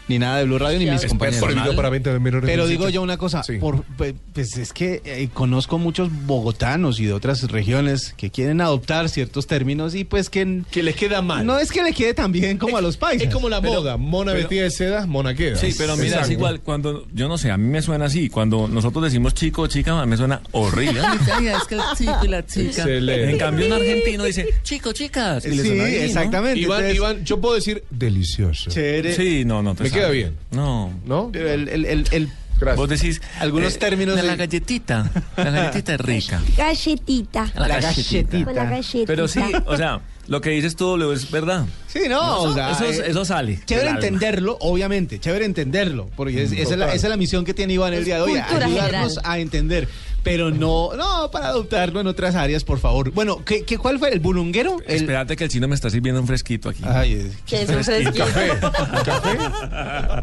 ni 0.08 0.18
nada 0.18 0.38
de 0.38 0.44
Blue 0.44 0.58
Radio 0.58 0.78
ni 0.78 0.86
mis 0.90 1.02
Es 1.02 1.08
compañeros. 1.08 1.40
para 1.74 1.90
Pero 1.90 2.20
18. 2.20 2.66
digo 2.68 2.88
yo 2.88 3.02
una 3.02 3.16
cosa, 3.16 3.42
Sí. 3.42 3.54
por, 3.58 3.82
pues, 3.96 4.56
es 4.56 4.72
que 4.72 5.02
eh, 5.04 5.28
conozco 5.32 5.78
muchos 5.78 6.10
bogotanos 6.26 7.00
y 7.00 7.06
de 7.06 7.12
otras 7.12 7.42
regiones 7.50 8.14
que 8.16 8.30
quieren 8.30 8.60
adoptar 8.60 9.08
ciertos 9.08 9.46
términos 9.46 9.94
y 9.94 10.04
pues 10.04 10.30
que 10.30 10.62
Que 10.70 10.82
les 10.82 10.96
queda 10.96 11.22
mal. 11.22 11.44
no 11.46 11.58
es 11.58 11.72
que 11.72 11.82
le 11.82 11.92
quede 11.92 12.14
tan 12.14 12.32
bien 12.32 12.58
como 12.58 12.76
a 12.76 12.80
los 12.80 12.96
países. 12.96 13.28
Es 13.28 13.34
como 13.34 13.48
la 13.48 13.60
Pero- 13.60 13.74
moda. 13.80 13.96
Mona 13.96 14.32
pero- 14.32 14.42
vestida 14.44 14.62
de 14.62 14.70
seda, 14.70 15.06
mona 15.06 15.34
queda. 15.34 15.56
Sí, 15.56 15.74
pero 15.76 15.96
mira, 15.96 16.20
es 16.22 16.30
igual 16.30 16.60
cuando, 16.60 17.06
yo 17.12 17.28
no 17.28 17.38
sé, 17.38 17.50
a 17.50 17.56
mí 17.56 17.68
me 17.68 17.82
suena 17.82 18.04
así, 18.06 18.28
cuando 18.28 18.68
nosotros 18.68 19.04
decimos 19.04 19.34
chico 19.34 19.62
o 19.62 19.66
chica, 19.66 20.04
me 20.06 20.16
suena 20.16 20.40
horrible. 20.52 21.00
Es 21.56 21.64
que 21.66 21.74
el 21.76 21.80
chico 21.96 22.24
y 22.24 22.28
la 22.28 22.44
chica. 22.46 22.68
Excelente. 22.82 23.30
En 23.30 23.38
cambio, 23.38 23.66
un 23.66 23.72
argentino 23.72 24.24
dice, 24.24 24.46
chico, 24.62 24.92
chicas. 24.92 25.44
y 25.46 25.50
le 25.50 25.62
Sí, 25.62 25.70
bien, 25.70 25.78
¿no? 25.78 25.84
exactamente. 25.86 26.60
Iván, 26.60 26.78
entonces, 26.80 26.96
Iván, 26.96 27.24
yo 27.24 27.40
puedo 27.40 27.54
decir 27.54 27.82
delicioso. 27.90 28.70
chévere. 28.70 29.14
Sí, 29.14 29.44
no, 29.44 29.62
no 29.62 29.74
te. 29.74 29.84
Queda 29.96 30.10
bien. 30.10 30.36
No. 30.50 30.92
¿No? 31.04 31.30
Pero 31.32 31.50
el, 31.50 31.68
el, 31.68 31.84
el, 31.84 32.08
el- 32.12 32.28
Gracias. 32.58 32.76
Vos 32.78 32.88
decís 32.88 33.20
Algunos 33.38 33.78
términos 33.78 34.16
de 34.16 34.22
la 34.22 34.34
galletita. 34.34 35.10
La 35.36 35.44
galletita 35.50 35.92
es 35.94 36.00
rica. 36.00 36.40
Galletita. 36.56 37.52
La, 37.54 37.68
La 37.68 37.80
galletita. 37.80 38.16
galletita. 38.22 38.44
Con 38.46 38.54
la 38.54 38.64
galletita. 38.64 39.04
Pero 39.06 39.28
sí, 39.28 39.40
o 39.66 39.76
sea, 39.76 40.00
lo 40.26 40.40
que 40.40 40.50
dices 40.50 40.74
tú 40.74 40.96
Leo, 40.96 41.12
es 41.12 41.30
verdad. 41.30 41.66
Sí, 41.86 42.00
no, 42.08 42.40
o 42.44 42.54
sea, 42.54 42.70
eso, 42.70 42.84
eh, 42.86 43.04
eso 43.10 43.26
sale. 43.26 43.60
Chévere 43.66 43.88
del 43.88 43.96
alma. 43.96 44.06
entenderlo, 44.06 44.56
obviamente, 44.60 45.20
chévere 45.20 45.44
entenderlo, 45.44 46.08
porque 46.16 46.44
es- 46.44 46.52
esa, 46.52 46.72
es 46.72 46.78
la, 46.78 46.86
esa 46.94 47.06
es 47.06 47.10
la 47.10 47.18
misión 47.18 47.44
que 47.44 47.52
tiene 47.52 47.74
Iván 47.74 47.92
el 47.92 47.98
Es 48.00 48.04
día 48.06 48.16
de 48.16 48.22
hoy, 48.22 48.38
ayudarnos 48.38 48.72
general. 48.72 49.10
a 49.24 49.38
entender, 49.38 49.88
pero 50.26 50.50
no, 50.50 50.90
no 50.96 51.30
para 51.30 51.46
adoptarlo 51.50 52.00
en 52.00 52.08
otras 52.08 52.34
áreas, 52.34 52.64
por 52.64 52.80
favor. 52.80 53.12
Bueno, 53.12 53.44
¿qué, 53.44 53.62
qué, 53.62 53.78
cuál 53.78 54.00
fue 54.00 54.12
el 54.12 54.18
bulunguero? 54.18 54.78
El, 54.84 54.96
Espérate 54.96 55.36
que 55.36 55.44
el 55.44 55.50
chino 55.50 55.68
me 55.68 55.76
está 55.76 55.88
sirviendo 55.88 56.20
un 56.20 56.26
fresquito 56.26 56.68
aquí. 56.68 56.82
Ay, 56.84 57.30
Que 57.46 57.62
es 57.62 57.68
un 57.70 57.84
fresquito. 57.84 58.24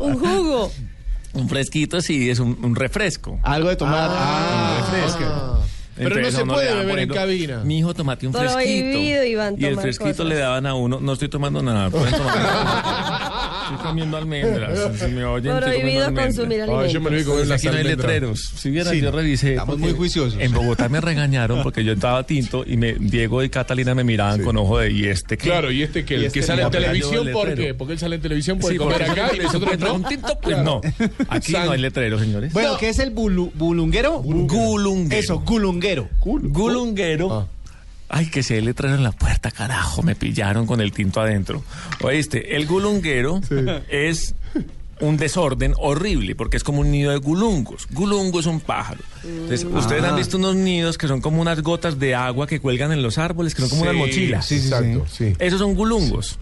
un 0.02 0.20
jugo. 0.20 0.72
Un 1.34 1.48
fresquito, 1.48 2.02
sí, 2.02 2.30
es 2.30 2.40
un, 2.40 2.58
un 2.62 2.76
refresco. 2.76 3.40
algo 3.44 3.70
de 3.70 3.78
tomar. 3.78 4.10
Ah, 4.12 4.78
Ah, 4.78 4.92
refresca. 4.92 5.54
Pero 5.96 6.20
no 6.22 6.32
se 6.32 6.46
puede 6.46 6.74
beber 6.76 7.00
en 7.00 7.10
cabina. 7.10 7.62
Mi 7.64 7.78
hijo, 7.80 7.94
tomate 7.94 8.28
un 8.28 8.34
fresquito. 8.34 8.56
Prohibido, 8.58 9.24
Iván, 9.24 9.56
y 9.58 9.66
el 9.66 9.78
fresquito 9.80 10.10
cosas. 10.10 10.26
le 10.26 10.36
daban 10.36 10.66
a 10.66 10.74
uno. 10.74 11.00
No 11.00 11.14
estoy 11.14 11.30
tomando 11.30 11.62
nada. 11.64 11.90
pueden 11.90 12.14
tomar. 12.14 12.34
Estoy 13.74 13.88
comiendo 13.88 14.18
almendras. 14.18 14.80
Si 15.00 15.08
me 15.12 15.26
oyen, 15.26 15.58
Prohibido 15.58 16.06
consumir 16.14 16.62
almendras. 16.62 16.70
alimentos. 16.70 16.94
yo 16.94 17.02
me 17.02 17.08
olvidé 17.10 17.24
comer 17.26 17.38
Pues 17.40 17.48
unas 17.48 17.60
aquí 17.60 17.68
no 17.68 17.74
hay 17.74 17.80
almendras. 17.80 18.08
letreros. 18.12 18.52
Si 18.56 18.70
vieran, 18.70 18.94
Sí, 18.94 19.02
yo 19.02 19.12
revisé. 19.12 19.50
estamos 19.52 19.80
muy 19.80 19.92
juiciosos. 19.94 20.40
En 20.40 20.52
Bogotá 20.54 20.90
me 20.90 21.02
regañaron 21.02 21.64
porque 21.64 21.84
yo 21.84 21.94
estaba 21.94 22.24
tinto 22.24 22.64
y 22.66 22.78
me, 22.78 22.94
Diego 22.94 23.44
y 23.44 23.50
Catalina 23.50 23.94
me 23.96 24.04
miraban 24.04 24.42
con 24.44 24.58
ojo 24.58 24.80
de 24.80 24.92
¿y 24.92 25.06
este 25.08 25.38
qué? 25.38 25.44
Claro, 25.50 25.72
y 25.72 25.84
este 25.84 26.06
que, 26.06 26.14
Y 26.16 26.18
el 26.18 26.24
este 26.26 26.40
que 26.40 26.46
sale 26.46 26.62
en 26.64 26.72
televisión, 26.72 27.28
¿por 27.32 27.54
qué? 27.56 27.74
Porque 27.74 27.94
él 27.94 28.00
sale 28.00 28.16
en 28.16 28.22
televisión, 28.22 28.60
puede 28.60 28.74
Sí, 28.76 28.78
comer 28.78 28.98
porque 29.06 29.22
acá 29.22 29.32
y 29.36 29.40
nosotros 29.40 29.72
puede 29.78 29.84
no. 29.86 29.94
un 29.96 30.04
tinto, 30.06 30.40
pues 30.42 30.56
Claro. 30.56 30.82
no. 30.84 31.06
Aquí 31.30 31.52
San- 31.52 31.66
no 31.66 31.72
hay 31.72 31.80
letreros, 31.82 32.22
señores. 32.22 32.54
Bueno, 32.54 32.78
¿qué 32.78 32.90
es 32.90 33.00
el 33.00 33.14
bulu- 33.14 33.52
bulunguero? 33.54 34.20
Gulunguero. 34.20 35.20
Eso, 35.20 35.40
gulunguero. 35.40 36.08
Gulunguero. 36.22 37.32
Ah. 37.34 37.48
Ay, 38.16 38.28
que 38.28 38.44
si 38.44 38.54
hay 38.54 38.62
letrero 38.62 38.94
en 38.94 39.02
la 39.04 39.12
puerta, 39.12 39.50
carajo, 39.50 40.04
me 40.04 40.14
pillaron 40.16 40.68
con 40.68 40.82
el 40.82 40.92
tinto 40.92 41.20
adentro. 41.20 41.64
Oíste, 42.02 42.56
el 42.56 42.68
gulunguero 42.68 43.42
es 43.90 44.36
un 45.02 45.18
desorden 45.18 45.74
horrible 45.80 46.36
porque 46.36 46.56
es 46.58 46.64
como 46.64 46.82
un 46.82 46.92
nido 46.92 47.10
de 47.12 47.18
gulungos. 47.18 47.88
Gulungo 47.90 48.40
es 48.40 48.46
un 48.46 48.60
pájaro. 48.60 49.02
Entonces, 49.24 49.66
ustedes 49.66 50.04
Ah. 50.04 50.10
han 50.10 50.16
visto 50.16 50.38
unos 50.38 50.56
nidos 50.56 51.00
que 51.00 51.08
son 51.08 51.22
como 51.22 51.42
unas 51.42 51.62
gotas 51.64 51.98
de 51.98 52.14
agua 52.14 52.46
que 52.46 52.60
cuelgan 52.60 52.92
en 52.92 53.02
los 53.02 53.18
árboles, 53.18 53.56
que 53.56 53.62
son 53.62 53.70
como 53.72 53.82
Sí, 53.82 53.88
unas 53.90 53.98
mochilas. 54.00 54.46
Sí, 54.46 54.60
sí, 54.60 54.68
exacto, 54.68 55.06
sí. 55.12 55.34
Esos 55.40 55.60
son 55.60 55.74
gulungos. 55.74 56.38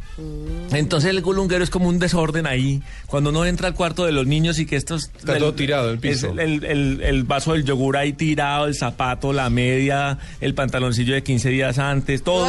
Entonces 0.72 1.10
el 1.10 1.22
gulunguero 1.22 1.64
es 1.64 1.70
como 1.70 1.88
un 1.90 2.00
desorden 2.00 2.46
ahí. 2.48 2.82
Cuando 3.08 3.30
uno 3.30 3.46
entra 3.46 3.68
al 3.68 3.74
cuarto 3.76 4.06
de 4.06 4.12
los 4.12 4.28
niños 4.28 4.60
y 4.60 4.66
que 4.66 4.76
estos... 4.76 5.12
Está 5.18 5.38
todo 5.38 5.54
tirado 5.54 5.90
el 5.92 6.00
piso. 6.00 6.28
es 6.28 6.38
El, 6.40 6.64
el- 6.66 7.02
el 7.02 7.24
vaso 7.24 7.54
del 7.54 7.64
yogur 7.66 7.98
ahí 7.98 8.14
tirado, 8.14 8.68
el 8.68 8.76
zapato, 8.76 9.34
la 9.34 9.50
media, 9.50 10.18
el 10.40 10.54
pantaloncillo 10.54 11.14
de 11.14 11.24
15 11.24 11.50
días 11.50 11.80
antes, 11.80 12.24
todo 12.24 12.48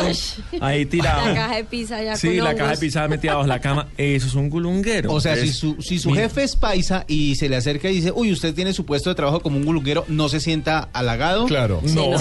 ahí 0.60 0.86
tirado. 0.86 1.26
La 1.28 1.34
caja 1.34 1.56
de 1.56 1.64
pizza 1.64 2.02
ya 2.02 2.16
Sí, 2.16 2.36
con 2.36 2.44
la 2.44 2.54
caja 2.54 2.70
de 2.72 2.76
pizza 2.78 3.08
metida 3.08 3.34
bajo 3.34 3.46
la 3.46 3.60
cama. 3.60 3.88
Eso 3.96 4.26
es 4.26 4.34
un 4.34 4.50
gulunguero. 4.50 5.12
O 5.12 5.20
sea, 5.20 5.36
si 5.36 5.52
su, 5.52 5.80
si 5.80 5.98
su 5.98 6.12
jefe 6.12 6.42
es 6.44 6.56
paisa 6.56 7.04
y 7.08 7.34
se 7.36 7.48
le 7.48 7.56
acerca 7.56 7.90
y 7.90 7.94
dice, 7.96 8.12
uy, 8.14 8.32
usted 8.32 8.54
tiene 8.54 8.72
su 8.72 8.84
puesto 8.84 9.10
de 9.10 9.14
trabajo 9.16 9.40
como 9.40 9.56
un 9.56 9.64
gulunguero, 9.64 10.04
no 10.08 10.28
se 10.28 10.40
sienta 10.40 10.88
halagado. 10.92 11.46
Claro. 11.46 11.80
No. 11.82 12.12
No, 12.12 12.18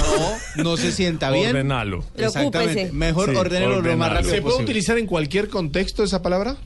no 0.63 0.77
se 0.77 0.91
sienta 0.91 1.29
bien. 1.31 1.49
Ordenalo. 1.51 2.03
Exactamente. 2.17 2.91
Mejor 2.91 3.31
Sí, 3.31 3.35
ordénelo 3.35 3.81
lo 3.81 3.97
más 3.97 4.09
rápido 4.11 4.31
¿Se 4.31 4.41
puede 4.41 4.53
posible. 4.53 4.63
utilizar 4.63 4.97
en 4.97 5.05
cualquier 5.07 5.30
contexto 5.49 6.03
esa 6.03 6.21
palabra? 6.21 6.57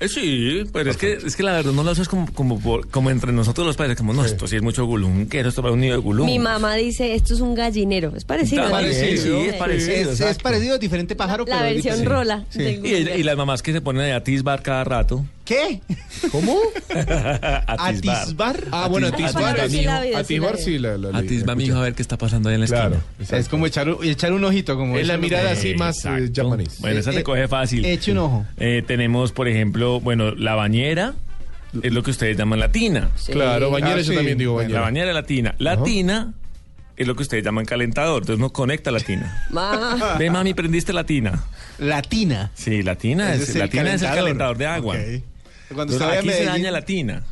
Eh, 0.00 0.08
sí, 0.08 0.64
pero 0.72 0.90
es 0.90 0.96
que, 0.96 1.12
es 1.12 1.36
que 1.36 1.44
la 1.44 1.52
verdad 1.52 1.70
no 1.72 1.84
lo 1.84 1.90
haces 1.90 2.08
como, 2.08 2.26
como, 2.32 2.58
por- 2.60 2.88
como 2.88 3.10
entre 3.10 3.30
nosotros 3.32 3.64
los 3.64 3.76
padres, 3.76 3.96
como 3.96 4.12
no, 4.12 4.24
esto 4.24 4.48
sí 4.48 4.56
es 4.56 4.62
mucho 4.62 4.84
gulunguero, 4.86 5.48
esto 5.48 5.62
para 5.62 5.72
un 5.72 5.80
nido 5.80 5.94
de 5.94 6.00
gulungos. 6.00 6.32
Mi 6.32 6.40
mamá 6.40 6.74
dice, 6.74 7.14
esto 7.14 7.32
es 7.34 7.40
un 7.40 7.54
gallinero. 7.54 8.12
Es 8.16 8.24
parecido. 8.24 8.64
Está 8.64 8.74
¿no? 8.74 8.82
parecido, 8.82 9.22
sí, 9.40 9.46
es 9.48 9.54
parecido. 9.54 10.10
Es, 10.28 10.38
parecido, 10.38 10.78
diferente 10.78 11.14
pájaro, 11.14 11.44
La 11.46 11.58
pero 11.58 11.68
es 11.78 11.84
versión 11.84 12.06
rola. 12.06 12.44
Sí. 12.50 12.58
del 12.58 12.84
Y, 12.84 12.90
y 13.20 13.22
las 13.22 13.36
mamás 13.36 13.62
que 13.62 13.72
se 13.72 13.80
ponen 13.80 14.10
a 14.12 14.16
atisbar 14.16 14.62
cada 14.62 14.82
rato. 14.82 15.24
¿Qué? 15.44 15.80
¿Cómo? 16.32 16.56
¿Atisbar? 17.66 18.64
Ah, 18.72 18.88
bueno, 18.88 19.08
Atisbar, 19.08 19.60
atisbar. 19.60 19.68
sí 19.70 19.82
la 19.84 20.56
sí 20.56 20.78
la 20.78 21.18
Atisbar 21.18 21.56
sí 21.56 21.64
mijo, 21.66 21.78
a 21.78 21.82
ver 21.82 21.94
qué 21.94 22.02
está 22.02 22.16
pasando 22.16 22.48
ahí 22.48 22.54
en 22.54 22.62
la 22.62 22.66
Claro. 22.66 23.00
esquina. 23.20 23.38
Es 23.38 23.48
como 23.48 23.66
echar, 23.66 23.88
un- 23.90 24.04
echar 24.04 24.32
un 24.32 24.44
ojito. 24.44 24.76
Como 24.76 24.96
Es 24.98 25.06
la 25.06 25.16
mirada 25.18 25.44
¿no? 25.44 25.58
así 25.58 25.74
más 25.74 26.04
eh, 26.04 26.30
japonés. 26.34 26.80
Bueno, 26.80 27.00
esa 27.00 27.10
Eh, 27.10 27.14
se 27.14 27.20
eh, 27.20 27.24
coge 27.24 27.48
fácil. 27.48 27.84
eche 27.84 28.12
un 28.12 28.18
ojo. 28.18 28.46
Eh, 28.58 28.82
tenemos, 28.86 29.32
por 29.32 29.48
ejemplo, 29.48 30.00
bueno, 30.00 30.34
la 30.34 30.54
bañera 30.54 31.14
es 31.82 31.92
lo 31.92 32.02
que 32.02 32.10
ustedes 32.12 32.36
llaman 32.36 32.60
latina. 32.60 33.10
Claro, 33.30 33.70
bañera 33.70 33.96
Ah, 33.96 34.00
yo 34.00 34.10
sí. 34.12 34.16
también 34.16 34.38
digo 34.38 34.56
La 34.56 34.62
bañera. 34.62 34.80
bañera 34.80 35.12
latina. 35.12 35.54
Latina 35.58 36.32
es 36.96 37.06
lo 37.06 37.16
que 37.16 37.22
ustedes 37.22 37.44
llaman 37.44 37.66
calentador. 37.66 38.22
Entonces 38.22 38.38
uno 38.38 38.50
conecta 38.52 38.90
la 38.90 39.00
tina. 39.00 39.44
Ma- 39.50 40.16
Ve, 40.18 40.30
mami, 40.30 40.54
prendiste 40.54 40.92
la 40.92 41.04
tina. 41.04 41.44
Latina. 41.78 42.50
Sí, 42.54 42.82
la 42.82 42.94
tina 42.96 43.34
Ese 43.34 43.42
es, 43.42 43.48
es 43.50 43.54
el 43.56 43.60
la 43.62 43.68
tina 43.68 43.82
es 43.94 44.02
el 44.02 44.08
calentador. 44.08 44.24
calentador 44.24 44.56
de 44.58 44.66
agua. 44.66 44.96
Ok. 44.96 45.22
Cuando 45.74 45.92
usted 45.94 46.06
vaya 46.06 46.18
a 46.18 46.22
se 46.22 46.26
Medellín, 46.28 46.46
daña 46.52 46.70
la 46.70 46.82
tina. 46.82 47.22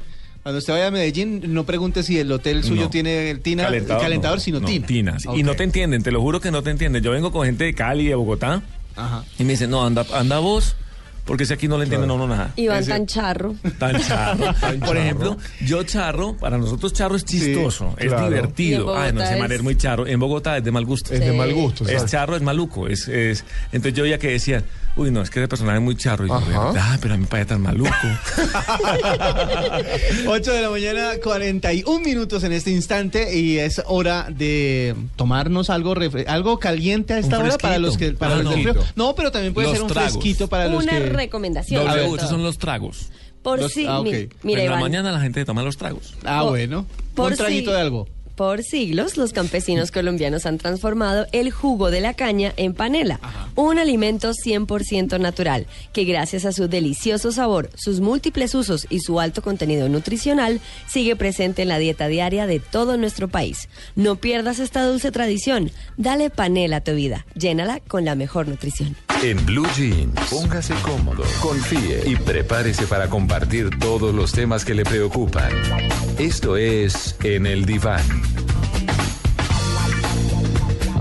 cuando 0.43 0.59
usted 0.59 0.73
vaya 0.73 0.87
a 0.89 0.91
Medellín, 0.91 1.43
no 1.55 1.65
pregunte 1.65 2.03
si 2.03 2.19
el 2.19 2.31
hotel 2.33 2.63
suyo 2.65 2.83
No. 2.83 2.91
tiene 2.91 3.31
el 3.31 3.41
tina, 3.41 3.65
calentador, 3.65 4.03
calentador 4.03 4.39
no, 4.39 4.43
sino 4.43 4.61
no, 4.61 4.67
tina. 4.67 5.17
Ok. 5.27 5.37
Y 5.37 5.43
no 5.43 5.55
te 5.55 5.65
entienden, 5.65 6.03
te 6.03 6.11
lo 6.11 6.21
juro 6.21 6.41
que 6.41 6.51
no 6.51 6.63
te 6.63 6.71
entienden. 6.71 7.03
Yo 7.03 7.11
vengo 7.13 7.31
con 7.33 7.47
gente 7.47 7.65
de 7.65 7.75
Cali, 7.75 8.07
de 8.09 8.15
Bogotá, 8.15 8.63
Ajá. 8.97 9.25
y 9.39 9.45
me 9.45 9.53
dicen, 9.53 9.71
no, 9.71 9.85
anda, 9.87 10.05
anda 10.13 10.39
vos, 10.41 10.75
porque 11.25 11.47
si 11.47 11.53
aquí 11.55 11.69
no 11.69 11.79
le 11.79 11.85
entienden 11.85 12.11
a 12.11 12.15
uno 12.15 12.27
nada. 12.27 12.53
Iván 12.57 12.81
Ese- 12.81 12.91
tan 12.91 13.07
charro. 13.07 13.55
Tan 13.79 14.01
charro. 14.09 14.53
Tan 14.61 14.81
Por 14.81 14.89
charro. 14.89 14.99
ejemplo, 15.01 15.37
yo 15.65 15.85
charro, 15.85 16.37
para 16.37 16.59
nosotros 16.59 16.93
charro 16.93 17.15
es 17.15 17.25
chistoso, 17.25 17.95
es 17.97 18.09
claro. 18.09 18.27
Y 18.27 18.29
divertido. 18.35 18.97
Ay, 18.99 19.13
no 19.13 19.25
sé, 19.25 19.35
es- 19.35 19.39
man, 19.39 19.53
es 19.53 19.63
muy 19.63 19.77
charro. 19.77 20.05
En 20.09 20.19
Bogotá 20.19 20.57
es 20.57 20.65
de 20.65 20.73
mal 20.73 20.85
gusto. 20.85 21.15
Es 21.15 21.21
de 21.21 21.33
mal 21.33 21.55
gusto. 21.55 21.85
Es 21.85 21.93
¿sabes? 21.99 22.11
charro, 22.11 22.35
es 22.35 22.43
maluco. 22.43 22.89
Es, 22.89 23.07
es... 23.07 23.45
Entonces 23.71 23.95
yo 23.95 24.05
ya 24.05 24.19
que 24.19 24.33
decía, 24.33 24.65
uy, 24.97 25.11
no, 25.11 25.23
es 25.23 25.31
que 25.31 25.41
ese 25.41 25.49
personaje 25.49 25.79
es 25.79 25.85
muy 25.85 25.97
charro. 25.97 26.27
Y 26.27 26.29
yo, 26.29 26.41
ah, 26.79 26.99
pero 27.01 27.15
a 27.15 27.17
mí 27.17 27.23
me 27.23 27.29
parece 27.29 27.49
tan 27.51 27.63
maluco. 27.63 27.91
8 30.27 30.53
de 30.53 30.63
la 30.63 30.71
mañana, 30.71 31.11
41 31.23 32.01
minutos 32.05 32.45
en 32.45 32.53
este 32.53 32.71
instante 32.71 33.37
y 33.39 33.59
es 33.59 33.83
hora 33.87 34.29
de 34.31 34.95
tomarnos 35.17 35.71
algo 35.71 35.95
algo 36.27 36.59
caliente 36.59 37.15
a 37.15 37.19
esta 37.19 37.39
hora 37.39 37.57
para 37.59 37.79
los 37.79 37.97
que 37.97 38.13
para 38.13 38.37
Ah, 38.37 38.43
los 38.43 38.55
del 38.55 38.65
no. 38.65 38.73
frío. 38.73 38.85
No, 38.97 39.15
pero 39.15 39.31
también 39.33 39.55
puede 39.55 39.69
Los 39.69 39.75
ser 39.77 39.83
un 39.83 39.89
tragos. 39.89 40.13
fresquito 40.13 40.49
para 40.49 40.69
los 40.69 40.83
Una 40.83 40.93
que 40.93 41.01
recomendación. 41.07 41.85
No, 41.85 41.91
sobre 41.91 42.03
me 42.03 42.09
gustan 42.09 42.29
todo. 42.29 42.37
son 42.39 42.45
los 42.45 42.59
tragos. 42.59 43.07
Por 43.43 43.61
los- 43.61 43.73
sí, 43.73 43.87
ah, 43.89 44.01
ok. 44.01 44.07
mi- 44.07 44.29
mira, 44.45 44.61
en 44.63 44.71
la 44.71 44.77
Iván, 44.77 44.81
mañana 44.81 45.13
la 45.13 45.21
gente 45.21 45.45
toma 45.45 45.63
los 45.63 45.77
tragos. 45.77 46.15
Ah, 46.25 46.43
bueno. 46.45 46.87
por 47.15 47.31
un 47.33 47.37
traguito 47.37 47.71
si- 47.71 47.77
de 47.77 47.81
algo. 47.83 48.09
Por 48.37 48.63
siglos, 48.63 49.19
los 49.19 49.33
campesinos 49.33 49.91
colombianos 49.91 50.47
han 50.47 50.57
transformado 50.57 51.27
el 51.33 51.51
jugo 51.51 51.91
de 51.91 52.01
la 52.01 52.15
caña 52.15 52.55
en 52.57 52.73
panela, 52.73 53.21
un 53.57 53.79
alimento 53.79 54.33
100% 54.33 55.21
natural, 55.21 55.67
que 55.93 56.05
gracias 56.05 56.47
a 56.47 56.53
su 56.53 56.67
delicioso 56.67 57.31
sabor, 57.31 57.69
sus 57.77 58.01
múltiples 58.01 58.55
usos 58.55 58.87
y 58.89 59.01
su 59.01 59.21
alto 59.21 59.43
contenido 59.43 59.91
nutricional, 59.91 60.61
sigue 60.87 61.15
presente 61.15 61.63
en 61.63 61.69
la 61.69 61.79
dieta 61.79 62.09
diaria 62.09 62.47
de 62.47 62.59
todo 62.59 62.97
nuestro 62.97 63.29
país. 63.29 63.69
No 63.97 64.17
pierdas 64.17 64.61
esta 64.61 64.83
dulce 64.87 65.13
tradición. 65.13 65.71
Dale 65.99 66.31
panela 66.31 66.79
a 66.79 66.85
tu 66.85 66.95
vida. 66.95 67.27
Llénala 67.35 67.81
con 67.81 68.07
la 68.07 68.15
mejor 68.15 68.49
nutrición. 68.49 68.97
En 69.23 69.47
Blue 69.47 69.69
Jeans, 69.77 70.13
póngase 70.31 70.75
cómodo, 70.83 71.23
confíe 71.41 72.03
y 72.07 72.17
prepárese 72.17 72.89
para 72.89 73.09
compartir 73.09 73.71
todos 73.79 74.13
los 74.13 74.33
temas 74.33 74.65
que 74.65 74.75
le 74.75 74.83
preocupan. 74.83 75.53
Esto 76.19 76.57
es 76.57 77.17
En 77.23 77.47
el 77.47 77.65
Diván. 77.65 78.03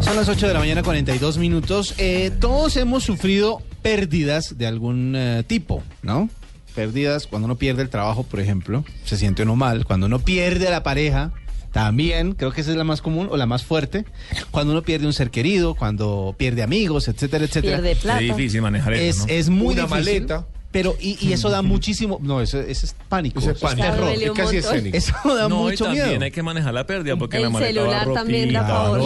Son 0.01 0.15
las 0.15 0.29
8 0.29 0.47
de 0.47 0.53
la 0.53 0.59
mañana, 0.59 0.83
42 0.83 1.39
minutos. 1.39 1.95
Eh, 1.97 2.31
todos 2.39 2.77
hemos 2.77 3.03
sufrido 3.03 3.63
pérdidas 3.81 4.55
de 4.55 4.67
algún 4.67 5.15
eh, 5.15 5.43
tipo, 5.47 5.81
¿no? 6.03 6.29
Pérdidas 6.75 7.25
cuando 7.25 7.47
uno 7.47 7.55
pierde 7.55 7.81
el 7.81 7.89
trabajo, 7.89 8.21
por 8.21 8.39
ejemplo, 8.39 8.85
se 9.03 9.17
siente 9.17 9.41
uno 9.41 9.55
mal. 9.55 9.83
Cuando 9.83 10.05
uno 10.05 10.19
pierde 10.19 10.67
a 10.67 10.71
la 10.71 10.83
pareja, 10.83 11.31
también, 11.71 12.33
creo 12.33 12.51
que 12.51 12.61
esa 12.61 12.71
es 12.71 12.77
la 12.77 12.83
más 12.83 13.01
común 13.01 13.27
o 13.31 13.37
la 13.37 13.45
más 13.45 13.63
fuerte. 13.63 14.05
Cuando 14.51 14.73
uno 14.73 14.81
pierde 14.83 15.05
un 15.07 15.13
ser 15.13 15.31
querido, 15.31 15.75
cuando 15.75 16.35
pierde 16.37 16.63
amigos, 16.63 17.07
etcétera, 17.07 17.45
etcétera. 17.45 17.77
Pierde 17.77 17.95
plata. 17.95 18.21
Es 18.21 18.35
difícil 18.35 18.61
manejar 18.61 18.93
Es, 18.93 19.17
eso, 19.17 19.27
¿no? 19.27 19.33
es 19.33 19.49
muy 19.49 19.73
Una 19.75 19.83
difícil. 19.87 19.89
maleta. 20.05 20.47
Pero, 20.71 20.95
y, 21.01 21.17
y 21.25 21.33
eso 21.33 21.49
da 21.49 21.61
muchísimo. 21.61 22.17
No, 22.21 22.41
eso, 22.41 22.59
eso 22.59 22.85
es 22.85 22.95
pánico. 23.09 23.39
Ese 23.39 23.51
es 23.51 23.57
eso 23.57 23.67
pánico. 23.67 23.87
terror. 23.89 24.09
Es 24.11 24.31
casi 24.31 24.57
escénico. 24.57 24.97
Eso 24.97 25.13
da 25.35 25.49
no, 25.49 25.67
y 25.67 25.71
mucho 25.71 25.85
también 25.85 26.07
miedo. 26.07 26.23
hay 26.23 26.31
que 26.31 26.43
manejar 26.43 26.73
la 26.73 26.85
pérdida 26.85 27.17
porque 27.17 27.37
El 27.37 27.43
la 27.43 27.49
maleta 27.49 27.73
celular 27.73 28.09
va 28.09 28.13
también 28.13 28.53
da 28.53 28.59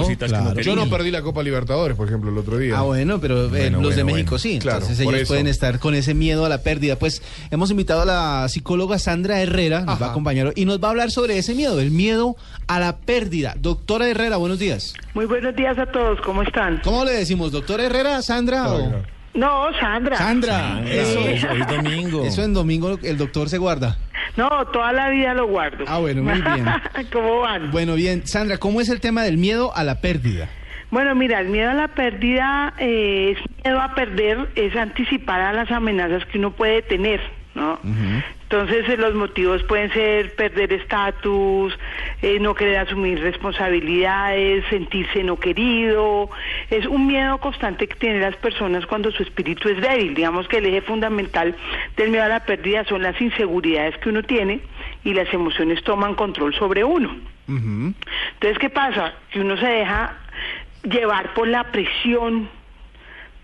que 0.07 0.17
Claro. 0.27 0.61
Yo 0.61 0.75
no 0.75 0.89
perdí 0.89 1.11
la 1.11 1.21
Copa 1.21 1.41
Libertadores, 1.43 1.97
por 1.97 2.07
ejemplo, 2.07 2.29
el 2.31 2.37
otro 2.37 2.57
día. 2.57 2.77
Ah, 2.77 2.83
bueno, 2.83 3.19
pero 3.19 3.45
eh, 3.45 3.49
Bueno, 3.49 3.81
los 3.81 3.95
de 3.95 4.03
México 4.03 4.31
bueno. 4.31 4.39
sí. 4.39 4.59
Claro, 4.59 4.77
Entonces 4.79 4.99
ellos 4.99 5.21
eso. 5.21 5.27
pueden 5.27 5.47
estar 5.47 5.79
con 5.79 5.95
ese 5.95 6.13
miedo 6.13 6.45
a 6.45 6.49
la 6.49 6.61
pérdida. 6.61 6.97
Pues 6.97 7.21
hemos 7.51 7.71
invitado 7.71 8.01
a 8.01 8.05
la 8.05 8.47
psicóloga 8.49 8.99
Sandra 8.99 9.41
Herrera, 9.41 9.81
nos 9.81 10.01
va 10.01 10.07
a 10.07 10.09
acompañar 10.11 10.53
y 10.55 10.65
nos 10.65 10.79
va 10.81 10.87
a 10.87 10.91
hablar 10.91 11.11
sobre 11.11 11.37
ese 11.37 11.55
miedo, 11.55 11.79
el 11.79 11.91
miedo 11.91 12.35
a 12.67 12.79
la 12.79 12.97
pérdida. 12.97 13.55
Doctora 13.59 14.07
Herrera, 14.07 14.37
buenos 14.37 14.59
días. 14.59 14.93
Muy 15.13 15.25
buenos 15.25 15.55
días 15.55 15.77
a 15.79 15.85
todos, 15.87 16.19
¿cómo 16.21 16.43
están? 16.43 16.81
¿Cómo 16.83 17.05
le 17.05 17.13
decimos? 17.13 17.51
¿Doctora 17.51 17.85
Herrera, 17.85 18.21
Sandra 18.21 18.71
o...? 18.71 19.14
No, 19.35 19.67
Sandra. 19.79 20.17
Sandra, 20.17 20.81
eso. 20.89 21.19
es 21.19 21.67
domingo. 21.67 22.25
Eso 22.25 22.43
en 22.43 22.53
domingo 22.53 22.97
el 23.03 23.17
doctor 23.17 23.49
se 23.49 23.57
guarda. 23.57 23.97
No, 24.37 24.49
toda 24.67 24.91
la 24.91 25.09
vida 25.09 25.33
lo 25.33 25.47
guardo. 25.47 25.85
Ah, 25.87 25.99
bueno, 25.99 26.23
muy 26.23 26.41
bien. 26.41 26.65
¿Cómo 27.11 27.41
van? 27.41 27.71
Bueno, 27.71 27.95
bien. 27.95 28.25
Sandra, 28.25 28.57
¿cómo 28.57 28.81
es 28.81 28.89
el 28.89 28.99
tema 28.99 29.23
del 29.23 29.37
miedo 29.37 29.75
a 29.75 29.83
la 29.83 30.01
pérdida? 30.01 30.49
Bueno, 30.91 31.15
mira, 31.15 31.39
el 31.39 31.49
miedo 31.49 31.71
a 31.71 31.73
la 31.73 31.89
pérdida 31.89 32.73
eh, 32.77 33.35
es 33.35 33.63
miedo 33.63 33.81
a 33.81 33.95
perder, 33.95 34.49
es 34.55 34.75
anticipar 34.75 35.41
a 35.41 35.51
las 35.53 35.71
amenazas 35.71 36.25
que 36.27 36.37
uno 36.37 36.51
puede 36.51 36.81
tener, 36.83 37.19
¿no? 37.55 37.79
Entonces 38.43 38.87
eh, 38.87 38.97
los 38.97 39.15
motivos 39.15 39.63
pueden 39.63 39.91
ser 39.91 40.35
perder 40.35 40.71
estatus, 40.73 41.77
eh, 42.21 42.37
no 42.39 42.53
querer 42.53 42.77
asumir 42.77 43.19
responsabilidades, 43.19 44.63
sentirse 44.69 45.23
no 45.23 45.39
querido. 45.39 46.29
Es 46.69 46.85
un 46.85 47.07
miedo 47.07 47.39
constante 47.39 47.87
que 47.87 47.95
tienen 47.95 48.21
las 48.21 48.35
personas 48.35 48.85
cuando 48.85 49.11
su 49.11 49.23
espíritu 49.23 49.69
es 49.69 49.81
débil. 49.81 50.13
Digamos 50.13 50.47
que 50.47 50.57
el 50.57 50.65
eje 50.67 50.81
fundamental 50.81 51.55
del 51.97 52.11
miedo 52.11 52.25
a 52.25 52.27
la 52.27 52.41
pérdida 52.41 52.83
son 52.83 53.01
las 53.01 53.19
inseguridades 53.19 53.97
que 53.97 54.09
uno 54.09 54.21
tiene 54.21 54.59
y 55.03 55.13
las 55.13 55.33
emociones 55.33 55.81
toman 55.83 56.13
control 56.13 56.53
sobre 56.53 56.83
uno. 56.83 57.15
Entonces, 57.47 58.59
¿qué 58.59 58.69
pasa? 58.69 59.13
Que 59.31 59.39
uno 59.39 59.55
se 59.57 59.67
deja 59.67 60.17
llevar 60.83 61.33
por 61.33 61.47
la 61.47 61.63
presión 61.71 62.49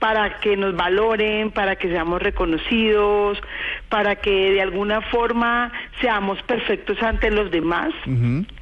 para 0.01 0.39
que 0.39 0.57
nos 0.57 0.75
valoren, 0.75 1.51
para 1.51 1.75
que 1.75 1.87
seamos 1.87 2.23
reconocidos, 2.23 3.39
para 3.87 4.15
que 4.15 4.51
de 4.51 4.59
alguna 4.59 4.99
forma 5.01 5.71
seamos 6.01 6.41
perfectos 6.41 7.01
ante 7.03 7.29
los 7.29 7.51
demás 7.51 7.91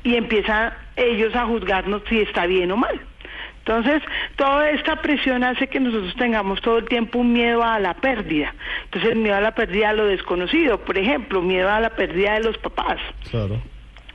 y 0.03 0.15
empiezan 0.15 0.73
ellos 0.97 1.33
a 1.37 1.45
juzgarnos 1.45 2.01
si 2.09 2.19
está 2.19 2.45
bien 2.45 2.73
o 2.73 2.75
mal. 2.75 2.99
Entonces, 3.59 4.03
toda 4.35 4.69
esta 4.71 5.01
presión 5.01 5.45
hace 5.45 5.67
que 5.67 5.79
nosotros 5.79 6.13
tengamos 6.17 6.59
todo 6.59 6.79
el 6.79 6.85
tiempo 6.89 7.19
un 7.19 7.31
miedo 7.31 7.63
a 7.63 7.79
la 7.79 7.93
pérdida. 7.93 8.53
Entonces, 8.83 9.11
el 9.11 9.19
miedo 9.19 9.37
a 9.37 9.41
la 9.41 9.55
pérdida 9.55 9.91
a 9.91 9.93
lo 9.93 10.07
desconocido, 10.07 10.79
por 10.81 10.97
ejemplo, 10.97 11.41
miedo 11.41 11.69
a 11.69 11.79
la 11.79 11.91
pérdida 11.91 12.33
de 12.33 12.41
los 12.41 12.57
papás. 12.57 12.97
Claro. 13.31 13.61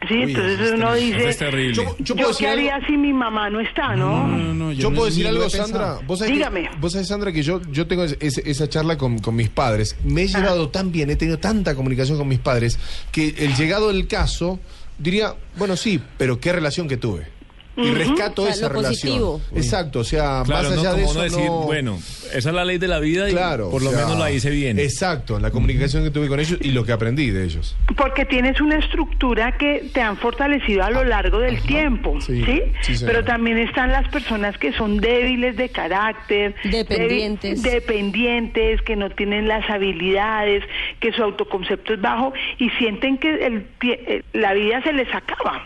Sí, 0.09 0.15
entonces 0.23 0.73
uno 0.73 0.95
dice, 0.95 1.73
Yo, 1.73 1.97
yo 1.99 2.15
¿yo 2.17 2.37
qué 2.37 2.49
haría 2.49 2.75
algo, 2.77 2.87
si 2.87 2.97
mi 2.97 3.13
mamá 3.13 3.51
no 3.51 3.61
está, 3.61 3.95
no? 3.97 4.73
yo 4.73 4.93
puedo 4.93 5.07
decir 5.07 5.27
algo, 5.27 5.49
Sandra. 5.49 5.99
¿Vos 6.07 6.19
sabés 6.19 6.35
Dígame. 6.35 6.69
Que, 6.69 6.77
vos 6.79 6.93
sabés, 6.93 7.09
Sandra, 7.09 7.33
que 7.33 7.43
yo, 7.43 7.61
yo 7.71 7.87
tengo 7.87 8.05
esa 8.05 8.69
charla 8.69 8.97
con, 8.99 9.19
con 9.19 9.37
mis 9.37 9.49
padres. 9.49 9.97
Me 10.05 10.23
he 10.23 10.29
llevado 10.29 10.69
tan 10.69 10.93
bien, 10.93 11.11
he 11.11 11.17
tenido 11.17 11.39
tanta 11.39 11.75
comunicación 11.75 12.19
con 12.19 12.29
mis 12.29 12.39
padres, 12.39 12.79
que 13.13 13.35
el 13.39 13.55
llegado 13.55 13.89
del 13.89 14.07
caso 14.07 14.59
diría, 14.99 15.35
bueno, 15.57 15.77
sí, 15.77 16.01
pero 16.19 16.41
qué 16.41 16.53
relación 16.53 16.89
que 16.89 16.97
tuve. 16.97 17.34
Y 17.77 17.91
rescato 17.91 18.43
O 18.43 18.45
sea, 18.47 18.55
esa 18.55 18.69
lo 18.69 18.75
relación. 18.75 19.13
positivo. 19.19 19.41
Exacto, 19.57 19.99
o 20.01 20.05
sea, 20.05 20.43
Claro, 20.45 20.69
más 20.69 20.75
no 20.77 20.81
allá 20.81 20.95
de 20.95 21.03
como 21.05 21.11
eso. 21.13 21.23
decir, 21.23 21.45
no- 21.51 21.61
bueno, 21.63 21.97
esa 22.33 22.37
es 22.49 22.55
la 22.55 22.65
ley 22.65 22.79
de 22.79 22.87
la 22.89 23.01
vida 23.01 23.29
y 23.29 23.33
Claro, 23.33 23.71
por 23.71 23.83
lo 23.83 23.91
o 23.91 23.93
sea, 23.93 24.05
menos 24.05 24.19
la 24.19 24.31
hice 24.31 24.51
bien. 24.51 24.79
Exacto, 24.79 25.37
en 25.37 25.43
la 25.43 25.51
comunicación 25.51 26.05
que 26.05 26.11
tuve 26.11 26.29
con 26.29 26.39
ellos 26.39 26.59
y 26.61 26.71
lo 26.71 26.85
que 26.85 26.93
aprendí 26.93 27.31
de 27.31 27.45
ellos. 27.45 27.77
Porque 27.97 28.25
tienes 28.25 28.61
una 28.61 28.77
estructura 28.79 29.57
que 29.59 29.91
te 29.93 30.01
han 30.01 30.17
fortalecido 30.19 30.85
a 30.85 30.91
lo 30.91 31.03
largo 31.05 31.41
del 31.41 31.61
tiempo, 31.63 32.21
¿sí? 32.21 32.45
sí, 32.83 32.95
señora. 32.97 33.07
Pero 33.07 33.25
también 33.25 33.59
están 33.59 33.91
las 33.91 34.07
personas 34.09 34.57
que 34.59 34.73
son 34.75 34.99
débiles 35.01 35.57
de 35.57 35.69
carácter, 35.69 36.55
Dependientes. 36.65 37.61
débil- 37.63 37.73
dependientes, 37.73 38.83
que 38.83 38.95
no 38.97 39.11
tienen 39.11 39.49
las 39.49 39.69
habilidades, 39.69 40.63
que 41.01 41.13
su 41.13 41.23
autoconcepto 41.23 41.95
es 41.95 42.01
bajo 42.01 42.33
y 42.59 42.71
sienten 42.79 43.19
que 43.19 43.47
el 43.47 43.67
eh, 43.83 44.23
la 44.33 44.53
vida 44.55 44.81
se 44.83 44.93
les 44.93 45.09
acaba. 45.15 45.65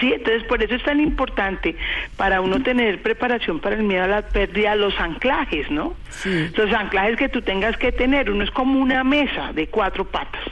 Sí, 0.00 0.12
entonces 0.12 0.42
por 0.44 0.62
eso 0.62 0.74
es 0.74 0.82
tan 0.84 1.00
importante 1.00 1.21
para 2.16 2.40
uno 2.40 2.62
tener 2.62 3.00
preparación 3.02 3.60
para 3.60 3.76
el 3.76 3.82
miedo 3.82 4.04
a 4.04 4.08
la 4.08 4.22
pérdida, 4.22 4.74
los 4.74 4.98
anclajes, 4.98 5.70
¿no? 5.70 5.94
Los 6.56 6.72
anclajes 6.72 7.16
que 7.16 7.28
tú 7.28 7.42
tengas 7.42 7.76
que 7.76 7.92
tener, 7.92 8.30
uno 8.30 8.44
es 8.44 8.50
como 8.50 8.78
una 8.80 9.04
mesa 9.04 9.52
de 9.52 9.66
cuatro 9.68 10.04
patas. 10.04 10.42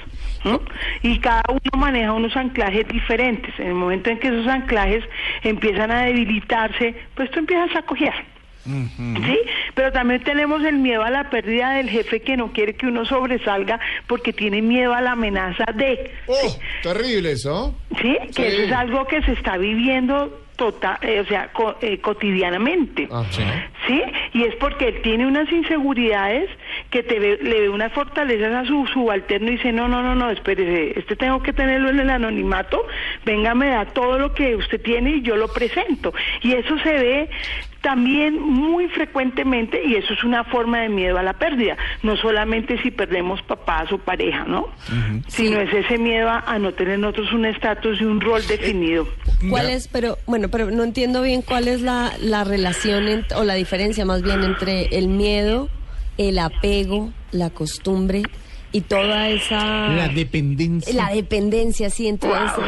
¿no? 0.42 0.58
Y 1.02 1.18
cada 1.18 1.42
uno 1.50 1.60
maneja 1.76 2.12
unos 2.14 2.34
anclajes 2.34 2.88
diferentes. 2.88 3.52
En 3.60 3.66
el 3.68 3.74
momento 3.74 4.08
en 4.08 4.18
que 4.18 4.28
esos 4.28 4.46
anclajes 4.46 5.04
empiezan 5.42 5.90
a 5.90 6.02
debilitarse, 6.04 6.94
pues 7.14 7.30
tú 7.30 7.40
empiezas 7.40 7.76
a 7.76 7.82
cojear. 7.82 8.24
¿Sí? 8.64 9.38
Pero 9.74 9.90
también 9.90 10.22
tenemos 10.22 10.62
el 10.64 10.76
miedo 10.76 11.02
a 11.02 11.10
la 11.10 11.28
pérdida 11.30 11.72
del 11.72 11.88
jefe 11.90 12.20
que 12.20 12.36
no 12.36 12.52
quiere 12.52 12.74
que 12.74 12.86
uno 12.86 13.04
sobresalga 13.04 13.80
porque 14.06 14.32
tiene 14.32 14.62
miedo 14.62 14.94
a 14.94 15.00
la 15.00 15.12
amenaza 15.12 15.64
de. 15.74 16.10
Oh, 16.26 16.56
terrible 16.82 17.32
eso. 17.32 17.74
Sí, 18.00 18.16
que 18.34 18.50
Sí. 18.50 18.56
eso 18.56 18.62
es 18.62 18.72
algo 18.72 19.06
que 19.06 19.22
se 19.22 19.32
está 19.32 19.56
viviendo 19.56 20.39
total, 20.60 20.98
o 21.22 21.24
sea, 21.24 21.48
co- 21.54 21.76
eh, 21.80 22.00
cotidianamente. 22.02 23.08
¿Sí? 23.86 24.02
Y 24.34 24.42
es 24.44 24.54
porque 24.56 24.88
él 24.88 25.00
tiene 25.00 25.26
unas 25.26 25.50
inseguridades 25.50 26.50
que 26.90 27.02
te 27.02 27.18
ve- 27.18 27.38
le 27.40 27.62
ve 27.62 27.68
unas 27.70 27.90
fortalezas 27.94 28.52
a 28.54 28.64
su 28.66 28.86
subalterno 28.88 29.48
y 29.48 29.52
dice, 29.52 29.72
no, 29.72 29.88
no, 29.88 30.02
no, 30.02 30.14
no, 30.14 30.28
espérese, 30.30 30.98
este 30.98 31.16
tengo 31.16 31.42
que 31.42 31.54
tenerlo 31.54 31.88
en 31.88 32.00
el 32.00 32.10
anonimato, 32.10 32.86
venga, 33.24 33.54
me 33.54 33.68
da 33.68 33.86
todo 33.86 34.18
lo 34.18 34.34
que 34.34 34.54
usted 34.54 34.82
tiene 34.82 35.12
y 35.16 35.22
yo 35.22 35.34
lo 35.36 35.48
presento. 35.48 36.12
Y 36.42 36.52
eso 36.52 36.78
se 36.80 36.92
ve 36.92 37.30
también 37.82 38.38
muy 38.40 38.88
frecuentemente 38.88 39.82
y 39.84 39.94
eso 39.94 40.12
es 40.12 40.22
una 40.22 40.44
forma 40.44 40.80
de 40.80 40.88
miedo 40.90 41.16
a 41.18 41.22
la 41.22 41.32
pérdida, 41.34 41.76
no 42.02 42.16
solamente 42.16 42.80
si 42.82 42.90
perdemos 42.90 43.40
papás 43.42 43.90
o 43.92 43.98
pareja, 43.98 44.44
¿no? 44.44 44.68
Sino 45.28 45.60
es 45.60 45.72
ese 45.72 45.96
miedo 45.98 46.28
a, 46.28 46.40
a 46.40 46.58
no 46.58 46.72
tener 46.74 46.98
nosotros 46.98 47.32
un 47.32 47.46
estatus 47.46 48.00
y 48.00 48.04
un 48.04 48.20
rol 48.20 48.46
definido. 48.46 49.08
¿Cuál 49.48 49.70
es, 49.70 49.88
pero 49.88 50.18
bueno, 50.26 50.48
pero 50.48 50.70
no 50.70 50.84
entiendo 50.84 51.22
bien 51.22 51.40
cuál 51.42 51.68
es 51.68 51.80
la, 51.80 52.12
la 52.20 52.44
relación 52.44 53.04
ent- 53.06 53.34
o 53.34 53.44
la 53.44 53.54
diferencia 53.54 54.04
más 54.04 54.22
bien 54.22 54.42
entre 54.44 54.96
el 54.98 55.08
miedo, 55.08 55.68
el 56.18 56.38
apego, 56.38 57.12
la 57.32 57.48
costumbre 57.50 58.22
y 58.72 58.82
toda 58.82 59.28
esa... 59.28 59.88
La 59.88 60.08
dependencia. 60.08 60.94
La 60.94 61.10
dependencia, 61.12 61.90
sí, 61.90 62.06
entonces 62.06 62.64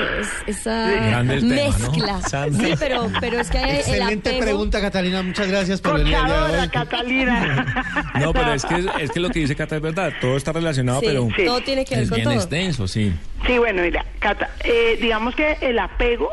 es- 0.47 0.59
esa 0.59 1.23
mezcla. 1.23 2.21
Sí, 2.51 2.75
pero, 2.79 3.09
pero 3.21 3.41
es 3.41 3.51
que 3.51 3.59
hay 3.59 3.71
el 3.71 3.77
Excelente 3.77 4.31
apego... 4.31 4.45
pregunta, 4.45 4.81
Catalina. 4.81 5.23
Muchas 5.23 5.49
gracias 5.49 5.81
por 5.81 5.99
venir 5.99 6.17
hoy. 6.17 6.69
Catalina. 6.69 7.67
No, 8.21 8.33
pero 8.33 8.53
es 8.53 8.65
que, 8.65 8.85
es 9.01 9.11
que 9.11 9.21
lo 9.21 9.31
que 9.31 9.41
dice 9.41 9.57
Cata 9.57 9.77
es 9.77 9.83
verdad, 9.83 10.13
todo 10.21 10.37
está 10.37 10.53
relacionado, 10.53 11.01
Sí, 11.01 11.07
pero 11.07 11.29
sí. 11.37 11.45
Todo 11.47 11.61
tiene 11.63 11.85
que 11.85 11.95
ver 11.95 12.05
es 12.05 12.11
con 12.11 12.17
bien 12.17 12.25
todo. 12.29 12.35
extenso, 12.35 12.87
sí. 12.89 13.13
Sí, 13.47 13.59
bueno, 13.59 13.83
mira, 13.83 14.05
Cata, 14.19 14.51
eh, 14.65 14.99
digamos 15.01 15.35
que 15.35 15.57
el 15.61 15.79
apego 15.79 16.29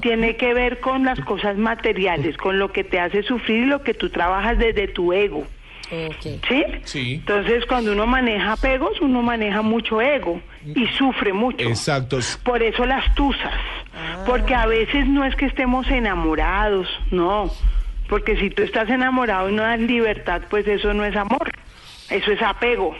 tiene 0.00 0.36
que 0.36 0.54
ver 0.54 0.80
con 0.80 1.04
las 1.04 1.20
cosas 1.20 1.56
materiales, 1.56 2.36
con 2.36 2.58
lo 2.58 2.72
que 2.72 2.82
te 2.82 2.98
hace 2.98 3.22
sufrir 3.22 3.64
y 3.64 3.66
lo 3.66 3.82
que 3.82 3.94
tú 3.94 4.10
trabajas 4.10 4.58
desde 4.58 4.88
tu 4.88 5.12
ego. 5.12 5.46
¿Sí? 6.20 6.64
Sí. 6.84 7.14
Entonces, 7.14 7.64
cuando 7.66 7.92
uno 7.92 8.06
maneja 8.06 8.52
apegos, 8.52 9.00
uno 9.00 9.22
maneja 9.22 9.62
mucho 9.62 10.00
ego 10.00 10.40
y 10.64 10.86
sufre 10.88 11.32
mucho. 11.32 11.66
Exacto. 11.66 12.18
Por 12.42 12.62
eso 12.62 12.84
las 12.84 13.14
tusas. 13.14 13.54
Porque 14.26 14.54
a 14.54 14.66
veces 14.66 15.06
no 15.06 15.24
es 15.24 15.34
que 15.34 15.46
estemos 15.46 15.88
enamorados, 15.88 16.88
no. 17.10 17.50
Porque 18.08 18.36
si 18.36 18.50
tú 18.50 18.62
estás 18.62 18.88
enamorado 18.88 19.50
y 19.50 19.52
no 19.52 19.62
das 19.62 19.80
libertad, 19.80 20.42
pues 20.48 20.66
eso 20.66 20.94
no 20.94 21.04
es 21.04 21.16
amor. 21.16 21.50
Eso 22.10 22.32
es 22.32 22.40
apego. 22.42 22.96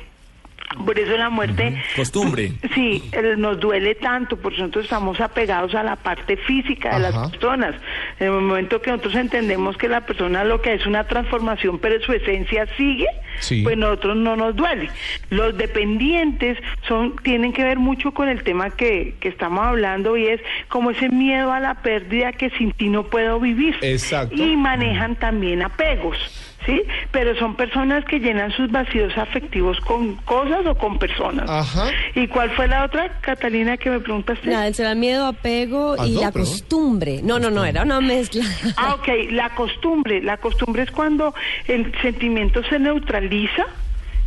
Por 0.85 0.99
eso 0.99 1.17
la 1.17 1.31
muerte 1.31 1.83
Costumbre. 1.97 2.53
Sí, 2.75 3.03
el- 3.13 3.41
nos 3.41 3.59
duele 3.59 3.95
tanto, 3.95 4.37
porque 4.37 4.59
nosotros 4.59 4.85
estamos 4.85 5.21
apegados 5.21 5.75
a 5.75 5.83
la 5.83 5.97
parte 5.97 6.37
física 6.37 6.95
de 6.95 7.01
las 7.01 7.31
personas. 7.31 7.75
En 8.21 8.27
el 8.27 8.33
momento 8.41 8.81
que 8.83 8.91
nosotros 8.91 9.15
entendemos 9.17 9.77
que 9.77 9.89
la 9.89 10.03
persona 10.03 10.45
lo 10.45 10.61
que 10.61 10.75
es 10.75 10.87
una 10.87 11.05
transformación, 11.05 11.79
pero 11.79 12.01
su 12.03 12.13
esencia 12.13 12.67
sigue, 12.77 13.07
Sí. 13.41 13.63
pues 13.63 13.77
nosotros 13.79 14.17
no 14.17 14.37
nos 14.37 14.55
duele. 14.57 14.91
Los 15.31 15.57
dependientes 15.57 16.59
son 16.87 17.17
tienen 17.23 17.53
que 17.53 17.65
ver 17.65 17.79
mucho 17.79 18.13
con 18.13 18.29
el 18.29 18.43
tema 18.43 18.71
que, 18.71 19.15
que 19.21 19.29
estamos 19.29 19.65
hablando 19.65 20.17
y 20.17 20.27
es 20.27 20.41
como 20.69 20.91
ese 20.91 21.09
miedo 21.09 21.53
a 21.53 21.61
la 21.61 21.77
pérdida 21.83 22.33
que 22.33 22.51
sin 22.51 22.73
ti 22.73 22.89
no 22.89 23.05
puedo 23.05 23.41
vivir. 23.41 23.77
Exacto. 23.81 24.35
Y 24.37 24.57
manejan 24.57 25.17
también 25.17 25.63
apegos. 25.63 26.48
¿Sí? 26.67 26.83
Pero 27.13 27.35
son 27.37 27.55
personas 27.57 28.05
que 28.05 28.19
llenan 28.19 28.51
sus 28.53 28.71
vacíos 28.71 29.17
afectivos 29.17 29.81
con 29.81 30.17
cosas 30.17 30.67
o 30.67 30.75
con 30.77 30.99
personas. 30.99 31.49
Ajá. 31.49 31.87
¿Y 32.15 32.27
cuál 32.27 32.51
fue 32.51 32.67
la 32.69 32.85
otra, 32.85 33.21
Catalina, 33.21 33.77
que 33.77 33.89
me 33.91 34.01
preguntaste? 34.01 34.51
Nada, 34.51 34.71
será 34.75 34.95
miedo, 34.95 35.25
apego 35.27 35.95
Ah, 35.99 36.07
y 36.07 36.13
no, 36.15 36.21
la 36.21 36.33
perdón. 36.33 36.51
costumbre. 36.51 37.21
No, 37.23 37.39
no, 37.39 37.51
no, 37.51 37.65
era 37.65 37.83
una 37.85 38.01
mezcla. 38.01 38.43
Ah, 38.77 38.95
ok, 38.95 39.09
la 39.31 39.51
costumbre. 39.55 40.21
La 40.21 40.37
costumbre 40.37 40.83
es 40.83 40.91
cuando 40.91 41.33
el 41.69 41.93
sentimiento 42.03 42.63
se 42.65 42.79
neutraliza 42.79 43.65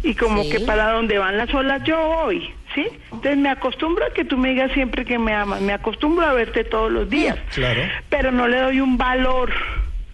y 0.01 0.15
como 0.15 0.41
Sí. 0.43 0.49
que 0.51 0.59
para 0.61 0.93
donde 0.93 1.17
van 1.19 1.37
las 1.37 1.53
olas 1.53 1.83
yo 1.83 1.97
voy, 2.23 2.49
¿sí? 2.73 2.87
Entonces 3.11 3.37
me 3.37 3.49
acostumbro 3.49 4.05
a 4.05 4.13
que 4.13 4.23
tú 4.25 4.37
me 4.37 4.49
digas 4.49 4.71
siempre 4.71 5.05
que 5.05 5.19
me 5.19 5.33
amas, 5.33 5.61
me 5.61 5.73
acostumbro 5.73 6.25
a 6.25 6.33
verte 6.33 6.63
todos 6.63 6.91
los 6.91 7.07
días, 7.09 7.37
Claro. 7.53 7.81
pero 8.09 8.31
no 8.31 8.47
le 8.47 8.61
doy 8.61 8.79
un 8.79 8.97
valor 8.97 9.51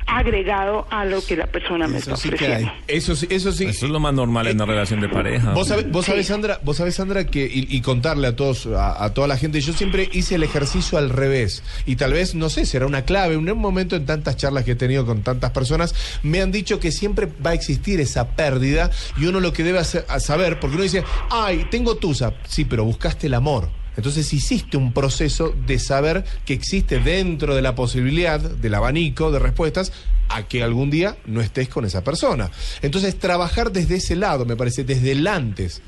agregado 0.08 0.88
a 0.90 1.06
lo 1.06 1.24
que 1.24 1.36
la 1.36 1.48
persona 1.48 1.88
me 1.88 1.98
está 2.00 2.14
ofreciendo. 2.14 2.72
Eso 2.88 3.16
sí, 3.16 3.28
eso 3.30 3.52
sí. 3.52 3.66
Eso 3.66 3.86
es 3.86 3.92
lo 3.92 4.00
más 4.00 4.14
normal 4.14 4.48
en 4.48 4.56
una 4.56 4.66
relación 4.66 5.02
de 5.02 5.10
pareja. 5.10 5.52
Vos 5.54 5.68
sabés, 5.68 5.92
vos 5.92 6.06
sabés, 6.06 6.28
Sandra, 6.28 6.60
vos 6.64 6.78
sabés, 6.78 6.96
Sandra, 6.96 7.26
que, 7.26 7.44
y, 7.46 7.68
y 7.70 7.82
contarle 7.82 8.28
a 8.28 8.36
todos, 8.36 8.66
a, 8.68 9.04
a 9.04 9.14
toda 9.14 9.28
la 9.28 9.38
gente, 9.38 9.60
yo 9.62 9.74
siempre 9.74 10.10
hice 10.14 10.36
el 10.36 10.44
ejercicio 10.44 10.98
al 10.98 11.10
revés. 11.10 11.62
Y 11.86 11.98
tal 11.98 12.14
vez, 12.14 12.36
no 12.36 12.50
sé, 12.50 12.66
será 12.66 12.86
una 12.86 13.04
clave. 13.04 13.36
En 13.36 13.50
un 13.50 13.60
momento 13.60 13.96
en 13.96 14.06
tantas 14.06 14.38
charlas 14.38 14.64
que 14.64 14.72
he 14.72 14.76
tenido 14.76 15.06
con 15.06 15.22
tantas 15.24 15.52
personas, 15.52 15.94
me 16.24 16.42
han 16.42 16.52
dicho 16.52 16.80
que 16.80 16.92
siempre 16.92 17.28
va 17.46 17.52
a 17.52 17.54
existir 17.54 18.00
esa 18.00 18.30
pérdida 18.36 18.90
y 19.18 19.26
uno 19.26 19.40
lo 19.40 19.54
que 19.54 19.64
debe 19.64 19.80
hacer- 19.80 20.06
a 20.10 20.20
saber, 20.20 20.60
porque 20.60 20.76
uno 20.76 20.84
dice, 20.84 21.04
ay, 21.30 21.68
tengo 21.70 21.96
tusa. 21.98 22.34
Sí, 22.48 22.66
pero 22.66 22.86
buscaste 22.86 23.28
el 23.28 23.34
amor. 23.34 23.70
Entonces 23.98 24.32
hiciste 24.32 24.78
un 24.78 24.94
proceso 24.94 25.54
de 25.66 25.80
saber 25.80 26.24
que 26.46 26.54
existe 26.54 27.00
dentro 27.00 27.56
de 27.56 27.62
la 27.62 27.76
posibilidad, 27.76 28.40
del 28.40 28.76
abanico 28.76 29.32
de 29.32 29.40
respuestas, 29.40 29.92
a 30.30 30.44
que 30.44 30.62
algún 30.64 30.90
día 30.90 31.16
no 31.26 31.42
estés 31.42 31.68
con 31.68 31.84
esa 31.84 32.04
persona. 32.04 32.50
Entonces 32.82 33.18
trabajar 33.18 33.72
desde 33.72 33.96
ese 33.96 34.16
lado, 34.16 34.46
me 34.46 34.56
parece, 34.56 34.84
desde 34.84 35.12
el 35.14 35.26
antes. 35.28 35.82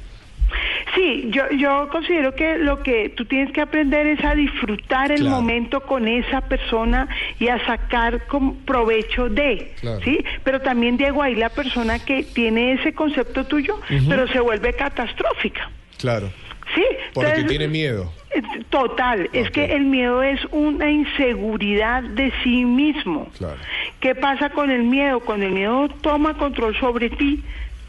Sí, 0.96 1.30
yo, 1.32 1.44
yo 1.52 1.88
considero 1.92 2.34
que 2.34 2.58
lo 2.58 2.82
que 2.82 3.10
tú 3.10 3.26
tienes 3.26 3.54
que 3.54 3.62
aprender 3.62 4.08
es 4.08 4.24
a 4.26 4.34
disfrutar 4.34 5.12
el 5.12 5.20
Claro. 5.22 5.36
momento 5.36 5.82
con 5.82 6.08
esa 6.08 6.42
persona 6.42 7.08
y 7.40 7.48
a 7.50 7.64
sacar 7.68 8.26
con 8.26 8.56
provecho 8.66 9.30
de, 9.30 9.76
Claro. 9.80 10.00
¿sí? 10.04 10.24
Pero 10.44 10.62
también, 10.62 10.98
Diego, 10.98 11.22
ahí 11.22 11.36
la 11.36 11.50
persona 11.50 12.00
que 12.00 12.24
tiene 12.24 12.74
ese 12.74 12.94
concepto 12.94 13.46
tuyo, 13.46 13.80
pero 14.08 14.28
se 14.30 14.40
vuelve 14.40 14.74
catastrófica, 14.74 15.70
Claro. 16.00 16.32
¿Sí? 16.76 16.84
Porque 17.14 17.30
Entonces, 17.32 17.50
tiene 17.50 17.68
miedo. 17.68 18.12
eh, 18.36 18.42
Total, 18.70 19.30
es 19.34 19.50
que 19.52 19.66
el 19.76 19.86
miedo 19.86 20.22
es 20.24 20.40
una 20.52 20.90
inseguridad 20.92 22.04
de 22.04 22.32
sí 22.44 22.66
mismo. 22.66 23.28
Claro. 23.38 23.58
¿Qué 24.00 24.16
pasa 24.16 24.50
con 24.50 24.70
el 24.72 24.84
miedo? 24.84 25.20
Cuando 25.22 25.46
el 25.46 25.54
miedo 25.54 25.90
toma 26.02 26.38
control 26.38 26.78
sobre 26.80 27.10
ti, 27.10 27.44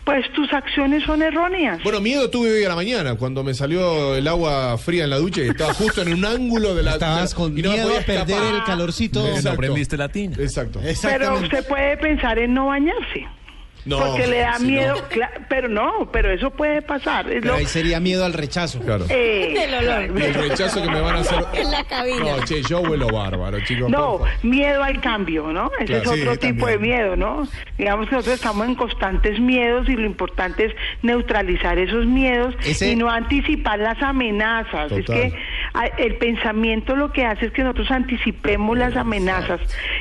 pues 0.04 0.28
tus 0.32 0.52
acciones 0.52 1.04
son 1.04 1.22
erróneas. 1.22 1.82
Bueno, 1.84 2.00
miedo 2.00 2.30
tuve 2.30 2.50
hoy 2.52 2.64
a 2.64 2.68
la 2.70 2.74
mañana 2.74 3.14
cuando 3.16 3.44
me 3.44 3.54
salió 3.54 4.16
el 4.16 4.26
agua 4.26 4.76
fría 4.78 5.04
en 5.04 5.10
la 5.10 5.18
ducha 5.18 5.42
y 5.42 5.48
estaba 5.48 5.74
justo 5.74 6.02
en 6.02 6.12
un 6.14 6.24
ángulo 6.24 6.74
de 6.74 6.82
la 6.82 6.92
Estabas 6.92 7.34
con 7.34 7.56
y 7.56 7.62
no 7.62 7.68
me 7.70 7.74
miedo 7.76 7.88
podía 7.88 8.00
a 8.00 8.04
perder 8.06 8.28
escapar. 8.38 8.54
el 8.54 8.64
calorcito. 8.64 9.24
Latín. 9.98 10.32
Exacto. 10.38 10.80
Pero 11.02 11.34
usted 11.34 11.66
puede 11.68 11.96
pensar 11.98 12.38
en 12.38 12.54
no 12.54 12.66
bañarse. 12.66 13.26
No, 13.84 13.98
porque 13.98 14.26
le 14.26 14.38
da 14.40 14.58
sí, 14.58 14.66
miedo, 14.66 14.94
no. 14.96 15.08
cla- 15.08 15.46
pero 15.48 15.68
no, 15.68 16.08
pero 16.12 16.30
eso 16.30 16.50
puede 16.50 16.82
pasar. 16.82 17.30
Es 17.30 17.44
lo- 17.44 17.54
ahí 17.54 17.64
sería 17.66 17.98
miedo 18.00 18.24
al 18.24 18.32
rechazo. 18.34 18.78
Claro. 18.80 19.06
Eh, 19.08 19.54
Del 19.58 19.74
olor. 19.88 20.02
El 20.22 20.34
rechazo 20.34 20.82
que 20.82 20.90
me 20.90 21.00
van 21.00 21.16
a 21.16 21.20
hacer. 21.20 21.44
En 21.54 21.70
la 21.70 21.84
cabina. 21.84 22.18
No, 22.36 22.44
che, 22.44 22.62
yo 22.62 22.80
huelo 22.80 23.08
bárbaro, 23.08 23.58
chicos. 23.60 23.90
No, 23.90 24.18
por 24.18 24.28
favor. 24.28 24.44
miedo 24.44 24.82
al 24.82 25.00
cambio, 25.00 25.52
¿no? 25.52 25.70
Ese 25.78 25.86
Claro, 25.86 26.02
es 26.12 26.16
sí, 26.20 26.20
otro 26.26 26.38
tipo 26.38 26.66
de 26.66 26.72
también. 26.74 26.96
miedo, 26.98 27.16
¿no? 27.16 27.48
Digamos 27.78 28.08
que 28.08 28.14
nosotros 28.16 28.34
estamos 28.36 28.66
en 28.68 28.74
constantes 28.74 29.40
miedos 29.40 29.88
y 29.88 29.92
lo 29.96 30.04
importante 30.04 30.66
es 30.66 30.74
neutralizar 31.02 31.78
esos 31.78 32.04
miedos 32.06 32.54
Ese- 32.64 32.92
y 32.92 32.96
no 32.96 33.08
anticipar 33.10 33.78
las 33.78 34.00
amenazas. 34.02 34.92
Es 34.92 35.04
Total. 35.06 35.30
que 35.30 35.38
el 35.98 36.16
pensamiento 36.16 36.96
lo 36.96 37.12
que 37.12 37.24
hace 37.24 37.46
es 37.46 37.52
que 37.52 37.62
nosotros 37.62 37.90
anticipemos 37.90 38.76
las 38.76 38.96
amenazas 38.96 39.60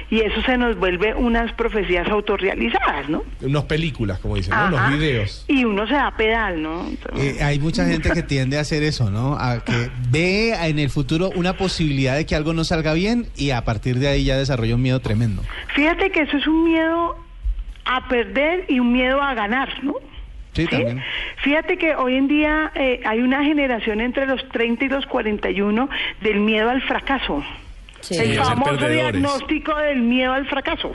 y 0.09 0.21
eso 0.21 0.41
se 0.41 0.57
nos 0.57 0.77
vuelve 0.77 1.13
unas 1.13 1.53
profecías 1.53 2.07
autorrealizadas, 2.07 3.09
¿no? 3.09 3.23
Unas 3.41 3.63
películas, 3.65 4.19
como 4.19 4.35
dicen, 4.35 4.53
¿no? 4.55 4.67
Unos 4.67 4.91
videos. 4.91 5.45
Y 5.47 5.65
uno 5.65 5.87
se 5.87 5.93
da 5.93 6.15
pedal, 6.17 6.61
¿no? 6.61 6.85
Eh, 7.15 7.37
hay 7.41 7.59
mucha 7.59 7.85
gente 7.85 8.09
que 8.11 8.23
tiende 8.29 8.57
a 8.57 8.61
hacer 8.61 8.83
eso, 8.83 9.11
¿no? 9.11 9.35
A 9.39 9.63
que 9.63 9.89
ve 10.09 10.53
en 10.67 10.79
el 10.79 10.89
futuro 10.89 11.29
una 11.35 11.53
posibilidad 11.53 12.15
de 12.15 12.25
que 12.25 12.35
algo 12.35 12.53
no 12.53 12.63
salga 12.63 12.93
bien 12.93 13.27
y 13.35 13.51
a 13.51 13.63
partir 13.63 13.99
de 13.99 14.07
ahí 14.07 14.25
ya 14.25 14.37
desarrolla 14.37 14.75
un 14.75 14.81
miedo 14.81 14.99
tremendo. 14.99 15.43
Fíjate 15.75 16.11
que 16.11 16.21
eso 16.21 16.37
es 16.37 16.47
un 16.47 16.65
miedo 16.65 17.15
a 17.85 18.07
perder 18.07 18.65
y 18.67 18.79
un 18.79 18.91
miedo 18.93 19.21
a 19.21 19.33
ganar, 19.33 19.83
¿no? 19.83 19.93
Sí, 20.53 20.65
también. 20.67 21.01
Fíjate 21.43 21.77
que 21.77 21.95
hoy 21.95 22.15
en 22.15 22.27
día 22.27 22.71
eh, 22.75 23.01
hay 23.05 23.19
una 23.19 23.43
generación 23.43 24.01
entre 24.01 24.25
los 24.25 24.47
30 24.49 24.85
y 24.85 24.89
los 24.89 25.05
41 25.05 25.89
del 26.21 26.39
miedo 26.39 26.69
al 26.69 26.81
fracaso. 26.81 27.43
Sí. 28.01 28.15
El 28.17 28.37
famoso 28.37 28.87
diagnóstico 28.89 29.75
del 29.75 30.01
miedo 30.01 30.33
al 30.33 30.47
fracaso. 30.47 30.91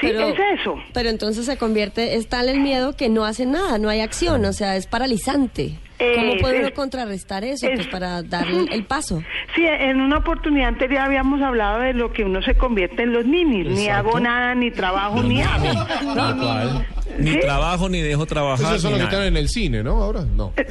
Sí, 0.00 0.08
Pero- 0.08 0.28
es 0.28 0.60
eso. 0.60 0.78
Pero 0.92 1.08
entonces 1.08 1.46
se 1.46 1.56
convierte, 1.56 2.16
es 2.16 2.28
tal 2.28 2.48
el 2.48 2.60
miedo 2.60 2.96
que 2.96 3.08
no 3.08 3.24
hace 3.24 3.46
nada, 3.46 3.78
no 3.78 3.88
hay 3.88 4.00
acción, 4.00 4.44
o 4.44 4.52
sea, 4.52 4.76
es 4.76 4.86
paralizante. 4.86 5.78
¿Cómo 5.98 6.32
Eh, 6.32 6.38
puede 6.40 6.60
uno 6.60 6.70
contrarrestar 6.74 7.44
eso? 7.44 7.66
es- 7.68 7.74
Pues 7.76 7.86
para 7.88 8.22
darle 8.22 8.66
el 8.72 8.84
paso. 8.84 9.22
Sí, 9.54 9.64
en 9.64 10.00
una 10.00 10.18
oportunidad 10.18 10.68
anterior 10.68 11.00
habíamos 11.02 11.40
hablado 11.40 11.80
de 11.80 11.94
lo 11.94 12.12
que 12.12 12.24
uno 12.24 12.42
se 12.42 12.54
convierte 12.56 13.02
en 13.04 13.12
los 13.12 13.24
ninis. 13.24 13.68
Ni 13.68 13.88
hago 13.88 14.18
nada, 14.18 14.54
ni 14.54 14.70
trabajo, 14.72 15.22
ni 15.22 15.40
hago. 15.42 15.66
Cual. 16.14 16.86
Ni 17.18 17.30
Sí. 17.34 17.38
trabajo, 17.40 17.88
ni 17.88 18.00
dejo 18.00 18.26
trabajar. 18.26 18.66
Ni 18.66 18.72
los 18.72 18.98
que 18.98 19.04
están 19.04 19.22
en 19.22 19.36
el 19.36 19.48
cine, 19.48 19.82
¿no? 19.84 20.02
Ahora 20.02 20.22
no. 20.24 20.52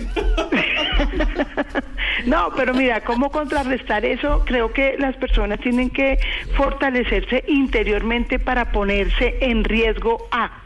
No, 2.25 2.49
pero 2.55 2.73
mira, 2.73 3.01
¿cómo 3.01 3.29
contrarrestar 3.31 4.05
eso? 4.05 4.43
Creo 4.45 4.71
que 4.71 4.95
las 4.97 5.15
personas 5.17 5.59
tienen 5.59 5.89
que 5.89 6.17
fortalecerse 6.55 7.43
interiormente 7.47 8.39
para 8.39 8.71
ponerse 8.71 9.37
en 9.41 9.63
riesgo 9.65 10.27
a, 10.31 10.62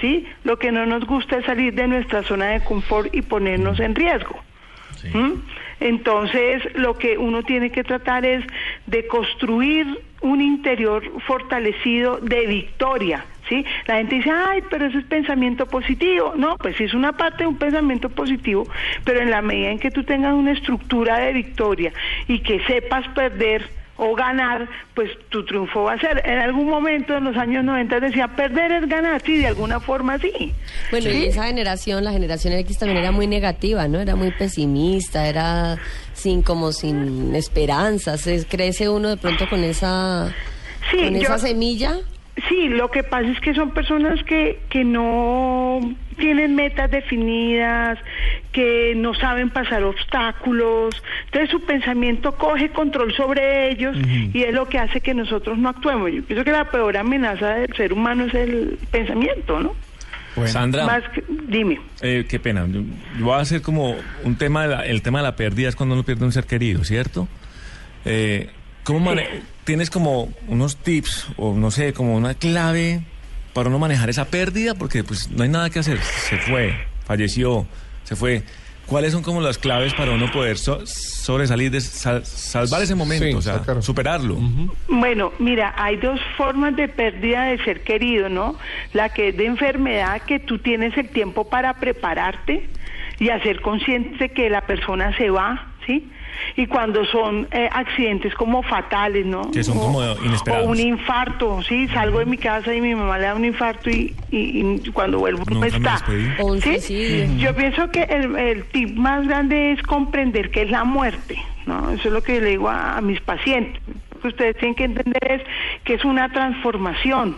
¿sí? 0.00 0.26
Lo 0.44 0.58
que 0.58 0.72
no 0.72 0.86
nos 0.86 1.04
gusta 1.06 1.38
es 1.38 1.44
salir 1.44 1.74
de 1.74 1.86
nuestra 1.86 2.22
zona 2.22 2.46
de 2.48 2.64
confort 2.64 3.14
y 3.14 3.22
ponernos 3.22 3.80
en 3.80 3.94
riesgo. 3.94 4.40
¿Mm? 5.14 5.32
Entonces, 5.80 6.62
lo 6.74 6.98
que 6.98 7.16
uno 7.16 7.42
tiene 7.42 7.70
que 7.70 7.84
tratar 7.84 8.26
es 8.26 8.44
de 8.86 9.06
construir 9.06 9.86
un 10.20 10.42
interior 10.42 11.02
fortalecido 11.26 12.18
de 12.18 12.46
victoria, 12.46 13.24
¿sí? 13.48 13.64
La 13.86 13.96
gente 13.96 14.16
dice, 14.16 14.30
ay, 14.30 14.62
pero 14.68 14.84
eso 14.84 14.98
es 14.98 15.04
pensamiento 15.06 15.64
positivo. 15.64 16.34
No, 16.36 16.58
pues 16.58 16.76
sí 16.76 16.84
es 16.84 16.92
una 16.92 17.12
parte 17.12 17.44
de 17.44 17.46
un 17.46 17.56
pensamiento 17.56 18.10
positivo, 18.10 18.66
pero 19.04 19.20
en 19.20 19.30
la 19.30 19.40
medida 19.40 19.70
en 19.70 19.78
que 19.78 19.90
tú 19.90 20.04
tengas 20.04 20.34
una 20.34 20.52
estructura 20.52 21.18
de 21.18 21.32
victoria 21.32 21.92
y 22.28 22.40
que 22.40 22.60
sepas 22.66 23.08
perder 23.08 23.79
o 24.02 24.14
ganar, 24.14 24.66
pues 24.94 25.10
tu 25.28 25.44
triunfo 25.44 25.82
va 25.84 25.92
a 25.92 25.98
ser. 25.98 26.22
En 26.24 26.38
algún 26.38 26.68
momento 26.68 27.16
en 27.16 27.24
los 27.24 27.36
años 27.36 27.62
90 27.64 28.00
decía, 28.00 28.28
perder 28.28 28.72
es 28.72 28.88
ganar, 28.88 29.20
sí, 29.20 29.36
de 29.38 29.48
alguna 29.48 29.78
forma 29.78 30.18
sí. 30.18 30.54
Bueno, 30.90 31.10
y 31.10 31.26
esa 31.26 31.44
generación, 31.44 32.02
la 32.02 32.12
generación 32.12 32.54
X 32.54 32.78
también 32.78 32.98
era 32.98 33.12
muy 33.12 33.26
negativa, 33.26 33.86
¿no? 33.88 34.00
Era 34.00 34.16
muy 34.16 34.30
pesimista, 34.30 35.28
era 35.28 35.76
sin 36.14 36.42
como 36.42 36.72
sin 36.72 37.34
esperanzas. 37.36 38.26
Es- 38.26 38.46
crece 38.46 38.88
uno 38.88 39.10
de 39.10 39.16
pronto 39.18 39.48
con 39.50 39.62
esa 39.64 40.34
Sí, 40.90 40.96
con 40.96 41.14
yo- 41.14 41.20
esa 41.20 41.38
semilla. 41.38 41.98
Sí, 42.48 42.68
lo 42.68 42.90
que 42.90 43.02
pasa 43.02 43.28
es 43.28 43.40
que 43.40 43.54
son 43.54 43.70
personas 43.72 44.22
que, 44.24 44.60
que 44.68 44.84
no 44.84 45.94
tienen 46.16 46.54
metas 46.54 46.90
definidas, 46.90 47.98
que 48.52 48.94
no 48.96 49.14
saben 49.14 49.50
pasar 49.50 49.82
obstáculos, 49.84 50.94
entonces 51.26 51.50
su 51.50 51.60
pensamiento 51.64 52.32
coge 52.36 52.70
control 52.70 53.12
sobre 53.14 53.70
ellos 53.70 53.96
y 54.32 54.42
es 54.42 54.54
lo 54.54 54.68
que 54.68 54.78
hace 54.78 55.00
que 55.00 55.14
nosotros 55.14 55.58
no 55.58 55.68
actuemos. 55.68 56.12
Yo 56.12 56.22
pienso 56.22 56.44
que 56.44 56.52
la 56.52 56.70
peor 56.70 56.96
amenaza 56.96 57.54
del 57.54 57.74
ser 57.74 57.92
humano 57.92 58.24
es 58.24 58.34
el 58.34 58.78
pensamiento, 58.90 59.60
¿no? 59.60 59.74
Sandra, 60.46 60.86
Más 60.86 61.02
que- 61.10 61.24
dime. 61.48 61.80
eh, 62.02 62.24
qué 62.28 62.38
pena. 62.38 62.64
Yo, 62.68 62.80
yo 63.18 63.24
voy 63.24 63.34
a 63.34 63.38
hacer 63.38 63.60
como 63.62 63.96
un 64.24 64.36
tema, 64.36 64.62
de 64.62 64.68
la- 64.68 64.86
el 64.86 65.02
tema 65.02 65.18
de 65.18 65.24
la 65.24 65.36
pérdida 65.36 65.68
es 65.68 65.76
cuando 65.76 65.94
uno 65.96 66.04
pierde 66.04 66.24
un 66.24 66.32
ser 66.32 66.44
querido, 66.44 66.84
¿cierto? 66.84 67.26
Eh, 68.04 68.48
¿Cómo 68.84 69.00
mane- 69.00 69.26
tienes 69.70 69.88
como 69.88 70.28
unos 70.48 70.78
tips 70.78 71.28
o 71.36 71.54
no 71.54 71.70
sé, 71.70 71.92
como 71.92 72.16
una 72.16 72.34
clave 72.34 73.02
para 73.54 73.68
uno 73.68 73.78
manejar 73.78 74.10
esa 74.10 74.24
pérdida? 74.24 74.74
Porque 74.74 75.04
pues 75.04 75.30
no 75.30 75.44
hay 75.44 75.48
nada 75.48 75.70
que 75.70 75.78
hacer. 75.78 75.98
Se 76.02 76.38
fue, 76.38 76.74
falleció, 77.04 77.68
se 78.02 78.16
fue. 78.16 78.42
¿Cuáles 78.86 79.12
son 79.12 79.22
como 79.22 79.40
las 79.40 79.58
claves 79.58 79.94
para 79.94 80.10
uno 80.10 80.28
poder 80.32 80.58
so- 80.58 80.84
sobresalir, 80.84 81.70
de 81.70 81.80
sal- 81.80 82.26
salvar 82.26 82.82
ese 82.82 82.96
momento, 82.96 83.24
Sí, 83.24 83.32
o 83.34 83.40
sea, 83.40 83.62
superarlo? 83.80 84.38
Bueno, 84.88 85.30
mira, 85.38 85.72
hay 85.76 85.96
dos 85.98 86.18
formas 86.36 86.74
de 86.74 86.88
pérdida 86.88 87.44
de 87.44 87.62
ser 87.62 87.84
querido, 87.84 88.28
¿no? 88.28 88.58
La 88.92 89.10
que 89.10 89.28
es 89.28 89.36
de 89.36 89.46
enfermedad, 89.46 90.20
que 90.22 90.40
tú 90.40 90.58
tienes 90.58 90.98
el 90.98 91.10
tiempo 91.10 91.48
para 91.48 91.74
prepararte 91.74 92.68
y 93.20 93.28
hacer 93.28 93.60
consciente 93.60 94.30
que 94.30 94.50
la 94.50 94.62
persona 94.62 95.16
se 95.16 95.30
va, 95.30 95.68
¿sí? 95.86 96.10
Y 96.56 96.66
cuando 96.66 97.04
son 97.04 97.48
eh, 97.52 97.68
accidentes 97.72 98.34
como 98.34 98.62
fatales, 98.62 99.24
¿no? 99.26 99.50
Que 99.52 99.62
son 99.62 99.78
como 99.78 100.02
inesperados. 100.22 100.66
O 100.66 100.70
un 100.70 100.80
infarto, 100.80 101.62
¿sí? 101.62 101.88
Salgo 101.88 102.18
de 102.18 102.26
mi 102.26 102.38
casa 102.38 102.74
y 102.74 102.80
mi 102.80 102.94
mamá 102.94 103.18
le 103.18 103.24
da 103.26 103.34
un 103.34 103.44
infarto 103.44 103.90
y, 103.90 104.14
y- 104.30 104.80
y 104.84 104.90
cuando 104.92 105.18
vuelvo 105.18 105.44
no 105.46 105.54
Nunca 105.60 105.60
me 105.60 105.76
está. 105.76 106.04
O 106.42 106.54
¿Sí? 106.56 106.60
suicidio. 106.62 107.36
Yo 107.38 107.54
pienso 107.54 107.90
que 107.90 108.02
el, 108.02 108.36
el 108.36 108.64
tip 108.66 108.96
más 108.96 109.26
grande 109.26 109.72
es 109.72 109.82
comprender 109.82 110.50
qué 110.50 110.62
es 110.62 110.70
la 110.70 110.84
muerte, 110.84 111.36
¿no? 111.66 111.90
Eso 111.90 112.08
es 112.08 112.12
lo 112.14 112.22
que 112.22 112.40
le 112.40 112.50
digo 112.50 112.68
a, 112.68 112.96
a 112.96 113.00
mis 113.00 113.20
pacientes. 113.20 113.80
Lo 114.14 114.20
que 114.20 114.28
ustedes 114.28 114.56
tienen 114.58 114.74
que 114.74 114.84
entender 114.84 115.32
es 115.32 115.42
que 115.84 115.94
es 115.94 116.04
una 116.04 116.28
transformación 116.30 117.36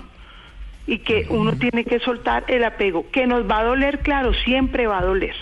y 0.86 0.98
que 0.98 1.27
uno 1.31 1.52
tiene 1.52 1.85
que 1.85 2.01
soltar 2.01 2.44
el 2.48 2.64
apego. 2.64 3.06
Que 3.12 3.27
nos 3.27 3.48
va 3.48 3.60
a 3.60 3.64
doler, 3.64 4.01
claro, 4.01 4.32
siempre 4.35 4.86
va 4.86 4.98
a 4.98 5.05
doler. 5.05 5.35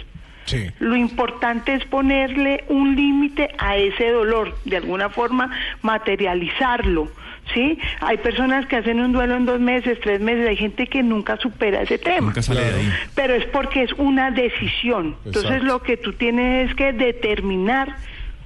Sí. 0.51 0.71
Lo 0.81 0.97
importante 0.97 1.75
es 1.75 1.85
ponerle 1.85 2.65
un 2.69 2.97
límite 2.97 3.51
a 3.59 3.77
ese 3.77 4.11
dolor, 4.11 4.57
de 4.65 4.79
alguna 4.79 5.09
forma 5.09 5.51
materializarlo, 5.83 7.09
¿sí? 7.55 7.79
Hay 8.01 8.19
personas 8.19 8.67
que 8.67 8.77
hacen 8.77 9.01
un 9.01 9.13
duelo 9.13 9.37
en 9.37 9.47
dos 9.47 9.61
meses, 9.61 9.99
tres 10.01 10.21
meses, 10.21 10.49
hay 10.49 10.57
gente 10.57 10.87
que 10.87 11.03
nunca 11.03 11.37
supera 11.37 11.83
ese 11.83 11.99
tema. 11.99 12.29
Nunca 12.29 12.43
sale 12.43 12.65
de 12.65 12.75
ahí. 12.75 12.93
Pero 13.15 13.35
es 13.35 13.45
porque 13.47 13.83
es 13.83 13.93
una 13.95 14.31
decisión. 14.31 15.17
Entonces 15.25 15.53
Exacto. 15.53 15.67
lo 15.67 15.83
que 15.83 15.97
tú 15.97 16.13
tienes 16.15 16.71
es 16.71 16.77
que 16.77 16.93
determinar 16.93 17.97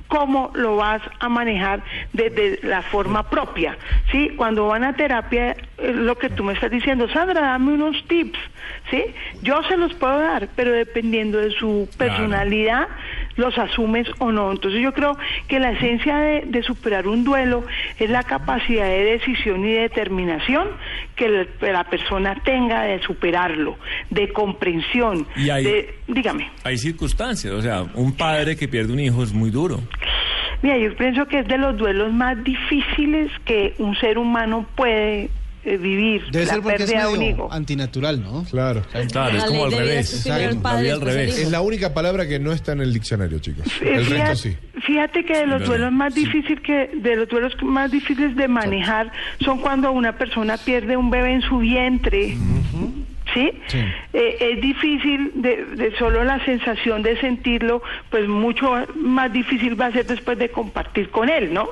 cómo 0.09 0.51
lo 0.55 0.77
vas 0.77 1.03
a 1.21 1.29
manejar 1.29 1.83
desde 2.13 2.61
la 2.63 2.83
forma 2.83 3.29
propia. 3.31 3.77
¿sí? 4.11 4.31
Cuando 4.37 4.69
van 4.69 4.85
a 4.85 4.95
terapia, 4.95 5.57
lo 5.79 6.17
que 6.17 6.31
tú 6.31 6.45
me 6.45 6.53
estás 6.53 6.71
diciendo, 6.71 7.09
Sandra, 7.09 7.41
dame 7.41 7.73
unos 7.73 8.05
tips. 8.07 8.39
¿sí? 8.91 9.05
Yo 9.43 9.63
se 9.65 9.77
los 9.77 9.95
puedo 9.95 10.19
dar, 10.19 10.49
pero 10.57 10.73
dependiendo 10.73 11.39
de 11.39 11.51
su 11.51 11.89
personalidad, 11.97 12.89
los 13.37 13.57
asumes 13.59 14.09
o 14.19 14.33
no. 14.33 14.53
Entonces 14.53 14.81
yo 14.81 14.93
creo 14.93 15.17
que 15.49 15.59
la 15.59 15.73
esencia 15.73 16.19
de, 16.19 16.43
de 16.47 16.63
superar 16.63 17.07
un 17.07 17.25
duelo 17.25 17.65
es 17.99 18.11
la 18.11 18.23
capacidad 18.23 18.87
de 18.87 19.05
decisión 19.05 19.65
y 19.65 19.73
de 19.73 19.81
determinación 19.81 20.69
que 21.17 21.47
la 21.61 21.85
persona 21.85 22.41
tenga 22.45 22.83
de 22.83 23.01
superarlo, 23.03 23.79
de 24.11 24.33
comprensión, 24.33 25.27
Y 25.37 25.47
de, 25.47 25.95
dígame. 26.09 26.51
Hay 26.65 26.79
circunstancias, 26.79 27.53
o 27.53 27.63
sea, 27.63 27.85
un 27.95 28.17
padre 28.17 28.57
que 28.57 28.69
pierde 28.69 28.93
un 28.93 29.01
hijo 29.01 29.23
es 29.23 29.33
muy 29.33 29.51
duro. 29.51 29.81
Mira, 30.63 30.79
yo 30.79 30.97
pienso 30.97 31.27
que 31.27 31.41
es 31.41 31.47
de 31.47 31.59
los 31.59 31.77
duelos 31.77 32.13
más 32.13 32.43
difíciles 32.43 33.31
que 33.45 33.75
un 33.79 33.95
ser 33.97 34.19
humano 34.19 34.67
puede 34.75 35.31
eh, 35.65 35.77
vivir. 35.77 36.23
Debe 36.31 36.47
la 36.47 36.53
ser 36.53 36.63
porque 36.63 36.83
es 36.83 36.91
pérdida 36.91 37.07
de 37.07 37.13
un 37.13 37.19
medio 37.19 37.31
hijo. 37.35 37.49
antinatural, 37.53 38.23
¿no? 38.23 38.45
Claro. 38.51 38.83
Claro, 39.11 39.37
es 39.39 39.45
como 39.45 39.65
al 39.65 39.73
revés. 39.73 40.27
al 40.31 41.01
revés. 41.01 41.39
Es 41.39 41.51
la 41.51 41.61
única 41.61 41.95
palabra 41.95 42.27
que 42.29 42.39
no 42.39 42.53
está 42.53 42.73
en 42.73 42.81
el 42.81 42.93
diccionario, 42.93 43.39
chicos. 43.39 43.67
Eh, 43.81 43.95
El 43.97 44.05
fíjate, 44.05 44.29
resto 44.31 44.49
sí. 44.49 44.57
fíjate 44.83 45.25
que 45.25 45.37
de 45.39 45.47
los 45.47 45.65
duelos 45.65 45.93
más 45.93 46.15
difíciles 46.15 46.61
que 46.61 46.91
de 46.95 47.17
los 47.17 47.29
duelos 47.29 47.55
más 47.63 47.91
difíciles 47.91 48.37
de 48.37 48.49
manejar 48.49 49.11
son 49.41 49.59
cuando 49.61 49.91
una 49.93 50.17
persona 50.19 50.57
pierde 50.57 50.97
un 50.97 51.11
bebé 51.11 51.33
en 51.35 51.43
su 51.43 51.59
vientre. 51.59 52.37
¿sí? 53.33 53.51
Eh, 54.13 54.37
es 54.41 54.61
difícil 54.61 55.33
de, 55.35 55.65
de 55.77 55.97
solo 55.97 56.23
la 56.25 56.45
sensación 56.45 57.03
de 57.03 57.19
sentirlo, 57.21 57.83
pues 58.11 58.29
mucho 58.29 58.73
más 58.97 59.33
difícil 59.33 59.81
va 59.81 59.87
a 59.87 59.93
ser 59.93 60.07
después 60.07 60.39
de 60.39 60.51
compartir 60.51 61.09
con 61.11 61.29
él, 61.29 61.53
¿no? 61.53 61.69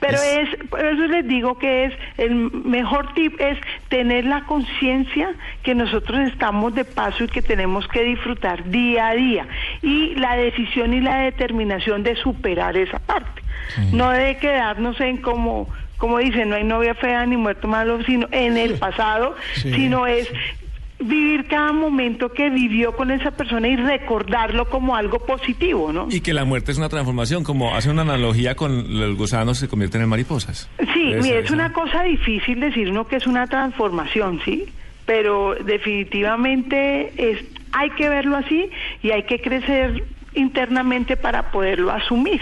Pero 0.00 0.18
es, 0.22 0.48
por 0.68 0.84
eso 0.84 1.06
les 1.06 1.26
digo 1.26 1.58
que 1.58 1.86
es 1.86 1.94
el 2.18 2.34
mejor 2.34 3.12
tip 3.14 3.40
es 3.40 3.58
tener 3.88 4.24
la 4.24 4.44
conciencia 4.44 5.30
que 5.62 5.74
nosotros 5.74 6.20
estamos 6.28 6.74
de 6.74 6.84
paso 6.84 7.24
y 7.24 7.28
que 7.28 7.42
tenemos 7.42 7.86
que 7.88 8.02
disfrutar 8.04 8.68
día 8.70 9.08
a 9.08 9.14
día. 9.14 9.46
Y 9.82 10.14
la 10.16 10.36
decisión 10.36 10.94
y 10.94 11.00
la 11.00 11.16
determinación 11.22 12.02
de 12.02 12.16
superar 12.16 12.76
esa 12.76 12.98
parte, 13.00 13.42
no 13.92 14.10
de 14.10 14.36
quedarnos 14.38 15.00
en 15.00 15.18
como 15.18 15.68
como 15.98 16.18
dicen, 16.18 16.48
no 16.50 16.54
hay 16.54 16.62
novia 16.62 16.94
fea 16.94 17.26
ni 17.26 17.36
muerto 17.36 17.66
malo, 17.66 18.00
sino 18.04 18.28
en 18.30 18.56
el 18.56 18.74
pasado, 18.78 19.34
Sí. 19.54 19.72
sino 19.72 20.06
es 20.06 20.30
vivir 21.00 21.46
cada 21.46 21.72
momento 21.72 22.30
que 22.32 22.50
vivió 22.50 22.96
con 22.96 23.10
esa 23.10 23.30
persona 23.30 23.68
y 23.68 23.76
recordarlo 23.76 24.68
como 24.68 24.96
algo 24.96 25.20
positivo, 25.20 25.92
¿no? 25.92 26.08
Y 26.10 26.20
que 26.20 26.34
la 26.34 26.44
muerte 26.44 26.72
es 26.72 26.78
una 26.78 26.88
transformación, 26.88 27.44
como 27.44 27.74
hace 27.76 27.88
una 27.90 28.02
analogía 28.02 28.56
con 28.56 28.98
los 28.98 29.16
gusanos 29.16 29.58
se 29.58 29.68
convierten 29.68 30.02
en 30.02 30.08
mariposas. 30.08 30.68
Sí, 30.94 31.12
Esa- 31.12 31.28
es 31.38 31.44
esa- 31.44 31.54
una 31.54 31.72
cosa 31.72 32.02
difícil 32.02 32.58
decir 32.60 32.90
uno 32.90 33.06
que 33.06 33.16
es 33.16 33.26
una 33.26 33.46
transformación, 33.46 34.40
¿sí? 34.44 34.64
Pero 35.06 35.54
definitivamente 35.64 37.12
es, 37.16 37.44
hay 37.72 37.90
que 37.90 38.08
verlo 38.08 38.36
así 38.36 38.68
y 39.02 39.10
hay 39.10 39.22
que 39.22 39.40
crecer 39.40 40.04
internamente 40.34 41.16
para 41.16 41.50
poderlo 41.50 41.90
asumir. 41.90 42.40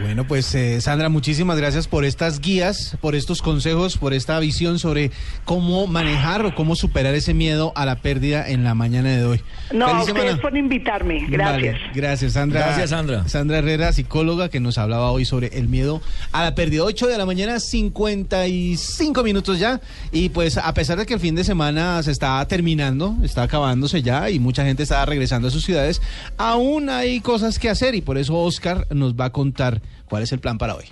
Bueno, 0.00 0.26
pues 0.26 0.54
eh, 0.54 0.80
Sandra, 0.80 1.08
muchísimas 1.08 1.58
gracias 1.58 1.88
por 1.88 2.04
estas 2.04 2.40
guías, 2.40 2.96
por 3.00 3.14
estos 3.14 3.42
consejos, 3.42 3.98
por 3.98 4.14
esta 4.14 4.38
visión 4.38 4.78
sobre 4.78 5.10
cómo 5.44 5.86
manejar 5.86 6.44
o 6.44 6.54
cómo 6.54 6.76
superar 6.76 7.14
ese 7.14 7.34
miedo 7.34 7.72
a 7.76 7.86
la 7.86 7.96
pérdida 7.96 8.48
en 8.48 8.64
la 8.64 8.74
mañana 8.74 9.10
de 9.10 9.24
hoy. 9.24 9.40
No, 9.72 9.86
Feliz 9.86 10.08
ustedes 10.08 10.22
semana. 10.22 10.42
por 10.42 10.56
invitarme. 10.56 11.26
Gracias. 11.28 11.74
Vale, 11.74 11.90
gracias, 11.94 12.32
Sandra. 12.32 12.60
Gracias, 12.60 12.90
Sandra. 12.90 13.28
Sandra 13.28 13.58
Herrera, 13.58 13.92
psicóloga, 13.92 14.48
que 14.48 14.60
nos 14.60 14.78
hablaba 14.78 15.10
hoy 15.10 15.24
sobre 15.24 15.48
el 15.58 15.68
miedo 15.68 16.00
a 16.32 16.42
la 16.42 16.54
pérdida. 16.54 16.84
8 16.84 17.06
de 17.06 17.18
la 17.18 17.26
mañana, 17.26 17.60
55 17.60 19.22
minutos 19.22 19.58
ya. 19.58 19.80
Y 20.12 20.30
pues, 20.30 20.56
a 20.58 20.72
pesar 20.74 20.98
de 20.98 21.06
que 21.06 21.14
el 21.14 21.20
fin 21.20 21.34
de 21.34 21.44
semana 21.44 22.02
se 22.02 22.10
está 22.10 22.46
terminando, 22.48 23.16
está 23.22 23.42
acabándose 23.42 24.02
ya 24.02 24.30
y 24.30 24.38
mucha 24.38 24.64
gente 24.64 24.82
está 24.82 25.04
regresando 25.04 25.48
a 25.48 25.50
sus 25.50 25.64
ciudades, 25.64 26.00
aún 26.36 26.90
hay 26.90 27.20
cosas 27.26 27.58
que 27.58 27.68
hacer 27.68 27.96
y 27.96 28.02
por 28.02 28.18
eso 28.18 28.38
Oscar 28.38 28.86
nos 28.94 29.14
va 29.14 29.24
a 29.24 29.32
contar 29.32 29.82
cuál 30.08 30.22
es 30.22 30.30
el 30.30 30.38
plan 30.38 30.58
para 30.58 30.76
hoy. 30.76 30.84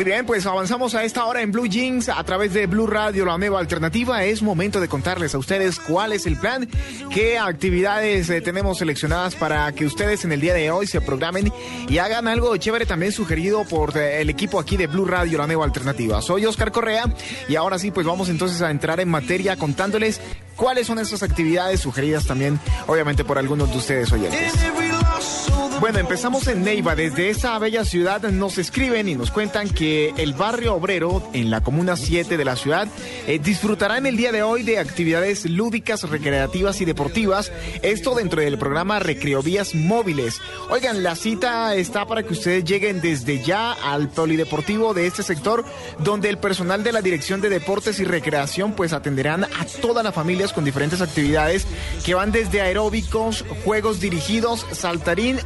Muy 0.00 0.06
bien, 0.06 0.24
pues 0.24 0.46
avanzamos 0.46 0.94
a 0.94 1.04
esta 1.04 1.26
hora 1.26 1.42
en 1.42 1.52
Blue 1.52 1.66
Jeans 1.66 2.08
a 2.08 2.24
través 2.24 2.54
de 2.54 2.66
Blue 2.66 2.86
Radio, 2.86 3.26
la 3.26 3.36
nueva 3.36 3.60
alternativa. 3.60 4.24
Es 4.24 4.40
momento 4.40 4.80
de 4.80 4.88
contarles 4.88 5.34
a 5.34 5.38
ustedes 5.38 5.78
cuál 5.78 6.14
es 6.14 6.24
el 6.24 6.38
plan, 6.38 6.66
qué 7.10 7.38
actividades 7.38 8.30
eh, 8.30 8.40
tenemos 8.40 8.78
seleccionadas 8.78 9.34
para 9.34 9.70
que 9.72 9.84
ustedes 9.84 10.24
en 10.24 10.32
el 10.32 10.40
día 10.40 10.54
de 10.54 10.70
hoy 10.70 10.86
se 10.86 11.02
programen 11.02 11.52
y 11.86 11.98
hagan 11.98 12.28
algo 12.28 12.56
chévere 12.56 12.86
también 12.86 13.12
sugerido 13.12 13.64
por 13.64 13.94
eh, 13.94 14.22
el 14.22 14.30
equipo 14.30 14.58
aquí 14.58 14.78
de 14.78 14.86
Blue 14.86 15.04
Radio, 15.04 15.36
la 15.36 15.46
nueva 15.46 15.66
alternativa. 15.66 16.22
Soy 16.22 16.46
Oscar 16.46 16.72
Correa 16.72 17.04
y 17.46 17.56
ahora 17.56 17.78
sí, 17.78 17.90
pues 17.90 18.06
vamos 18.06 18.30
entonces 18.30 18.62
a 18.62 18.70
entrar 18.70 19.00
en 19.00 19.10
materia 19.10 19.56
contándoles 19.56 20.18
cuáles 20.56 20.86
son 20.86 20.98
esas 20.98 21.22
actividades 21.22 21.80
sugeridas 21.80 22.26
también, 22.26 22.58
obviamente, 22.86 23.22
por 23.22 23.36
algunos 23.36 23.70
de 23.70 23.76
ustedes 23.76 24.10
oyentes. 24.10 24.54
Bueno, 25.80 25.98
empezamos 25.98 26.46
en 26.46 26.62
Neiva. 26.62 26.94
Desde 26.94 27.30
esa 27.30 27.58
bella 27.58 27.86
ciudad 27.86 28.20
nos 28.30 28.58
escriben 28.58 29.08
y 29.08 29.14
nos 29.14 29.30
cuentan 29.30 29.70
que 29.70 30.12
el 30.18 30.34
barrio 30.34 30.74
obrero 30.74 31.26
en 31.32 31.48
la 31.50 31.62
comuna 31.62 31.96
7 31.96 32.36
de 32.36 32.44
la 32.44 32.56
ciudad 32.56 32.86
eh, 33.26 33.38
disfrutará 33.38 33.96
en 33.96 34.04
el 34.04 34.18
día 34.18 34.30
de 34.30 34.42
hoy 34.42 34.62
de 34.62 34.78
actividades 34.78 35.48
lúdicas, 35.48 36.02
recreativas 36.02 36.82
y 36.82 36.84
deportivas. 36.84 37.50
Esto 37.80 38.14
dentro 38.14 38.42
del 38.42 38.58
programa 38.58 38.98
Recreovías 38.98 39.74
Móviles. 39.74 40.38
Oigan, 40.68 41.02
la 41.02 41.16
cita 41.16 41.74
está 41.74 42.06
para 42.06 42.24
que 42.24 42.34
ustedes 42.34 42.64
lleguen 42.64 43.00
desde 43.00 43.42
ya 43.42 43.72
al 43.72 44.10
polideportivo 44.10 44.92
de 44.92 45.06
este 45.06 45.22
sector, 45.22 45.64
donde 45.98 46.28
el 46.28 46.36
personal 46.36 46.84
de 46.84 46.92
la 46.92 47.00
Dirección 47.00 47.40
de 47.40 47.48
Deportes 47.48 48.00
y 48.00 48.04
Recreación 48.04 48.74
pues 48.74 48.92
atenderán 48.92 49.44
a 49.44 49.64
todas 49.80 50.04
las 50.04 50.14
familias 50.14 50.52
con 50.52 50.64
diferentes 50.64 51.00
actividades 51.00 51.66
que 52.04 52.12
van 52.12 52.32
desde 52.32 52.60
aeróbicos, 52.60 53.46
juegos 53.64 54.00
dirigidos, 54.00 54.66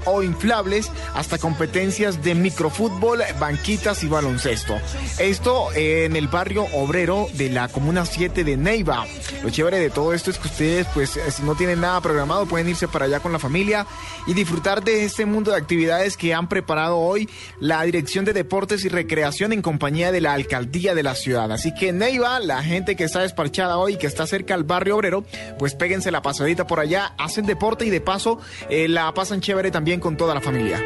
o 0.05 0.23
inflables, 0.23 0.91
hasta 1.15 1.39
competencias 1.39 2.23
de 2.23 2.35
microfútbol, 2.35 3.23
banquitas 3.41 4.05
y 4.05 4.09
baloncesto. 4.09 4.77
Esto 5.19 5.73
en 5.75 6.17
el 6.17 6.29
barrio 6.29 6.67
obrero 6.75 7.29
de 7.33 7.49
la 7.49 7.69
Comuna 7.69 8.05
7 8.05 8.45
de 8.45 8.59
Neiva. 8.59 9.07
Lo 9.43 9.49
chévere 9.49 9.79
de 9.79 9.89
todo 9.89 10.13
esto 10.13 10.31
es 10.31 10.39
que 10.39 10.49
ustedes, 10.49 10.87
pues, 10.93 11.17
eh, 11.17 11.31
si 11.31 11.43
no 11.45 11.55
tienen 11.55 11.81
nada 11.81 12.03
programado, 12.03 12.45
pueden 12.45 12.69
irse 12.69 12.89
para 12.89 13.07
allá 13.07 13.21
con 13.21 13.33
la 13.33 13.39
familia 13.39 13.87
y 14.27 14.35
disfrutar 14.35 14.85
de 14.85 15.07
este 15.07 15.25
mundo 15.25 15.51
de 15.51 15.57
actividades 15.57 16.19
que 16.19 16.35
han 16.35 16.49
preparado 16.49 16.99
hoy 16.99 17.29
la 17.59 17.83
Dirección 17.85 18.27
de 18.27 18.35
Deportes 18.35 18.85
y 18.85 18.91
Recreación 18.91 19.55
en 19.55 19.63
compañía 19.63 20.13
de 20.13 20.21
la 20.21 20.35
Alcaldía 20.35 20.95
de 20.95 21.03
la 21.03 21.15
ciudad. 21.15 21.51
Así 21.53 21.75
que 21.75 21.93
Neiva, 21.93 22.39
la 22.41 22.63
gente 22.63 22.97
que 22.97 23.05
está 23.05 23.21
desparchada 23.21 23.79
hoy, 23.79 23.97
que 23.97 24.07
está 24.07 24.27
cerca 24.27 24.53
al 24.53 24.65
barrio 24.65 24.97
obrero, 24.97 25.25
pues 25.59 25.75
péguense 25.75 26.11
la 26.11 26.21
pasadita 26.21 26.67
por 26.67 26.81
allá, 26.81 27.15
hacen 27.17 27.47
deporte 27.47 27.87
y 27.87 27.91
de 27.91 28.03
paso 28.03 28.41
eh, 28.69 28.89
la 28.89 29.13
pasan 29.15 29.41
chévere 29.41 29.54
también 29.71 30.01
con 30.01 30.17
toda 30.17 30.35
la 30.35 30.41
familia. 30.41 30.83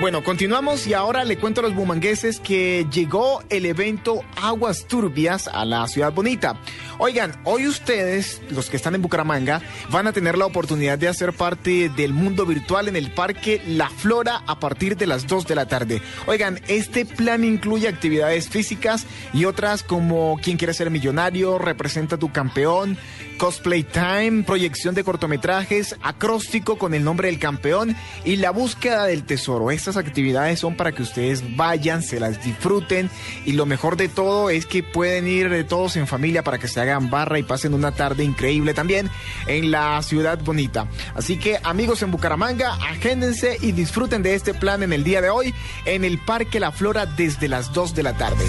Bueno, 0.00 0.24
continuamos 0.24 0.88
y 0.88 0.94
ahora 0.94 1.22
le 1.24 1.38
cuento 1.38 1.60
a 1.60 1.62
los 1.62 1.76
bumangueses 1.76 2.40
que 2.40 2.86
llegó 2.90 3.42
el 3.50 3.66
evento 3.66 4.22
Aguas 4.34 4.86
Turbias 4.88 5.46
a 5.46 5.64
la 5.64 5.86
Ciudad 5.86 6.12
Bonita. 6.12 6.58
Oigan, 6.98 7.40
hoy 7.44 7.68
ustedes, 7.68 8.40
los 8.50 8.68
que 8.68 8.76
están 8.76 8.96
en 8.96 9.02
Bucaramanga, 9.02 9.62
van 9.90 10.08
a 10.08 10.12
tener 10.12 10.36
la 10.36 10.46
oportunidad 10.46 10.98
de 10.98 11.08
hacer 11.08 11.32
parte 11.32 11.88
del 11.88 12.12
mundo 12.12 12.46
virtual 12.46 12.88
en 12.88 12.96
el 12.96 13.12
Parque 13.12 13.62
La 13.66 13.88
Flora 13.90 14.42
a 14.46 14.58
partir 14.58 14.96
de 14.96 15.06
las 15.06 15.26
2 15.26 15.46
de 15.46 15.54
la 15.54 15.66
tarde. 15.66 16.02
Oigan, 16.26 16.60
este 16.66 17.06
plan 17.06 17.44
incluye 17.44 17.86
actividades 17.86 18.48
físicas 18.48 19.06
y 19.32 19.44
otras 19.44 19.84
como 19.84 20.38
Quién 20.42 20.56
quiere 20.56 20.74
ser 20.74 20.90
millonario, 20.90 21.58
Representa 21.58 22.18
tu 22.18 22.32
campeón, 22.32 22.98
Cosplay 23.38 23.82
Time, 23.82 24.44
proyección 24.44 24.94
de 24.94 25.02
cortometrajes, 25.02 25.96
acróstico 26.02 26.78
con 26.78 26.94
el 26.94 27.02
nombre 27.02 27.28
del 27.28 27.40
campeón 27.40 27.96
y 28.24 28.36
la 28.36 28.50
búsqueda 28.50 29.06
del 29.06 29.24
tesoro. 29.24 29.70
Estas 29.82 29.96
actividades 29.96 30.60
son 30.60 30.76
para 30.76 30.92
que 30.92 31.02
ustedes 31.02 31.56
vayan, 31.56 32.04
se 32.04 32.20
las 32.20 32.40
disfruten 32.44 33.10
y 33.44 33.54
lo 33.54 33.66
mejor 33.66 33.96
de 33.96 34.08
todo 34.08 34.48
es 34.48 34.64
que 34.64 34.84
pueden 34.84 35.26
ir 35.26 35.52
eh, 35.52 35.64
todos 35.64 35.96
en 35.96 36.06
familia 36.06 36.44
para 36.44 36.58
que 36.58 36.68
se 36.68 36.80
hagan 36.80 37.10
barra 37.10 37.40
y 37.40 37.42
pasen 37.42 37.74
una 37.74 37.90
tarde 37.90 38.22
increíble 38.22 38.74
también 38.74 39.10
en 39.48 39.72
la 39.72 40.00
ciudad 40.02 40.38
bonita. 40.38 40.86
Así 41.16 41.36
que 41.36 41.58
amigos 41.64 42.00
en 42.02 42.12
Bucaramanga, 42.12 42.74
agéndense 42.74 43.58
y 43.60 43.72
disfruten 43.72 44.22
de 44.22 44.36
este 44.36 44.54
plan 44.54 44.84
en 44.84 44.92
el 44.92 45.02
día 45.02 45.20
de 45.20 45.30
hoy 45.30 45.52
en 45.84 46.04
el 46.04 46.18
Parque 46.18 46.60
La 46.60 46.70
Flora 46.70 47.04
desde 47.04 47.48
las 47.48 47.72
2 47.72 47.92
de 47.96 48.02
la 48.04 48.16
tarde. 48.16 48.44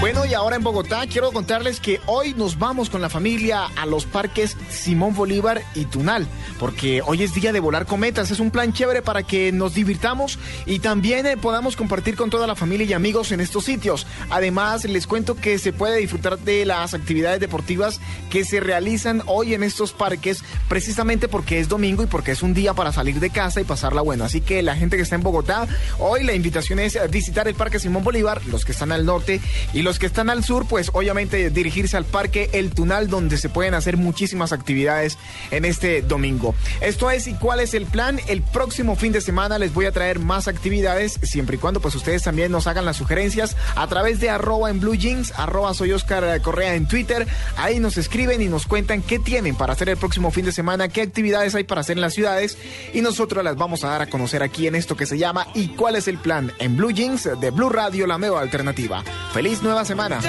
Bueno, 0.00 0.24
y 0.24 0.32
ahora 0.32 0.54
en 0.54 0.62
Bogotá 0.62 1.04
quiero 1.10 1.32
contarles 1.32 1.80
que 1.80 2.00
hoy 2.06 2.32
nos 2.32 2.56
vamos 2.56 2.88
con 2.88 3.02
la 3.02 3.08
familia 3.08 3.64
a 3.74 3.84
los 3.84 4.06
parques 4.06 4.56
Simón 4.70 5.12
Bolívar 5.12 5.64
y 5.74 5.86
Tunal, 5.86 6.28
porque 6.60 7.02
hoy 7.04 7.24
es 7.24 7.34
día 7.34 7.52
de 7.52 7.58
volar 7.58 7.84
cometas. 7.84 8.30
Es 8.30 8.38
un 8.38 8.52
plan 8.52 8.72
chévere 8.72 9.02
para 9.02 9.24
que 9.24 9.50
nos 9.50 9.74
divirtamos 9.74 10.38
y 10.66 10.78
también 10.78 11.26
eh, 11.26 11.36
podamos 11.36 11.74
compartir 11.74 12.14
con 12.14 12.30
toda 12.30 12.46
la 12.46 12.54
familia 12.54 12.86
y 12.86 12.92
amigos 12.92 13.32
en 13.32 13.40
estos 13.40 13.64
sitios. 13.64 14.06
Además, 14.30 14.84
les 14.84 15.08
cuento 15.08 15.34
que 15.34 15.58
se 15.58 15.72
puede 15.72 15.98
disfrutar 15.98 16.38
de 16.38 16.64
las 16.64 16.94
actividades 16.94 17.40
deportivas 17.40 18.00
que 18.30 18.44
se 18.44 18.60
realizan 18.60 19.24
hoy 19.26 19.54
en 19.54 19.64
estos 19.64 19.92
parques, 19.92 20.44
precisamente 20.68 21.26
porque 21.26 21.58
es 21.58 21.68
domingo 21.68 22.04
y 22.04 22.06
porque 22.06 22.30
es 22.30 22.44
un 22.44 22.54
día 22.54 22.72
para 22.72 22.92
salir 22.92 23.18
de 23.18 23.30
casa 23.30 23.60
y 23.60 23.64
pasarla 23.64 24.02
bueno. 24.02 24.22
Así 24.22 24.42
que 24.42 24.62
la 24.62 24.76
gente 24.76 24.96
que 24.96 25.02
está 25.02 25.16
en 25.16 25.24
Bogotá, 25.24 25.66
hoy 25.98 26.22
la 26.22 26.34
invitación 26.34 26.78
es 26.78 26.96
visitar 27.10 27.48
el 27.48 27.56
Parque 27.56 27.80
Simón 27.80 28.04
Bolívar, 28.04 28.40
los 28.46 28.64
que 28.64 28.70
están 28.70 28.92
al 28.92 29.04
norte 29.04 29.40
y 29.72 29.82
los 29.87 29.87
que 29.96 30.06
están 30.06 30.28
al 30.28 30.42
sur, 30.42 30.66
pues 30.66 30.90
obviamente 30.92 31.50
dirigirse 31.50 31.96
al 31.96 32.04
Parque 32.04 32.50
El 32.52 32.70
Tunal, 32.74 33.08
donde 33.08 33.38
se 33.38 33.48
pueden 33.48 33.74
hacer 33.74 33.96
muchísimas 33.96 34.52
actividades 34.52 35.16
en 35.52 35.64
este 35.64 36.02
domingo. 36.02 36.54
Esto 36.80 37.10
es 37.10 37.28
y 37.28 37.34
cuál 37.34 37.60
es 37.60 37.74
el 37.74 37.86
plan. 37.86 38.20
El 38.26 38.42
próximo 38.42 38.96
fin 38.96 39.12
de 39.12 39.20
semana 39.20 39.58
les 39.58 39.72
voy 39.72 39.86
a 39.86 39.92
traer 39.92 40.18
más 40.18 40.48
actividades, 40.48 41.18
siempre 41.22 41.56
y 41.56 41.58
cuando 41.58 41.80
pues 41.80 41.94
ustedes 41.94 42.24
también 42.24 42.50
nos 42.50 42.66
hagan 42.66 42.84
las 42.84 42.96
sugerencias 42.96 43.56
a 43.76 43.86
través 43.86 44.18
de 44.18 44.30
arroba 44.30 44.68
en 44.70 44.80
blue 44.80 44.96
jeans, 44.96 45.32
arroba 45.36 45.72
soy 45.74 45.92
Oscar 45.92 46.40
Correa 46.42 46.74
en 46.74 46.88
Twitter. 46.88 47.26
Ahí 47.56 47.78
nos 47.78 47.98
escriben 47.98 48.42
y 48.42 48.46
nos 48.46 48.66
cuentan 48.66 49.02
qué 49.02 49.18
tienen 49.18 49.54
para 49.54 49.74
hacer 49.74 49.88
el 49.88 49.96
próximo 49.96 50.30
fin 50.30 50.44
de 50.44 50.52
semana, 50.52 50.88
qué 50.88 51.02
actividades 51.02 51.54
hay 51.54 51.64
para 51.64 51.82
hacer 51.82 51.96
en 51.96 52.00
las 52.02 52.14
ciudades 52.14 52.58
y 52.92 53.00
nosotros 53.00 53.44
las 53.44 53.56
vamos 53.56 53.84
a 53.84 53.88
dar 53.88 54.02
a 54.02 54.06
conocer 54.06 54.42
aquí 54.42 54.66
en 54.66 54.74
esto 54.74 54.96
que 54.96 55.06
se 55.06 55.18
llama 55.18 55.46
y 55.54 55.68
cuál 55.68 55.96
es 55.96 56.08
el 56.08 56.18
plan 56.18 56.52
en 56.58 56.76
Blue 56.76 56.90
Jeans 56.90 57.28
de 57.40 57.50
Blue 57.50 57.68
Radio, 57.68 58.06
la 58.06 58.18
nueva 58.18 58.40
alternativa. 58.40 59.04
Feliz 59.32 59.62
nueva 59.62 59.77
semana. 59.84 60.20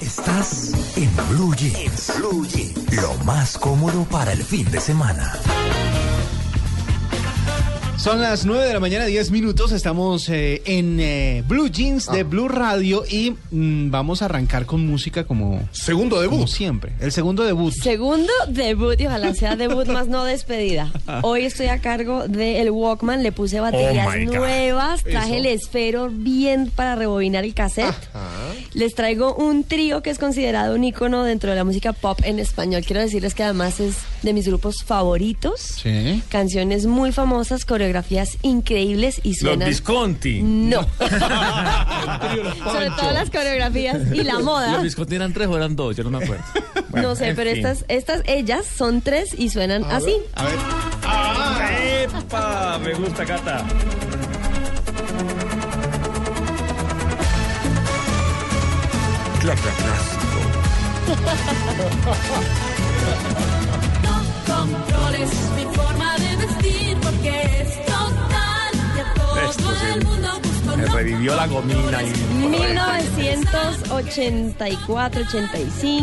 Estás 0.00 0.72
en 0.96 1.16
Blue 1.28 1.54
Jeans. 1.54 2.12
Blue 2.18 2.46
Jeans. 2.46 2.92
Lo 3.02 3.14
más 3.24 3.56
cómodo 3.58 4.04
para 4.04 4.32
el 4.32 4.42
fin 4.42 4.70
de 4.70 4.80
semana. 4.80 5.32
Son 8.08 8.22
las 8.22 8.46
9 8.46 8.64
de 8.64 8.72
la 8.72 8.80
mañana, 8.80 9.04
10 9.04 9.30
minutos. 9.32 9.70
Estamos 9.70 10.30
eh, 10.30 10.62
en 10.64 10.98
eh, 10.98 11.44
Blue 11.46 11.68
Jeans 11.68 12.10
de 12.10 12.22
Blue 12.22 12.48
Radio 12.48 13.04
y 13.06 13.34
mm, 13.50 13.90
vamos 13.90 14.22
a 14.22 14.24
arrancar 14.24 14.64
con 14.64 14.86
música 14.86 15.24
como. 15.24 15.68
Segundo 15.72 16.18
debut. 16.18 16.36
Como 16.36 16.46
siempre. 16.46 16.94
El 17.00 17.12
segundo 17.12 17.44
debut. 17.44 17.74
Segundo 17.74 18.32
debut 18.48 18.98
y 18.98 19.08
ojalá 19.08 19.34
sea 19.34 19.56
debut 19.56 19.86
más 19.88 20.08
no 20.08 20.24
despedida. 20.24 20.90
Hoy 21.22 21.44
estoy 21.44 21.66
a 21.66 21.82
cargo 21.82 22.26
del 22.26 22.70
Walkman, 22.70 23.22
le 23.22 23.30
puse 23.30 23.60
baterías 23.60 24.08
Oh 24.08 24.32
nuevas, 24.32 25.04
traje 25.04 25.36
Eso. 25.36 25.40
el 25.40 25.46
esfero 25.46 26.08
bien 26.10 26.72
para 26.74 26.94
rebobinar 26.94 27.44
el 27.44 27.52
cassette. 27.52 27.94
Les 28.72 28.94
traigo 28.94 29.34
un 29.34 29.64
trío 29.64 30.02
que 30.02 30.08
es 30.08 30.18
considerado 30.18 30.74
un 30.74 30.82
icono 30.82 31.24
dentro 31.24 31.50
de 31.50 31.56
la 31.56 31.64
música 31.64 31.92
pop 31.92 32.18
en 32.24 32.38
español. 32.38 32.82
Quiero 32.86 33.02
decirles 33.02 33.34
que 33.34 33.42
además 33.42 33.80
es 33.80 33.96
de 34.22 34.32
mis 34.32 34.46
grupos 34.46 34.82
favoritos. 34.82 35.60
Sí. 35.60 36.22
Canciones 36.30 36.86
muy 36.86 37.12
famosas, 37.12 37.66
coreografías 37.66 37.97
increíbles 38.42 39.20
y 39.22 39.30
Los 39.30 39.38
suenan... 39.38 39.68
Visconti. 39.68 40.42
No. 40.42 40.82
Sobre 42.64 42.90
todo 42.90 43.12
las 43.12 43.30
coreografías 43.30 43.98
y 44.12 44.22
la 44.24 44.38
moda. 44.38 44.72
Los 44.74 44.82
Visconti 44.82 45.14
eran 45.16 45.32
tres 45.32 45.48
o 45.48 45.56
eran 45.56 45.76
dos, 45.76 45.96
yo 45.96 46.04
no 46.04 46.10
me 46.10 46.24
acuerdo. 46.24 46.44
Bueno, 46.90 47.08
no 47.08 47.14
sé, 47.16 47.34
pero 47.34 47.50
fin. 47.50 47.58
estas, 47.58 47.84
estas, 47.88 48.22
ellas 48.26 48.66
son 48.66 49.02
tres 49.02 49.34
y 49.36 49.50
suenan 49.50 49.84
así. 49.84 50.16
A 50.34 50.44
ver. 50.44 50.58
¡Epa! 52.04 52.78
Me 52.78 52.94
gusta, 52.94 53.24
Cata. 53.24 53.64
controles 64.48 65.47
y 69.48 70.24
a 70.26 70.57
sí. 70.78 70.82
el 70.84 70.88
Me 70.90 70.94
revivió 70.94 71.34
la 71.36 71.46
gomina 71.46 72.02
y... 72.02 72.12
1984-85, 74.88 75.68
Sí. 75.80 76.00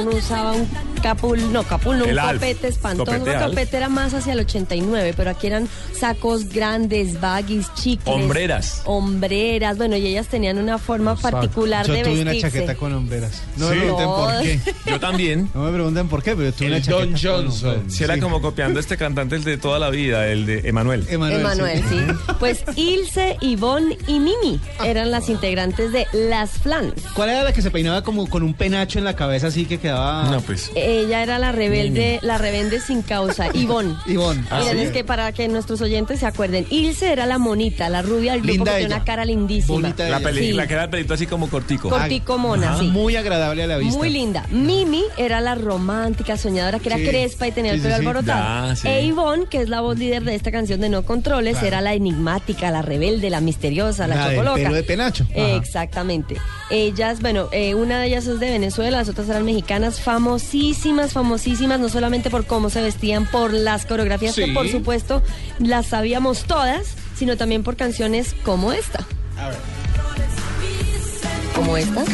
uno 0.00 0.10
usaba 0.16 0.52
un 0.52 0.68
capul, 1.02 1.52
no 1.52 1.62
capul, 1.62 1.98
no, 1.98 2.04
un 2.04 2.10
El 2.10 2.18
Alf. 2.18 2.34
copete 2.40 2.68
espantoso. 2.68 3.04
Copete 3.12 3.30
Un 3.30 3.36
Alf. 3.36 3.46
copete 3.50 3.76
era 3.76 3.88
más 3.88 4.14
hacia 4.14 4.32
el 4.32 4.40
89, 4.40 5.14
pero 5.16 5.30
aquí 5.30 5.46
eran 5.46 5.68
sacos 5.98 6.48
grandes, 6.48 7.20
baggies, 7.20 7.72
chicles. 7.74 8.06
Hombreras. 8.14 8.82
Hombreras, 8.84 9.76
bueno, 9.76 9.96
y 9.96 10.06
ellas 10.06 10.26
tenían 10.28 10.58
una 10.58 10.78
forma 10.78 11.14
particular 11.16 11.86
Yo 11.86 11.92
de 11.94 12.02
tuve 12.02 12.14
vestirse. 12.24 12.38
una 12.38 12.40
chaqueta 12.50 12.74
con 12.74 12.92
hombreras. 12.94 13.42
No 13.56 13.68
¿Sí? 13.70 13.74
me 13.76 13.80
pregunten 13.82 14.06
por 14.08 14.42
qué. 14.42 14.60
Yo 14.90 15.00
también. 15.00 15.50
No 15.54 15.62
me 15.64 15.72
pregunten 15.72 16.08
por 16.08 16.22
qué, 16.22 16.34
pero 16.36 16.52
tuve 16.52 16.66
El 16.68 16.72
una 16.74 16.82
chaqueta 16.82 16.98
Don 16.98 17.12
con 17.12 17.20
Johnson. 17.22 17.68
hombreras. 17.70 17.92
Si 17.94 18.04
era 18.04 18.14
Sí. 18.14 18.20
como 18.20 18.40
copiando 18.40 18.78
a 18.78 18.80
este 18.80 18.96
cantante 18.96 19.36
el 19.36 19.44
de 19.44 19.56
toda 19.58 19.78
la 19.78 19.90
vida, 19.90 20.26
el 20.28 20.46
de 20.46 20.60
Emanuel. 20.68 21.06
Emanuel, 21.08 21.40
Emanuel, 21.40 21.84
sí. 21.88 21.98
Pues 22.38 22.64
Ilse, 22.76 23.36
Ivonne 23.40 23.95
y 24.06 24.18
Mimi 24.20 24.60
eran 24.84 25.10
las 25.10 25.28
integrantes 25.28 25.92
de 25.92 26.06
Las 26.12 26.50
Flans. 26.52 26.94
¿Cuál 27.14 27.30
era 27.30 27.42
la 27.44 27.52
que 27.52 27.62
se 27.62 27.70
peinaba 27.70 28.02
como 28.02 28.28
con 28.28 28.42
un 28.42 28.54
penacho 28.54 28.98
en 28.98 29.04
la 29.04 29.16
cabeza 29.16 29.48
así 29.48 29.64
que 29.66 29.78
quedaba? 29.78 30.30
No, 30.30 30.40
pues. 30.40 30.70
Ella 30.74 31.22
era 31.22 31.38
la 31.38 31.52
rebelde, 31.52 32.18
la 32.22 32.38
rebelde 32.38 32.80
sin 32.80 33.02
causa, 33.02 33.48
Ivonne. 33.54 33.94
Ivonne. 34.06 34.40
Miren, 34.42 34.48
Ah, 34.50 34.82
es 34.82 34.88
sí. 34.88 34.92
que 34.92 35.04
para 35.04 35.32
que 35.32 35.48
nuestros 35.48 35.80
oyentes 35.80 36.20
se 36.20 36.26
acuerden, 36.26 36.66
Ilse 36.70 37.12
era 37.12 37.26
la 37.26 37.38
monita, 37.38 37.88
la 37.88 38.02
rubia 38.02 38.32
del 38.32 38.40
grupo 38.42 38.54
Linda 38.54 38.72
que 38.72 38.78
ella. 38.84 38.86
una 38.96 39.04
cara 39.04 39.24
lindísima. 39.24 39.74
Bonita 39.74 40.02
La, 40.08 40.16
ella. 40.18 40.26
peli- 40.28 40.40
Sí. 40.46 40.52
la 40.52 40.66
que 40.66 40.74
era 40.74 40.84
el 40.84 40.90
pelito 40.90 41.14
así 41.14 41.26
como 41.26 41.48
cortico. 41.48 41.88
Cortico 41.88 42.38
mona, 42.38 42.70
Ajá, 42.72 42.80
sí. 42.80 42.86
Muy 42.88 43.16
agradable 43.16 43.62
a 43.62 43.66
la 43.66 43.76
vista. 43.78 43.96
Muy 43.98 44.10
linda. 44.10 44.44
Mimi 44.50 45.02
era 45.16 45.40
la 45.40 45.54
romántica, 45.54 46.36
soñadora, 46.36 46.78
que 46.78 46.88
era 46.88 46.98
Sí. 46.98 47.06
crespa 47.06 47.48
y 47.48 47.52
tenía 47.52 47.72
el 47.72 47.78
Sí, 47.78 47.82
pelo 47.84 47.96
sí, 47.96 48.00
sí. 48.02 48.06
alborotado. 48.08 48.68
Ya, 48.68 48.76
sí. 48.76 48.88
E 48.88 49.02
Ivonne, 49.04 49.46
que 49.46 49.60
es 49.62 49.68
la 49.68 49.80
voz 49.80 49.98
líder 49.98 50.24
de 50.24 50.34
esta 50.34 50.50
canción 50.50 50.80
de 50.80 50.88
No 50.88 51.02
Controles, 51.02 51.52
Claro. 51.54 51.66
era 51.66 51.80
la 51.80 51.94
enigmática, 51.94 52.70
la 52.70 52.82
rebelde, 52.82 53.30
la 53.30 53.40
misteriosa, 53.40 53.85
la, 53.92 54.06
La 54.08 54.28
del 54.28 54.36
chocoloca. 54.38 54.62
pelo 54.62 54.74
de 54.74 54.82
penacho. 54.82 55.24
Ajá. 55.30 55.56
Exactamente. 55.56 56.36
Ellas, 56.70 57.20
bueno, 57.20 57.48
eh, 57.52 57.74
una 57.74 58.00
de 58.00 58.08
ellas 58.08 58.26
es 58.26 58.40
de 58.40 58.50
Venezuela, 58.50 58.98
las 58.98 59.08
otras 59.08 59.28
eran 59.28 59.44
mexicanas, 59.44 60.00
famosísimas, 60.00 61.12
famosísimas, 61.12 61.78
no 61.80 61.88
solamente 61.88 62.30
por 62.30 62.44
cómo 62.46 62.70
se 62.70 62.82
vestían, 62.82 63.26
por 63.26 63.52
las 63.52 63.86
coreografías 63.86 64.34
que 64.34 64.48
por 64.48 64.68
supuesto 64.68 65.22
las 65.58 65.86
sabíamos 65.86 66.44
todas, 66.44 66.94
sino 67.16 67.36
también 67.36 67.62
por 67.62 67.76
canciones 67.76 68.34
como 68.44 68.72
esta. 68.72 69.06
A 69.38 69.48
ver. 69.48 69.58
Como 71.54 71.76
esta. 71.76 72.04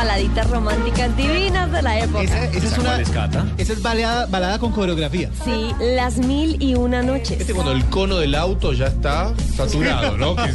Baladitas 0.00 0.48
románticas 0.48 1.14
divinas 1.14 1.70
de 1.72 1.82
la 1.82 1.98
época. 2.00 2.22
Esa, 2.22 2.44
esa 2.46 2.56
es 2.56 2.64
¿Esa 2.64 2.80
una. 2.80 2.88
cuál 2.90 3.00
es, 3.02 3.10
Cata? 3.10 3.46
Esa 3.58 3.72
es 3.74 3.82
balada, 3.82 4.24
balada 4.24 4.58
con 4.58 4.72
coreografía. 4.72 5.28
Sí, 5.44 5.72
las 5.78 6.16
mil 6.16 6.56
y 6.62 6.74
una 6.74 7.02
noches. 7.02 7.38
Este 7.38 7.52
cuando 7.52 7.72
el 7.72 7.84
cono 7.84 8.16
del 8.16 8.34
auto 8.34 8.72
ya 8.72 8.86
está 8.86 9.30
saturado, 9.54 10.16
¿no? 10.16 10.36
Que 10.36 10.52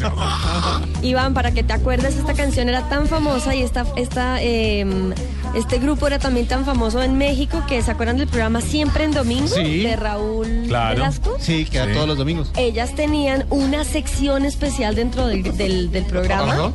Iván, 1.08 1.36
para 1.36 1.52
que 1.52 1.62
te 1.64 1.74
acuerdes, 1.74 2.16
esta 2.16 2.34
canción 2.34 2.70
era 2.70 2.90
tan 2.90 3.06
famosa 3.08 3.54
y 3.54 3.62
esta, 3.62 3.86
esta, 3.96 4.42
eh, 4.42 4.84
este 5.54 5.78
grupo 5.78 6.08
era 6.08 6.18
también 6.18 6.48
tan 6.48 6.66
famoso 6.66 7.04
en 7.04 7.16
México 7.16 7.64
que 7.68 7.84
se 7.84 7.92
acuerdan 7.92 8.18
del 8.18 8.28
programa 8.28 8.62
Siempre 8.62 9.04
en 9.04 9.12
Domingo 9.12 9.48
Sí. 9.48 9.84
de 9.84 9.96
Raúl 9.96 10.64
Claro. 10.68 10.96
Velasco. 10.96 11.38
Sí, 11.40 11.66
queda 11.66 11.86
Sí. 11.86 11.94
todos 11.94 12.08
los 12.08 12.18
domingos. 12.18 12.50
Ellas 12.58 12.96
tenían 12.96 13.46
una 13.52 13.84
sección 13.84 14.44
especial 14.44 14.96
dentro 14.96 15.28
del, 15.28 15.56
del- 15.56 15.92
del 15.92 16.06
programa 16.06 16.54
Ajá. 16.54 16.72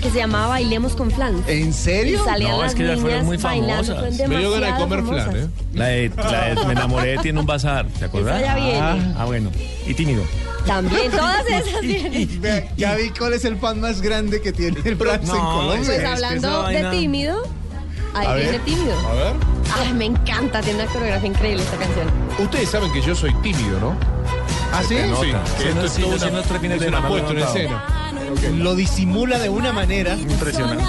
Que 0.00 0.10
se 0.10 0.18
llamaba 0.18 0.48
Bailemos 0.48 0.94
con 0.96 1.10
Flan. 1.10 1.42
¿En 1.46 1.68
Y 1.68 1.72
serio? 1.72 2.24
salían 2.24 2.52
No, 2.52 2.62
las 2.62 2.70
es 2.72 2.76
que 2.76 2.84
ellas 2.84 3.00
fueron 3.00 3.26
muy 3.26 3.38
famosas. 3.38 4.18
Me 4.28 4.38
dio 4.38 4.50
ganas 4.50 4.72
de 4.74 4.80
comer 4.82 5.00
famosas. 5.00 5.24
flan, 5.30 5.36
¿eh? 5.44 5.48
La 5.74 5.86
de, 5.86 6.12
la 6.16 6.44
de 6.54 6.64
Me 6.66 6.72
enamoré 6.72 7.18
tiene 7.18 7.40
un 7.40 7.46
bazar, 7.46 7.86
¿te 7.98 8.04
acuerdas? 8.06 8.40
Esa 8.40 8.46
ya 8.46 8.54
viene. 8.56 8.78
Ah, 8.80 9.14
ah, 9.18 9.24
bueno. 9.26 9.50
Y 9.86 9.94
tímido. 9.94 10.22
También, 10.66 11.10
todas 11.10 11.44
esas 11.48 11.80
vienen. 11.82 12.40
Vea, 12.40 12.68
Ya 12.76 12.94
vi 12.94 13.10
cuál 13.10 13.32
es 13.34 13.44
el 13.44 13.56
fan 13.58 13.80
más 13.80 14.00
grande 14.00 14.40
que 14.40 14.52
tiene 14.52 14.78
el 14.84 14.94
Bronx 14.94 15.22
en 15.22 15.36
No, 15.36 15.52
Colombia. 15.54 15.76
Pues 15.78 15.88
es 15.88 16.00
que 16.00 16.06
hablando 16.06 16.62
de 16.68 16.84
tímido, 16.90 17.42
ahí 18.14 18.26
A 18.26 18.34
viene 18.34 18.52
ver. 18.52 18.60
tímido. 18.62 18.98
A 19.08 19.14
ver. 19.14 19.32
Ay, 19.86 19.92
me 19.94 20.04
encanta, 20.06 20.60
tiene 20.60 20.82
una 20.82 20.92
coreografía 20.92 21.28
increíble 21.28 21.62
esta 21.62 21.76
canción. 21.76 22.06
Ustedes 22.38 22.68
saben 22.68 22.92
que 22.92 23.00
yo 23.02 23.14
soy 23.14 23.32
tímido, 23.42 23.78
¿no? 23.80 23.94
¿Ah, 24.72 24.82
sí? 24.82 24.88
Sí, 24.88 24.94
esto 24.96 25.10
no, 25.74 25.84
es 25.84 25.92
sí 25.92 26.02
una- 26.04 26.16
es 26.16 26.22
una 26.86 27.08
puesta 27.08 27.30
en 27.30 27.38
escena. 27.38 27.84
Lo 28.54 28.74
disimula 28.74 29.38
de 29.38 29.48
una 29.48 29.72
manera. 29.72 30.14
Impresionante. 30.14 30.84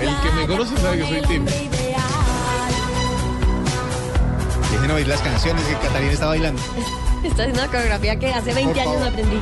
El 0.00 0.08
que 0.16 0.30
me 0.32 0.46
conoce 0.46 0.76
sabe 0.78 0.98
que 0.98 1.06
soy 1.08 1.22
tímido. 1.22 1.54
Dejen 4.72 4.90
oír 4.90 5.06
las 5.06 5.20
canciones 5.20 5.62
que 5.64 5.74
Catalina 5.74 6.12
está 6.12 6.26
bailando. 6.26 6.60
Esta 7.22 7.44
es 7.44 7.52
una 7.54 7.66
coreografía 7.68 8.18
que 8.18 8.32
hace 8.32 8.52
20 8.52 8.72
Por 8.72 8.80
años 8.82 8.94
favor. 8.94 9.00
me 9.00 9.08
aprendí. 9.22 9.40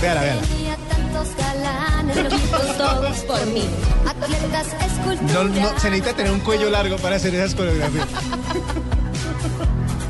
Véala, 0.00 0.20
véala. 0.22 0.40
tantos 0.88 1.28
galanes, 1.36 2.16
loquitos 2.16 2.76
Todos 2.78 3.18
por 3.18 3.46
mí. 3.48 3.64
atletas 4.06 4.66
No, 5.34 5.44
no, 5.44 5.78
se 5.78 5.90
necesita 5.90 6.16
tener 6.16 6.32
un 6.32 6.40
cuello 6.40 6.70
largo 6.70 6.96
para 6.96 7.16
hacer 7.16 7.34
esas 7.34 7.54
coreografías. 7.54 8.06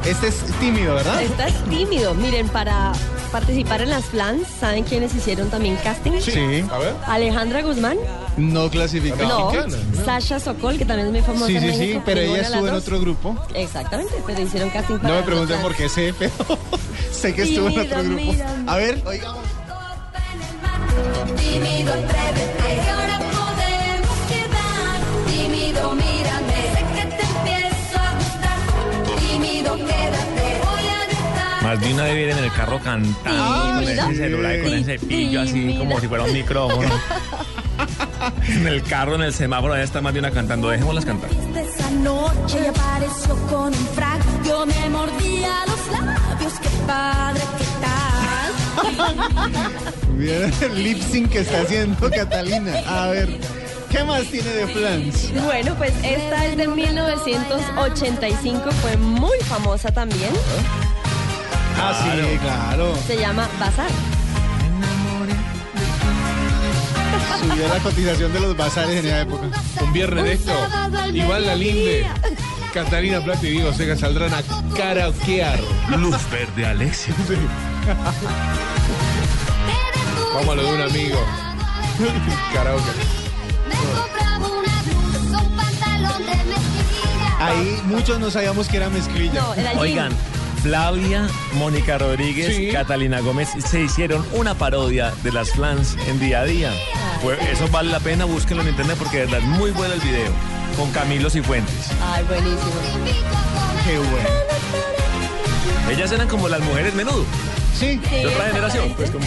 Este 0.07 0.29
es 0.29 0.37
tímido, 0.61 0.95
¿verdad? 0.95 1.23
Esta 1.23 1.47
es 1.49 1.55
tímido. 1.65 2.15
Miren, 2.15 2.49
para 2.49 2.93
participar 3.31 3.83
en 3.83 3.91
las 3.91 4.05
flans, 4.07 4.49
¿saben 4.59 4.83
quiénes 4.85 5.15
hicieron 5.15 5.51
también 5.51 5.77
casting? 5.85 6.13
Sí. 6.21 6.65
A 6.73 6.79
ver. 6.79 6.95
Alejandra 7.07 7.63
Guzmán, 7.63 7.97
No 8.39 8.71
clasificado. 8.71 9.53
no. 9.53 10.05
Sasha 10.05 10.41
Sokol, 10.41 10.79
que 10.79 10.85
también 10.87 11.09
es 11.09 11.13
muy 11.13 11.23
famosa 11.23 11.47
Sí, 11.47 11.57
en 11.57 11.63
sí, 11.75 11.79
sí, 11.93 12.01
pero 12.05 12.21
ella 12.21 12.41
estuvo 12.41 12.67
en 12.69 12.75
otro 12.75 13.01
grupo. 13.01 13.37
Exactamente, 13.55 14.15
pero 14.27 14.41
hicieron 14.41 14.71
casting 14.71 14.97
para 14.99 15.09
No 15.11 15.15
me 15.21 15.23
pregunten 15.27 15.61
por 15.61 15.75
qué 15.77 15.89
sé, 15.89 16.15
pero 16.19 16.33
sé 17.13 17.35
que 17.35 17.43
estuvo 17.43 17.69
en 17.69 17.79
otro 17.81 18.03
grupo. 18.03 18.17
mira. 18.33 18.47
A 18.67 18.77
ver, 18.77 19.03
oigamos. 19.07 19.45
Tímido, 21.37 21.93
Más 31.71 31.81
de 31.81 31.95
una 31.95 32.03
vez 32.03 32.17
viene 32.17 32.33
en 32.33 32.39
el 32.43 32.53
carro 32.53 32.81
cantando 32.81 33.17
con 33.23 33.79
Tímida. 33.79 34.11
ese 34.11 34.17
celular 34.17 34.57
y 34.57 34.63
con 34.63 34.75
ese 34.75 34.99
pillo 34.99 35.41
así 35.41 35.77
como 35.79 36.01
si 36.01 36.09
fuera 36.09 36.25
un 36.25 36.33
micrófono. 36.33 36.83
en 38.49 38.67
el 38.67 38.83
carro, 38.83 39.15
en 39.15 39.23
el 39.23 39.33
semáforo, 39.33 39.75
ahí 39.75 39.85
está 39.85 40.01
más 40.01 40.13
de 40.13 40.19
una 40.19 40.33
cantando. 40.33 40.69
Dejémoslas 40.69 41.05
cantar. 41.05 41.31
Esa 41.31 41.89
noche 41.93 42.59
ella 42.59 42.71
apareció 42.71 43.37
con 43.47 43.69
un 43.69 43.87
frac. 43.95 44.21
Yo 44.45 44.67
me 44.67 44.91
mordía 44.91 45.65
los 45.69 45.87
labios. 45.93 46.55
Qué 46.61 46.71
padre, 46.89 47.41
qué 47.57 47.67
tal. 47.81 48.53
Miren 50.17 50.53
el 50.63 50.83
lip 50.83 51.01
sync 51.01 51.31
que 51.31 51.39
está 51.39 51.61
haciendo 51.61 52.11
Catalina. 52.11 52.81
A 52.85 53.11
ver, 53.11 53.29
¿qué 53.91 54.03
más 54.03 54.25
tiene 54.25 54.51
de 54.51 54.67
flans? 54.67 55.33
Bueno, 55.45 55.77
pues 55.77 55.93
esta 56.03 56.47
es 56.47 56.57
de 56.57 56.67
1985, 56.67 58.73
fue 58.73 58.97
muy 58.97 59.39
famosa 59.45 59.93
también. 59.93 60.33
Ah, 61.83 61.95
sí, 62.03 62.39
claro. 62.39 62.95
Se 63.07 63.17
llama 63.17 63.49
Bazar. 63.59 63.91
Subió 67.41 67.69
la 67.69 67.79
cotización 67.79 68.33
de 68.33 68.41
los 68.41 68.57
bazares 68.57 68.99
en 68.99 69.07
esa 69.07 69.21
época. 69.23 69.47
Un 69.81 69.93
viernes 69.93 70.25
de 70.25 70.33
esto. 70.35 70.53
Iván 71.13 71.47
la 71.47 71.55
linde. 71.55 72.07
Catalina 72.75 73.21
Plata 73.21 73.47
y 73.47 73.51
Diego 73.51 73.73
Seca 73.73 73.97
saldrán 73.97 74.33
a 74.35 74.43
karaokear. 74.77 75.59
Luz 75.97 76.17
verde, 76.31 76.67
Alexia. 76.67 77.15
Vamos 80.35 80.49
a 80.51 80.55
lo 80.55 80.63
de 80.63 80.75
un 80.75 80.83
amigo. 80.83 81.19
Karaoke. 82.55 82.91
Ahí 87.41 87.81
muchos 87.87 88.21
no 88.21 88.31
sabíamos 88.31 88.69
que 88.69 88.77
era 88.77 88.91
mezclilla. 88.91 89.43
Oigan, 89.79 90.13
Flavia, 90.63 91.27
Mónica 91.55 91.97
Rodríguez, 91.99 92.55
Sí. 92.57 92.69
Catalina 92.71 93.21
Gómez 93.21 93.49
se 93.65 93.83
hicieron 93.83 94.25
una 94.33 94.55
parodia 94.55 95.13
de 95.23 95.33
las 95.33 95.51
flans 95.53 95.97
en 96.07 96.19
día 96.21 96.41
a 96.41 96.45
día. 96.45 96.73
Fue- 97.23 97.39
eso 97.51 97.67
vale 97.69 97.91
la 97.91 98.01
pena, 98.01 98.25
búsquenlo 98.25 98.63
en 98.63 98.69
internet 98.71 98.97
porque 98.99 99.19
de 99.19 99.25
verdad 99.27 99.41
es 99.41 99.47
muy 99.47 99.71
bueno 99.71 99.95
el 99.95 100.01
video. 100.01 100.31
Con 100.77 100.91
Camilo 100.93 101.29
Cifuentes. 101.31 101.89
Ay, 102.13 102.25
buenísimo. 102.25 102.59
Qué 103.87 103.99
bueno. 103.99 104.29
Ellas 105.91 106.13
eran 106.13 106.29
como 106.29 106.49
las 106.49 106.61
mujeres 106.61 106.95
menudo. 106.95 107.25
Sí. 107.79 107.97
De 108.11 108.27
otra 108.27 108.47
generación. 108.49 108.93
Pues 108.97 109.11
como. 109.11 109.25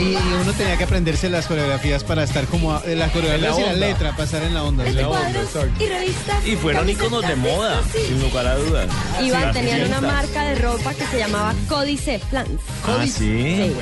Y 0.00 0.16
uno 0.42 0.52
tenía 0.54 0.76
que 0.78 0.84
aprenderse 0.84 1.28
las 1.28 1.46
coreografías 1.46 2.04
para 2.04 2.24
estar 2.24 2.46
como 2.46 2.72
a- 2.74 2.82
eh, 2.86 2.96
las 2.96 3.10
coreografías 3.12 3.58
y 3.58 3.62
la 3.62 3.72
letra, 3.74 4.10
para 4.12 4.24
estar 4.24 4.42
en 4.42 4.54
la 4.54 4.62
onda. 4.64 4.86
En 4.86 4.96
la 4.96 5.08
onda, 5.08 5.40
Y 5.78 5.86
revistas. 5.86 6.46
Y 6.46 6.56
fueron 6.56 6.88
íconos 6.88 7.26
de 7.26 7.36
moda, 7.36 7.80
sin 7.92 8.20
lugar 8.22 8.46
a 8.46 8.56
dudas. 8.56 8.88
Iván, 9.22 9.52
Sí, 9.52 9.60
tenían 9.60 9.84
una 9.88 10.00
marca 10.00 10.44
de 10.44 10.54
ropa 10.56 10.94
que 10.94 11.06
se 11.06 11.18
llamaba 11.18 11.54
Códice 11.68 12.18
Flans. 12.30 12.60
Ah, 12.86 13.04
sí. 13.06 13.72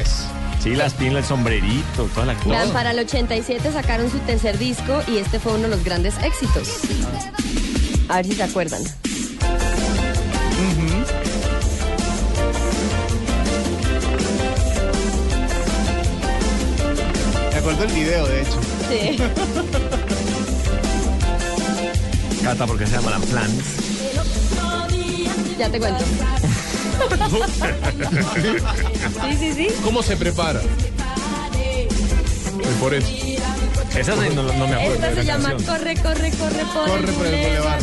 Sí, 0.63 0.75
las 0.75 0.93
pilas, 0.95 1.23
el 1.23 1.25
sombrerito, 1.25 2.09
toda 2.15 2.27
la 2.27 2.35
cosa. 2.35 2.73
para 2.73 2.91
el 2.91 2.99
87 2.99 3.71
sacaron 3.73 4.11
su 4.11 4.19
tercer 4.21 4.59
disco 4.59 5.03
y 5.07 5.19
este 5.19 5.39
fue 5.39 5.53
uno 5.53 5.63
de 5.63 5.69
los 5.69 5.85
grandes 5.85 6.15
éxitos. 6.25 6.69
A 8.09 8.17
ver 8.17 8.27
si 8.27 8.33
se 8.33 8.43
acuerdan. 8.43 8.83
Me 17.59 17.63
acuerdo 17.63 17.83
el 17.83 17.93
video, 17.93 18.25
de 18.25 18.43
hecho. 18.43 18.61
Sí. 18.89 19.19
Cata, 22.45 22.67
¿por 22.69 22.79
qué 22.79 22.87
se 22.87 22.93
llaman 22.95 23.21
flans? 23.25 23.65
Ya 25.59 25.69
te 25.69 25.81
cuento. 25.81 26.05
Sí, 29.23 29.37
sí, 29.41 29.53
sí. 29.55 29.67
¿Cómo 29.83 30.05
se 30.05 30.17
prepara? 30.17 30.61
Eh, 31.57 31.89
Por 32.79 32.95
eso. 32.95 33.09
Esa 33.09 34.13
sí, 34.15 34.35
no, 34.37 34.45
no 34.45 34.67
me 34.69 34.75
acuerdo 34.75 34.95
Esta 34.95 35.09
de 35.09 35.15
se 35.15 35.17
la 35.17 35.25
llama 35.25 35.49
canción. 35.51 35.77
Corre, 35.79 35.97
corre, 35.97 36.31
corre 36.31 36.65
por 36.73 36.89
Corre 36.89 37.09
el 37.09 37.15
por 37.15 37.27
el 37.27 37.45
boulevard. 37.45 37.83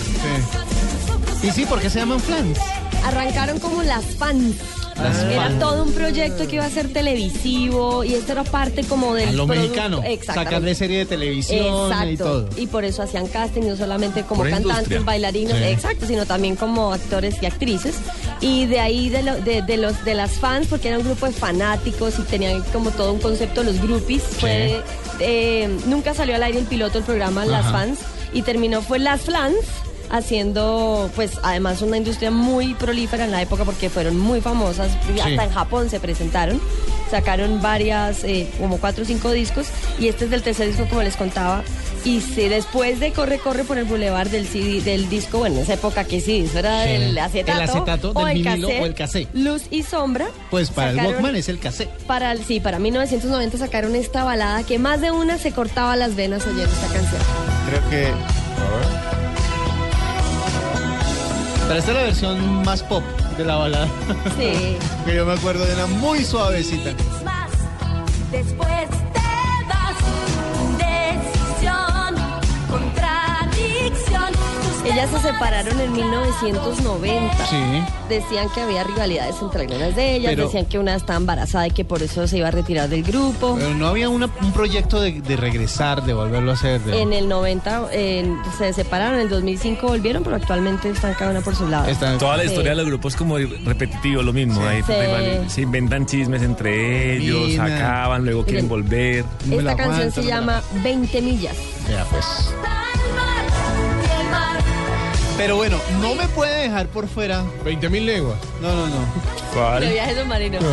Sí. 1.41 1.47
Y 1.47 1.51
sí, 1.51 1.65
¿por 1.65 1.81
qué 1.81 1.89
se 1.89 1.99
llaman 1.99 2.21
flans? 2.21 2.59
Arrancaron 3.03 3.59
como 3.59 3.83
las 3.83 4.05
fans. 4.05 4.55
Era 4.97 5.49
todo 5.59 5.83
un 5.83 5.91
proyecto 5.93 6.47
que 6.47 6.55
iba 6.55 6.65
a 6.65 6.69
ser 6.69 6.91
televisivo 6.93 8.03
y 8.03 8.13
esto 8.13 8.31
era 8.31 8.43
parte 8.43 8.83
como 8.85 9.13
del 9.13 9.29
A 9.29 9.31
lo 9.33 9.47
mexicano. 9.47 10.01
Sacarle 10.25 10.73
serie 10.73 10.99
de 10.99 11.05
televisión 11.05 11.91
Exacto. 11.91 12.09
y 12.11 12.17
todo. 12.17 12.49
Y 12.57 12.67
por 12.67 12.85
eso 12.85 13.03
hacían 13.03 13.27
casting, 13.27 13.63
no 13.63 13.75
solamente 13.75 14.23
como 14.23 14.43
cantantes, 14.43 14.71
industria. 14.71 14.99
bailarinos, 15.01 15.57
Sí. 15.57 15.63
exacto, 15.65 16.05
sino 16.07 16.25
también 16.25 16.55
como 16.55 16.93
actores 16.93 17.35
y 17.41 17.45
actrices. 17.45 17.95
Y 18.41 18.65
de 18.67 18.79
ahí 18.79 19.09
de, 19.09 19.23
lo- 19.23 19.41
de, 19.41 19.61
de 19.61 19.77
los 19.77 20.03
de 20.05 20.13
las 20.15 20.31
fans, 20.33 20.67
porque 20.67 20.87
era 20.87 20.97
un 20.97 21.03
grupo 21.03 21.25
de 21.25 21.33
fanáticos 21.33 22.17
y 22.19 22.23
tenían 22.23 22.61
como 22.71 22.91
todo 22.91 23.11
un 23.13 23.19
concepto 23.19 23.63
los 23.63 23.81
groupies. 23.81 24.21
Fue, 24.39 24.81
eh, 25.19 25.69
nunca 25.87 26.13
salió 26.13 26.35
al 26.35 26.43
aire 26.43 26.59
el 26.59 26.65
piloto 26.65 26.93
del 26.95 27.03
programa 27.03 27.45
Las 27.45 27.65
Ajá. 27.65 27.71
Fans 27.79 27.99
y 28.33 28.41
terminó 28.43 28.81
fue 28.81 28.99
Las 28.99 29.21
Flans 29.21 29.55
haciendo 30.17 31.09
pues 31.15 31.33
además 31.43 31.81
una 31.81 31.97
industria 31.97 32.31
muy 32.31 32.73
prolífera 32.73 33.25
en 33.25 33.31
la 33.31 33.41
época 33.41 33.63
porque 33.65 33.89
fueron 33.89 34.17
muy 34.19 34.41
famosas 34.41 34.91
y 35.15 35.19
hasta 35.19 35.43
en 35.43 35.51
Japón 35.51 35.89
se 35.89 35.99
presentaron 35.99 36.59
sacaron 37.11 37.61
varias 37.61 38.23
eh, 38.23 38.49
como 38.59 38.77
cuatro 38.79 39.03
o 39.03 39.05
cinco 39.05 39.31
discos 39.31 39.67
y 39.99 40.07
este 40.07 40.25
es 40.25 40.31
del 40.31 40.41
tercer 40.41 40.67
disco 40.67 40.85
como 40.89 41.03
les 41.03 41.15
contaba 41.15 41.63
y 42.03 42.19
se, 42.21 42.49
después 42.49 42.99
de 42.99 43.11
corre 43.13 43.37
corre 43.39 43.63
por 43.63 43.77
el 43.77 43.85
bulevar 43.85 44.29
del 44.29 44.47
CD 44.47 44.81
del 44.81 45.07
disco 45.09 45.37
bueno 45.39 45.57
en 45.57 45.61
esa 45.63 45.73
época 45.75 46.03
que 46.03 46.19
sí 46.21 46.49
¿verdad? 46.53 46.85
Sí. 46.85 46.91
el 46.91 47.17
acetato, 47.17 47.61
El 47.61 47.69
acetato 47.69 48.11
o 48.15 48.25
del 48.25 48.37
el 48.37 48.43
vinilo 48.43 48.67
cassette, 48.67 48.81
o 48.81 48.85
el 48.85 48.93
cassette. 48.95 49.29
luz 49.35 49.63
y 49.69 49.83
sombra 49.83 50.27
Pues 50.49 50.71
para 50.71 50.91
el 50.91 50.97
Walkman 50.97 51.35
es 51.35 51.47
el 51.49 51.59
cassette. 51.59 51.89
para 52.07 52.31
el- 52.31 52.43
sí 52.43 52.59
para 52.59 52.79
1990 52.79 53.57
sacaron 53.59 53.95
esta 53.95 54.23
balada 54.23 54.63
que 54.63 54.79
más 54.79 54.99
de 55.01 55.11
una 55.11 55.37
se 55.37 55.51
cortaba 55.51 55.95
las 55.95 56.15
venas 56.15 56.43
oyendo 56.45 56.63
esta 56.73 56.87
canción 56.87 57.21
Creo 57.69 57.89
que. 57.89 59.24
Pero 61.67 61.79
esta 61.79 61.91
es 61.91 61.97
la 61.97 62.03
versión 62.03 62.63
más 62.63 62.83
pop 62.83 63.03
de 63.37 63.43
la 63.43 63.55
balada. 63.55 63.87
Sí. 64.37 64.77
que 65.05 65.15
yo 65.15 65.25
me 65.25 65.33
acuerdo 65.33 65.65
de 65.65 65.73
una 65.73 65.87
muy 65.87 66.23
suavecita. 66.23 66.91
Más, 67.23 67.49
después 68.31 68.87
te 69.13 69.19
Ellas 74.95 75.09
se 75.11 75.19
separaron 75.29 75.77
en 75.81 75.91
1990. 75.91 77.45
Sí. 77.47 77.57
Decían 78.07 78.47
que 78.55 78.61
había 78.61 78.81
rivalidades 78.85 79.35
entre 79.41 79.61
algunas 79.63 79.93
de 79.93 80.15
ellas, 80.15 80.31
Pero- 80.31 80.45
decían 80.45 80.65
que 80.67 80.79
una 80.79 80.95
estaba 80.95 81.17
embarazada 81.17 81.67
y 81.67 81.71
que 81.71 81.83
por 81.83 82.01
eso 82.01 82.25
se 82.27 82.37
iba 82.37 82.47
a 82.47 82.51
retirar 82.51 82.87
del 82.87 83.03
grupo. 83.03 83.55
Pero 83.59 83.73
no 83.75 83.87
había 83.87 84.07
una- 84.07 84.29
un 84.41 84.51
proyecto 84.53 85.01
de, 85.01 85.19
de 85.21 85.35
regresar, 85.35 86.03
de 86.05 86.13
volverlo 86.13 86.51
a 86.51 86.53
hacer. 86.53 86.79
de- 86.81 87.01
En 87.01 87.11
el 87.11 87.27
90 87.27 87.87
en- 87.91 88.37
se 88.57 88.71
separaron, 88.71 89.15
en 89.15 89.21
el 89.21 89.29
2005 89.29 89.87
volvieron, 89.87 90.23
pero 90.23 90.37
actualmente 90.37 90.89
están 90.89 91.13
cada 91.15 91.31
una 91.31 91.41
por 91.41 91.55
su 91.57 91.67
lado. 91.67 91.85
Toda 92.17 92.37
la 92.37 92.43
Sí. 92.43 92.49
historia 92.49 92.71
de 92.71 92.77
los 92.77 92.85
grupos 92.85 93.13
es 93.15 93.17
como 93.19 93.37
repetitivo, 93.37 94.21
lo 94.21 94.31
mismo. 94.31 94.65
Ahí 94.65 94.81
Sí. 94.81 94.93
se 95.49 95.61
inventan 95.61 96.05
chismes 96.05 96.41
entre 96.41 97.17
ellos, 97.17 97.59
acaban, 97.59 98.23
luego 98.23 98.45
quieren 98.45 98.69
Miren, 98.69 98.69
volver. 98.69 99.25
Esta 99.51 99.75
canción 99.75 100.11
se 100.11 100.23
llama 100.23 100.61
20 100.83 101.21
millas. 101.21 101.55
Ya, 101.89 102.05
pues. 102.05 102.53
Pero 105.37 105.57
bueno, 105.57 105.77
no 106.01 106.15
me 106.15 106.27
puede 106.29 106.63
dejar 106.63 106.87
por 106.87 107.07
fuera. 107.07 107.43
20 107.65 107.89
mil 107.89 108.05
leguas. 108.05 108.37
No, 108.61 108.73
no, 108.73 108.87
no. 108.87 108.95
¿Cuál? 109.53 109.81
De 109.81 109.91
viajes 109.93 110.17
submarinos. 110.17 110.63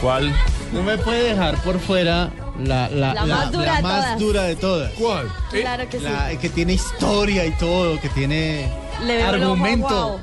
¿Cuál? 0.00 0.32
No 0.72 0.82
me 0.82 0.98
puede 0.98 1.30
dejar 1.30 1.56
por 1.62 1.78
fuera 1.80 2.30
la, 2.62 2.88
la, 2.90 3.14
La 3.14 3.24
más 3.26 3.52
dura 3.52 3.64
la 3.66 3.76
de 3.76 3.82
más 3.82 4.04
todas. 4.04 4.18
dura 4.18 4.42
de 4.44 4.56
todas. 4.56 4.92
¿Cuál? 4.94 5.28
Claro 5.50 5.88
que 5.88 5.98
sí. 5.98 6.04
La 6.04 6.28
que 6.38 6.48
tiene 6.48 6.74
historia 6.74 7.46
y 7.46 7.52
todo, 7.52 8.00
que 8.00 8.08
tiene 8.10 8.70
Le 9.04 9.22
argumento. 9.22 10.20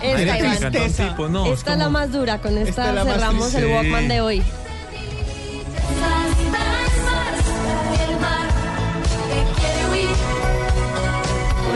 Esta, 0.00 0.16
Tiene 0.16 0.38
Iván. 0.38 0.58
tristeza. 0.72 1.08
tipo, 1.10 1.28
no, 1.28 1.46
es 1.46 1.58
Esta 1.60 1.72
es 1.74 1.78
la 1.78 1.88
más 1.88 2.10
dura, 2.10 2.38
con 2.40 2.58
esta, 2.58 2.88
Esta 2.90 3.04
cerramos 3.04 3.54
el. 3.54 3.66
Walkman 3.66 4.08
de 4.08 4.20
hoy. 4.20 4.42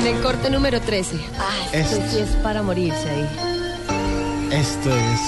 Con 0.06 0.14
el 0.14 0.22
corte 0.22 0.50
número 0.50 0.80
13. 0.80 1.16
Ah, 1.36 1.50
esto 1.72 1.96
Esto. 1.96 2.10
sí 2.12 2.18
es 2.20 2.30
para 2.36 2.62
morirse 2.62 3.10
ahí. 3.10 3.26
Esto 4.52 4.96
es. 4.96 5.20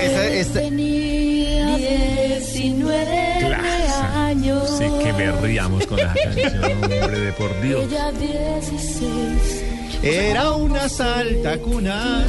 Esta, 0.00 0.26
esta, 0.28 0.60
Tenía 0.60 1.76
19 1.76 3.36
Clasa. 3.40 4.26
años. 4.26 4.78
Sí 4.78 4.84
que 5.02 5.10
berríamos 5.10 5.84
con 5.88 5.96
la 5.98 6.14
canción, 6.14 6.64
hombre, 6.64 7.18
de 7.18 7.32
por 7.32 7.60
Dios. 7.62 7.82
Ella 7.84 8.12
16. 8.12 9.64
era 10.00 10.52
una 10.52 10.88
salta 10.88 11.58
cuna. 11.58 12.24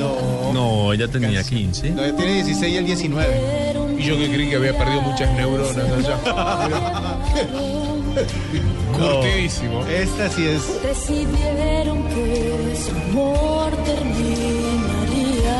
No. 0.00 0.52
No, 0.52 0.92
ella 0.94 1.06
tenía 1.06 1.44
15. 1.44 1.90
No, 1.90 2.02
ella 2.02 2.16
tiene 2.16 2.34
16 2.34 2.74
y 2.74 2.76
el 2.76 2.86
19. 2.86 3.74
Y 3.98 4.02
yo 4.02 4.18
que 4.18 4.32
creí 4.32 4.50
que 4.50 4.56
había 4.56 4.76
perdido 4.76 5.00
muchas 5.02 5.32
neuronas 5.32 5.76
allá. 5.76 6.18
Curtidísimo. 8.92 9.84
Esta 9.86 10.28
sí 10.30 10.46
es. 10.46 10.82
Decidieron 10.82 12.02
que 12.08 12.76
su 12.76 12.90
amor 12.92 13.70
terminaría. 13.84 15.56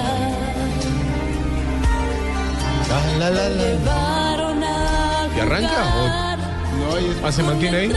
La, 2.89 3.19
la, 3.19 3.31
la, 3.31 3.49
la. 3.49 3.65
Llevaron 3.65 4.65
a 4.65 5.29
¿Y 5.37 5.41
arranca? 5.41 5.69
jugar. 5.93 6.39
No, 6.39 7.01
y 7.01 7.05
es- 7.11 7.17
¿Ah, 7.25 7.33
se 7.33 7.43
mantiene 7.43 7.77
ahí? 7.79 7.93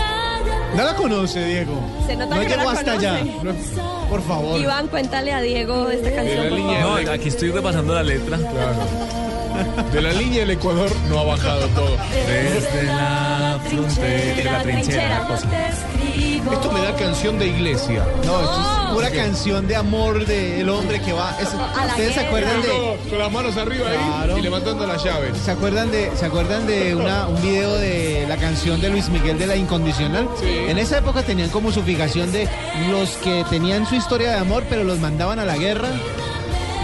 no 0.75 0.83
la 0.83 0.95
conoce, 0.95 1.45
Diego. 1.45 1.79
Se 2.07 2.15
nota 2.15 2.35
no 2.35 2.41
que 2.41 2.47
no 2.49 2.55
llegó 2.55 2.63
la 2.71 2.79
hasta 2.79 2.91
conoce. 2.95 3.07
allá. 3.07 3.23
No, 3.43 4.09
por 4.09 4.21
favor. 4.23 4.59
Iván, 4.59 4.87
cuéntale 4.87 5.33
a 5.33 5.41
Diego 5.41 5.89
esta 5.89 6.11
canción, 6.13 6.43
la 6.43 6.49
por 6.49 6.57
línea 6.57 6.81
favor. 6.81 7.03
No, 7.05 7.11
aquí 7.11 7.27
estoy 7.29 7.51
repasando 7.51 7.93
la 7.93 8.03
letra. 8.03 8.37
Claro. 8.37 9.18
De 9.91 10.01
la 10.01 10.11
línea 10.13 10.39
del 10.41 10.51
Ecuador 10.51 10.89
no 11.09 11.19
ha 11.19 11.23
bajado 11.23 11.67
todo. 11.69 11.97
Desde 12.27 12.83
la 12.83 13.59
frontera, 13.67 14.35
de 14.35 14.43
la 14.43 14.61
trinchera, 14.63 15.27
la. 15.29 16.53
Esto 16.53 16.71
me 16.71 16.81
da 16.81 16.95
canción 16.95 17.37
de 17.37 17.47
iglesia. 17.47 18.03
No, 18.25 18.39
esto 18.41 18.61
es 18.61 18.93
pura 18.93 19.11
¿Qué? 19.11 19.17
canción 19.17 19.67
de 19.67 19.75
amor 19.75 20.25
del 20.25 20.67
hombre 20.69 20.99
que 21.01 21.13
va. 21.13 21.35
es- 21.39 21.53
A 21.53 21.85
la 21.85 21.91
¿Ustedes 21.91 22.13
se 22.15 22.19
acuerdan 22.21 22.61
de.? 22.61 22.97
Con 23.09 23.19
las 23.19 23.31
manos 23.31 23.57
arriba 23.57 23.85
Claro. 23.89 24.33
ahí 24.33 24.39
y 24.39 24.43
levantando 24.43 24.87
las 24.87 25.03
llaves. 25.03 25.37
¿Se 25.37 25.51
acuerdan 25.51 25.91
de, 25.91 26.11
¿se 26.15 26.25
acuerdan 26.25 26.65
de 26.65 26.95
una, 26.95 27.27
un 27.27 27.41
video 27.41 27.75
de 27.75 28.25
la 28.27 28.37
canción 28.37 28.79
de 28.81 28.89
Luis 28.89 29.09
Miguel 29.09 29.37
de 29.37 29.47
la 29.47 29.55
Incondicional? 29.55 30.27
En 30.43 30.77
esa 30.77 30.97
época 30.99 31.21
tenían 31.23 31.49
como 31.49 31.71
su 31.71 31.83
fijación 31.83 32.31
de 32.31 32.47
los 32.89 33.11
que 33.17 33.43
tenían 33.49 33.85
su 33.85 33.95
historia 33.95 34.31
de 34.31 34.37
amor, 34.39 34.63
pero 34.69 34.83
los 34.83 34.99
mandaban 34.99 35.39
a 35.39 35.45
la 35.45 35.57
guerra. 35.57 35.89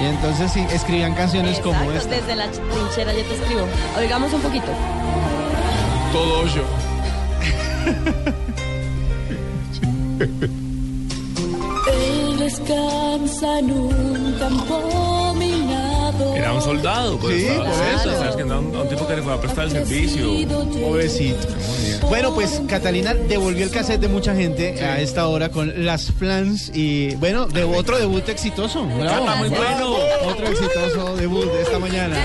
Y 0.01 0.05
entonces 0.05 0.51
sí, 0.51 0.65
escribían 0.71 1.13
canciones 1.15 1.59
como 1.59 1.79
esta. 1.91 2.09
desde 2.09 2.35
la 2.35 2.47
trinchera 2.51 3.13
yo 3.13 3.23
te 3.23 3.35
escribo. 3.35 3.65
Oigamos 3.97 4.33
un 4.33 4.41
poquito. 4.41 4.67
Todo 6.11 6.39
hoyo. 6.41 6.63
Él 11.87 12.39
descansa 12.39 13.59
en 13.59 13.71
un 13.71 14.35
campo. 14.39 15.24
Era 16.35 16.53
un 16.53 16.61
soldado, 16.61 17.17
pues. 17.17 17.35
Sí, 17.41 17.47
estaba- 17.47 17.69
por 17.69 17.83
eso. 17.87 18.17
¿Sabes 18.19 18.35
que 18.35 18.43
no? 18.45 18.59
Un, 18.59 18.75
un 18.75 18.89
tipo 18.89 19.07
que 19.07 19.15
le 19.15 19.21
fue 19.21 19.33
a 19.33 19.39
prestar 19.41 19.65
el 19.65 19.71
servicio. 19.71 20.31
Pobrecito. 20.81 21.47
Bueno, 22.09 22.33
pues 22.33 22.61
Catalina 22.67 23.13
devolvió 23.13 23.63
el 23.65 23.71
cassette 23.71 24.01
de 24.01 24.07
mucha 24.07 24.35
gente 24.35 24.83
a 24.83 24.99
esta 25.01 25.27
hora 25.27 25.49
con 25.49 25.85
las 25.85 26.11
flans 26.11 26.71
y 26.73 27.15
bueno, 27.15 27.45
de 27.47 27.63
otro 27.63 27.97
debut 27.97 28.27
exitoso. 28.29 28.85
Bravo. 28.85 29.25
Cata, 29.25 29.35
muy 29.37 29.49
bueno. 29.49 29.95
Otro 30.27 30.47
exitoso 30.47 31.15
debut 31.15 31.45
de 31.51 31.61
esta 31.63 31.79
mañana. 31.79 32.17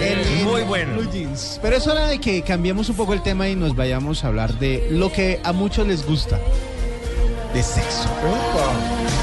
En 0.00 0.44
Muy 0.44 0.62
bueno. 0.62 0.94
Blue 0.96 1.10
Jeans. 1.12 1.58
Pero 1.60 1.76
es 1.76 1.86
hora 1.86 2.06
de 2.06 2.18
que 2.20 2.42
cambiemos 2.42 2.88
un 2.88 2.96
poco 2.96 3.12
el 3.12 3.22
tema 3.22 3.48
y 3.48 3.56
nos 3.56 3.74
vayamos 3.74 4.24
a 4.24 4.28
hablar 4.28 4.58
de 4.58 4.86
lo 4.90 5.10
que 5.12 5.40
a 5.42 5.52
muchos 5.52 5.86
les 5.86 6.06
gusta. 6.06 6.38
De 7.52 7.62
sexo. 7.62 8.08
Desde 8.22 9.19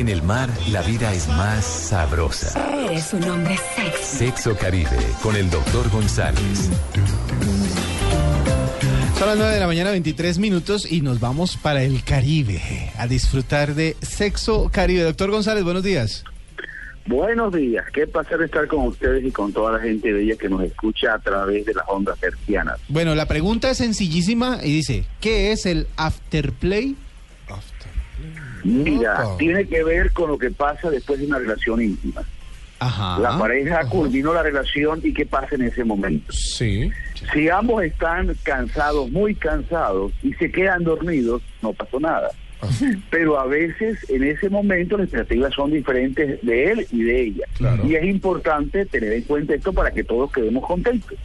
En 0.00 0.08
el 0.08 0.22
mar, 0.22 0.48
la 0.72 0.80
vida 0.80 1.12
es 1.12 1.28
más 1.28 1.62
sabrosa. 1.62 2.74
Eres 2.86 3.12
un 3.12 3.22
hombre 3.24 3.54
sexy. 3.76 4.16
Sexo 4.16 4.56
Caribe 4.56 4.96
con 5.22 5.36
el 5.36 5.50
doctor 5.50 5.90
González. 5.90 6.70
Son 9.18 9.28
las 9.28 9.36
9 9.36 9.52
de 9.52 9.60
la 9.60 9.66
mañana, 9.66 9.90
23 9.90 10.38
minutos 10.38 10.90
y 10.90 11.02
nos 11.02 11.20
vamos 11.20 11.58
para 11.58 11.82
el 11.82 12.02
Caribe 12.02 12.62
a 12.96 13.06
disfrutar 13.08 13.74
de 13.74 13.94
Sexo 14.00 14.70
Caribe. 14.72 15.02
Doctor 15.02 15.30
González, 15.30 15.64
buenos 15.64 15.82
días. 15.82 16.24
Buenos 17.04 17.52
días, 17.52 17.84
qué 17.92 18.06
placer 18.06 18.40
estar 18.40 18.68
con 18.68 18.86
ustedes 18.86 19.22
y 19.22 19.30
con 19.30 19.52
toda 19.52 19.72
la 19.72 19.80
gente 19.80 20.14
bella 20.14 20.36
que 20.36 20.48
nos 20.48 20.62
escucha 20.62 21.12
a 21.12 21.18
través 21.18 21.66
de 21.66 21.74
las 21.74 21.84
ondas 21.86 22.16
hercianas. 22.22 22.80
Bueno, 22.88 23.14
la 23.14 23.26
pregunta 23.26 23.68
es 23.68 23.76
sencillísima 23.76 24.60
y 24.62 24.76
dice, 24.76 25.04
¿qué 25.20 25.52
es 25.52 25.66
el 25.66 25.88
afterplay? 25.98 26.96
Mira, 28.64 29.26
Opa. 29.26 29.36
tiene 29.38 29.66
que 29.66 29.82
ver 29.84 30.12
con 30.12 30.30
lo 30.30 30.38
que 30.38 30.50
pasa 30.50 30.90
después 30.90 31.20
de 31.20 31.26
una 31.26 31.38
relación 31.38 31.80
íntima. 31.80 32.22
Ajá. 32.78 33.18
La 33.18 33.38
pareja 33.38 33.84
culminó 33.86 34.32
la 34.32 34.42
relación 34.42 35.00
y 35.02 35.12
qué 35.12 35.26
pasa 35.26 35.54
en 35.54 35.62
ese 35.62 35.84
momento. 35.84 36.32
Sí. 36.32 36.90
Si 37.32 37.48
ambos 37.50 37.82
están 37.84 38.34
cansados, 38.42 39.10
muy 39.10 39.34
cansados, 39.34 40.12
y 40.22 40.32
se 40.34 40.50
quedan 40.50 40.84
dormidos, 40.84 41.42
no 41.60 41.74
pasó 41.74 42.00
nada. 42.00 42.30
Pero 43.10 43.38
a 43.38 43.46
veces 43.46 43.98
en 44.10 44.22
ese 44.24 44.48
momento 44.48 44.96
las 44.96 45.04
expectativas 45.04 45.54
son 45.54 45.72
diferentes 45.72 46.40
de 46.42 46.72
él 46.72 46.86
y 46.90 47.02
de 47.02 47.20
ella. 47.22 47.46
Claro. 47.56 47.86
Y 47.86 47.94
es 47.94 48.04
importante 48.04 48.86
tener 48.86 49.12
en 49.12 49.22
cuenta 49.22 49.54
esto 49.54 49.72
para 49.72 49.90
que 49.90 50.04
todos 50.04 50.32
quedemos 50.32 50.66
contentos. 50.66 51.18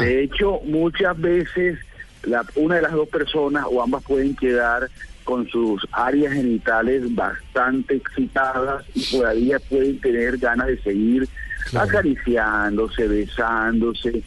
De 0.00 0.22
hecho, 0.22 0.60
muchas 0.64 1.20
veces 1.20 1.78
la, 2.22 2.44
una 2.54 2.76
de 2.76 2.82
las 2.82 2.92
dos 2.92 3.08
personas 3.08 3.66
o 3.70 3.82
ambas 3.82 4.02
pueden 4.04 4.34
quedar 4.34 4.88
con 5.26 5.46
sus 5.48 5.86
áreas 5.90 6.32
genitales 6.32 7.12
bastante 7.14 7.96
excitadas 7.96 8.84
y 8.94 9.04
todavía 9.10 9.58
pueden 9.58 10.00
tener 10.00 10.38
ganas 10.38 10.68
de 10.68 10.80
seguir 10.82 11.28
acariciándose, 11.74 13.08
besándose. 13.08 14.22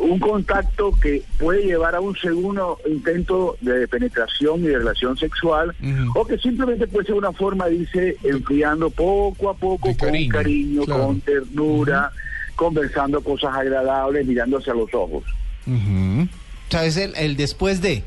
Un 0.00 0.20
contacto 0.20 0.92
que 1.02 1.22
puede 1.38 1.64
llevar 1.64 1.96
a 1.96 2.00
un 2.00 2.16
segundo 2.16 2.78
intento 2.88 3.56
de 3.60 3.88
penetración 3.88 4.60
y 4.60 4.68
de 4.68 4.78
relación 4.78 5.16
sexual 5.16 5.74
o 6.14 6.24
que 6.24 6.38
simplemente 6.38 6.86
puede 6.86 7.06
ser 7.06 7.16
una 7.16 7.32
forma 7.32 7.66
de 7.66 7.74
irse 7.74 8.16
enfriando 8.22 8.88
poco 8.88 9.50
a 9.50 9.54
poco 9.54 9.88
con 9.88 9.94
cariño, 9.94 10.32
cariño, 10.32 10.82
claro. 10.84 11.06
con 11.06 11.20
ternura, 11.20 12.12
conversando 12.54 13.20
cosas 13.20 13.52
agradables, 13.54 14.26
mirándose 14.26 14.70
a 14.70 14.74
los 14.74 14.92
ojos. 14.94 15.24
Ujú. 15.66 16.22
O 16.68 16.70
sea, 16.70 16.84
es 16.84 16.96
el, 16.96 17.14
el 17.16 17.36
después 17.36 17.80
de. 17.80 18.04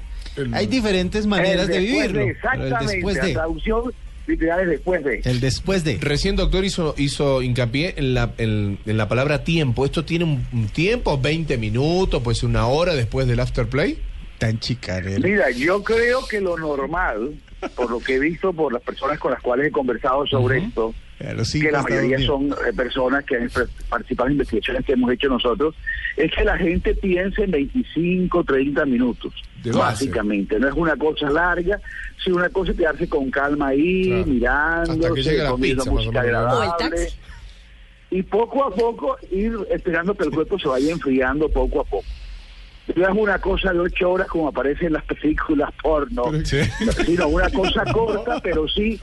Hay 0.53 0.67
diferentes 0.67 1.25
maneras 1.25 1.67
de 1.67 1.79
vivirlo. 1.79 2.21
exactamente, 2.21 2.75
el 2.75 2.87
después 2.87 3.17
la 3.17 3.25
de. 3.25 3.33
traducción 3.33 3.93
literal 4.27 4.59
es 4.61 4.69
después 4.69 5.03
de. 5.03 5.21
El 5.25 5.39
después 5.39 5.83
de. 5.83 5.97
Recién 5.99 6.35
doctor 6.35 6.63
hizo, 6.63 6.95
hizo 6.97 7.41
hincapié 7.41 7.95
en 7.97 8.13
la, 8.13 8.33
en, 8.37 8.79
en 8.85 8.97
la 8.97 9.07
palabra 9.07 9.43
tiempo. 9.43 9.85
¿Esto 9.85 10.05
tiene 10.05 10.25
un, 10.25 10.45
un 10.53 10.67
tiempo? 10.67 11.19
¿20 11.19 11.57
minutos? 11.57 12.21
¿Pues 12.23 12.43
una 12.43 12.67
hora 12.67 12.95
después 12.95 13.27
del 13.27 13.39
afterplay? 13.39 13.97
Tan 14.37 14.59
chicarero. 14.59 15.21
Mira, 15.21 15.49
yo 15.51 15.83
creo 15.83 16.25
que 16.25 16.39
lo 16.39 16.57
normal, 16.57 17.33
por 17.75 17.89
lo 17.91 17.99
que 17.99 18.15
he 18.15 18.19
visto 18.19 18.53
por 18.53 18.71
las 18.71 18.81
personas 18.81 19.19
con 19.19 19.31
las 19.31 19.41
cuales 19.41 19.67
he 19.67 19.71
conversado 19.71 20.25
sobre 20.27 20.59
esto, 20.59 20.93
que 21.19 21.71
la 21.71 21.81
mayoría 21.83 22.19
son 22.25 22.51
eh, 22.51 22.73
personas 22.75 23.25
que 23.25 23.35
han 23.35 23.49
participado 23.89 24.27
en 24.27 24.33
investigaciones 24.33 24.85
que 24.85 24.93
hemos 24.93 25.11
hecho 25.11 25.27
nosotros, 25.27 25.75
es 26.15 26.31
que 26.31 26.43
la 26.45 26.57
gente 26.57 26.95
piensa 26.95 27.43
en 27.43 27.51
25, 27.51 28.43
30 28.45 28.85
minutos, 28.85 29.33
De 29.61 29.71
básicamente. 29.71 30.57
No 30.59 30.69
es 30.69 30.73
una 30.75 30.95
cosa 30.95 31.29
larga, 31.29 31.79
sino 32.23 32.37
una 32.37 32.49
cosa 32.49 32.71
es 32.71 32.77
quedarse 32.77 33.09
con 33.09 33.29
calma 33.29 33.67
ahí, 33.67 34.05
Claro. 34.05 34.25
mirando, 34.25 35.07
comiendo 35.49 35.85
música 35.87 36.21
agradable. 36.21 37.09
Y 38.11 38.23
poco 38.23 38.63
a 38.63 38.73
poco 38.73 39.17
ir 39.29 39.53
esperando 39.69 40.15
que 40.15 40.23
el 40.23 40.31
cuerpo 40.31 40.57
se 40.57 40.67
vaya 40.67 40.91
enfriando 40.91 41.47
poco 41.49 41.81
a 41.81 41.83
poco. 41.83 42.05
No 42.95 43.07
es 43.07 43.15
una 43.15 43.39
cosa 43.39 43.71
de 43.71 43.79
ocho 43.79 44.11
horas 44.11 44.27
como 44.27 44.47
aparece 44.47 44.87
en 44.87 44.93
las 44.93 45.03
películas 45.05 45.69
porno, 45.81 46.23
sino 47.05 47.27
una 47.27 47.49
cosa 47.49 47.83
corta, 47.91 48.39
pero 48.41 48.67
sí 48.67 48.99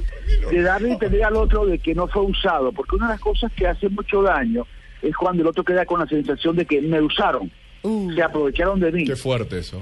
de 0.50 0.62
darle 0.62 0.90
a 0.90 0.92
entender 0.94 1.24
al 1.24 1.36
otro 1.36 1.64
de 1.66 1.78
que 1.78 1.94
no 1.94 2.08
fue 2.08 2.22
usado. 2.22 2.72
Porque 2.72 2.96
una 2.96 3.06
de 3.06 3.12
las 3.14 3.20
cosas 3.20 3.52
que 3.52 3.66
hace 3.66 3.88
mucho 3.88 4.22
daño 4.22 4.66
es 5.02 5.14
cuando 5.16 5.42
el 5.42 5.48
otro 5.48 5.64
queda 5.64 5.86
con 5.86 6.00
la 6.00 6.06
sensación 6.06 6.56
de 6.56 6.66
que 6.66 6.80
me 6.80 7.00
usaron, 7.00 7.50
se 8.14 8.22
aprovecharon 8.22 8.80
de 8.80 8.90
mí. 8.90 9.04
Qué 9.04 9.14
fuerte 9.16 9.58
eso. 9.58 9.78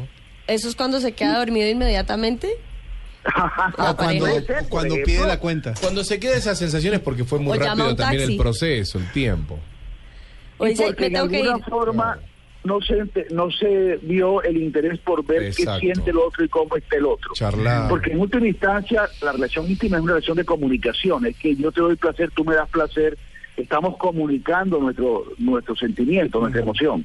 ¿Eso 0.46 0.68
es 0.68 0.76
cuando 0.76 1.00
se 1.00 1.12
queda 1.12 1.38
dormido 1.38 1.68
inmediatamente? 1.68 2.48
O 3.78 3.96
cuando, 3.96 4.26
ser, 4.26 4.68
cuando 4.68 4.96
pide 5.02 5.26
la 5.26 5.40
cuenta. 5.40 5.72
Cuando 5.80 6.04
se 6.04 6.20
queda 6.20 6.36
esa 6.36 6.54
sensación 6.54 6.92
es 6.92 7.00
porque 7.00 7.24
fue 7.24 7.38
muy 7.38 7.56
O 7.56 7.60
rápido 7.60 7.96
también 7.96 8.30
el 8.30 8.36
proceso, 8.36 8.98
el 8.98 9.10
tiempo. 9.12 9.58
Oye, 10.58 10.74
porque 10.76 11.00
me 11.00 11.06
en 11.06 11.12
tengo 11.14 11.28
que 11.28 11.36
alguna 11.38 11.56
ir. 11.58 11.64
forma 11.64 12.18
no 12.64 12.80
se 12.80 13.04
no 13.30 13.50
se 13.50 13.98
vio 14.02 14.42
el 14.42 14.56
interés 14.56 14.98
por 14.98 15.24
ver 15.24 15.44
Exacto. 15.44 15.80
qué 15.80 15.80
siente 15.80 16.10
el 16.10 16.18
otro 16.18 16.44
y 16.44 16.48
cómo 16.48 16.76
está 16.76 16.96
el 16.96 17.06
otro. 17.06 17.32
Charlar. 17.34 17.88
Porque 17.88 18.12
en 18.12 18.20
última 18.20 18.46
instancia 18.46 19.08
la 19.22 19.32
relación 19.32 19.70
íntima 19.70 19.98
es 19.98 20.02
una 20.02 20.14
relación 20.14 20.36
de 20.36 20.44
comunicación, 20.44 21.26
es 21.26 21.36
que 21.36 21.54
yo 21.54 21.70
te 21.70 21.80
doy 21.80 21.96
placer, 21.96 22.30
tú 22.30 22.44
me 22.44 22.54
das 22.54 22.68
placer, 22.70 23.16
estamos 23.56 23.96
comunicando 23.98 24.80
nuestro 24.80 25.24
nuestro 25.38 25.76
sentimiento, 25.76 26.40
nuestra 26.40 26.62
emoción. 26.62 27.04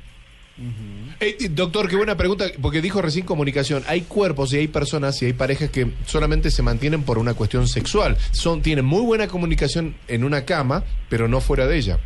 Eh, 1.21 1.49
doctor, 1.51 1.87
qué 1.87 1.95
buena 1.95 2.17
pregunta, 2.17 2.45
porque 2.61 2.81
dijo 2.81 3.01
recién 3.01 3.25
comunicación. 3.25 3.83
Hay 3.87 4.01
cuerpos 4.01 4.53
y 4.53 4.57
hay 4.57 4.67
personas 4.67 5.21
y 5.21 5.25
hay 5.25 5.33
parejas 5.33 5.69
que 5.69 5.87
solamente 6.05 6.51
se 6.51 6.63
mantienen 6.63 7.03
por 7.03 7.17
una 7.17 7.33
cuestión 7.33 7.67
sexual. 7.67 8.17
Son, 8.31 8.61
tienen 8.61 8.85
muy 8.85 9.01
buena 9.01 9.27
comunicación 9.27 9.95
en 10.07 10.23
una 10.23 10.45
cama, 10.45 10.83
pero 11.09 11.27
no 11.27 11.39
fuera 11.39 11.67
de 11.67 11.77
ella. 11.77 11.99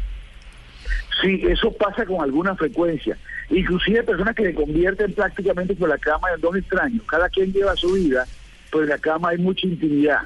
Sí, 1.22 1.42
eso 1.48 1.72
pasa 1.72 2.06
con 2.06 2.22
alguna 2.22 2.56
frecuencia. 2.56 3.18
Inclusive 3.54 4.04
personas 4.04 4.36
que 4.36 4.46
se 4.46 4.54
convierten 4.56 5.14
prácticamente 5.14 5.76
por 5.76 5.88
la 5.88 6.00
cama 6.00 6.28
en 6.34 6.42
dos 6.42 6.56
extraños. 6.56 7.04
Cada 7.06 7.30
quien 7.30 7.54
lleva 7.54 7.76
su 7.76 7.94
vida, 7.94 8.26
pero 8.72 8.84
en 8.84 8.90
la 8.90 8.98
cama 8.98 9.30
hay 9.30 9.38
mucha 9.38 9.68
intimidad. 9.68 10.22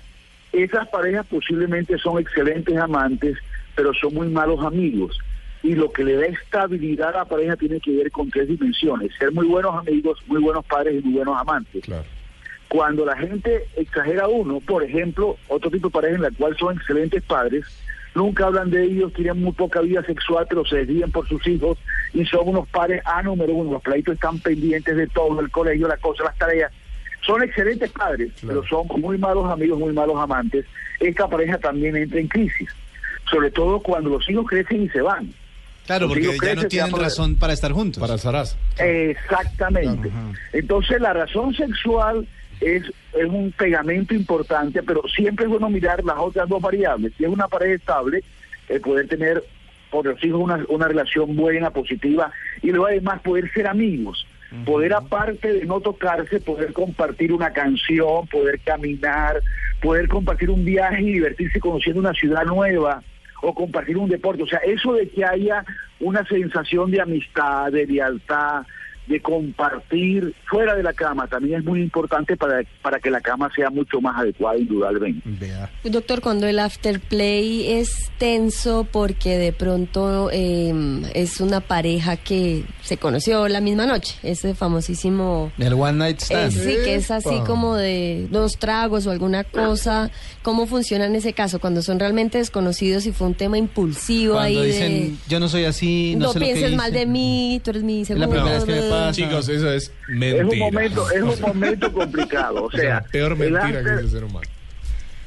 Esas 0.54 0.88
parejas 0.88 1.26
posiblemente 1.26 1.98
son 1.98 2.20
excelentes 2.20 2.78
amantes, 2.78 3.38
pero 3.76 3.94
son 3.94 4.14
muy 4.14 4.30
malos 4.30 4.64
amigos. 4.64 5.20
Y 5.62 5.76
lo 5.76 5.92
que 5.92 6.06
le 6.06 6.16
da 6.16 6.26
estabilidad 6.26 7.10
a 7.10 7.20
la 7.20 7.26
pareja 7.26 7.58
tiene 7.58 7.82
que 7.82 7.92
ver 7.98 8.12
con 8.12 8.30
tres 8.30 8.48
dimensiones. 8.48 9.12
Ser 9.20 9.34
muy 9.34 9.46
buenos 9.46 9.76
amigos, 9.76 10.20
muy 10.28 10.40
buenos 10.40 10.66
padres 10.66 10.96
y 10.96 11.06
muy 11.06 11.16
buenos 11.16 11.38
amantes. 11.38 11.84
Cuando 12.70 13.06
la 13.06 13.18
gente 13.18 13.66
exagera 13.76 14.24
a 14.24 14.28
uno, 14.30 14.62
por 14.62 14.84
ejemplo, 14.84 15.38
otro 15.50 15.70
tipo 15.70 15.90
de 15.90 15.94
pareja 15.94 16.16
en 16.16 16.22
la 16.22 16.32
cual 16.32 16.56
son 16.58 16.78
excelentes 16.78 17.24
padres, 17.24 17.66
nunca 18.18 18.48
hablan 18.48 18.70
de 18.70 18.84
ellos, 18.84 19.14
tienen 19.14 19.42
muy 19.42 19.54
poca 19.54 19.80
vida 19.82 20.04
sexual, 20.04 20.46
pero 20.50 20.66
se 20.66 20.78
desvían 20.78 21.12
por 21.12 21.28
sus 21.28 21.46
hijos 21.48 21.78
y 22.14 22.26
son 22.26 22.50
unos 22.50 22.68
padres 22.68 23.02
a 23.06 23.22
número 23.24 23.54
uno. 23.54 23.74
Los 23.74 23.82
plaitos 23.84 24.16
están 24.16 24.40
pendientes 24.40 24.96
de 24.98 25.08
todo, 25.08 25.40
el 25.40 25.50
colegio, 25.50 25.88
la 25.88 25.98
cosa, 25.98 26.24
las 26.24 26.38
tareas. 26.38 26.72
Son 27.26 27.42
excelentes 27.44 27.92
padres, 27.92 28.32
pero 28.46 28.66
son 28.68 28.88
muy 29.00 29.18
malos 29.18 29.50
amigos, 29.50 29.80
muy 29.80 29.94
malos 29.94 30.18
amantes. 30.18 30.66
Esta 31.00 31.28
pareja 31.28 31.58
también 31.58 31.96
entra 31.96 32.20
en 32.20 32.28
crisis, 32.28 32.70
sobre 33.30 33.52
todo 33.52 33.80
cuando 33.80 34.10
los 34.10 34.30
hijos 34.30 34.46
crecen 34.48 34.84
y 34.84 34.90
se 34.90 35.02
van. 35.02 35.34
Claro, 35.86 36.08
Los 36.08 36.16
porque 36.16 36.34
ya 36.34 36.38
crecen, 36.38 36.64
no 36.64 36.68
tienen 36.68 36.92
razón 36.92 37.36
para 37.36 37.54
estar 37.54 37.72
juntos. 37.72 38.02
Para 38.02 38.18
Saraz. 38.18 38.58
Exactamente. 38.78 40.10
Entonces 40.52 41.00
la 41.00 41.14
razón 41.14 41.54
sexual 41.54 42.28
es, 42.62 42.84
es 43.14 43.26
un 43.26 43.52
pegamento 43.52 44.14
importante, 44.14 44.84
pero 44.84 45.04
siempre 45.08 45.46
es 45.46 45.52
bueno 45.52 45.70
mirar 45.70 46.04
las 46.04 46.18
otras 46.18 46.48
dos 46.50 46.62
variables. 46.62 47.14
Si 47.18 47.24
es 47.24 47.30
una 47.30 47.48
pareja 47.48 47.76
estable, 47.76 48.24
el 48.70 48.82
poder 48.82 49.08
tener 49.08 49.44
por 49.92 50.06
los 50.06 50.24
hijos 50.24 50.42
una, 50.42 50.66
una 50.70 50.88
relación 50.88 51.36
buena, 51.36 51.72
positiva, 51.72 52.32
y 52.62 52.72
luego 52.72 52.88
además 52.88 53.22
poder 53.22 53.52
ser 53.54 53.68
amigos. 53.68 54.26
Poder 54.66 54.94
aparte 54.94 55.52
de 55.52 55.66
no 55.66 55.82
tocarse, 55.82 56.40
poder 56.40 56.72
compartir 56.72 57.34
una 57.34 57.52
canción, 57.52 58.26
poder 58.28 58.62
caminar, 58.62 59.42
poder 59.82 60.08
compartir 60.08 60.50
un 60.50 60.64
viaje 60.64 61.02
y 61.02 61.14
divertirse 61.14 61.60
conociendo 61.60 62.00
una 62.00 62.14
ciudad 62.14 62.46
nueva 62.46 63.04
o 63.42 63.54
compartir 63.54 63.98
un 63.98 64.10
deporte. 64.10 64.44
O 64.44 64.48
sea, 64.48 64.60
eso 64.60 64.94
de 64.94 65.10
que 65.10 65.26
haya 65.26 65.66
una 66.00 66.26
sensación 66.26 66.92
de 66.92 67.02
amistad, 67.02 67.74
de 67.74 67.88
lealtad, 67.88 68.64
de 69.08 69.22
compartir 69.22 70.34
fuera 70.50 70.76
de 70.76 70.84
la 70.84 70.94
cama, 70.94 71.28
también 71.28 71.60
es 71.60 71.66
muy 71.66 71.82
importante 71.82 72.36
para, 72.36 72.62
para 72.82 73.00
que 73.00 73.10
la 73.10 73.22
cama 73.22 73.50
sea 73.56 73.70
mucho 73.70 74.02
más 74.02 74.18
adecuada, 74.20 74.58
indudablemente. 74.58 75.22
Doctor, 75.84 76.22
cuando 76.22 76.48
el 76.48 76.60
afterplay 76.60 77.72
es 77.80 78.12
tenso 78.18 78.86
porque 78.92 79.38
de 79.38 79.54
pronto 79.54 80.30
eh, 80.32 80.74
es 81.14 81.40
una 81.40 81.62
pareja 81.62 82.18
que 82.18 82.64
se 82.82 82.98
conoció 82.98 83.48
la 83.48 83.62
misma 83.62 83.86
noche, 83.86 84.16
ese 84.24 84.54
famosísimo... 84.56 85.52
El 85.58 85.74
One 85.74 85.94
Night 85.98 86.18
Eh, 86.22 86.24
Stand. 86.26 86.52
sí, 86.52 86.76
que 86.84 86.96
es 86.96 87.12
así 87.12 87.40
como 87.46 87.76
de 87.76 88.28
dos 88.32 88.58
tragos 88.58 89.08
o 89.08 89.12
alguna 89.12 89.44
cosa. 89.44 90.12
¿Cómo 90.42 90.66
funciona 90.68 91.06
en 91.06 91.16
ese 91.16 91.34
caso? 91.34 91.60
Cuando 91.60 91.82
son 91.82 92.00
realmente 92.00 92.38
desconocidos 92.38 93.06
y 93.06 93.12
fue 93.12 93.28
un 93.28 93.34
tema 93.36 93.58
impulsivo 93.58 94.34
Cuando 94.36 94.60
ahí 94.62 94.68
dicen, 94.68 95.20
yo 95.28 95.40
no 95.40 95.48
soy 95.48 95.66
así, 95.66 96.12
de... 96.12 96.18
no, 96.18 96.26
No, 96.28 96.34
sé 96.34 96.40
lo 96.40 96.46
que 96.46 96.54
pienses 96.54 96.76
mal 96.78 96.90
hice". 96.92 97.00
de 97.00 97.06
mí, 97.06 97.62
tú 97.64 97.70
eres 97.72 97.84
mi 97.84 98.00
la 98.02 98.06
segundo... 98.06 98.28
pasa. 98.98 99.12
Chicos, 99.14 99.50
eso 99.50 99.72
es 99.72 99.84
Es 99.84 99.92
un 100.10 100.20
mentira. 100.20 100.66
momento, 100.66 101.12
es 101.12 101.22
un 101.22 101.42
momento 101.42 101.92
complicado. 101.94 102.64
O 102.66 102.72
sea, 102.72 103.02
peor 103.12 103.34
el 103.34 103.38
mentira 103.38 103.84
que 103.84 104.02
el 104.02 104.10
ser 104.10 104.24
humano. 104.24 104.48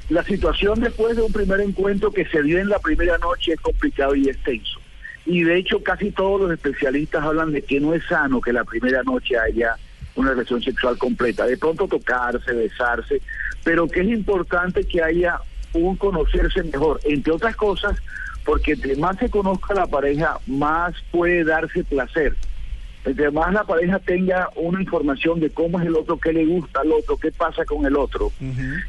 la 0.08 0.24
situación 0.24 0.80
después 0.80 1.16
de 1.16 1.22
un 1.22 1.32
primer 1.32 1.60
encuentro 1.60 2.10
que 2.10 2.24
se 2.26 2.42
dio 2.42 2.58
en 2.58 2.68
la 2.68 2.78
primera 2.78 3.16
noche 3.18 3.52
es 3.52 3.60
complicado 3.60 4.14
y 4.14 4.28
extenso. 4.28 4.80
Y 5.26 5.42
de 5.42 5.56
hecho 5.58 5.82
casi 5.82 6.10
todos 6.10 6.40
los 6.40 6.50
especialistas 6.52 7.22
hablan 7.22 7.52
de 7.52 7.62
que 7.62 7.78
no 7.78 7.94
es 7.94 8.02
sano 8.06 8.40
que 8.40 8.52
la 8.52 8.64
primera 8.64 9.02
noche 9.04 9.38
haya 9.38 9.76
una 10.16 10.30
relación 10.30 10.60
sexual 10.62 10.98
completa. 10.98 11.46
De 11.46 11.56
pronto 11.56 11.86
tocarse, 11.86 12.52
besarse, 12.52 13.20
pero 13.62 13.86
que 13.86 14.00
es 14.00 14.08
importante 14.08 14.82
que 14.84 15.02
haya 15.02 15.38
un 15.74 15.94
conocerse 15.96 16.62
mejor, 16.64 17.00
entre 17.04 17.32
otras 17.32 17.54
cosas, 17.54 17.96
porque 18.44 18.72
entre 18.72 18.96
más 18.96 19.16
se 19.18 19.28
conozca 19.30 19.74
la 19.74 19.86
pareja, 19.86 20.38
más 20.46 20.94
puede 21.12 21.44
darse 21.44 21.84
placer. 21.84 22.34
Entre 23.04 23.30
más 23.30 23.52
la 23.52 23.64
pareja 23.64 23.98
tenga 23.98 24.50
una 24.56 24.80
información 24.80 25.40
de 25.40 25.50
cómo 25.50 25.80
es 25.80 25.86
el 25.86 25.96
otro, 25.96 26.18
qué 26.18 26.32
le 26.32 26.44
gusta 26.46 26.80
al 26.80 26.92
otro, 26.92 27.16
qué 27.16 27.32
pasa 27.32 27.64
con 27.64 27.86
el 27.86 27.96
otro. 27.96 28.30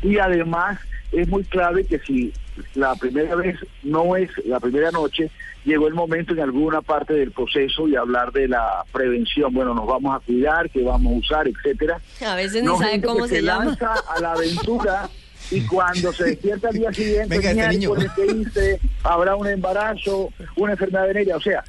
Y 0.03 0.17
además 0.17 0.79
es 1.11 1.27
muy 1.27 1.43
clave 1.45 1.85
que 1.85 1.99
si 1.99 2.33
la 2.75 2.93
primera 2.95 3.35
vez 3.35 3.55
no 3.83 4.15
es 4.17 4.29
la 4.45 4.59
primera 4.59 4.91
noche, 4.91 5.29
llegó 5.63 5.87
el 5.87 5.93
momento 5.93 6.33
en 6.33 6.41
alguna 6.41 6.81
parte 6.81 7.13
del 7.13 7.31
proceso 7.31 7.87
y 7.87 7.95
hablar 7.95 8.31
de 8.33 8.47
la 8.49 8.83
prevención. 8.91 9.53
Bueno, 9.53 9.73
nos 9.73 9.87
vamos 9.87 10.15
a 10.15 10.19
cuidar, 10.25 10.69
qué 10.69 10.83
vamos 10.83 11.13
a 11.13 11.17
usar, 11.17 11.47
etcétera. 11.47 11.99
A 12.25 12.35
veces 12.35 12.63
No 12.63 12.73
ni 12.73 12.79
saben 12.83 13.01
cómo 13.01 13.23
que 13.23 13.29
se 13.35 13.41
llama. 13.41 13.65
lanza 13.65 13.93
a 14.13 14.19
la 14.19 14.33
aventura 14.33 15.09
y 15.51 15.61
cuando 15.67 16.11
se 16.13 16.25
despierta 16.25 16.67
al 16.69 16.73
día 16.75 16.91
siguiente, 16.93 17.37
Venga, 17.37 17.51
este 17.51 17.67
niño. 17.77 17.91
¿qué 18.15 18.25
hice? 18.25 18.79
habrá 19.03 19.35
un 19.35 19.47
embarazo, 19.47 20.29
una 20.57 20.73
enfermedad 20.73 21.07
venérea, 21.07 21.37
o 21.37 21.41
sea, 21.41 21.63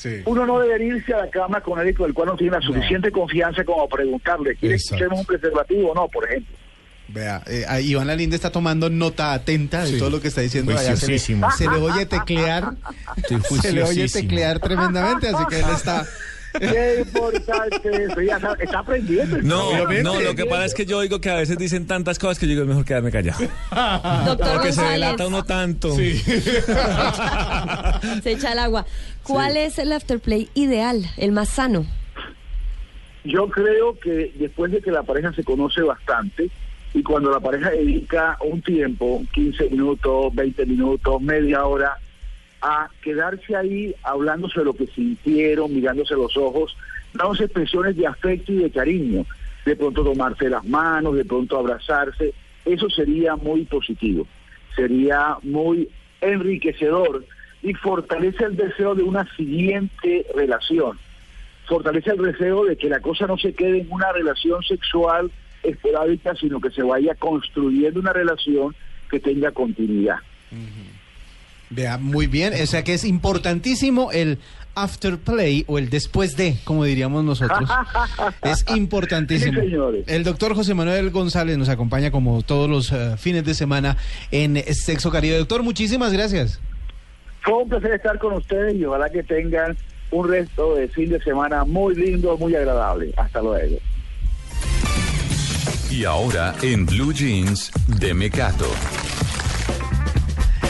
Sí. 0.00 0.22
uno 0.24 0.46
no 0.46 0.58
debería 0.60 0.96
irse 0.96 1.12
a 1.12 1.18
la 1.18 1.30
cama 1.30 1.60
con 1.60 1.78
alguien 1.78 1.94
con 1.94 2.06
el 2.08 2.14
cual 2.14 2.28
no 2.28 2.36
tiene 2.36 2.56
la 2.56 2.62
suficiente 2.62 3.10
confianza 3.12 3.62
como 3.64 3.86
preguntarle, 3.86 4.56
¿quieres 4.56 4.82
que 4.88 4.94
Exacto. 4.94 5.04
usemos 5.04 5.20
un 5.20 5.26
preservativo 5.26 5.90
o 5.90 5.94
no, 5.94 6.08
por 6.08 6.24
ejemplo? 6.26 6.56
Vea, 7.08 7.42
eh, 7.46 7.66
Iván 7.82 8.06
Lalinde 8.06 8.36
está 8.36 8.50
tomando 8.50 8.88
nota 8.88 9.32
atenta 9.34 9.82
de 9.84 9.90
Sí. 9.92 9.98
todo 9.98 10.08
lo 10.10 10.20
que 10.22 10.28
está 10.28 10.40
diciendo 10.40 10.72
allá. 10.72 10.96
Se 10.96 11.08
le, 11.08 11.18
se 11.18 11.34
le 11.68 11.76
oye 11.76 12.06
teclear. 12.06 12.72
Se 13.60 13.72
le 13.72 13.82
oye 13.82 14.08
teclear 14.08 14.58
tremendamente, 14.60 15.28
así 15.28 15.44
que 15.50 15.58
él 15.58 15.66
está. 15.74 16.06
Qué 16.58 17.04
importante 17.06 18.04
eso, 18.04 18.20
ya 18.20 18.40
sabe, 18.40 18.64
está 18.64 18.80
aprendiendo. 18.80 19.38
No, 19.42 19.86
no, 20.02 20.20
lo 20.20 20.34
que 20.34 20.46
pasa 20.46 20.64
es 20.64 20.74
que 20.74 20.84
yo 20.86 20.98
oigo 20.98 21.20
que 21.20 21.30
a 21.30 21.36
veces 21.36 21.56
dicen 21.58 21.86
tantas 21.86 22.18
cosas 22.18 22.38
que 22.38 22.46
yo 22.46 22.50
digo, 22.50 22.62
es 22.62 22.68
mejor 22.68 22.84
quedarme 22.84 23.10
callado. 23.12 23.38
Doctor 24.26 24.54
Porque 24.54 24.72
se 24.72 24.82
delata 24.82 25.26
uno 25.26 25.44
tanto. 25.44 25.94
se 25.94 26.12
echa 28.24 28.52
el 28.52 28.58
agua. 28.58 28.86
¿Cuál 29.22 29.56
es 29.56 29.78
el 29.78 29.92
afterplay 29.92 30.48
ideal, 30.54 31.04
el 31.16 31.32
más 31.32 31.50
sano? 31.50 31.86
Yo 33.24 33.48
creo 33.48 33.98
que 33.98 34.32
después 34.36 34.72
de 34.72 34.80
que 34.80 34.90
la 34.90 35.02
pareja 35.02 35.32
se 35.34 35.44
conoce 35.44 35.82
bastante 35.82 36.50
y 36.94 37.02
cuando 37.02 37.30
la 37.30 37.38
pareja 37.38 37.70
dedica 37.70 38.36
un 38.44 38.62
tiempo, 38.62 39.22
15 39.32 39.70
minutos, 39.70 40.34
20 40.34 40.66
minutos, 40.66 41.22
media 41.22 41.64
hora, 41.64 41.96
a 42.62 42.90
quedarse 43.02 43.56
ahí 43.56 43.94
hablándose 44.02 44.60
de 44.60 44.66
lo 44.66 44.74
que 44.74 44.86
sintieron, 44.86 45.74
mirándose 45.74 46.14
los 46.14 46.36
ojos, 46.36 46.76
dándose 47.14 47.44
expresiones 47.44 47.96
de 47.96 48.06
afecto 48.06 48.52
y 48.52 48.56
de 48.56 48.70
cariño, 48.70 49.26
de 49.64 49.76
pronto 49.76 50.04
tomarse 50.04 50.48
las 50.48 50.64
manos, 50.64 51.16
de 51.16 51.24
pronto 51.24 51.58
abrazarse, 51.58 52.34
eso 52.64 52.88
sería 52.90 53.36
muy 53.36 53.64
positivo, 53.64 54.26
sería 54.76 55.36
muy 55.42 55.88
enriquecedor 56.20 57.24
y 57.62 57.74
fortalece 57.74 58.44
el 58.44 58.56
deseo 58.56 58.94
de 58.94 59.02
una 59.02 59.26
siguiente 59.36 60.26
relación. 60.34 60.98
Fortalece 61.66 62.10
el 62.10 62.22
deseo 62.22 62.64
de 62.64 62.76
que 62.76 62.88
la 62.88 63.00
cosa 63.00 63.26
no 63.26 63.38
se 63.38 63.52
quede 63.52 63.80
en 63.80 63.88
una 63.90 64.12
relación 64.12 64.62
sexual 64.62 65.30
esporádica, 65.62 66.34
sino 66.34 66.60
que 66.60 66.70
se 66.70 66.82
vaya 66.82 67.14
construyendo 67.14 68.00
una 68.00 68.12
relación 68.12 68.74
que 69.10 69.20
tenga 69.20 69.52
continuidad. 69.52 70.16
Vea, 71.70 71.98
muy 71.98 72.26
bien. 72.26 72.52
O 72.60 72.66
sea 72.66 72.82
que 72.82 72.94
es 72.94 73.04
importantísimo 73.04 74.10
el 74.12 74.38
afterplay 74.74 75.64
o 75.66 75.78
el 75.78 75.90
después 75.90 76.36
de, 76.36 76.56
como 76.64 76.84
diríamos 76.84 77.24
nosotros. 77.24 77.68
Es 78.42 78.64
importantísimo. 78.74 79.60
Sí, 79.60 79.68
señores. 79.68 80.04
El 80.06 80.24
doctor 80.24 80.54
José 80.54 80.74
Manuel 80.74 81.10
González 81.10 81.58
nos 81.58 81.68
acompaña 81.68 82.10
como 82.10 82.42
todos 82.42 82.68
los 82.68 82.92
eh, 82.92 83.16
fines 83.16 83.44
de 83.44 83.54
semana 83.54 83.96
en 84.30 84.62
Sexo 84.74 85.10
Caribe. 85.10 85.38
Doctor, 85.38 85.62
muchísimas 85.62 86.12
gracias. 86.12 86.60
Fue 87.42 87.54
un 87.54 87.68
placer 87.68 87.92
estar 87.92 88.18
con 88.18 88.34
ustedes 88.34 88.74
y 88.74 88.84
ojalá 88.84 89.08
que 89.10 89.22
tengan 89.22 89.76
un 90.10 90.28
resto 90.28 90.74
de 90.74 90.88
fin 90.88 91.08
de 91.10 91.20
semana 91.22 91.64
muy 91.64 91.94
lindo, 91.94 92.36
muy 92.36 92.54
agradable. 92.54 93.12
Hasta 93.16 93.40
luego. 93.40 93.76
Y 95.90 96.04
ahora 96.04 96.54
en 96.62 96.86
Blue 96.86 97.12
Jeans 97.12 97.72
de 97.86 98.14
Mecato. 98.14 98.70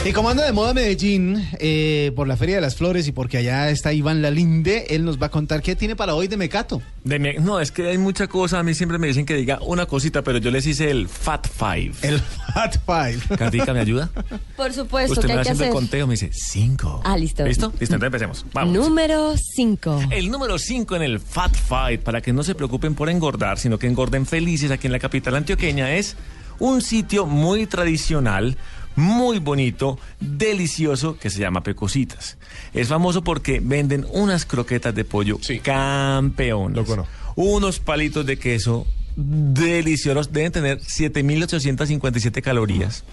Y 0.03 0.13
como 0.13 0.29
anda 0.29 0.43
de 0.43 0.51
moda 0.51 0.73
Medellín, 0.73 1.47
eh, 1.59 2.11
por 2.15 2.27
la 2.27 2.35
Feria 2.35 2.55
de 2.55 2.61
las 2.61 2.75
Flores 2.75 3.07
y 3.07 3.11
porque 3.11 3.37
allá 3.37 3.69
está 3.69 3.93
Iván 3.93 4.23
Lalinde, 4.23 4.87
él 4.89 5.05
nos 5.05 5.21
va 5.21 5.27
a 5.27 5.29
contar 5.29 5.61
qué 5.61 5.75
tiene 5.75 5.95
para 5.95 6.15
hoy 6.15 6.27
de 6.27 6.37
Mecato. 6.37 6.81
De 7.03 7.19
no, 7.39 7.59
es 7.59 7.71
que 7.71 7.87
hay 7.87 7.99
mucha 7.99 8.25
cosa. 8.25 8.57
A 8.57 8.63
mí 8.63 8.73
siempre 8.73 8.97
me 8.97 9.05
dicen 9.05 9.27
que 9.27 9.35
diga 9.35 9.59
una 9.61 9.85
cosita, 9.85 10.23
pero 10.23 10.39
yo 10.39 10.49
les 10.49 10.65
hice 10.65 10.89
el 10.89 11.07
Fat 11.07 11.47
Five. 11.47 11.91
El 12.01 12.19
Fat 12.19 12.77
Five. 12.83 13.19
Katica, 13.37 13.75
¿me 13.75 13.79
ayuda? 13.81 14.09
Por 14.57 14.73
supuesto, 14.73 15.13
Usted 15.13 15.27
¿qué 15.27 15.35
me 15.35 15.39
que 15.41 15.45
siempre 15.45 15.65
hacer? 15.65 15.67
el 15.67 15.73
conteo, 15.73 16.07
me 16.07 16.13
dice 16.13 16.31
cinco. 16.33 16.99
Ah, 17.03 17.15
listo. 17.15 17.45
¿Listo? 17.45 17.67
Listo, 17.79 17.93
entonces 17.95 18.07
empecemos. 18.07 18.45
Vamos. 18.53 18.73
Número 18.73 19.35
5. 19.37 20.05
El 20.09 20.31
número 20.31 20.57
5 20.57 20.95
en 20.95 21.03
el 21.03 21.19
Fat 21.19 21.55
Fight, 21.55 22.01
para 22.01 22.21
que 22.21 22.33
no 22.33 22.41
se 22.41 22.55
preocupen 22.55 22.95
por 22.95 23.07
engordar, 23.11 23.59
sino 23.59 23.77
que 23.77 23.85
engorden 23.85 24.25
felices 24.25 24.71
aquí 24.71 24.87
en 24.87 24.93
la 24.93 24.99
capital 24.99 25.35
antioqueña, 25.35 25.93
es 25.93 26.15
un 26.57 26.81
sitio 26.81 27.27
muy 27.27 27.67
tradicional, 27.67 28.57
muy 28.95 29.39
bonito, 29.39 29.99
delicioso, 30.19 31.17
que 31.17 31.29
se 31.29 31.39
llama 31.39 31.63
Pecositas. 31.63 32.37
Es 32.73 32.87
famoso 32.87 33.23
porque 33.23 33.61
venden 33.63 34.05
unas 34.11 34.45
croquetas 34.45 34.93
de 34.93 35.05
pollo. 35.05 35.37
Lo 36.81 36.85
conozco. 36.85 37.11
Unos 37.35 37.79
palitos 37.79 38.25
de 38.25 38.37
queso 38.37 38.85
deliciosos, 39.15 40.31
deben 40.31 40.51
tener 40.51 40.79
7.857 40.79 42.41
calorías. 42.41 43.03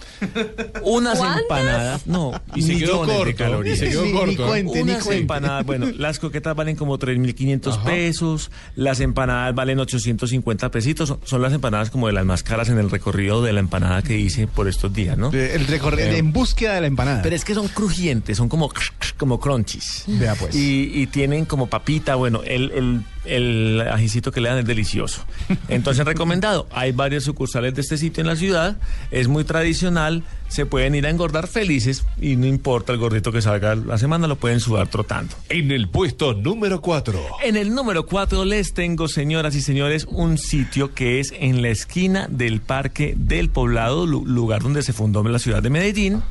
Unas 0.83 1.17
¿Cuántas? 1.17 1.41
empanadas, 1.41 2.07
no, 2.07 2.31
Y 2.55 2.61
se 2.61 2.77
quedó 2.77 3.03
millones 3.03 3.25
de 3.25 3.35
calorías. 3.35 3.77
y 3.77 3.79
se 3.79 3.89
quedó 3.89 4.03
Ni- 4.03 4.11
ni 4.11 4.17
corto. 4.17 4.43
¿eh? 4.43 4.47
cuente, 4.47 4.73
ni 4.75 4.81
Unas 4.91 5.03
cuente. 5.03 5.21
empanadas, 5.21 5.65
bueno, 5.65 5.87
las 5.97 6.19
croquetas 6.19 6.55
valen 6.55 6.75
como 6.75 6.97
3.500 6.97 7.73
Ajá. 7.73 7.83
pesos, 7.85 8.51
las 8.75 8.99
empanadas 8.99 9.53
valen 9.55 9.79
850 9.79 10.71
pesitos, 10.71 11.09
son, 11.09 11.19
son 11.23 11.41
las 11.41 11.53
empanadas 11.53 11.89
como 11.89 12.07
de 12.07 12.13
las 12.13 12.25
más 12.25 12.43
caras 12.43 12.69
en 12.69 12.77
el 12.77 12.89
recorrido 12.89 13.41
de 13.41 13.53
la 13.53 13.59
empanada 13.59 14.01
que 14.01 14.17
hice 14.17 14.47
por 14.47 14.67
estos 14.67 14.93
días, 14.93 15.17
¿no? 15.17 15.31
El 15.31 15.67
recorrido 15.67 16.09
en 16.09 16.31
búsqueda 16.31 16.75
de 16.75 16.81
la 16.81 16.87
empanada. 16.87 17.21
Pero 17.21 17.35
es 17.35 17.45
que 17.45 17.53
son 17.53 17.67
crujientes, 17.67 18.37
son 18.37 18.49
como, 18.49 18.71
como 19.17 19.39
crunchies. 19.39 20.03
Vea 20.07 20.35
pues. 20.35 20.55
Y, 20.55 20.91
y 20.93 21.07
tienen 21.07 21.45
como 21.45 21.67
papita, 21.67 22.15
bueno, 22.15 22.41
el, 22.45 22.71
el 22.71 23.01
el 23.25 23.81
ajicito 23.91 24.31
que 24.31 24.41
le 24.41 24.49
dan 24.49 24.59
es 24.59 24.65
delicioso. 24.65 25.23
Entonces, 25.67 26.05
recomendado. 26.05 26.67
Hay 26.71 26.91
varios 26.91 27.23
sucursales 27.25 27.75
de 27.75 27.81
este 27.81 27.97
sitio 27.97 28.21
en 28.21 28.27
la 28.27 28.35
ciudad. 28.35 28.77
Es 29.11 29.27
muy 29.27 29.43
tradicional. 29.43 30.23
Se 30.47 30.65
pueden 30.65 30.95
ir 30.95 31.05
a 31.05 31.11
engordar 31.11 31.47
felices 31.47 32.05
y 32.19 32.35
no 32.35 32.47
importa 32.47 32.91
el 32.91 32.97
gordito 32.97 33.31
que 33.31 33.41
salga 33.41 33.75
la 33.75 33.99
semana, 33.99 34.25
lo 34.27 34.35
pueden 34.35 34.59
sudar 34.59 34.87
trotando. 34.87 35.35
En 35.49 35.69
el 35.71 35.87
puesto 35.89 36.33
número 36.33 36.81
4. 36.81 37.19
En 37.43 37.55
el 37.55 37.75
número 37.75 38.05
4 38.07 38.45
les 38.45 38.73
tengo, 38.73 39.07
señoras 39.07 39.53
y 39.55 39.61
señores, 39.61 40.05
un 40.09 40.39
sitio 40.39 40.93
que 40.95 41.19
es 41.19 41.33
en 41.39 41.61
la 41.61 41.69
esquina 41.69 42.27
del 42.31 42.61
Parque 42.61 43.13
del 43.15 43.49
Poblado, 43.49 44.07
lu- 44.07 44.25
lugar 44.25 44.63
donde 44.63 44.81
se 44.81 44.91
fundó 44.91 45.23
la 45.23 45.37
ciudad 45.37 45.61
de 45.61 45.69
Medellín. 45.69 46.23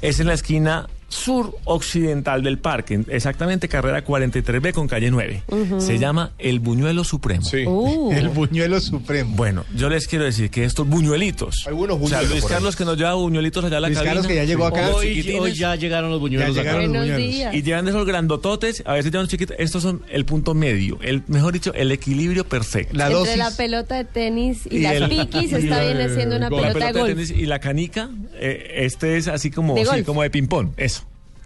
Es 0.00 0.18
en 0.18 0.26
la 0.26 0.34
esquina 0.34 0.88
sur 1.12 1.56
occidental 1.64 2.42
del 2.42 2.58
parque, 2.58 3.00
exactamente 3.08 3.68
carrera 3.68 4.04
43B 4.04 4.72
con 4.72 4.88
calle 4.88 5.10
9. 5.10 5.42
Ujú. 5.48 5.80
Se 5.80 5.98
llama 5.98 6.32
El 6.38 6.60
Buñuelo 6.60 7.04
Supremo. 7.04 7.46
Uh. 7.66 8.12
El 8.12 8.28
buñuelo 8.30 8.80
supremo. 8.80 9.34
Bueno, 9.36 9.64
yo 9.76 9.88
les 9.88 10.06
quiero 10.06 10.24
decir 10.24 10.50
que 10.50 10.64
estos 10.64 10.86
buñuelitos. 10.88 11.64
Hay 11.66 11.74
buenos 11.74 11.96
O 12.00 12.08
sea, 12.08 12.18
buñuelos 12.18 12.30
Luis. 12.30 12.44
Carlos 12.44 12.76
que 12.76 12.84
nos 12.84 12.96
lleva 12.96 13.14
buñuelitos 13.14 13.64
allá 13.64 13.76
a 13.76 13.80
la 13.80 13.88
Luis 13.88 13.98
cabina. 13.98 14.10
Carlos, 14.14 14.26
que 14.26 14.34
ya 14.36 14.44
llegó 14.44 14.64
acá. 14.66 14.88
Los 14.88 14.96
Hoy- 14.96 15.36
hoy 15.38 15.52
ya 15.54 15.76
llegaron 15.76 16.10
los 16.10 16.20
buñuelos 16.20 16.54
Ya 16.54 16.62
acá. 16.62 16.70
llegaron 16.70 16.92
los 16.92 17.00
Buenos 17.02 17.16
buñuelos. 17.16 17.36
días. 17.36 17.54
Y 17.54 17.62
llevan 17.62 17.84
de 17.84 17.90
esos 17.90 18.06
grandototes, 18.06 18.82
a 18.86 18.94
veces 18.94 19.12
llevan 19.12 19.28
chiquitos. 19.28 19.56
Estos 19.58 19.82
son 19.82 20.02
el 20.10 20.24
punto 20.24 20.54
medio, 20.54 20.98
el 21.02 21.22
mejor 21.28 21.52
dicho, 21.52 21.72
el 21.74 21.92
equilibrio 21.92 22.44
perfecto. 22.48 22.98
Entre 22.98 23.36
la 23.36 23.50
pelota 23.50 23.96
de 23.96 24.04
tenis 24.04 24.66
y, 24.70 24.80
las 24.80 24.94
el- 24.94 25.08
piquis 25.08 25.52
y 25.52 25.54
está 25.56 25.84
viene 25.84 26.08
siendo 26.14 26.36
una 26.36 26.48
la 26.48 26.56
pelota, 26.72 26.86
de 26.86 26.92
golf. 26.92 27.06
tenis 27.14 27.30
y 27.30 27.46
la 27.46 27.58
canica, 27.60 28.08
eh, 28.34 28.84
este 28.86 29.16
es 29.18 29.28
así 29.28 29.50
como, 29.50 29.74
De 29.74 29.84
sí, 29.84 30.02
como 30.04 30.22
de 30.22 30.30
ping-pong, 30.30 30.70
eso. 30.76 31.01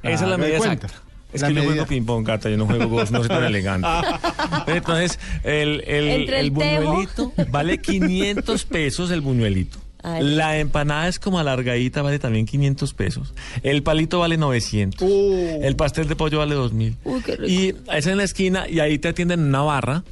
Ah, 0.07 0.11
Esa 0.13 0.25
es 0.25 0.31
la 0.31 0.37
me 0.39 0.45
medida 0.45 0.59
exacta. 0.59 0.89
Es 1.33 1.41
La 1.43 1.49
que 1.49 1.55
yo 1.55 1.61
medida. 1.61 1.73
juego 1.75 1.87
ping-pong, 1.89 2.25
Cata, 2.25 2.49
yo 2.49 2.57
no 2.57 2.67
juego 2.67 2.87
golf, 2.89 3.11
no 3.11 3.19
soy 3.19 3.29
tan 3.29 3.45
elegante. 3.45 3.89
Entonces, 4.69 5.19
el, 5.45 5.83
el, 5.87 6.09
Entre 6.09 6.41
el 6.41 6.51
buñuelito 6.51 7.33
vale 7.51 7.79
500 7.79 8.65
pesos 8.65 9.11
el 9.11 9.21
buñuelito. 9.21 9.79
Ay. 10.03 10.23
La 10.23 10.57
empanada 10.59 11.09
es 11.09 11.19
como 11.19 11.41
alargadita, 11.41 12.01
vale 12.01 12.21
también 12.21 12.47
500 12.47 12.95
pesos. 12.95 13.35
El 13.65 13.83
palito 13.83 14.21
vale 14.21 14.37
900. 14.37 15.03
El 15.03 15.75
pastel 15.75 16.07
de 16.07 16.15
pollo 16.15 16.39
vale 16.39 16.55
2000. 16.55 16.97
Uy, 17.03 17.23
qué 17.23 17.33
rico. 17.37 17.49
Y 17.51 17.75
es 17.93 18.07
en 18.07 18.17
la 18.17 18.23
esquina 18.25 18.69
y 18.69 18.79
ahí 18.79 18.99
te 18.99 19.09
atienden 19.09 19.41
en 19.41 19.47
una 19.47 19.63
barra. 19.63 20.05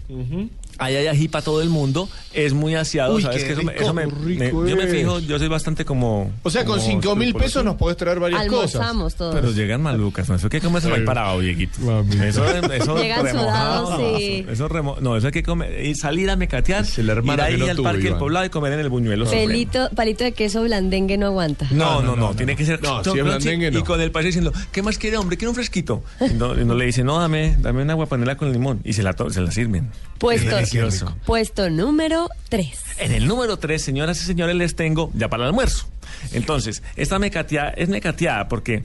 Ahí 0.79 0.97
hay 0.97 1.07
ají 1.07 1.29
para 1.29 1.45
todo 1.45 1.63
el 1.63 1.69
mundo. 1.69 2.09
Es 2.33 2.53
muy 2.53 2.75
aseado, 2.75 3.15
Uy, 3.15 3.23
¿sabes? 3.23 3.45
qué 3.45 3.47
que 3.49 3.53
eso 3.55 3.63
me- 3.63 3.73
rico, 3.73 3.85
eso 3.85 3.95
me- 3.95 4.05
rico 4.07 4.61
me- 4.63 4.71
yo 4.71 4.77
me 4.77 4.85
es. 4.85 4.91
fijo, 4.91 5.19
yo 5.21 5.39
soy 5.39 5.49
bastante 5.49 5.85
como... 5.85 6.33
O 6.43 6.51
sea, 6.51 6.65
con 6.65 6.79
como 6.79 6.89
5 6.91 7.17
mil 7.17 7.35
pesos 7.35 7.65
nos 7.65 7.77
podés 7.77 7.97
traer 7.97 8.19
varias 8.21 8.47
cosas. 8.47 8.75
Almorzamos 8.77 9.15
todos. 9.15 9.35
Pero 9.35 9.53
llegan 9.53 9.83
malucas, 9.83 10.29
¿no? 10.29 10.35
Eso 10.35 10.47
hay 10.47 10.51
que 10.51 10.61
comérselo 10.61 10.95
ahí 10.97 11.05
parado, 11.05 11.41
Dieguito. 11.41 11.79
Eso, 12.25 12.45
eso 12.73 12.97
Llegan 13.03 13.25
remojado, 13.25 13.87
sudados, 13.87 14.01
no, 14.13 14.19
sí. 14.19 14.47
Eso 14.51 14.69
remo- 14.69 14.99
no, 15.01 15.17
eso 15.17 15.27
hay 15.29 15.33
que 15.33 15.43
comer, 15.43 15.85
y 15.85 15.95
salir 15.95 16.29
a 16.31 16.37
mecatear, 16.37 16.85
el 16.97 17.09
hermano 17.09 17.43
ir 17.43 17.55
ahí 17.55 17.57
no 17.57 17.67
al 17.67 17.77
parque 17.77 18.05
del 18.05 18.17
poblado 18.17 18.47
y 18.47 18.51
comer 18.51 18.73
en 18.73 18.81
el 18.81 18.89
buñuelo. 18.89 19.27
Pelito, 19.31 19.89
palito 19.95 20.25
de 20.25 20.33
queso 20.33 20.63
blandengue 20.63 21.17
no 21.19 21.27
aguanta. 21.27 21.67
No, 21.71 22.03
no, 22.03 22.17
no, 22.17 22.35
tiene 22.35 22.57
que 22.57 22.65
ser. 22.65 22.83
No, 22.83 23.03
si 23.05 23.11
es 23.19 23.25
blandengue, 23.25 23.71
no. 23.71 23.79
Y 23.79 23.83
con 23.83 24.01
el 24.01 24.11
país 24.11 24.27
diciendo, 24.27 24.53
¿qué 24.73 24.83
más 24.83 24.99
quiere, 24.99 25.17
hombre? 25.19 25.37
Quiere 25.37 25.51
un 25.51 25.55
fresquito. 25.55 26.03
Y 26.25 26.35
no, 26.35 26.55
le 26.55 26.87
dice, 26.87 27.05
no, 27.05 27.19
dame, 27.21 27.57
dame 27.61 27.83
una 27.83 27.93
agua 27.93 28.07
panela 28.07 28.37
con 28.37 28.53
limón. 28.53 28.81
Y 28.85 28.93
se 28.95 29.03
la, 29.03 29.13
to- 29.13 29.31
se 29.31 29.41
la 29.41 29.51
sirven. 29.51 29.91
Puesto, 30.19 30.57
Delicioso. 30.70 31.16
puesto 31.27 31.70
número 31.70 32.28
3. 32.49 32.78
En 32.99 33.12
el 33.12 33.27
número 33.27 33.57
3, 33.57 33.82
señoras 33.82 34.20
y 34.23 34.24
señores, 34.24 34.57
les 34.57 34.77
tengo 34.77 35.11
ya 35.15 35.28
para 35.28 35.45
el 35.45 35.49
almuerzo. 35.49 35.86
Entonces, 36.32 36.82
esta 36.97 37.19
mecateada 37.19 37.70
es 37.70 37.89
mecateada 37.89 38.49
porque 38.49 38.85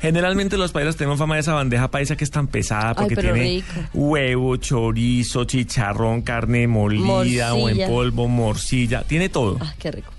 generalmente 0.00 0.56
los 0.56 0.72
paisas 0.72 0.96
tenemos 0.96 1.18
fama 1.18 1.36
de 1.36 1.40
esa 1.40 1.54
bandeja 1.54 1.90
paisa 1.90 2.16
que 2.16 2.24
es 2.24 2.30
tan 2.30 2.46
pesada 2.46 2.94
porque 2.94 3.16
tiene 3.16 3.32
rico. 3.32 3.66
huevo, 3.94 4.56
chorizo, 4.56 5.44
chicharrón, 5.44 6.22
carne 6.22 6.66
molida 6.66 7.54
o 7.54 7.68
en 7.68 7.88
polvo, 7.88 8.28
morcilla, 8.28 9.02
tiene 9.02 9.28
todo. 9.28 9.58
Ah, 9.60 9.74
qué 9.78 9.90
rico. 9.90 10.12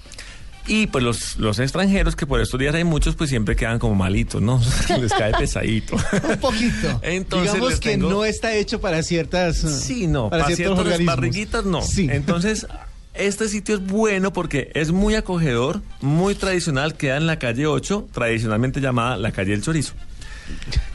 Y 0.68 0.88
pues 0.88 1.03
los, 1.03 1.38
los 1.38 1.60
extranjeros, 1.60 2.15
que 2.15 2.26
por 2.26 2.41
estos 2.41 2.60
días 2.60 2.76
hay 2.76 2.84
muchos, 2.84 3.15
pues 3.15 3.30
siempre 3.30 3.56
quedan 3.56 3.80
como 3.80 3.95
malitos, 3.95 4.41
¿no? 4.41 4.61
Les 4.99 5.14
cae 5.14 5.31
pesadito. 5.34 5.95
Un 5.95 6.38
poquito. 6.39 6.99
Entonces 7.03 7.53
Digamos 7.53 7.80
que 7.80 7.89
tengo- 7.91 8.10
no 8.10 8.26
está 8.26 8.53
hecho 8.53 8.81
para 8.81 9.02
ciertas. 9.03 9.57
Sí, 9.60 10.07
no, 10.07 10.30
para, 10.30 10.45
ciertos 10.45 10.57
ciertas 10.57 10.80
organismos. 10.80 11.15
barriguitas 11.15 11.65
no. 11.65 11.81
Sí. 11.81 12.07
Entonces, 12.11 12.68
este 13.14 13.48
sitio 13.49 13.76
es 13.76 13.85
bueno 13.85 14.34
porque 14.34 14.69
es 14.76 14.91
muy 14.91 15.15
acogedor, 15.15 15.81
muy 16.02 16.35
tradicional, 16.35 16.95
queda 16.95 17.18
en 17.18 17.27
la 17.27 17.39
calle 17.39 17.65
8, 17.65 18.10
tradicionalmente 18.11 18.81
llamada 18.81 19.18
la 19.18 19.31
calle 19.31 19.52
del 19.52 19.61
chorizo. 19.64 19.94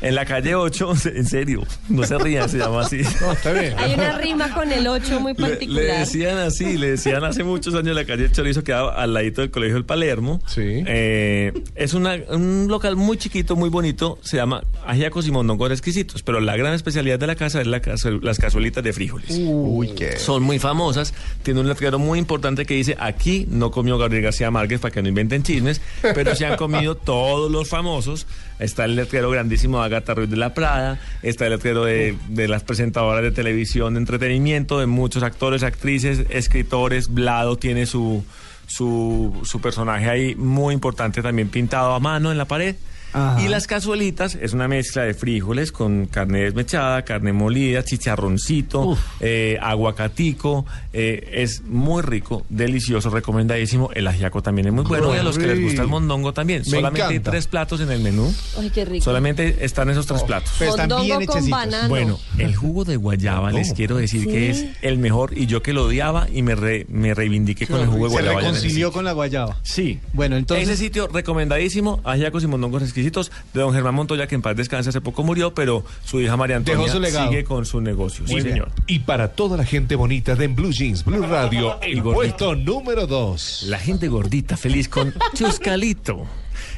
En 0.00 0.14
la 0.14 0.24
calle 0.24 0.54
8, 0.54 0.92
en 1.14 1.26
serio, 1.26 1.62
no 1.88 2.04
se 2.04 2.18
rían, 2.18 2.48
se 2.48 2.58
llama 2.58 2.82
así. 2.82 3.02
No, 3.20 3.32
está 3.32 3.52
bien. 3.52 3.74
Hay 3.78 3.94
una 3.94 4.18
rima 4.18 4.52
con 4.54 4.70
el 4.72 4.86
8 4.86 5.20
muy 5.20 5.32
Le, 5.34 5.40
le 5.40 5.48
particular. 5.48 5.98
decían 6.00 6.38
así, 6.38 6.76
le 6.76 6.90
decían 6.92 7.22
hace 7.24 7.44
muchos 7.44 7.74
años 7.74 7.94
la 7.94 8.04
calle 8.04 8.30
Chorizo 8.30 8.64
quedaba 8.64 8.94
al 8.94 9.14
ladito 9.14 9.40
del 9.42 9.50
colegio 9.50 9.74
del 9.74 9.84
Palermo. 9.84 10.40
Sí. 10.46 10.62
Eh, 10.86 11.52
es 11.74 11.94
una- 11.94 12.16
un 12.30 12.66
local 12.68 12.96
muy 12.96 13.16
chiquito, 13.16 13.54
muy 13.56 13.68
bonito, 13.70 14.18
se 14.22 14.36
llama 14.38 14.62
Ajiacos 14.86 15.26
y 15.28 15.30
Mondongos 15.30 15.70
Exquisitos, 15.70 16.22
pero 16.22 16.40
la 16.40 16.56
gran 16.56 16.74
especialidad 16.74 17.18
de 17.18 17.26
la 17.28 17.36
casa 17.36 17.60
es 17.60 17.66
la 17.66 17.80
las 18.22 18.38
cazuelitas 18.38 18.82
de 18.82 18.92
frijoles. 18.92 19.30
Uy, 19.38 19.88
qué. 19.94 20.18
Son 20.18 20.42
muy 20.42 20.58
famosas, 20.58 21.14
tiene 21.42 21.60
un 21.60 21.68
letrero 21.68 21.98
muy 21.98 22.18
importante 22.18 22.66
que 22.66 22.74
dice, 22.74 22.96
aquí 22.98 23.46
no 23.48 23.70
comió 23.70 23.98
Gabriel 23.98 24.24
García 24.24 24.50
Márquez 24.50 24.80
para 24.80 24.92
que 24.92 25.02
no 25.02 25.08
inventen 25.08 25.42
chismes, 25.42 25.80
pero 26.00 26.34
se 26.34 26.46
han 26.46 26.56
comido 26.56 26.96
todos 26.96 27.50
los 27.50 27.68
famosos. 27.68 28.26
Está 28.62 28.84
el 28.84 28.96
letrero 28.96 29.30
grandísimo 29.30 29.80
de 29.80 29.86
Agatha 29.86 30.14
Ruiz 30.14 30.30
de 30.30 30.36
la 30.36 30.54
Prada, 30.54 31.00
está 31.22 31.46
el 31.46 31.52
letrero 31.52 31.84
de, 31.84 32.16
de 32.28 32.48
las 32.48 32.62
presentadoras 32.62 33.22
de 33.22 33.32
televisión, 33.32 33.94
de 33.94 34.00
entretenimiento, 34.00 34.78
de 34.78 34.86
muchos 34.86 35.22
actores, 35.22 35.62
actrices, 35.62 36.24
escritores. 36.30 37.12
Blado 37.12 37.56
tiene 37.56 37.86
su, 37.86 38.24
su, 38.66 39.40
su 39.44 39.60
personaje 39.60 40.08
ahí 40.08 40.34
muy 40.36 40.74
importante 40.74 41.22
también 41.22 41.48
pintado 41.48 41.92
a 41.92 42.00
mano 42.00 42.30
en 42.30 42.38
la 42.38 42.44
pared. 42.44 42.76
Ajá. 43.12 43.42
Y 43.42 43.48
las 43.48 43.66
cazuelitas 43.66 44.34
es 44.34 44.52
una 44.52 44.68
mezcla 44.68 45.02
de 45.02 45.14
frijoles 45.14 45.72
con 45.72 46.06
carne 46.06 46.40
desmechada, 46.40 47.02
carne 47.02 47.32
molida, 47.32 47.84
chicharroncito, 47.84 48.96
eh, 49.20 49.58
aguacatico. 49.60 50.64
eh, 50.92 51.28
es 51.42 51.62
muy 51.62 52.02
rico, 52.02 52.44
delicioso, 52.48 53.10
recomendadísimo. 53.10 53.90
El 53.94 54.06
ajiaco 54.06 54.42
también 54.42 54.68
es 54.68 54.72
muy 54.74 54.84
bueno. 54.84 55.14
Y 55.14 55.18
a 55.18 55.22
los 55.22 55.38
que 55.38 55.46
les 55.46 55.60
gusta 55.60 55.82
el 55.82 55.88
mondongo 55.88 56.32
también. 56.34 56.60
Me 56.62 56.70
Solamente 56.70 57.02
hay 57.02 57.16
encanta. 57.16 57.30
tres 57.30 57.46
platos 57.46 57.80
en 57.80 57.90
el 57.90 58.00
menú. 58.00 58.32
Ay, 58.58 58.70
qué 58.70 58.84
rico. 58.84 59.04
Solamente 59.04 59.64
están 59.64 59.88
esos 59.90 60.06
tres 60.06 60.22
platos. 60.22 60.52
Pero 60.58 60.70
están 60.72 60.88
Mondongo 60.88 61.18
bien 61.18 61.26
con 61.26 61.50
banano. 61.50 61.88
Bueno, 61.88 62.18
el 62.38 62.54
jugo 62.54 62.84
de 62.84 62.96
guayaba 62.96 63.50
les 63.52 63.72
quiero 63.72 63.96
decir 63.96 64.26
que 64.26 64.50
es 64.50 64.66
el 64.82 64.98
mejor 64.98 65.36
y 65.36 65.46
yo 65.46 65.62
que 65.62 65.72
lo 65.72 65.84
odiaba 65.86 66.28
y 66.32 66.42
me, 66.42 66.54
re- 66.54 66.86
me 66.88 67.14
reivindiqué 67.14 67.66
con 67.66 67.80
el 67.80 67.86
jugo 67.86 68.04
de 68.08 68.10
Se 68.10 68.22
guayaba. 68.22 68.40
ese 68.40 68.48
reconcilió 68.50 68.92
con 68.92 69.04
la 69.04 69.12
guayaba. 69.12 69.56
Sí. 69.62 69.98
Bueno, 70.12 70.36
entonces. 70.36 70.68
Ese 70.68 70.76
sitio 70.76 71.08
recomendadísimo, 71.08 72.00
ajiacos 72.04 72.44
y 72.44 72.46
mondongos 72.46 72.82
exquisitos, 73.02 73.32
de 73.52 73.60
don 73.60 73.72
Germán 73.74 73.94
Montoya, 73.94 74.26
que 74.26 74.34
en 74.34 74.42
paz 74.42 74.56
descanse, 74.56 74.90
hace 74.90 75.00
poco 75.00 75.22
murió, 75.24 75.54
pero 75.54 75.84
su 76.04 76.20
hija 76.20 76.36
María 76.36 76.56
Antonia 76.56 76.88
sigue 76.90 77.44
con 77.44 77.66
su 77.66 77.80
negocio. 77.80 78.26
Sí, 78.26 78.32
Muy 78.34 78.42
bien. 78.42 78.54
señor. 78.54 78.72
Y 78.86 79.00
para 79.00 79.28
toda 79.28 79.56
la 79.56 79.64
gente 79.64 79.96
bonita 79.96 80.34
de 80.34 80.48
Blue 80.48 80.72
Jeans, 80.72 81.04
Blue 81.04 81.26
Radio, 81.26 81.80
el 81.82 82.02
puesto 82.02 82.54
número 82.54 83.06
2. 83.06 83.64
La 83.68 83.78
gente 83.78 84.08
gordita, 84.08 84.56
feliz 84.56 84.88
con 84.88 85.12
Chuscalito. 85.34 86.26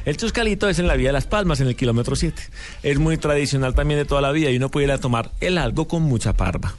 El 0.05 0.17
chuscalito 0.17 0.69
es 0.69 0.79
en 0.79 0.87
la 0.87 0.95
vía 0.95 1.09
de 1.09 1.13
Las 1.13 1.25
Palmas, 1.25 1.59
en 1.59 1.67
el 1.67 1.75
kilómetro 1.75 2.15
7. 2.15 2.41
Es 2.83 2.99
muy 2.99 3.17
tradicional 3.17 3.73
también 3.73 3.99
de 3.99 4.05
toda 4.05 4.21
la 4.21 4.31
vida 4.31 4.49
y 4.51 4.57
uno 4.57 4.69
puede 4.69 4.85
ir 4.85 4.91
a 4.91 4.99
tomar 4.99 5.31
el 5.41 5.57
algo 5.57 5.87
con 5.87 6.03
mucha 6.03 6.33
parva. 6.33 6.75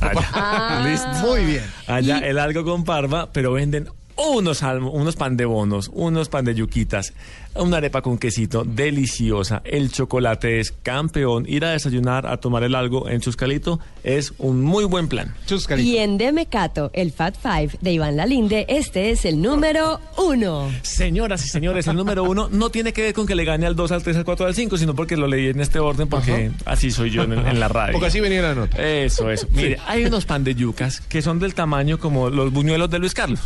Allá. 0.00 0.30
Ah. 0.32 0.86
¿Listo? 0.86 1.26
Muy 1.26 1.44
bien. 1.44 1.64
Allá 1.86 2.18
el 2.18 2.38
algo 2.38 2.64
con 2.64 2.84
parva, 2.84 3.30
pero 3.32 3.52
venden 3.52 3.88
unos, 4.16 4.62
unos 4.62 5.16
pan 5.16 5.36
de 5.36 5.44
bonos, 5.44 5.90
unos 5.92 6.28
pan 6.28 6.44
de 6.44 6.54
yuquitas, 6.54 7.12
una 7.54 7.78
arepa 7.78 8.02
con 8.02 8.18
quesito 8.18 8.64
deliciosa. 8.64 9.62
El 9.64 9.90
chocolate 9.90 10.60
es 10.60 10.72
campeón. 10.82 11.44
Ir 11.48 11.64
a 11.64 11.70
desayunar, 11.70 12.26
a 12.26 12.38
tomar 12.38 12.62
el 12.64 12.74
algo 12.74 13.08
en 13.08 13.20
Chuscalito 13.20 13.80
es 14.02 14.32
un 14.38 14.62
muy 14.62 14.84
buen 14.84 15.08
plan. 15.08 15.34
Chuscarito. 15.46 15.88
Y 15.88 15.98
en 15.98 16.18
Demecato, 16.18 16.90
el 16.92 17.12
Fat 17.12 17.36
Five 17.40 17.78
de 17.80 17.92
Iván 17.92 18.16
Lalinde, 18.16 18.66
este 18.68 19.10
es 19.10 19.24
el 19.24 19.40
número 19.40 20.00
1. 20.16 20.70
Señoras 20.82 21.44
y 21.44 21.48
señores, 21.48 21.86
el 21.86 21.96
número 21.96 22.24
uno 22.24 22.48
no 22.50 22.70
tiene 22.70 22.92
que 22.92 23.02
ver 23.02 23.14
con 23.14 23.26
que 23.26 23.34
le 23.34 23.44
gane 23.44 23.66
al 23.66 23.76
2, 23.76 23.92
al 23.92 24.02
3, 24.02 24.16
al 24.18 24.24
4, 24.24 24.46
al 24.46 24.54
5, 24.54 24.78
sino 24.78 24.94
porque 24.94 25.16
lo 25.16 25.26
leí 25.26 25.48
en 25.48 25.60
este 25.60 25.78
orden, 25.78 26.08
porque 26.08 26.50
así 26.64 26.90
soy 26.90 27.10
yo 27.10 27.22
en, 27.22 27.32
en 27.32 27.60
la 27.60 27.68
radio. 27.68 27.92
Porque 27.92 28.08
así 28.08 28.20
venía 28.20 28.42
la 28.42 28.54
nota. 28.54 28.76
Eso, 28.82 29.30
eso. 29.30 29.46
Mire, 29.52 29.78
hay 29.86 30.04
unos 30.04 30.26
pan 30.26 30.44
de 30.44 30.54
yucas 30.54 31.00
que 31.00 31.22
son 31.22 31.38
del 31.38 31.54
tamaño 31.54 31.98
como 31.98 32.30
los 32.30 32.52
buñuelos 32.52 32.90
de 32.90 32.98
Luis 32.98 33.14
Carlos. 33.14 33.40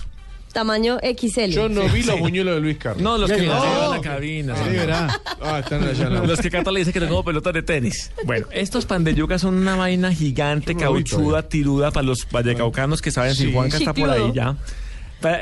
Tamaño 0.52 0.98
XL. 1.02 1.51
Yo 1.51 1.68
no 1.68 1.89
vi 1.89 2.02
los 2.02 2.18
buñuelos 2.18 2.56
de 2.56 2.60
Luis 2.60 2.77
Carlos. 2.78 3.02
No, 3.02 3.16
los 3.18 3.31
que 3.31 3.40
llevan 3.40 3.59
a 3.62 3.89
la 3.89 4.01
cabina. 4.01 4.56
Sí, 4.56 4.70
verá. 4.70 5.20
Ah, 5.40 5.60
están 5.60 5.85
allá 5.85 6.09
Los 6.09 6.40
que 6.40 6.51
Cata 6.51 6.72
le 6.72 6.81
dice 6.81 6.93
que 6.93 7.01
tengo 7.01 7.22
pelotas 7.24 7.55
de 7.55 7.62
tenis. 7.62 8.10
Bueno, 8.24 8.47
estos 8.52 8.85
pan 8.86 9.05
de 9.05 9.14
yuca 9.14 9.39
son 9.39 9.55
una 9.56 9.77
vaina 9.77 10.12
gigante, 10.12 10.74
cauchuda, 10.77 11.48
tiruda 11.48 11.90
para 11.93 12.05
los 12.06 12.27
vallecaucanos 12.31 13.01
que 13.01 13.10
saben 13.10 13.35
Sí. 13.35 13.47
si 13.47 13.52
Juanca 13.52 13.77
está 13.78 13.94
por 13.94 14.10
ahí 14.10 14.32
ya. 14.35 14.56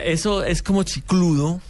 Eso 0.05 0.45
es 0.45 0.63
como 0.63 0.83
chicludo. 0.83 1.61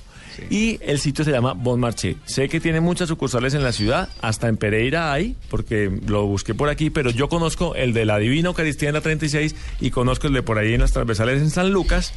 Y 0.50 0.78
el 0.82 1.00
sitio 1.00 1.24
se 1.24 1.32
llama 1.32 1.52
Bon 1.52 1.80
Marché. 1.80 2.16
Sé 2.24 2.48
que 2.48 2.60
tiene 2.60 2.80
muchas 2.80 3.08
sucursales 3.08 3.54
en 3.54 3.64
la 3.64 3.72
ciudad, 3.72 4.08
hasta 4.20 4.46
en 4.48 4.56
Pereira 4.56 5.12
hay, 5.12 5.34
porque 5.50 5.90
lo 6.06 6.26
busqué 6.26 6.54
por 6.54 6.68
aquí, 6.68 6.90
pero 6.90 7.10
yo 7.10 7.28
conozco 7.28 7.74
el 7.74 7.92
de 7.92 8.04
la 8.04 8.18
Divina 8.18 8.48
Eucaristía 8.48 8.88
en 8.88 8.94
la 8.94 9.00
36 9.00 9.56
y 9.80 9.90
conozco 9.90 10.28
el 10.28 10.34
de 10.34 10.42
por 10.44 10.58
ahí 10.58 10.74
en 10.74 10.80
las 10.80 10.92
transversales 10.92 11.42
en 11.42 11.50
San 11.50 11.72
Lucas. 11.72 12.12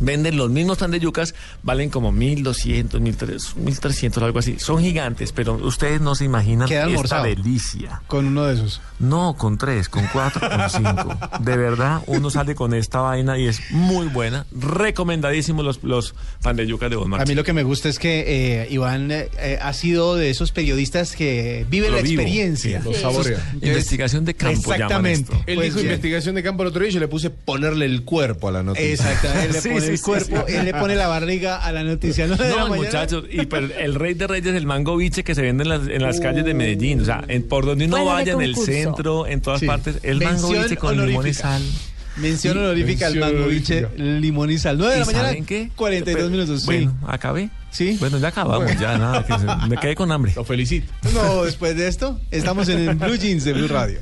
Venden 0.00 0.36
los 0.36 0.50
mismos 0.50 0.78
tan 0.78 0.90
de 0.90 0.98
yucas, 1.00 1.34
valen 1.62 1.90
como 1.90 2.10
1200, 2.12 3.00
1300, 3.00 3.56
1300, 3.56 4.22
algo 4.22 4.38
así. 4.38 4.58
Son 4.58 4.80
gigantes, 4.82 5.32
pero 5.32 5.54
ustedes 5.54 6.00
no 6.00 6.14
se 6.14 6.24
imaginan 6.24 6.68
Queda 6.68 6.88
esta 6.88 7.22
delicia. 7.22 8.02
Con 8.06 8.26
uno 8.26 8.44
de 8.44 8.54
esos. 8.54 8.80
No, 8.98 9.34
con 9.36 9.56
tres, 9.58 9.88
con 9.88 10.06
cuatro, 10.12 10.48
con 10.48 10.70
cinco. 10.70 11.18
De 11.40 11.56
verdad, 11.56 12.02
uno 12.06 12.30
sale 12.30 12.54
con 12.54 12.74
esta 12.74 13.00
vaina 13.00 13.38
y 13.38 13.46
es 13.46 13.70
muy 13.70 14.08
buena. 14.08 14.46
Recomendadísimos 14.52 15.64
los, 15.64 15.82
los 15.82 16.14
pan 16.42 16.56
de 16.56 16.66
yuca 16.66 16.88
de 16.88 16.96
Bon 16.96 17.12
A 17.14 17.24
mí 17.24 17.34
lo 17.34 17.44
que 17.44 17.52
me 17.52 17.62
gusta 17.62 17.88
es 17.88 17.98
que 17.98 18.62
eh, 18.62 18.68
Iván 18.70 19.10
eh, 19.10 19.28
eh, 19.38 19.58
ha 19.60 19.72
sido 19.72 20.16
de 20.16 20.30
esos 20.30 20.52
periodistas 20.52 21.14
que 21.14 21.66
vive 21.70 21.88
Lo 21.88 21.96
la 21.96 22.02
vivo. 22.02 22.20
experiencia. 22.22 22.80
Sí, 22.82 22.88
lo 22.88 22.94
saborea. 22.94 23.38
Entonces, 23.38 23.68
Investigación 23.68 24.24
de 24.24 24.34
campo 24.34 24.72
Exactamente. 24.72 25.32
Él 25.46 25.56
Pues 25.56 25.66
dijo 25.66 25.76
bien. 25.76 25.86
investigación 25.86 26.34
de 26.34 26.42
campo 26.42 26.62
el 26.62 26.68
otro 26.68 26.80
día 26.80 26.90
y 26.90 26.92
yo 26.94 27.00
le 27.00 27.08
puse 27.08 27.30
ponerle 27.30 27.86
el 27.86 28.02
cuerpo 28.04 28.48
a 28.48 28.52
la 28.52 28.62
noticia. 28.62 29.06
Pone 29.62 29.80
sí, 29.80 29.89
el 29.90 29.98
sí, 29.98 30.04
cuerpo, 30.04 30.44
sí. 30.48 30.54
él 30.56 30.64
le 30.64 30.72
pone 30.74 30.94
la 30.94 31.08
barriga 31.08 31.56
a 31.58 31.72
la 31.72 31.82
noticia. 31.82 32.26
No, 32.26 32.36
No, 32.36 32.74
muchachos, 32.74 33.24
y 33.30 33.46
pero 33.46 33.68
el 33.78 33.94
rey 33.94 34.14
de 34.14 34.26
reyes, 34.26 34.54
el 34.54 34.66
mango 34.66 34.96
biche 34.96 35.22
que 35.24 35.34
se 35.34 35.42
vende 35.42 35.62
en 35.64 35.68
las, 35.68 35.86
en 35.88 36.02
las 36.02 36.20
calles 36.20 36.44
de 36.44 36.54
Medellín. 36.54 37.00
O 37.00 37.04
sea, 37.04 37.22
en- 37.28 37.42
por 37.48 37.66
donde 37.66 37.84
uno 37.86 37.96
Fuera 37.98 38.12
vaya, 38.12 38.32
en 38.32 38.40
el 38.42 38.56
centro, 38.56 39.26
en 39.26 39.40
todas 39.40 39.60
Sí. 39.60 39.66
partes, 39.66 39.96
el 40.02 40.20
mango 40.22 40.48
biche 40.50 40.76
con 40.76 41.06
limón 41.06 41.26
y 41.26 41.34
sal. 41.34 41.62
Mención 42.16 42.58
honorífica 42.58 43.06
al 43.06 43.16
mango 43.16 43.46
biche, 43.46 43.86
limón 43.96 44.50
y 44.50 44.58
sal. 44.58 44.76
9 44.78 44.92
de 44.94 44.98
la 44.98 45.04
¿Y 45.04 45.06
mañana, 45.06 45.28
saben 45.28 45.44
qué? 45.46 45.70
42 45.76 46.16
Pero- 46.24 46.30
minutos. 46.30 46.60
sí. 46.62 46.66
Bueno, 46.66 46.94
acabé. 47.06 47.50
Sí. 47.70 47.96
Bueno, 48.00 48.18
ya 48.18 48.28
acabamos, 48.28 48.68
ya 48.80 48.98
nada, 48.98 49.24
que 49.24 49.32
se- 49.38 49.68
me 49.68 49.76
quedé 49.76 49.94
con 49.94 50.10
hambre. 50.10 50.32
Lo 50.34 50.44
felicito. 50.44 50.92
No, 51.14 51.44
después 51.44 51.76
de 51.76 51.86
esto, 51.88 52.20
estamos 52.32 52.68
en 52.68 52.88
el 52.88 52.96
Blue 52.96 53.14
Jeans 53.16 53.44
de 53.44 53.52
Blue 53.52 53.68
Radio. 53.68 54.00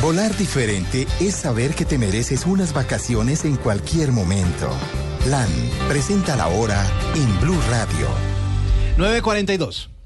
Volar 0.00 0.34
diferente 0.38 1.06
es 1.20 1.34
saber 1.34 1.74
que 1.74 1.84
te 1.84 1.98
mereces 1.98 2.46
unas 2.46 2.72
vacaciones 2.72 3.44
en 3.44 3.56
cualquier 3.56 4.12
momento. 4.12 4.70
LAN 5.26 5.50
presenta 5.88 6.36
la 6.36 6.48
hora 6.48 6.82
en 7.14 7.40
Blue 7.40 7.60
Radio. 7.68 8.08
9.42. 8.96 9.99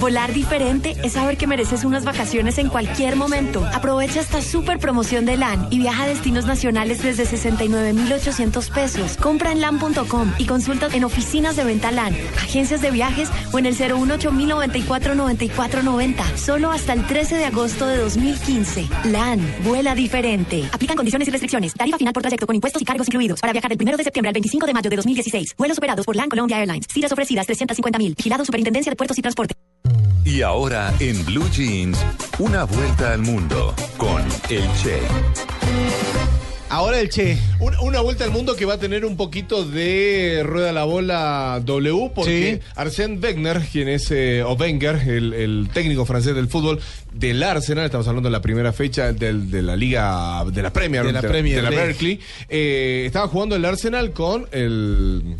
Volar 0.00 0.32
diferente 0.32 0.96
es 1.04 1.12
saber 1.12 1.36
que 1.36 1.46
mereces 1.46 1.84
unas 1.84 2.04
vacaciones 2.04 2.58
en 2.58 2.68
cualquier 2.68 3.14
momento. 3.14 3.64
Aprovecha 3.72 4.20
esta 4.20 4.42
super 4.42 4.80
promoción 4.80 5.24
de 5.24 5.36
LAN 5.36 5.68
y 5.70 5.78
viaja 5.78 6.02
a 6.02 6.08
destinos 6.08 6.44
nacionales 6.44 7.00
desde 7.02 7.24
69,800 7.24 8.70
pesos. 8.70 9.16
Compra 9.16 9.52
en 9.52 9.60
LAN.com 9.60 10.32
y 10.38 10.46
consulta 10.46 10.88
en 10.92 11.04
oficinas 11.04 11.54
de 11.54 11.62
venta 11.64 11.92
LAN, 11.92 12.16
agencias 12.38 12.82
de 12.82 12.90
viajes 12.90 13.28
o 13.52 13.60
en 13.60 13.66
el 13.66 13.76
018-094-9490. 13.76 16.36
Solo 16.36 16.72
hasta 16.72 16.94
el 16.94 17.06
13 17.06 17.36
de 17.36 17.44
agosto 17.44 17.86
de 17.86 17.98
2015. 17.98 18.88
LAN, 19.04 19.40
vuela 19.62 19.94
diferente. 19.94 20.68
Aplican 20.72 20.96
condiciones 20.96 21.28
y 21.28 21.30
restricciones. 21.30 21.74
Tarifa 21.74 21.98
final 21.98 22.12
por 22.12 22.22
trayecto 22.22 22.48
con 22.48 22.56
impuestos 22.56 22.82
y 22.82 22.84
cargos 22.84 23.06
incluidos. 23.06 23.40
Para 23.40 23.52
viajar 23.52 23.70
del 23.70 23.78
1 23.80 23.96
de 23.96 24.04
septiembre 24.04 24.30
al 24.30 24.34
25 24.34 24.66
de 24.66 24.74
mayo 24.74 24.90
de 24.90 24.96
2016. 24.96 25.54
Vuelos 25.56 25.78
operados 25.78 26.04
por 26.04 26.16
LAN 26.16 26.28
Colombia 26.28 26.58
Airlines. 26.58 26.86
Citas 26.92 27.12
ofrecidas 27.12 27.46
350 27.46 27.98
mil. 28.00 28.16
Vigilado 28.16 28.42
de 28.90 28.96
Puertos 28.96 29.18
y 29.18 29.22
Transporte. 29.22 29.54
Y 30.24 30.42
ahora 30.42 30.94
en 31.00 31.24
Blue 31.24 31.48
Jeans, 31.50 31.98
una 32.38 32.64
vuelta 32.64 33.12
al 33.12 33.20
mundo 33.22 33.74
con 33.98 34.22
el 34.50 34.62
Che. 34.82 35.00
Ahora 36.70 37.00
el 37.00 37.10
Che. 37.10 37.36
Una, 37.60 37.80
una 37.82 38.00
vuelta 38.00 38.24
al 38.24 38.30
mundo 38.30 38.56
que 38.56 38.64
va 38.64 38.74
a 38.74 38.78
tener 38.78 39.04
un 39.04 39.16
poquito 39.16 39.62
de 39.64 40.40
rueda 40.42 40.72
la 40.72 40.84
bola 40.84 41.60
W, 41.62 42.12
porque 42.14 42.60
Sí. 42.62 42.70
Arsène 42.80 43.18
Wenger, 43.22 43.60
quien 43.70 43.88
es, 43.88 44.10
eh, 44.10 44.42
o 44.42 44.54
Wenger, 44.54 44.96
el, 45.06 45.34
el 45.34 45.68
técnico 45.74 46.06
francés 46.06 46.34
del 46.34 46.48
fútbol 46.48 46.80
del 47.12 47.42
Arsenal, 47.42 47.84
estamos 47.84 48.08
hablando 48.08 48.30
de 48.30 48.32
la 48.32 48.40
primera 48.40 48.72
fecha 48.72 49.12
del- 49.12 49.50
de 49.50 49.60
la 49.60 49.76
Liga, 49.76 50.44
de 50.50 50.62
la 50.62 50.72
Premier, 50.72 51.04
De 51.04 51.12
la 51.12 51.20
Premier 51.20 51.56
de 51.56 51.62
la. 51.62 51.70
Berkeley, 51.70 52.18
eh, 52.48 53.02
estaba 53.06 53.28
jugando 53.28 53.54
el 53.54 53.64
Arsenal 53.66 54.12
con 54.12 54.46
el. 54.52 55.36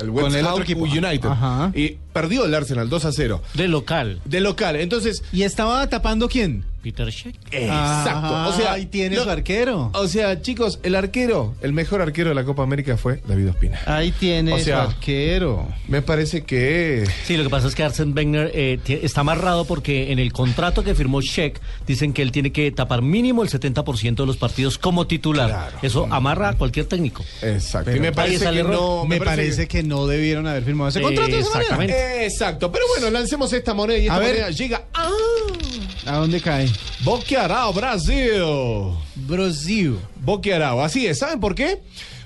El 0.00 0.10
West 0.10 0.28
Con 0.28 0.36
el 0.36 0.44
Ham 0.46 0.52
otro 0.52 0.62
equipo. 0.62 0.82
United. 0.82 1.24
Ajá. 1.28 1.72
Y 1.74 1.96
perdió 2.20 2.44
el 2.44 2.54
Arsenal 2.54 2.88
2 2.88 3.04
a 3.04 3.12
0. 3.12 3.42
De 3.54 3.68
local. 3.68 4.20
De 4.24 4.40
local. 4.40 4.76
Entonces, 4.76 5.22
¿Y 5.32 5.42
estaba 5.42 5.86
tapando 5.88 6.28
quién? 6.28 6.64
Peter 6.82 7.08
Sheck. 7.10 7.34
Exacto. 7.50 8.48
O 8.48 8.52
sea, 8.52 8.72
ahí 8.74 8.86
tiene 8.86 9.16
lo- 9.16 9.24
su 9.24 9.30
arquero. 9.30 9.90
O 9.94 10.06
sea, 10.06 10.40
chicos, 10.40 10.78
el 10.84 10.94
arquero, 10.94 11.54
el 11.60 11.72
mejor 11.72 12.00
arquero 12.00 12.28
de 12.28 12.36
la 12.36 12.44
Copa 12.44 12.62
América 12.62 12.96
fue 12.96 13.20
David 13.26 13.50
Ospina. 13.50 13.80
Ahí 13.84 14.12
tiene 14.12 14.52
O 14.52 14.58
sea, 14.60 14.84
su 14.84 14.90
arquero. 14.92 15.68
Me 15.88 16.02
parece 16.02 16.44
que. 16.44 17.04
Sí, 17.24 17.36
lo 17.36 17.42
que 17.42 17.50
pasa 17.50 17.66
es 17.66 17.74
que 17.74 17.82
Arsene 17.82 18.12
Wenger 18.12 18.52
eh, 18.54 18.78
está 19.02 19.22
amarrado 19.22 19.64
porque 19.64 20.12
en 20.12 20.20
el 20.20 20.32
contrato 20.32 20.84
que 20.84 20.94
firmó 20.94 21.20
Sheck 21.20 21.60
dicen 21.86 22.12
que 22.12 22.22
él 22.22 22.30
tiene 22.30 22.52
que 22.52 22.70
tapar 22.70 23.02
mínimo 23.02 23.42
el 23.42 23.50
70% 23.50 24.14
de 24.14 24.26
los 24.26 24.36
partidos 24.36 24.78
como 24.78 25.06
titular. 25.08 25.72
Eso 25.82 26.06
amarra 26.10 26.50
a 26.50 26.52
cualquier 26.54 26.86
técnico. 26.86 27.24
Exacto. 27.42 27.86
Pero 27.86 27.96
y 27.96 28.00
me 28.00 28.12
parece 28.12 28.48
que 28.50 28.62
no. 28.62 29.04
me 29.04 29.20
parece 29.20 29.66
que... 29.66 29.82
no 29.82 30.06
debieron 30.06 30.46
haber 30.46 30.62
firmado 30.62 30.90
ese 30.90 31.00
Eh, 31.00 31.02
contrato 31.02 31.32
de 31.32 31.40
esa 31.40 31.76
manera. 31.76 32.07
Exacto. 32.24 32.70
Pero 32.72 32.84
bueno, 32.94 33.10
lancemos 33.10 33.52
esta 33.52 33.74
moneda 33.74 33.98
y 33.98 34.02
esta 34.02 34.16
A 34.16 34.18
ver. 34.18 34.28
moneda 34.34 34.50
llega 34.50 34.84
a. 34.94 35.10
¿A 36.06 36.16
dónde 36.16 36.40
cae? 36.40 36.68
Boquearao, 37.00 37.72
Brasil. 37.72 38.42
Brasil. 39.14 39.98
Boquearao. 40.16 40.82
Así 40.82 41.06
es. 41.06 41.18
¿Saben 41.18 41.38
por 41.40 41.54
qué? 41.54 41.80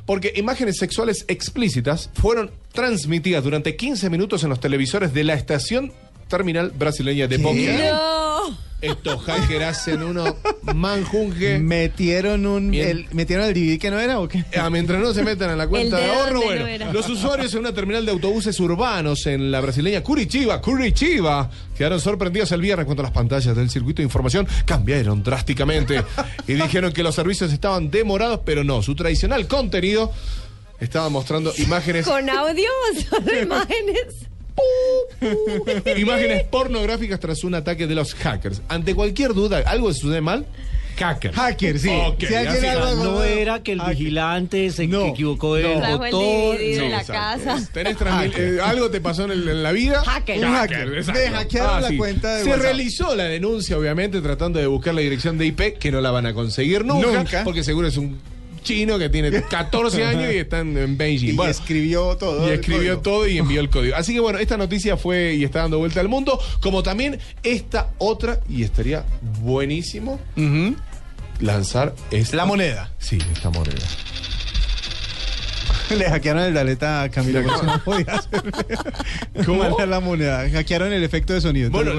Porque 0.06 0.32
imágenes 0.36 0.78
sexuales 0.78 1.24
explícitas 1.28 2.10
fueron 2.14 2.50
transmitidas 2.72 3.42
durante 3.44 3.76
15 3.76 4.10
minutos 4.10 4.42
en 4.44 4.50
los 4.50 4.60
televisores 4.60 5.12
de 5.14 5.24
la 5.24 5.34
estación 5.34 5.92
terminal 6.28 6.70
brasileña 6.70 7.26
de 7.28 7.36
Boquearao. 7.38 8.11
Estos 8.82 9.22
hackers 9.22 9.64
hacen 9.64 10.02
uno 10.02 10.36
manjunje. 10.74 11.60
¿Metieron 11.60 12.44
un 12.46 12.72
Bien. 12.72 12.88
el, 12.88 13.06
metieron 13.12 13.46
el 13.46 13.54
DVD 13.54 13.78
que 13.78 13.90
no 13.90 14.00
era 14.00 14.18
o 14.18 14.26
qué? 14.26 14.44
Ah, 14.58 14.70
mientras 14.70 15.00
no 15.00 15.14
se 15.14 15.22
metan 15.22 15.50
en 15.50 15.58
la 15.58 15.68
cuenta 15.68 15.98
El 15.98 16.02
de 16.04 16.08
de 16.10 16.14
ahorro, 16.14 16.42
bueno, 16.42 16.86
no 16.86 16.92
los 16.92 17.08
usuarios 17.08 17.54
en 17.54 17.60
una 17.60 17.72
terminal 17.72 18.04
de 18.04 18.10
autobuses 18.10 18.58
urbanos 18.58 19.26
en 19.26 19.52
la 19.52 19.60
brasileña 19.60 20.02
Curitiba, 20.02 20.60
Curitiba, 20.60 21.48
quedaron 21.78 22.00
sorprendidos 22.00 22.50
el 22.52 22.60
viernes 22.60 22.84
cuando 22.84 23.04
las 23.04 23.12
pantallas 23.12 23.54
del 23.56 23.70
circuito 23.70 24.02
de 24.02 24.04
información 24.04 24.48
cambiaron 24.64 25.22
drásticamente 25.22 26.02
y 26.48 26.54
dijeron 26.54 26.92
que 26.92 27.04
los 27.04 27.14
servicios 27.14 27.52
estaban 27.52 27.90
demorados, 27.90 28.40
pero 28.44 28.64
no, 28.64 28.82
su 28.82 28.96
tradicional 28.96 29.46
contenido 29.46 30.12
estaba 30.80 31.08
mostrando 31.08 31.52
imágenes 31.58 32.04
Con 32.04 32.28
audio 32.28 32.68
solo 33.10 33.40
imágenes. 33.42 34.28
imágenes 35.96 36.44
pornográficas 36.44 37.20
tras 37.20 37.44
un 37.44 37.54
ataque 37.54 37.86
de 37.86 37.94
los 37.94 38.14
hackers. 38.14 38.62
Ante 38.68 38.94
cualquier 38.94 39.34
duda, 39.34 39.62
algo 39.66 39.92
sucede 39.92 40.20
mal, 40.20 40.46
hacker. 40.98 41.32
Hacker, 41.32 41.78
sí. 41.78 41.88
Si 42.18 42.34
alguien 42.34 42.64
algo-. 42.66 43.04
No 43.04 43.22
era 43.24 43.62
que 43.62 43.72
el 43.72 43.80
Hacker. 43.80 43.96
vigilante 43.96 44.70
se 44.70 44.86
No, 44.86 45.06
equivocó 45.06 45.56
el 45.56 45.62
no. 45.80 45.86
El 45.86 45.98
botón. 45.98 46.56
De 46.58 46.88
la 46.90 47.04
casa. 47.04 47.68
Tenés 47.72 47.96
eh, 48.36 48.58
algo 48.62 48.90
te 48.90 49.00
pasó 49.00 49.24
en, 49.24 49.32
el- 49.32 49.48
en 49.48 49.62
la 49.62 49.72
vida. 49.72 50.02
Hacker. 50.04 50.38
Un 50.44 50.52
hacker. 50.52 51.04
Ah, 51.08 51.12
Me 51.12 51.30
hackearon 51.30 51.82
la 51.82 51.96
cuenta 51.96 52.34
de 52.36 52.42
Se 52.44 52.48
WhatsApp. 52.50 52.62
realizó 52.64 53.14
la 53.16 53.24
denuncia, 53.24 53.78
obviamente, 53.78 54.20
tratando 54.20 54.58
de 54.58 54.66
buscar 54.66 54.94
la 54.94 55.00
dirección 55.00 55.38
de 55.38 55.46
IP, 55.46 55.78
que 55.78 55.90
no 55.90 56.00
la 56.00 56.10
van 56.10 56.26
a 56.26 56.34
conseguir 56.34 56.84
nunca, 56.84 57.12
Nunca. 57.12 57.44
porque 57.44 57.62
seguro 57.64 57.88
es 57.88 57.96
un 57.96 58.18
chino 58.62 58.98
que 58.98 59.08
tiene 59.08 59.30
14 59.50 60.04
años 60.04 60.32
y 60.32 60.38
está 60.38 60.60
en, 60.60 60.96
Beijing. 60.96 61.30
Y 61.30 61.32
Bueno, 61.32 61.50
escribió 61.50 62.16
todo. 62.16 62.48
y 62.48 62.52
escribió 62.52 62.98
todo 63.00 63.26
y 63.28 63.38
envió 63.38 63.60
el 63.60 63.70
código. 63.70 63.96
Así 63.96 64.14
que 64.14 64.20
bueno, 64.20 64.38
esta 64.38 64.56
noticia 64.56 64.96
fue 64.96 65.34
y 65.34 65.44
está 65.44 65.60
dando 65.60 65.78
vuelta 65.78 66.00
al 66.00 66.08
mundo, 66.08 66.38
como 66.60 66.82
también 66.82 67.18
esta 67.42 67.90
otra, 67.98 68.40
y 68.48 68.62
estaría 68.62 69.04
buenísimo 69.40 70.20
lanzar 71.40 71.94
esta. 72.10 72.36
La 72.36 72.44
moneda. 72.46 72.92
Sí, 72.98 73.18
esta 73.32 73.50
moneda. 73.50 73.80
Le 75.98 76.08
hackearon 76.08 76.42
el 76.42 76.54
daleta 76.54 77.02
a 77.02 77.08
Camilo. 77.10 77.42
por 77.42 77.52
eso 77.54 77.62
no 77.64 77.84
podía 77.84 78.12
hacer. 78.12 78.42
¿Cómo? 79.46 79.62
Mandar 79.62 79.88
la 79.88 80.00
moneda. 80.00 80.48
Hackearon 80.50 80.92
el 80.92 81.02
efecto 81.02 81.32
de 81.32 81.40
sonido. 81.40 81.70
Bueno, 81.70 81.92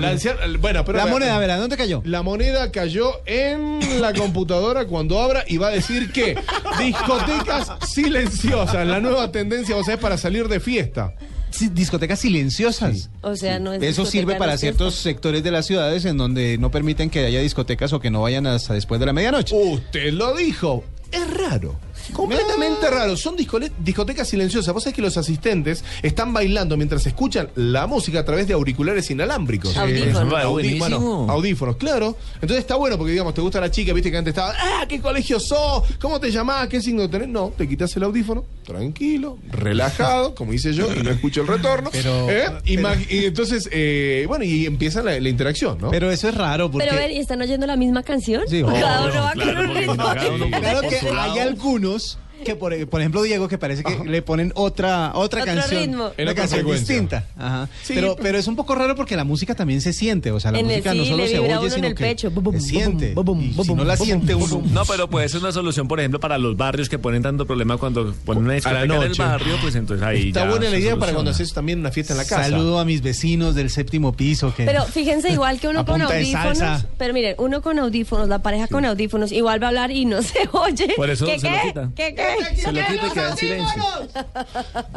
pero 0.85 0.97
la 0.97 1.05
moneda, 1.07 1.37
¿verdad? 1.39 1.59
¿Dónde 1.59 1.77
cayó? 1.77 2.01
La 2.05 2.23
moneda 2.23 2.71
cayó 2.71 3.21
en 3.25 4.01
la 4.01 4.13
computadora 4.13 4.85
cuando 4.85 5.19
abra 5.19 5.43
y 5.47 5.57
va 5.57 5.67
a 5.67 5.71
decir 5.71 6.11
que 6.11 6.35
discotecas 6.79 7.71
silenciosas, 7.87 8.85
la 8.87 8.99
nueva 8.99 9.31
tendencia, 9.31 9.75
o 9.75 9.83
sea, 9.83 9.95
es 9.95 9.99
para 9.99 10.17
salir 10.17 10.47
de 10.47 10.59
fiesta. 10.59 11.13
Sí, 11.53 11.69
discotecas 11.69 12.19
silenciosas. 12.19 13.11
O 13.21 13.35
sea, 13.35 13.59
no 13.59 13.73
es 13.73 13.83
Eso 13.83 14.05
sirve 14.07 14.35
para 14.35 14.57
ciertos 14.57 14.95
sectores 14.95 15.43
de 15.43 15.51
las 15.51 15.67
ciudades 15.67 16.03
en 16.05 16.17
donde 16.17 16.57
no 16.57 16.71
permiten 16.71 17.11
que 17.11 17.23
haya 17.25 17.41
discotecas 17.41 17.93
o 17.93 17.99
que 17.99 18.09
no 18.09 18.23
vayan 18.23 18.47
hasta 18.47 18.73
después 18.73 18.99
de 18.99 19.05
la 19.05 19.13
medianoche. 19.13 19.55
Usted 19.55 20.13
lo 20.13 20.35
dijo. 20.35 20.83
Es 21.11 21.31
raro. 21.31 21.79
Completamente 22.11 22.89
raro. 22.89 23.15
Son 23.15 23.35
discotecas 23.35 24.27
silenciosas. 24.27 24.73
Vos 24.73 24.83
sabés 24.83 24.95
que 24.95 25.01
los 25.01 25.15
asistentes 25.17 25.83
están 26.01 26.33
bailando 26.33 26.75
mientras 26.77 27.05
escuchan 27.05 27.49
la 27.55 27.87
música 27.87 28.19
a 28.19 28.25
través 28.25 28.47
de 28.47 28.53
auriculares 28.53 29.09
inalámbricos. 29.11 29.75
Audífonos. 29.77 30.33
Audi- 30.33 30.51
Buenísimo. 30.51 30.79
bueno, 30.79 31.31
audífonos, 31.31 31.75
claro. 31.77 32.17
Entonces 32.35 32.57
está 32.59 32.75
bueno 32.75 32.97
porque, 32.97 33.11
digamos, 33.11 33.33
te 33.33 33.41
gusta 33.41 33.59
la 33.61 33.71
chica, 33.71 33.93
viste 33.93 34.11
que 34.11 34.17
antes 34.17 34.31
estaba, 34.31 34.53
¡ah, 34.57 34.85
qué 34.87 34.99
colegio 34.99 35.39
sos! 35.39 35.83
¿Cómo 35.99 36.19
te 36.19 36.31
llamás? 36.31 36.67
¿Qué 36.67 36.81
signo 36.81 37.09
tenés? 37.09 37.27
No, 37.29 37.53
te 37.57 37.67
quitas 37.67 37.95
el 37.95 38.03
audífono, 38.03 38.43
tranquilo, 38.65 39.37
relajado, 39.51 40.35
como 40.35 40.53
hice 40.53 40.73
yo, 40.73 40.87
y 40.93 41.03
no 41.03 41.11
escucho 41.11 41.41
el 41.41 41.47
retorno. 41.47 41.89
Pero- 41.91 42.29
¿eh? 42.29 42.45
Y, 42.65 42.77
pero- 42.77 42.89
ma- 42.89 42.95
y 43.09 43.25
entonces, 43.25 43.69
eh, 43.71 44.25
bueno, 44.27 44.43
y 44.45 44.65
empieza 44.65 45.01
la, 45.03 45.19
la 45.19 45.29
interacción, 45.29 45.77
¿no? 45.79 45.89
Pero 45.91 46.11
eso 46.11 46.29
es 46.29 46.35
raro 46.35 46.69
porque... 46.71 46.87
Pero 46.89 47.11
¿y 47.11 47.17
están 47.17 47.41
oyendo 47.41 47.65
la 47.67 47.75
misma 47.75 48.03
canción? 48.03 48.43
Sí, 48.47 48.61
Cada 48.61 49.05
uno 49.05 49.21
va 49.23 49.31
claro, 49.33 49.53
con 49.61 49.69
un 49.69 49.75
ritmo. 49.75 49.95
Claro 49.95 50.81
que 50.89 50.99
hay 51.09 51.39
algunos 51.39 51.92
Unidos 51.93 52.17
que, 52.43 52.55
por, 52.55 52.87
por 52.87 53.01
ejemplo, 53.01 53.21
Diego, 53.21 53.47
que 53.47 53.57
parece 53.57 53.83
que 53.83 54.03
le 54.05 54.21
ponen 54.21 54.51
otra, 54.55 55.11
otra 55.15 55.41
Otro 55.43 55.55
canción. 55.55 55.81
ritmo. 55.81 56.11
Una 56.17 56.35
canción 56.35 56.65
distinta. 56.65 57.25
Ajá. 57.37 57.69
Sí, 57.83 57.93
pero, 57.95 58.15
pero- 58.15 58.37
es 58.37 58.47
un 58.47 58.55
poco 58.55 58.75
raro 58.75 58.95
porque 58.95 59.15
la 59.15 59.23
música 59.23 59.55
también 59.55 59.81
se 59.81 59.93
siente. 59.93 60.31
O 60.31 60.39
sea, 60.39 60.51
la 60.51 60.59
En 60.59 60.65
el- 60.69 60.71
música 60.77 60.93
no 60.93 61.05
solo 61.05 61.25
se 61.27 61.33
vibra 61.39 61.45
oye, 61.45 61.57
uno 61.57 61.65
en 61.65 61.71
sino 61.71 61.87
el 61.87 61.95
que 61.95 62.03
pecho. 62.03 62.31
Se 62.53 62.59
siente. 62.59 63.15
y 63.39 63.63
si 63.63 63.73
no 63.73 63.83
la 63.83 63.97
siente 63.97 64.35
uno... 64.35 64.61
No, 64.71 64.85
pero 64.85 65.09
puede 65.09 65.29
ser 65.29 65.39
una 65.41 65.51
solución, 65.51 65.87
por 65.87 65.99
ejemplo, 65.99 66.19
para 66.19 66.37
los 66.37 66.57
barrios 66.57 66.89
que 66.89 66.99
ponen 66.99 67.21
tanto 67.23 67.45
problema 67.45 67.77
cuando 67.77 68.13
ponen 68.25 68.43
una 68.45 68.53
discoteca 68.53 68.83
en 68.83 68.91
el 69.03 69.13
barrio, 69.13 69.55
pues 69.61 69.75
entonces 69.75 70.05
ahí 70.05 70.27
Está 70.29 70.41
ya 70.45 70.49
buena 70.49 70.69
la 70.69 70.77
idea 70.77 70.95
para 70.97 71.13
cuando 71.13 71.31
haces 71.31 71.53
también 71.53 71.79
una 71.79 71.91
fiesta 71.91 72.13
en 72.13 72.17
la 72.17 72.25
casa. 72.25 72.43
Saludo 72.49 72.79
a 72.79 72.85
mis 72.85 73.01
vecinos 73.01 73.55
del 73.55 73.69
séptimo 73.69 74.13
piso 74.13 74.53
que... 74.55 74.65
Pero 74.65 74.83
fíjense, 74.85 75.31
igual 75.31 75.59
que 75.59 75.67
uno 75.67 75.85
con 75.85 76.01
audífonos. 76.01 76.85
Pero 76.97 77.13
miren, 77.13 77.35
uno 77.37 77.61
con 77.61 77.79
audífonos, 77.79 78.27
la 78.27 78.39
pareja 78.39 78.67
con 78.67 78.85
audífonos, 78.85 79.31
igual 79.31 79.61
va 79.61 79.67
a 79.67 79.69
hablar 79.69 79.91
y 79.91 80.05
no 80.05 80.21
se 80.21 80.39
oye. 80.51 80.93
Por 80.95 81.09
eso 81.09 81.25
¿Qué, 81.25 81.39
se 81.39 81.49
lo 81.49 81.61
quita. 81.61 81.89
¿Qué, 81.95 82.15
qué? 82.15 82.32
Se 82.55 82.71
lo 82.71 82.81
quita 82.87 83.07
y 83.07 83.09
queda 83.11 83.29
en 83.31 83.37
silencio. 83.37 83.83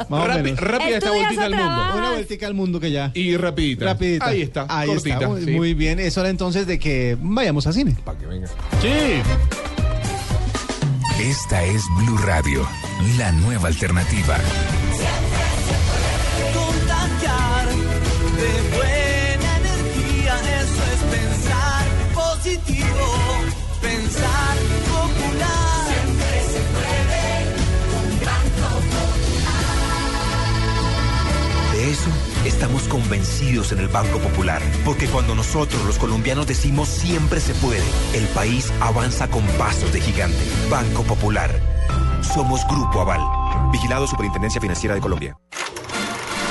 Más 0.08 0.26
Rápi- 0.28 0.54
rápida 0.56 0.96
esta 0.96 0.96
Estudias 0.96 1.14
vueltita 1.14 1.44
al 1.44 1.54
mundo. 1.54 1.82
Una 1.96 2.10
vueltica 2.12 2.46
al 2.46 2.54
mundo 2.54 2.80
que 2.80 2.90
ya... 2.90 3.10
Y 3.14 3.36
rapidita. 3.36 3.84
Rapidita. 3.86 4.26
Ahí 4.26 4.42
está, 4.42 4.66
Ahí 4.68 4.88
cortita. 4.88 5.14
está. 5.14 5.28
Muy, 5.28 5.44
sí. 5.44 5.50
muy 5.50 5.74
bien. 5.74 5.98
Es 6.00 6.16
hora 6.18 6.28
entonces 6.28 6.66
de 6.66 6.78
que 6.78 7.16
vayamos 7.20 7.66
a 7.66 7.72
cine. 7.72 7.96
Para 8.04 8.18
que 8.18 8.26
venga. 8.26 8.48
Sí. 8.80 9.22
Esta 11.20 11.64
es 11.64 11.82
Blue 11.98 12.18
Radio, 12.18 12.68
la 13.18 13.32
nueva 13.32 13.68
alternativa. 13.68 14.36
contagiar 16.54 17.66
de 17.68 18.76
buena 18.76 19.50
energía, 19.58 20.34
eso 20.62 20.82
es 20.92 21.00
pensar 21.18 21.84
positivo, 22.14 23.08
pensar 23.80 24.56
popular. 24.86 25.86
Siempre 25.88 26.36
se 26.52 26.60
puede 26.72 26.95
De 31.86 31.92
eso 31.92 32.10
estamos 32.44 32.82
convencidos 32.88 33.70
en 33.70 33.78
el 33.78 33.86
Banco 33.86 34.18
Popular, 34.18 34.60
porque 34.84 35.06
cuando 35.06 35.36
nosotros 35.36 35.84
los 35.84 35.98
colombianos 35.98 36.48
decimos 36.48 36.88
siempre 36.88 37.38
se 37.38 37.54
puede, 37.54 37.84
el 38.12 38.26
país 38.34 38.72
avanza 38.80 39.28
con 39.28 39.46
pasos 39.56 39.92
de 39.92 40.00
gigante. 40.00 40.36
Banco 40.68 41.04
Popular. 41.04 41.48
Somos 42.22 42.66
Grupo 42.66 43.02
Aval. 43.02 43.20
Vigilado 43.70 44.08
Superintendencia 44.08 44.60
Financiera 44.60 44.96
de 44.96 45.00
Colombia. 45.00 45.38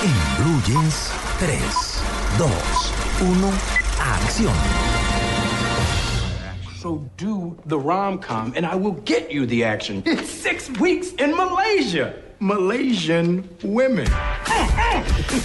En 0.06 0.42
Blue 0.42 0.62
Jeans, 0.66 1.12
3, 1.40 1.60
2, 2.38 2.50
1, 3.30 3.52
acción. 4.00 4.54
So 6.80 7.02
do 7.18 7.58
the 7.68 7.78
rom-com 7.78 8.54
and 8.56 8.66
I 8.66 8.76
will 8.76 9.02
get 9.04 9.30
you 9.30 9.46
the 9.46 9.66
action. 9.66 10.02
Six 10.24 10.70
weeks 10.80 11.12
in 11.20 11.36
Malaysia. 11.36 12.25
Malaysian 12.46 13.44
women. 13.64 14.06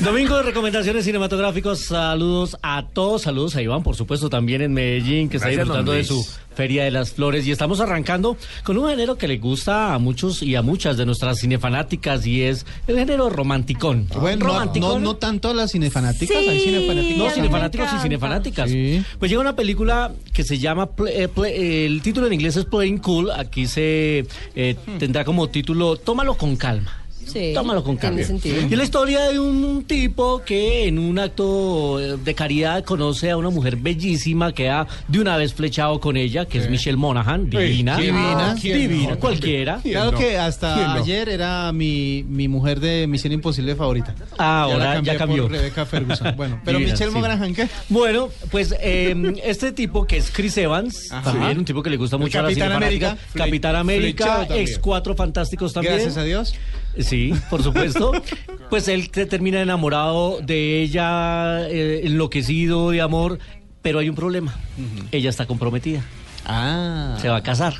Domingo 0.00 0.36
de 0.36 0.42
recomendaciones 0.42 1.02
cinematográficos. 1.06 1.80
Saludos 1.80 2.58
a 2.62 2.88
todos. 2.92 3.22
Saludos 3.22 3.56
a 3.56 3.62
Iván, 3.62 3.82
por 3.82 3.96
supuesto, 3.96 4.28
también 4.28 4.60
en 4.60 4.74
Medellín, 4.74 5.30
que 5.30 5.38
está 5.38 5.48
disfrutando 5.48 5.92
de 5.92 6.04
su. 6.04 6.22
Feria 6.60 6.84
de 6.84 6.90
las 6.90 7.12
Flores. 7.12 7.46
Y 7.46 7.52
estamos 7.52 7.80
arrancando 7.80 8.36
con 8.64 8.76
un 8.76 8.90
género 8.90 9.16
que 9.16 9.26
le 9.26 9.38
gusta 9.38 9.94
a 9.94 9.98
muchos 9.98 10.42
y 10.42 10.56
a 10.56 10.60
muchas 10.62 10.98
de 10.98 11.06
nuestras 11.06 11.38
cinefanáticas 11.40 12.26
y 12.26 12.42
es 12.42 12.66
el 12.86 12.98
género 12.98 13.30
romanticón. 13.30 14.06
Bueno, 14.20 14.44
no, 14.44 14.52
romanticón. 14.52 15.02
no, 15.02 15.12
no 15.12 15.16
tanto 15.16 15.48
a 15.48 15.54
las 15.54 15.72
cinefanáticas, 15.72 16.36
Sí. 16.38 16.48
hay 16.50 16.60
cinefanáticos. 16.60 17.16
No, 17.16 17.30
cinefanáticos 17.30 17.88
y 17.96 18.02
cinefanáticas. 18.02 18.70
Sí. 18.70 19.02
Pues 19.18 19.30
llega 19.30 19.40
una 19.40 19.56
película 19.56 20.12
que 20.34 20.44
se 20.44 20.58
llama, 20.58 20.84
Play- 20.90 21.14
eh, 21.22 21.28
Play- 21.28 21.86
el 21.86 22.02
título 22.02 22.26
en 22.26 22.34
inglés 22.34 22.56
es 22.58 22.66
Playing 22.66 22.98
Cool, 22.98 23.30
aquí 23.30 23.66
se 23.66 24.26
eh, 24.54 24.76
tendrá 24.98 25.24
como 25.24 25.48
título 25.48 25.96
Tómalo 25.96 26.34
con 26.34 26.56
calma. 26.56 26.99
Sí, 27.32 27.52
Tómalo 27.54 27.82
con 27.84 27.98
sentido. 27.98 28.56
Y 28.68 28.72
es 28.72 28.78
la 28.78 28.84
historia 28.84 29.20
de 29.30 29.38
un 29.38 29.84
tipo 29.84 30.42
que 30.44 30.86
en 30.86 30.98
un 30.98 31.18
acto 31.18 32.00
eh, 32.00 32.16
de 32.22 32.34
caridad 32.34 32.84
conoce 32.84 33.30
a 33.30 33.36
una 33.36 33.50
mujer 33.50 33.76
bellísima, 33.76 34.52
queda 34.52 34.86
de 35.08 35.20
una 35.20 35.36
vez 35.36 35.54
flechado 35.54 36.00
con 36.00 36.16
ella, 36.16 36.46
que 36.46 36.58
es 36.58 36.70
Michelle 36.70 36.96
Monaghan, 36.96 37.48
divina. 37.50 37.96
divina, 37.96 38.56
¿Quién 38.60 38.78
divina, 38.78 39.10
no? 39.12 39.18
cualquiera. 39.18 39.78
¿Quién 39.82 39.94
Claro 39.94 40.12
no? 40.12 40.18
que 40.18 40.38
hasta 40.38 40.94
ayer 40.94 41.28
era 41.28 41.72
mi, 41.72 42.24
mi 42.28 42.48
mujer 42.48 42.80
de 42.80 43.06
Misión 43.06 43.32
Imposible 43.32 43.74
favorita. 43.76 44.14
Ah, 44.38 44.62
ahora 44.62 45.00
ya 45.02 45.16
cambió. 45.16 45.44
por 45.44 45.52
Rebecca 45.52 45.86
Ferguson. 45.86 46.34
Bueno, 46.40 46.60
pero 46.64 46.78
Divina, 46.78 46.94
Michelle 46.94 47.10
sí. 47.12 47.18
Monaghan, 47.18 47.54
¿qué? 47.54 47.68
Bueno, 47.88 48.28
pues 48.50 48.74
eh, 48.80 49.34
este 49.44 49.72
tipo 49.72 50.06
que 50.06 50.16
es 50.16 50.30
Chris 50.30 50.56
Evans, 50.56 51.10
Ajá. 51.12 51.32
también 51.32 51.58
un 51.58 51.64
tipo 51.64 51.82
que 51.82 51.90
le 51.90 51.96
gusta 51.98 52.16
mucho 52.16 52.38
a 52.38 52.42
la 52.42 52.48
Capitán. 52.48 52.72
América. 52.72 53.16
Capitán 53.34 53.76
América, 53.76 54.46
ex 54.50 54.78
cuatro 54.78 55.14
fantásticos 55.14 55.72
también. 55.72 55.94
Gracias 55.94 56.16
a 56.16 56.22
Dios. 56.24 56.54
Sí, 56.98 57.32
por 57.48 57.62
supuesto. 57.62 58.12
pues 58.68 58.88
él 58.88 59.10
se 59.12 59.26
termina 59.26 59.60
enamorado 59.60 60.40
de 60.42 60.82
ella, 60.82 61.68
eh, 61.68 62.02
enloquecido 62.04 62.90
de 62.90 63.00
amor, 63.00 63.38
pero 63.82 63.98
hay 64.00 64.08
un 64.08 64.16
problema. 64.16 64.54
Ella 65.12 65.30
está 65.30 65.46
comprometida. 65.46 66.02
Ah. 66.44 67.16
Se 67.20 67.28
va 67.28 67.36
a 67.36 67.42
casar. 67.42 67.74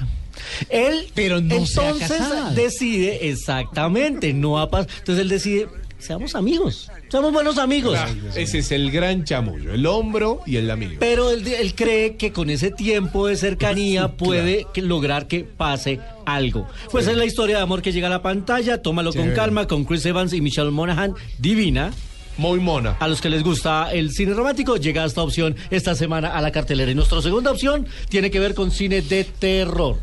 Él 0.69 1.07
Pero 1.15 1.41
no 1.41 1.67
se 1.67 1.81
ha 1.81 1.91
entonces 1.91 2.21
decide, 2.55 3.29
exactamente, 3.31 4.33
no 4.33 4.59
ha 4.59 4.71
pas- 4.71 4.87
Entonces 4.99 5.23
él 5.23 5.29
decide, 5.29 5.69
seamos 6.01 6.35
amigos, 6.35 6.91
seamos 7.09 7.33
buenos 7.33 7.59
amigos. 7.59 7.97
Ah, 7.99 8.09
ese 8.35 8.59
es 8.59 8.73
el 8.73 8.91
gran 8.91 9.25
chamullo, 9.25 9.73
el 9.73 9.87
hombro 9.87 10.41
y 10.47 10.57
el 10.57 10.71
amigo. 10.71 10.95
Pero 10.99 11.31
él, 11.31 11.47
él 11.47 11.75
cree 11.75 12.17
que 12.17 12.33
con 12.33 12.51
ese 12.51 12.71
tiempo 12.71 13.27
de 13.27 13.37
cercanía 13.37 14.09
puede 14.17 14.67
lograr 14.77 15.29
que 15.29 15.45
pase 15.45 16.01
algo. 16.27 16.67
Pues 16.91 17.07
es 17.07 17.17
la 17.17 17.25
historia 17.25 17.57
de 17.57 17.63
amor 17.63 17.83
que 17.83 17.93
llega 17.93 18.07
a 18.07 18.11
la 18.11 18.23
pantalla, 18.23 18.83
tómalo 18.83 19.13
con 19.13 19.31
calma, 19.33 19.67
con 19.67 19.85
Chris 19.85 20.05
Evans 20.07 20.33
y 20.33 20.41
Michelle 20.41 20.71
Monaghan, 20.71 21.15
divina. 21.39 21.93
Muy 22.39 22.59
mona. 22.59 22.97
A 23.01 23.09
los 23.09 23.21
que 23.21 23.29
les 23.29 23.43
gusta 23.43 23.93
el 23.93 24.13
cine 24.13 24.33
romántico, 24.33 24.77
llega 24.77 25.05
esta 25.05 25.23
opción 25.23 25.57
esta 25.71 25.95
semana 25.95 26.35
a 26.35 26.41
la 26.41 26.51
cartelera. 26.51 26.91
Y 26.91 26.95
nuestra 26.95 27.21
segunda 27.21 27.51
opción 27.51 27.87
tiene 28.09 28.31
que 28.31 28.41
ver 28.41 28.55
con 28.55 28.71
cine 28.71 29.03
de 29.03 29.25
terror. 29.25 29.99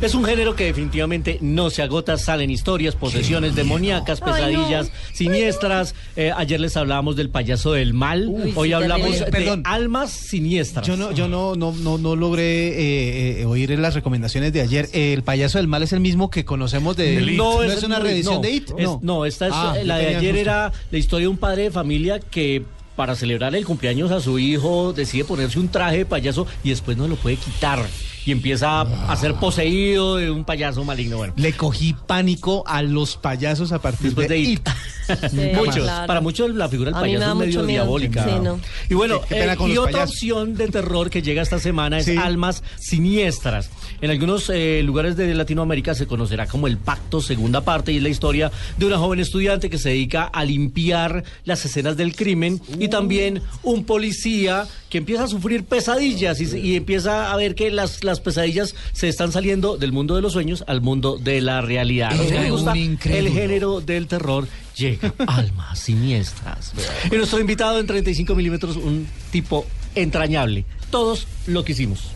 Es 0.00 0.14
un 0.14 0.24
género 0.24 0.56
que 0.56 0.64
definitivamente 0.64 1.36
no 1.42 1.68
se 1.68 1.82
agota, 1.82 2.16
salen 2.16 2.50
historias, 2.50 2.96
posesiones 2.96 3.54
demoníacas, 3.54 4.22
Ay, 4.22 4.30
no. 4.30 4.34
pesadillas, 4.34 4.90
siniestras. 5.12 5.94
Eh, 6.16 6.32
ayer 6.34 6.58
les 6.58 6.74
hablábamos 6.78 7.16
del 7.16 7.28
payaso 7.28 7.72
del 7.72 7.92
mal, 7.92 8.26
Uy, 8.28 8.52
hoy 8.56 8.68
sí, 8.68 8.72
hablamos 8.72 9.18
de 9.20 9.26
Perdón. 9.26 9.62
almas 9.66 10.10
siniestras. 10.10 10.86
Yo 10.86 10.96
no, 10.96 11.12
yo 11.12 11.28
no, 11.28 11.54
no, 11.54 11.72
no, 11.72 11.98
no 11.98 12.16
logré 12.16 12.68
eh, 12.68 13.40
eh, 13.42 13.44
oír 13.44 13.78
las 13.78 13.94
recomendaciones 13.94 14.54
de 14.54 14.62
ayer. 14.62 14.88
El 14.94 15.22
payaso 15.22 15.58
del 15.58 15.68
mal 15.68 15.82
es 15.82 15.92
el 15.92 16.00
mismo 16.00 16.30
que 16.30 16.46
conocemos 16.46 16.96
de 16.96 17.20
It. 17.20 17.36
No, 17.36 17.62
es, 17.62 17.82
una 17.82 17.98
reedición 17.98 18.36
no, 18.36 18.40
de 18.40 18.50
It. 18.52 18.70
es- 18.78 18.88
no, 19.02 19.26
esta 19.26 19.48
es, 19.48 19.52
Ah, 19.54 19.74
eh, 19.78 19.84
la 19.84 19.98
de 19.98 20.16
ayer 20.16 20.34
era 20.36 20.72
la 20.90 20.96
historia 20.98 21.24
de 21.24 21.28
un 21.28 21.36
padre 21.36 21.64
de 21.64 21.70
familia 21.72 22.20
que 22.20 22.62
para 23.00 23.16
celebrar 23.16 23.54
el 23.54 23.64
cumpleaños 23.64 24.10
a 24.10 24.20
su 24.20 24.38
hijo 24.38 24.92
decide 24.92 25.24
ponerse 25.24 25.58
un 25.58 25.70
traje 25.70 25.96
de 25.96 26.04
payaso 26.04 26.46
y 26.62 26.68
después 26.68 26.98
no 26.98 27.08
lo 27.08 27.16
puede 27.16 27.36
quitar 27.36 27.82
y 28.26 28.30
empieza 28.30 28.82
a 28.82 29.16
ser 29.16 29.36
poseído 29.36 30.16
de 30.16 30.30
un 30.30 30.44
payaso 30.44 30.84
maligno. 30.84 31.16
Bueno, 31.16 31.32
Le 31.36 31.54
cogí 31.54 31.94
pánico 31.94 32.62
a 32.66 32.82
los 32.82 33.16
payasos 33.16 33.72
a 33.72 33.80
partir 33.80 34.08
después 34.08 34.28
de 34.28 34.34
de 34.34 34.40
It. 34.40 34.68
Sí, 35.30 35.50
muchos, 35.56 35.76
claro. 35.84 36.06
para 36.06 36.20
muchos 36.20 36.54
la 36.54 36.68
figura 36.68 36.90
del 36.90 37.00
payaso 37.00 37.30
es 37.30 37.36
medio 37.36 37.64
diabólica. 37.64 38.22
Sí, 38.22 38.30
no. 38.42 38.60
Y 38.90 38.94
bueno, 38.94 39.22
eh, 39.30 39.56
y 39.66 39.76
otra 39.78 39.92
payasos. 39.92 40.10
opción 40.10 40.54
de 40.54 40.68
terror 40.68 41.08
que 41.08 41.22
llega 41.22 41.40
esta 41.40 41.58
semana 41.58 41.98
es 41.98 42.04
Sí. 42.04 42.16
Almas 42.18 42.62
Siniestras. 42.78 43.70
En 44.02 44.10
algunos 44.10 44.50
eh, 44.50 44.82
lugares 44.84 45.16
de 45.16 45.34
Latinoamérica 45.34 45.94
se 45.94 46.06
conocerá 46.06 46.46
como 46.46 46.66
el 46.66 46.76
Pacto, 46.76 47.20
segunda 47.20 47.62
parte, 47.62 47.92
y 47.92 47.96
es 47.96 48.02
la 48.02 48.08
historia 48.08 48.52
de 48.76 48.86
una 48.86 48.98
joven 48.98 49.20
estudiante 49.20 49.70
que 49.70 49.78
se 49.78 49.90
dedica 49.90 50.24
a 50.24 50.44
limpiar 50.44 51.24
las 51.44 51.64
escenas 51.64 51.96
del 51.96 52.14
crimen 52.14 52.60
y 52.78 52.88
también 52.88 53.42
un 53.62 53.84
policía 53.84 54.66
que 54.88 54.98
empieza 54.98 55.24
a 55.24 55.28
sufrir 55.28 55.64
pesadillas 55.64 56.40
y, 56.40 56.76
empieza 56.76 57.32
a 57.32 57.36
ver 57.36 57.54
que 57.54 57.70
las, 57.70 58.02
las 58.04 58.10
las 58.10 58.20
pesadillas 58.20 58.74
se 58.92 59.08
están 59.08 59.30
saliendo 59.30 59.76
del 59.76 59.92
mundo 59.92 60.16
de 60.16 60.22
los 60.22 60.32
sueños 60.32 60.64
al 60.66 60.80
mundo 60.80 61.16
de 61.16 61.40
la 61.40 61.60
realidad. 61.60 62.10
Que 62.10 62.28
Era 62.28 62.42
les 62.42 62.50
gusta 62.50 62.74
el 62.74 63.28
género 63.28 63.80
del 63.80 64.08
terror 64.08 64.48
llega 64.76 65.14
almas 65.26 65.78
siniestras. 65.78 66.72
Y 67.10 67.14
nuestro 67.14 67.38
invitado 67.38 67.78
en 67.78 67.86
35 67.86 68.34
milímetros, 68.34 68.76
un 68.76 69.06
tipo 69.30 69.64
entrañable. 69.94 70.64
Todos 70.90 71.28
lo 71.46 71.64
quisimos. 71.64 72.10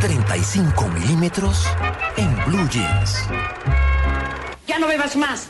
35 0.00 0.88
milímetros 0.88 1.66
en 2.16 2.34
Blue 2.46 2.66
Jeans. 2.70 3.18
Ya 4.66 4.78
no 4.78 4.86
bebas 4.86 5.14
más. 5.16 5.48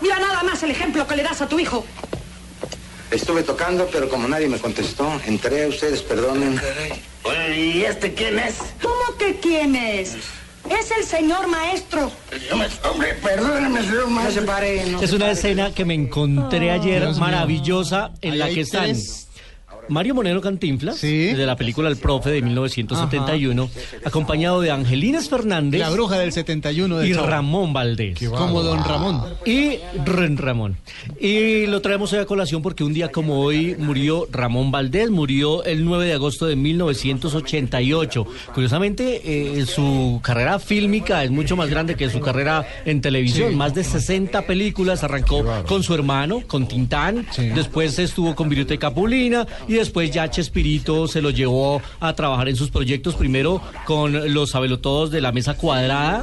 Mira 0.00 0.18
nada 0.18 0.42
más 0.42 0.62
el 0.62 0.70
ejemplo 0.70 1.06
que 1.06 1.16
le 1.16 1.22
das 1.22 1.42
a 1.42 1.48
tu 1.48 1.58
hijo. 1.60 1.84
Estuve 3.10 3.42
tocando, 3.42 3.86
pero 3.92 4.08
como 4.08 4.26
nadie 4.26 4.48
me 4.48 4.58
contestó, 4.58 5.20
entré, 5.26 5.66
ustedes 5.66 6.00
perdonen. 6.02 6.58
¿Y 7.54 7.82
este 7.82 8.14
quién 8.14 8.38
es? 8.38 8.54
¿Cómo 8.80 9.18
que 9.18 9.38
quién 9.38 9.76
es? 9.76 10.14
Es 10.70 10.90
el 10.96 11.04
señor 11.04 11.46
maestro. 11.48 12.10
Hombre, 12.90 13.14
perdóneme, 13.22 13.82
señor 13.82 14.06
maestro. 14.08 14.40
No 14.42 14.46
se 14.46 14.46
pare, 14.46 14.84
no 14.86 15.00
Es 15.02 15.10
se 15.10 15.16
una 15.16 15.26
pare. 15.26 15.32
escena 15.38 15.74
que 15.74 15.84
me 15.84 15.94
encontré 15.94 16.70
ayer 16.70 17.06
maravillosa 17.16 18.12
en 18.22 18.38
la 18.38 18.48
que 18.48 18.62
están 18.62 18.84
tres. 18.84 19.28
Mario 19.88 20.14
Moreno 20.14 20.40
Cantinflas, 20.40 21.00
de 21.00 21.34
la 21.46 21.56
película 21.56 21.88
El 21.88 21.96
Profe 21.96 22.30
de 22.30 22.42
1971, 22.42 23.68
acompañado 24.04 24.60
de 24.60 24.70
Angelines 24.70 25.28
Fernández. 25.28 25.80
La 25.80 25.90
bruja 25.90 26.18
del 26.18 26.32
71 26.32 26.98
de 26.98 27.08
y. 27.08 27.12
Ramón 27.12 27.72
Valdés. 27.72 28.18
Como 28.28 28.62
Don 28.62 28.84
Ramón. 28.84 29.22
Y 29.44 29.78
Ren 30.04 30.36
Ramón. 30.36 30.76
Y 31.20 31.66
lo 31.66 31.80
traemos 31.82 32.12
hoy 32.12 32.20
a 32.20 32.26
colación 32.26 32.62
porque 32.62 32.84
un 32.84 32.92
día 32.92 33.10
como 33.10 33.40
hoy 33.40 33.76
murió 33.78 34.26
Ramón 34.30 34.70
Valdés, 34.70 35.10
murió 35.10 35.64
el 35.64 35.84
9 35.84 36.06
de 36.06 36.12
agosto 36.14 36.46
de 36.46 36.56
1988. 36.56 38.26
Curiosamente, 38.54 39.20
eh, 39.24 39.66
su 39.66 40.20
carrera 40.22 40.58
fílmica 40.58 41.24
es 41.24 41.30
mucho 41.30 41.56
más 41.56 41.68
grande 41.68 41.96
que 41.96 42.08
su 42.08 42.20
carrera 42.20 42.66
en 42.84 43.00
televisión. 43.00 43.50
Sí. 43.50 43.56
Más 43.56 43.74
de 43.74 43.84
60 43.84 44.42
películas, 44.42 45.02
arrancó 45.02 45.44
con 45.66 45.82
su 45.82 45.94
hermano, 45.94 46.42
con 46.46 46.68
Tintán, 46.68 47.26
después 47.54 47.98
estuvo 47.98 48.34
con 48.34 48.48
Viruta 48.48 48.74
y 48.74 48.78
Capulina 48.78 49.46
y 49.72 49.76
después 49.76 50.10
ya 50.10 50.28
Chespirito 50.30 51.08
se 51.08 51.22
lo 51.22 51.30
llevó 51.30 51.80
a 52.00 52.12
trabajar 52.14 52.48
en 52.48 52.56
sus 52.56 52.70
proyectos, 52.70 53.14
primero 53.14 53.60
con 53.86 54.32
los 54.34 54.50
sabelotodos 54.50 55.10
de 55.10 55.20
la 55.20 55.32
mesa 55.32 55.54
cuadrada 55.54 56.22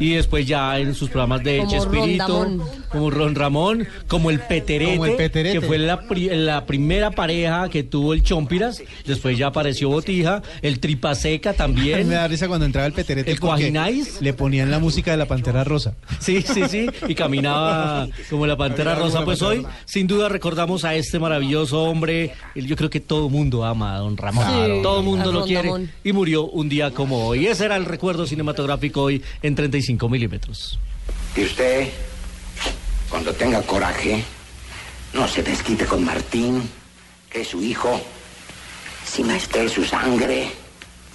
y 0.00 0.10
después 0.14 0.46
ya 0.46 0.78
en 0.78 0.94
sus 0.94 1.08
programas 1.08 1.42
de 1.42 1.58
Como 1.58 1.70
Chespirito, 1.70 2.46
como 2.90 3.10
Ron 3.10 3.34
Ramón, 3.34 3.86
como 4.08 4.30
el 4.30 4.40
Peterete, 4.40 4.92
Como 4.92 5.06
el 5.06 5.16
Peterete. 5.16 5.60
que 5.60 5.66
fue 5.66 5.78
la, 5.78 6.02
pri- 6.02 6.28
la 6.32 6.66
primera 6.66 7.10
pareja 7.10 7.68
que 7.68 7.82
tuvo 7.82 8.12
el 8.14 8.22
Chompiras, 8.22 8.82
después 9.06 9.38
ya 9.38 9.46
apareció 9.48 9.88
Botija, 9.88 10.42
el 10.62 10.78
Tripaseca 10.80 11.50
A 11.50 11.52
mí 11.52 11.56
también. 11.58 12.08
me 12.08 12.14
da 12.16 12.28
risa 12.28 12.48
cuando 12.48 12.66
entraba 12.66 12.86
el 12.86 12.92
peterete. 12.92 13.30
¿El 13.30 13.40
Cuajinais? 13.40 14.20
Le 14.20 14.32
ponían 14.34 14.70
la 14.70 14.78
música 14.78 15.10
de 15.10 15.16
la 15.16 15.26
Pantera 15.26 15.64
Rosa. 15.64 15.94
Sí, 16.20 16.42
sí, 16.42 16.62
sí, 16.68 16.86
y 17.08 17.14
caminaba 17.14 18.08
como 18.30 18.46
la 18.46 18.56
pantera 18.56 18.94
rosa. 18.94 19.24
Pues 19.24 19.42
hoy, 19.42 19.64
sin 19.84 20.06
duda, 20.06 20.28
recordamos 20.28 20.84
a 20.84 20.94
este 20.94 21.18
maravilloso 21.18 21.82
hombre. 21.84 22.32
El- 22.54 22.73
Yo 22.74 22.76
creo 22.76 22.90
que 22.90 22.98
todo 22.98 23.28
mundo 23.28 23.64
ama 23.64 23.94
a 23.94 23.98
don 23.98 24.16
Ramón. 24.16 24.44
Claro. 24.44 24.82
Todo 24.82 24.98
el 24.98 25.04
mundo 25.04 25.30
lo 25.30 25.44
quiere. 25.44 25.68
Ramón. 25.68 25.92
Y 26.02 26.12
murió 26.12 26.46
un 26.46 26.68
día 26.68 26.90
como 26.90 27.28
hoy. 27.28 27.46
Ese 27.46 27.66
era 27.66 27.76
el 27.76 27.84
recuerdo 27.84 28.26
cinematográfico 28.26 29.02
hoy 29.02 29.22
en 29.42 29.54
35 29.54 30.08
milímetros. 30.08 30.80
Y 31.36 31.44
usted, 31.44 31.88
cuando 33.08 33.32
tenga 33.32 33.62
coraje, 33.62 34.24
no 35.12 35.28
se 35.28 35.44
desquite 35.44 35.86
con 35.86 36.04
Martín, 36.04 36.68
que 37.30 37.42
es 37.42 37.46
su 37.46 37.62
hijo. 37.62 38.00
Si 39.06 39.22
es 39.22 39.70
su 39.70 39.84
sangre. 39.84 40.50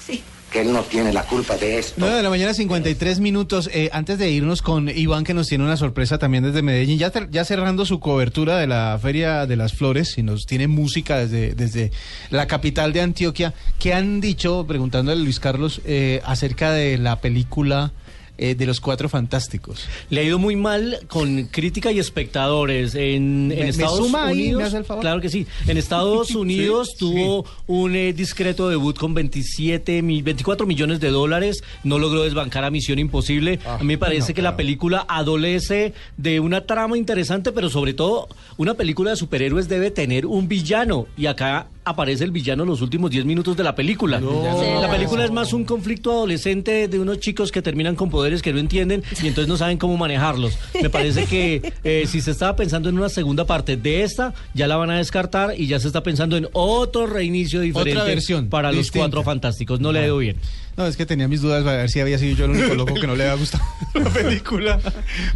Sí. 0.07 0.23
Que 0.51 0.61
él 0.61 0.73
no 0.73 0.81
tiene 0.83 1.13
la 1.13 1.23
culpa 1.23 1.57
de 1.57 1.79
esto. 1.79 1.95
9 1.97 2.15
de 2.15 2.23
la 2.23 2.29
mañana, 2.29 2.53
53 2.53 3.19
minutos. 3.19 3.69
Eh, 3.73 3.89
antes 3.93 4.17
de 4.17 4.31
irnos 4.31 4.61
con 4.61 4.89
Iván, 4.89 5.23
que 5.23 5.33
nos 5.33 5.47
tiene 5.47 5.63
una 5.63 5.77
sorpresa 5.77 6.17
también 6.17 6.43
desde 6.43 6.61
Medellín, 6.61 6.97
ya, 6.97 7.11
ya 7.29 7.45
cerrando 7.45 7.85
su 7.85 7.99
cobertura 7.99 8.57
de 8.57 8.67
la 8.67 8.97
Feria 9.01 9.45
de 9.45 9.55
las 9.55 9.73
Flores, 9.73 10.17
y 10.17 10.23
nos 10.23 10.45
tiene 10.45 10.67
música 10.67 11.17
desde, 11.17 11.53
desde 11.53 11.91
la 12.31 12.47
capital 12.47 12.93
de 12.93 13.01
Antioquia. 13.01 13.53
¿Qué 13.77 13.93
han 13.93 14.21
dicho, 14.21 14.65
preguntándole 14.67 15.21
a 15.21 15.23
Luis 15.23 15.39
Carlos, 15.39 15.81
eh, 15.85 16.21
acerca 16.25 16.71
de 16.71 16.97
la 16.97 17.21
película 17.21 17.91
eh, 18.39 18.55
de 18.55 18.65
los 18.65 18.79
Cuatro 18.79 19.09
Fantásticos? 19.09 19.85
Le 20.09 20.21
ha 20.21 20.23
ido 20.23 20.39
muy 20.39 20.55
mal 20.55 20.99
con 21.07 21.43
crítica 21.45 21.91
y 21.91 21.99
espectadores 21.99 22.95
en, 22.95 23.01
en 23.03 23.47
¿Me- 23.49 23.55
me 23.55 23.69
Estados 23.69 24.13
ahí? 24.15 24.31
Unidos. 24.33 24.61
¿Me 24.61 24.67
hace 24.67 24.77
el 24.77 24.85
favor? 24.85 25.01
Claro 25.01 25.21
que 25.21 25.29
sí. 25.29 25.45
En 25.67 25.77
Estados 25.77 26.31
Unidos 26.35 26.89
Sí, 26.91 26.97
tuvo 26.99 27.45
un 27.67 27.95
eh, 27.95 28.13
discreto 28.13 28.69
debut 28.69 28.97
con 28.97 29.13
27 29.13 30.01
mil, 30.01 30.23
24 30.23 30.65
millones 30.65 30.99
de 30.99 31.09
dólares. 31.09 31.63
No 31.83 31.99
logró 31.99 32.23
desbancar 32.23 32.63
a 32.63 32.71
Misión 32.71 32.99
Imposible. 32.99 33.59
a 33.65 33.77
mí 33.79 33.85
me 33.85 33.97
parece 33.97 34.31
no, 34.31 34.35
que 34.35 34.41
la 34.41 34.55
película 34.57 35.05
adolece 35.07 35.93
de 36.17 36.39
una 36.39 36.61
trama 36.65 36.97
interesante, 36.97 37.51
pero 37.51 37.69
sobre 37.69 37.93
todo 37.93 38.27
una 38.57 38.73
película 38.75 39.11
de 39.11 39.17
superhéroes 39.17 39.67
debe 39.69 39.91
tener 39.91 40.25
un 40.25 40.47
villano. 40.47 41.07
Y 41.17 41.25
acá 41.27 41.67
aparece 41.83 42.23
el 42.23 42.31
villano 42.31 42.63
en 42.63 42.69
los 42.69 42.81
últimos 42.81 43.11
10 43.11 43.25
minutos 43.25 43.57
de 43.57 43.63
la 43.63 43.75
película. 43.75 44.19
La 44.19 44.89
película 44.89 45.25
es 45.25 45.31
más 45.31 45.53
un 45.53 45.65
conflicto 45.65 46.11
adolescente 46.11 46.87
de 46.87 46.99
unos 46.99 47.19
chicos 47.19 47.51
que 47.51 47.61
terminan 47.61 47.95
con 47.95 48.09
poderes 48.09 48.41
que 48.41 48.53
no 48.53 48.59
entienden 48.59 49.03
y 49.21 49.27
entonces 49.27 49.47
no 49.47 49.57
saben 49.57 49.77
cómo 49.77 49.97
manejarlos. 49.97 50.57
Me 50.81 50.89
parece 50.89 51.25
que 51.25 51.73
eh, 51.83 52.05
si 52.07 52.21
se 52.21 52.31
estaba 52.31 52.55
pensando 52.55 52.89
en 52.89 52.97
una 52.97 53.09
segunda 53.09 53.45
parte 53.45 53.77
de 53.77 54.03
esta, 54.03 54.33
ya 54.53 54.67
la 54.67 54.77
van 54.77 54.91
a 54.91 54.97
descartar 54.97 55.59
y 55.59 55.67
ya 55.67 55.79
se 55.79 55.87
está 55.87 56.03
pensando 56.03 56.37
en 56.37 56.47
otro 56.53 57.07
reinicio 57.07 57.61
diferente 57.61 58.03
versión, 58.03 58.49
para 58.49 58.71
los 58.71 58.91
cuatro 58.91 59.23
fantásticos. 59.23 59.79
No 59.79 59.91
le 59.91 59.99
ha 59.99 60.05
ido 60.05 60.17
bien. 60.17 60.37
No, 60.79 60.87
es 60.87 60.95
que 60.95 61.05
tenía 61.05 61.27
mis 61.27 61.41
dudas 61.41 61.61
para 61.65 61.75
ver 61.75 61.89
si 61.89 61.99
había 61.99 62.17
sido 62.17 62.37
yo 62.37 62.45
el 62.45 62.51
único 62.51 62.73
loco 62.73 62.93
que 62.93 63.05
no 63.05 63.13
le 63.13 63.23
había 63.25 63.35
gustado 63.35 63.61
la 63.95 64.09
película. 64.09 64.79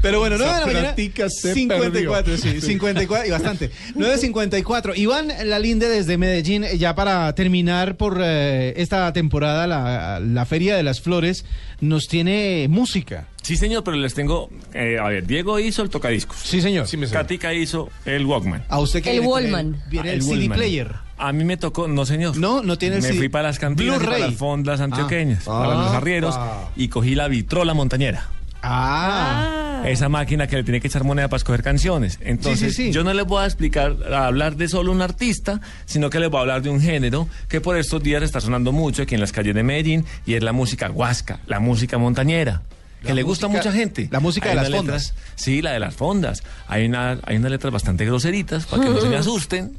Pero 0.02 0.20
bueno, 0.20 0.38
9 0.38 0.54
de 0.54 0.60
la 0.62 0.66
mañana. 0.66 0.82
plática 0.96 1.30
se 1.30 1.54
54, 1.54 2.24
perdió. 2.24 2.38
sí, 2.62 2.62
54 2.66 3.28
y 3.28 3.32
bastante. 3.32 3.70
9.54. 3.94 4.98
Iván 4.98 5.28
Lalinde 5.44 5.90
desde 5.90 6.18
Medellín, 6.18 6.64
eh, 6.64 6.78
ya 6.78 6.96
para 6.96 7.36
terminar 7.36 7.98
por 7.98 8.22
eh, 8.24 8.74
esta 8.78 9.12
temporada, 9.12 9.68
la, 9.68 10.22
la 10.22 10.46
Feria 10.46 10.78
de 10.78 10.84
las 10.84 11.02
Flores, 11.02 11.44
nos 11.82 12.08
tiene 12.08 12.68
música. 12.70 13.28
Sí, 13.42 13.58
señor, 13.58 13.84
pero 13.84 13.98
les 13.98 14.14
tengo. 14.14 14.50
eh, 14.74 14.98
a 14.98 15.10
ver, 15.10 15.28
Diego 15.28 15.60
hizo 15.60 15.82
el 15.84 15.90
tocadiscos. 15.90 16.38
Sí, 16.42 16.62
señor. 16.62 16.88
Katica 17.12 17.54
hizo 17.54 17.90
el 18.06 18.26
Walkman. 18.26 18.64
A 18.70 18.80
usted 18.80 19.04
que 19.04 19.10
El 19.12 19.20
viene 19.20 19.26
con 19.30 19.44
Wallman. 19.44 19.84
Viene 19.90 20.10
Ah, 20.10 20.14
el, 20.14 20.20
el 20.20 20.24
CD 20.24 20.32
Wallman. 20.40 20.58
player. 20.58 20.92
A 21.18 21.32
mí 21.32 21.44
me 21.44 21.58
tocó, 21.58 21.88
no 21.88 22.06
señor. 22.06 22.38
No, 22.38 22.64
no 22.64 22.78
tiene 22.78 22.96
el 22.98 23.02
Me 23.02 23.08
CD. 23.10 23.18
fui 23.20 23.30
para 23.30 23.48
las 23.50 23.60
cantinas, 23.60 24.02
y 24.02 24.06
para 24.06 24.18
las 24.20 24.34
fondas 24.36 24.80
antioqueñas, 24.82 25.48
Ah. 25.48 25.60
para 25.64 25.76
los 25.76 25.92
Ah, 25.92 25.98
arrieros 25.98 26.40
y 26.76 26.88
cogí 26.90 27.16
la 27.16 27.28
vitrola 27.28 27.74
montañera. 27.74 28.28
Ah. 28.62 29.84
Esa 29.86 30.08
máquina 30.10 30.48
que 30.48 30.56
le 30.56 30.64
tiene 30.64 30.80
que 30.80 30.88
echar 30.88 31.04
moneda 31.04 31.28
para 31.28 31.38
escoger 31.38 31.62
canciones. 31.62 32.18
Entonces, 32.22 32.74
sí, 32.76 32.86
sí. 32.88 32.92
yo 32.92 33.04
no 33.04 33.14
les 33.14 33.26
voy 33.26 33.44
a 33.44 33.46
explicar, 33.46 33.96
a 34.12 34.28
hablar 34.28 34.56
de 34.56 34.68
solo 34.70 34.92
un 34.92 35.02
artista, 35.02 35.60
sino 35.86 36.10
que 36.10 36.20
les 36.20 36.30
voy 36.30 36.38
a 36.38 36.42
hablar 36.42 36.62
de 36.62 36.70
un 36.70 36.80
género 36.80 37.28
que 37.50 37.60
por 37.62 37.78
estos 37.78 38.02
días 38.02 38.24
está 38.24 38.40
sonando 38.40 38.72
mucho 38.72 39.04
aquí 39.04 39.16
en 39.16 39.22
las 39.22 39.32
calles 39.34 39.54
de 39.56 39.64
Medellín 39.64 40.06
y 40.26 40.36
es 40.36 40.44
la 40.44 40.54
música 40.54 40.90
huasca, 40.90 41.40
la 41.48 41.60
música 41.60 41.98
montañera. 41.98 42.62
Que 43.06 43.14
le 43.14 43.24
gusta 43.24 43.48
a 43.48 43.50
mucha 43.50 43.74
gente. 43.74 44.08
la 44.12 44.22
música 44.22 44.50
Hay 44.50 44.56
de 44.56 44.62
las 44.62 44.72
fondas. 44.72 45.14
sí, 45.36 45.62
la 45.62 45.72
de 45.74 45.80
las 45.80 45.94
fondas. 45.94 46.42
Hay, 46.70 46.86
una, 46.86 47.20
hay 47.26 47.36
unas 47.36 47.52
letras 47.52 47.74
bastante 47.74 48.06
groseritas 48.06 48.66
para 48.66 48.84
que 48.84 48.90
no 48.90 49.02
se 49.02 49.10
me 49.10 49.18
asusten, 49.18 49.74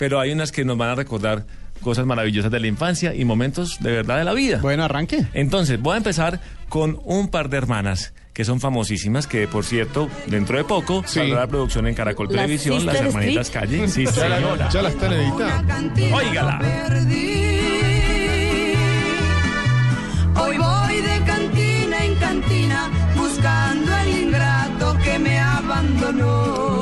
pero 0.00 0.18
hay 0.18 0.32
unas 0.32 0.50
que 0.50 0.64
nos 0.64 0.78
van 0.78 0.88
a 0.88 0.94
recordar 0.94 1.44
cosas 1.82 2.06
maravillosas 2.06 2.50
de 2.50 2.58
la 2.58 2.66
infancia 2.66 3.14
y 3.14 3.26
momentos 3.26 3.76
de 3.80 3.92
verdad 3.92 4.16
de 4.16 4.24
la 4.24 4.32
vida. 4.32 4.58
Bueno, 4.62 4.82
arranque. 4.82 5.26
Entonces, 5.34 5.78
voy 5.78 5.92
a 5.92 5.96
empezar 5.98 6.40
con 6.70 6.98
un 7.04 7.28
par 7.28 7.50
de 7.50 7.58
hermanas 7.58 8.14
que 8.32 8.46
son 8.46 8.60
famosísimas, 8.60 9.26
que 9.26 9.46
por 9.46 9.62
cierto, 9.62 10.08
dentro 10.26 10.56
de 10.56 10.64
poco 10.64 11.02
saldrá 11.06 11.40
la 11.40 11.46
producción 11.48 11.86
en 11.86 11.94
Caracol 11.94 12.28
Las 12.28 12.36
Televisión, 12.36 12.86
las 12.86 12.96
hermanitas 12.96 13.48
Street. 13.48 13.62
Calle. 13.68 13.88
Sí, 13.88 14.06
Ya 14.06 14.28
la, 14.30 14.36
señora. 14.36 14.68
ya 14.70 14.82
la 14.82 14.88
están 14.88 15.12
editando. 15.12 16.16
Óigala. 16.16 16.58
Hoy 20.36 20.56
voy 20.56 21.00
de 21.02 21.24
cantina 21.26 22.04
en 22.06 22.14
cantina 22.14 22.90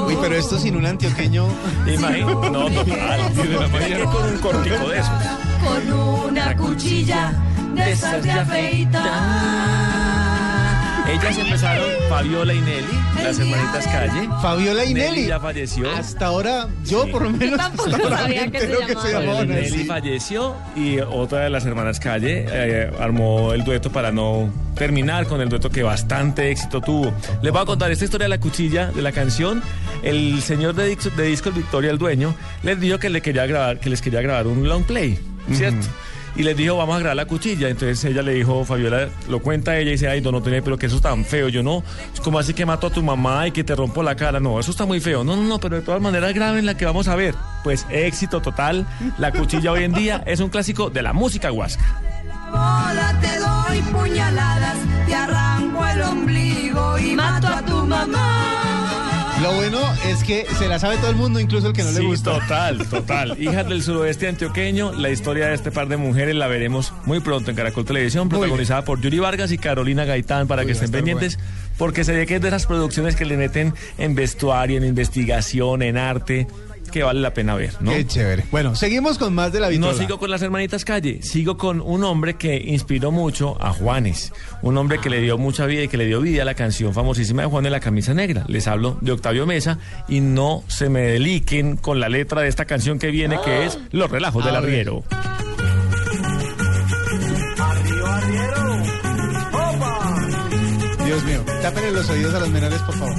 Uy, 0.06 0.16
pero 0.20 0.34
esto 0.36 0.58
sin 0.58 0.76
un 0.76 0.86
antioqueño. 0.86 1.46
Imagínate, 1.86 2.50
no, 2.50 2.70
total. 2.70 3.32
Que 3.34 4.04
con 4.04 4.24
un 4.24 4.38
cortico 4.38 4.88
de 4.88 4.98
esos. 4.98 5.10
Con 5.64 5.92
una 6.30 6.56
cuchilla 6.56 7.32
de 7.74 7.92
esas 7.92 8.22
de 8.22 8.30
afeitar. 8.30 10.17
Ellas 11.10 11.38
empezaron, 11.38 11.84
Fabiola 12.10 12.52
y 12.52 12.60
Nelly, 12.60 12.86
las 13.22 13.38
hermanitas 13.38 13.86
Calle. 13.86 14.28
Fabiola 14.42 14.84
y 14.84 14.92
Nelly. 14.92 15.26
ya 15.26 15.40
falleció. 15.40 15.90
Hasta 15.90 16.26
ahora, 16.26 16.68
yo 16.84 17.04
Sí. 17.06 17.10
por 17.12 17.22
lo 17.22 17.30
menos. 17.30 17.56
Tampoco 17.58 17.88
hasta 17.90 18.02
ahora 18.04 18.18
sabía 18.18 18.50
que 18.50 18.60
se 18.60 18.66
que 18.66 18.94
se 19.00 19.12
llamaba 19.12 19.44
Nelly 19.44 19.70
Nelly. 19.70 19.84
falleció 19.84 20.54
y 20.76 20.98
otra 21.00 21.40
de 21.40 21.50
las 21.50 21.64
hermanas 21.64 21.98
Calle 21.98 22.44
eh, 22.50 22.90
armó 23.00 23.54
el 23.54 23.64
dueto 23.64 23.90
para 23.90 24.12
no 24.12 24.50
terminar 24.74 25.26
con 25.26 25.40
el 25.40 25.48
dueto 25.48 25.70
que 25.70 25.82
bastante 25.82 26.50
éxito 26.50 26.82
tuvo. 26.82 27.12
Les 27.42 27.52
voy 27.52 27.62
a 27.62 27.64
contar 27.64 27.90
esta 27.90 28.04
historia 28.04 28.26
de 28.26 28.30
la 28.30 28.38
cuchilla 28.38 28.88
de 28.92 29.00
la 29.00 29.12
canción. 29.12 29.62
El 30.02 30.42
señor 30.42 30.74
de 30.74 30.86
discos 30.88 31.54
Victoria, 31.54 31.90
el 31.90 31.98
dueño, 31.98 32.34
les 32.62 32.78
dijo 32.78 32.98
que 32.98 33.08
le 33.08 33.22
quería 33.22 33.46
grabar, 33.46 33.80
que 33.80 33.88
les 33.88 34.02
quería 34.02 34.20
grabar 34.20 34.46
un 34.46 34.68
long 34.68 34.84
play, 34.84 35.18
¿cierto? 35.52 35.86
Y 36.38 36.44
les 36.44 36.56
dijo, 36.56 36.76
vamos 36.76 36.96
a 36.96 36.98
grabar 37.00 37.16
la 37.16 37.26
cuchilla. 37.26 37.68
Entonces 37.68 38.02
ella 38.04 38.22
le 38.22 38.32
dijo, 38.32 38.64
Fabiola, 38.64 39.08
lo 39.28 39.40
cuenta 39.40 39.76
ella 39.76 39.88
y 39.88 39.92
dice, 39.92 40.08
ay, 40.08 40.20
don 40.20 40.36
Otoniel, 40.36 40.62
pero 40.62 40.78
que 40.78 40.86
eso 40.86 40.96
es 40.96 41.02
tan 41.02 41.24
feo. 41.24 41.48
Yo 41.48 41.64
no, 41.64 41.82
como 42.22 42.38
así 42.38 42.54
que 42.54 42.64
mato 42.64 42.86
a 42.86 42.90
tu 42.90 43.02
mamá 43.02 43.48
y 43.48 43.50
que 43.50 43.64
te 43.64 43.74
rompo 43.74 44.04
la 44.04 44.14
cara. 44.14 44.38
No, 44.38 44.60
eso 44.60 44.70
está 44.70 44.86
muy 44.86 45.00
feo. 45.00 45.24
No, 45.24 45.34
no, 45.34 45.42
no, 45.42 45.58
pero 45.58 45.76
de 45.76 45.82
todas 45.82 46.00
maneras 46.00 46.32
graben 46.32 46.64
la 46.64 46.76
que 46.76 46.86
vamos 46.86 47.08
a 47.08 47.16
ver. 47.16 47.34
Pues 47.64 47.86
éxito 47.90 48.40
total. 48.40 48.86
La 49.18 49.32
cuchilla 49.32 49.72
hoy 49.72 49.82
en 49.82 49.92
día 49.92 50.22
es 50.26 50.38
un 50.38 50.48
clásico 50.48 50.90
de 50.90 51.02
la 51.02 51.12
música 51.12 51.50
huasca. 51.50 52.00
Bola 52.52 53.18
te 53.20 53.38
doy 53.38 53.82
puñaladas, 53.92 54.78
te 55.06 55.14
arranco 55.14 55.86
el 55.86 56.02
ombligo 56.02 56.98
y 56.98 57.16
mato 57.16 57.48
a 57.48 57.62
tu 57.62 57.84
mamá. 57.84 58.27
Lo 59.42 59.52
bueno 59.54 59.78
es 60.04 60.24
que 60.24 60.46
se 60.58 60.66
la 60.66 60.80
sabe 60.80 60.96
todo 60.96 61.10
el 61.10 61.16
mundo, 61.16 61.38
incluso 61.38 61.68
el 61.68 61.72
que 61.72 61.84
no 61.84 61.92
le 61.92 62.00
gusta. 62.00 62.40
Total, 62.40 62.86
total. 62.88 63.36
Hijas 63.40 63.68
del 63.68 63.82
suroeste 63.82 64.26
antioqueño, 64.26 64.92
la 64.92 65.10
historia 65.10 65.46
de 65.46 65.54
este 65.54 65.70
par 65.70 65.86
de 65.86 65.96
mujeres 65.96 66.34
la 66.34 66.48
veremos 66.48 66.92
muy 67.04 67.20
pronto 67.20 67.50
en 67.50 67.56
Caracol 67.56 67.84
Televisión, 67.84 68.28
protagonizada 68.28 68.84
por 68.84 69.00
Yuri 69.00 69.20
Vargas 69.20 69.52
y 69.52 69.58
Carolina 69.58 70.04
Gaitán, 70.04 70.48
para 70.48 70.64
que 70.64 70.72
estén 70.72 70.90
pendientes, 70.90 71.38
porque 71.76 72.02
se 72.02 72.12
ve 72.12 72.26
que 72.26 72.36
es 72.36 72.42
de 72.42 72.48
esas 72.48 72.66
producciones 72.66 73.14
que 73.14 73.24
le 73.24 73.36
meten 73.36 73.74
en 73.96 74.16
vestuario, 74.16 74.76
en 74.76 74.84
investigación, 74.84 75.82
en 75.82 75.98
arte, 75.98 76.48
que 76.90 77.02
vale 77.02 77.20
la 77.20 77.32
pena 77.34 77.54
ver, 77.54 77.74
¿no? 77.80 77.90
Qué 77.90 78.06
chévere. 78.06 78.44
Bueno, 78.50 78.74
seguimos 78.74 79.18
con 79.18 79.34
más 79.34 79.52
de 79.52 79.60
la 79.60 79.66
No 79.66 79.72
vitrola. 79.72 79.98
sigo 79.98 80.18
con 80.18 80.30
las 80.30 80.42
hermanitas 80.42 80.84
Calle, 80.84 81.20
sigo 81.22 81.56
con 81.56 81.80
un 81.80 82.04
hombre 82.04 82.34
que 82.34 82.56
inspiró 82.56 83.10
mucho 83.10 83.56
a 83.62 83.72
Juanes, 83.72 84.32
un 84.62 84.76
hombre 84.76 84.98
que 85.00 85.10
le 85.10 85.20
dio 85.20 85.38
mucha 85.38 85.66
vida 85.66 85.82
y 85.82 85.88
que 85.88 85.96
le 85.96 86.06
dio 86.06 86.20
vida 86.20 86.42
a 86.42 86.44
la 86.44 86.54
canción 86.54 86.94
famosísima 86.94 87.42
de 87.42 87.48
Juanes 87.48 87.72
la 87.72 87.80
camisa 87.80 88.14
negra. 88.14 88.44
Les 88.48 88.66
hablo 88.66 88.98
de 89.00 89.12
Octavio 89.12 89.46
Mesa 89.46 89.78
y 90.08 90.20
no 90.20 90.62
se 90.68 90.88
me 90.88 91.00
deliquen 91.02 91.76
con 91.76 92.00
la 92.00 92.08
letra 92.08 92.42
de 92.42 92.48
esta 92.48 92.64
canción 92.64 92.98
que 92.98 93.08
viene 93.10 93.38
que 93.44 93.66
es 93.66 93.78
Los 93.90 94.10
relajos 94.10 94.44
del 94.44 94.56
arriero. 94.56 95.04
Dios 101.04 101.24
mío, 101.24 101.44
tápenle 101.62 101.92
los 101.92 102.08
oídos 102.10 102.34
a 102.34 102.40
los 102.40 102.50
menores, 102.50 102.78
por 102.82 102.94
favor. 102.94 103.14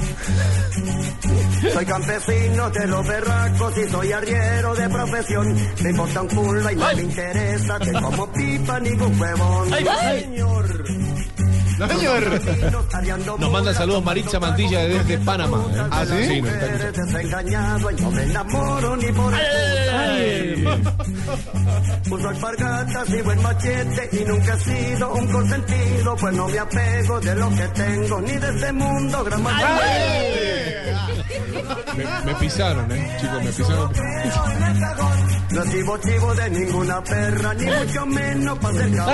Soy 1.72 1.84
campesino 1.84 2.70
de 2.70 2.86
los 2.86 3.06
berracos 3.06 3.78
y 3.78 3.88
soy 3.88 4.12
arriero 4.12 4.74
de 4.74 4.88
profesión. 4.88 5.56
Me 5.82 5.90
importa 5.90 6.22
un 6.22 6.28
culo 6.28 6.70
y 6.70 6.76
no 6.76 6.94
me 6.96 7.02
interesa 7.02 7.78
que 7.78 7.92
como 7.92 8.32
pipa 8.32 8.80
ningún 8.80 9.20
huevón. 9.20 9.74
Ay, 9.74 9.86
ay. 9.88 10.20
señor. 10.20 10.84
No, 11.80 11.88
señor. 11.88 13.38
Nos 13.38 13.50
manda 13.50 13.72
saludos 13.72 14.04
Maritza 14.04 14.38
Mantilla 14.38 14.80
desde 14.80 15.16
Panamá. 15.18 15.64
¿eh? 15.74 15.88
¿Ah, 15.90 16.04
sí? 16.04 16.42
nos 16.42 17.14
Uso 22.10 22.28
alpargatas 22.28 23.08
y 23.10 23.22
buen 23.22 23.42
machete 23.42 24.10
y 24.12 24.24
nunca 24.26 24.54
he 24.54 24.60
sido 24.60 25.14
un 25.14 25.26
consentido, 25.28 26.16
pues 26.16 26.34
no 26.34 26.48
me 26.48 26.58
apego 26.58 27.20
de 27.20 27.34
lo 27.36 27.48
que 27.50 27.68
tengo 27.68 28.20
ni 28.20 28.32
de 28.32 28.48
este 28.50 28.72
mundo 28.72 29.24
gran 29.24 29.42
Me, 31.96 32.04
me 32.26 32.34
pisaron, 32.34 32.92
¿eh? 32.92 33.16
Chicos, 33.20 33.42
me 33.42 33.52
pisaron. 33.52 33.92
No 35.50 35.64
sigo 35.64 35.98
chivo 35.98 36.34
de 36.34 36.50
ninguna 36.50 37.02
perra, 37.02 37.54
ni 37.54 37.64
mucho 37.64 38.06
menos 38.06 38.58
para 38.58 38.74
ser 38.74 38.90
No 38.90 39.06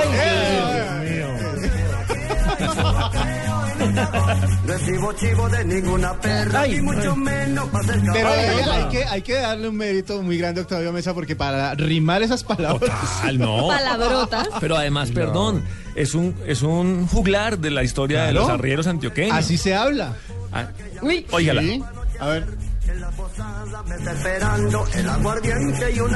recibo 4.67 5.13
chivo 5.13 5.49
de 5.49 5.65
ninguna 5.65 6.15
perra, 6.21 6.67
ni 6.67 6.81
mucho 6.81 7.15
menos 7.17 7.69
para 7.69 7.85
ser 7.85 8.01
Pero 8.13 8.29
hay, 8.29 8.85
que, 8.91 9.05
hay 9.05 9.23
que 9.23 9.35
darle 9.35 9.69
un 9.69 9.77
mérito 9.77 10.23
muy 10.23 10.39
grande 10.39 10.61
a 10.61 10.63
Octavio 10.65 10.93
Mesa 10.93 11.15
porque 11.15 11.37
para 11.37 11.75
rimar 11.75 12.23
esas 12.23 12.43
palabras. 12.45 12.91
Total, 13.01 13.39
no. 13.39 13.69
Palabrotas. 13.69 14.49
Pero 14.61 14.77
además, 14.77 15.11
perdón, 15.11 15.63
es 15.95 16.15
un, 16.15 16.35
es 16.47 16.63
un 16.63 17.07
juglar 17.07 17.59
de 17.59 17.71
la 17.71 17.83
historia 17.85 18.25
de 18.25 18.31
Claro. 18.33 18.47
los 18.49 18.51
arrieros 18.59 18.87
antioqueños. 18.87 19.37
Así 19.37 19.57
se 19.59 19.75
habla. 19.75 20.15
Ah, 20.53 20.69
Uy. 21.03 21.27
óigala. 21.31 21.63
Sí. 21.63 21.83
A 22.19 22.27
ver. 22.29 22.47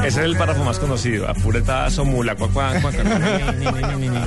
Ese 0.07 0.21
es 0.21 0.25
el 0.27 0.37
párrafo 0.37 0.65
más 0.65 0.79
conocido. 0.79 1.29
Apuretazo, 1.29 2.05
mula, 2.05 2.35
cuac, 2.37 2.53
cuac, 2.53 2.81
cuac, 2.81 2.95
ni, 3.05 3.65
ni, 3.67 3.73
ni, 3.73 3.97
ni, 3.97 4.09
ni. 4.09 4.19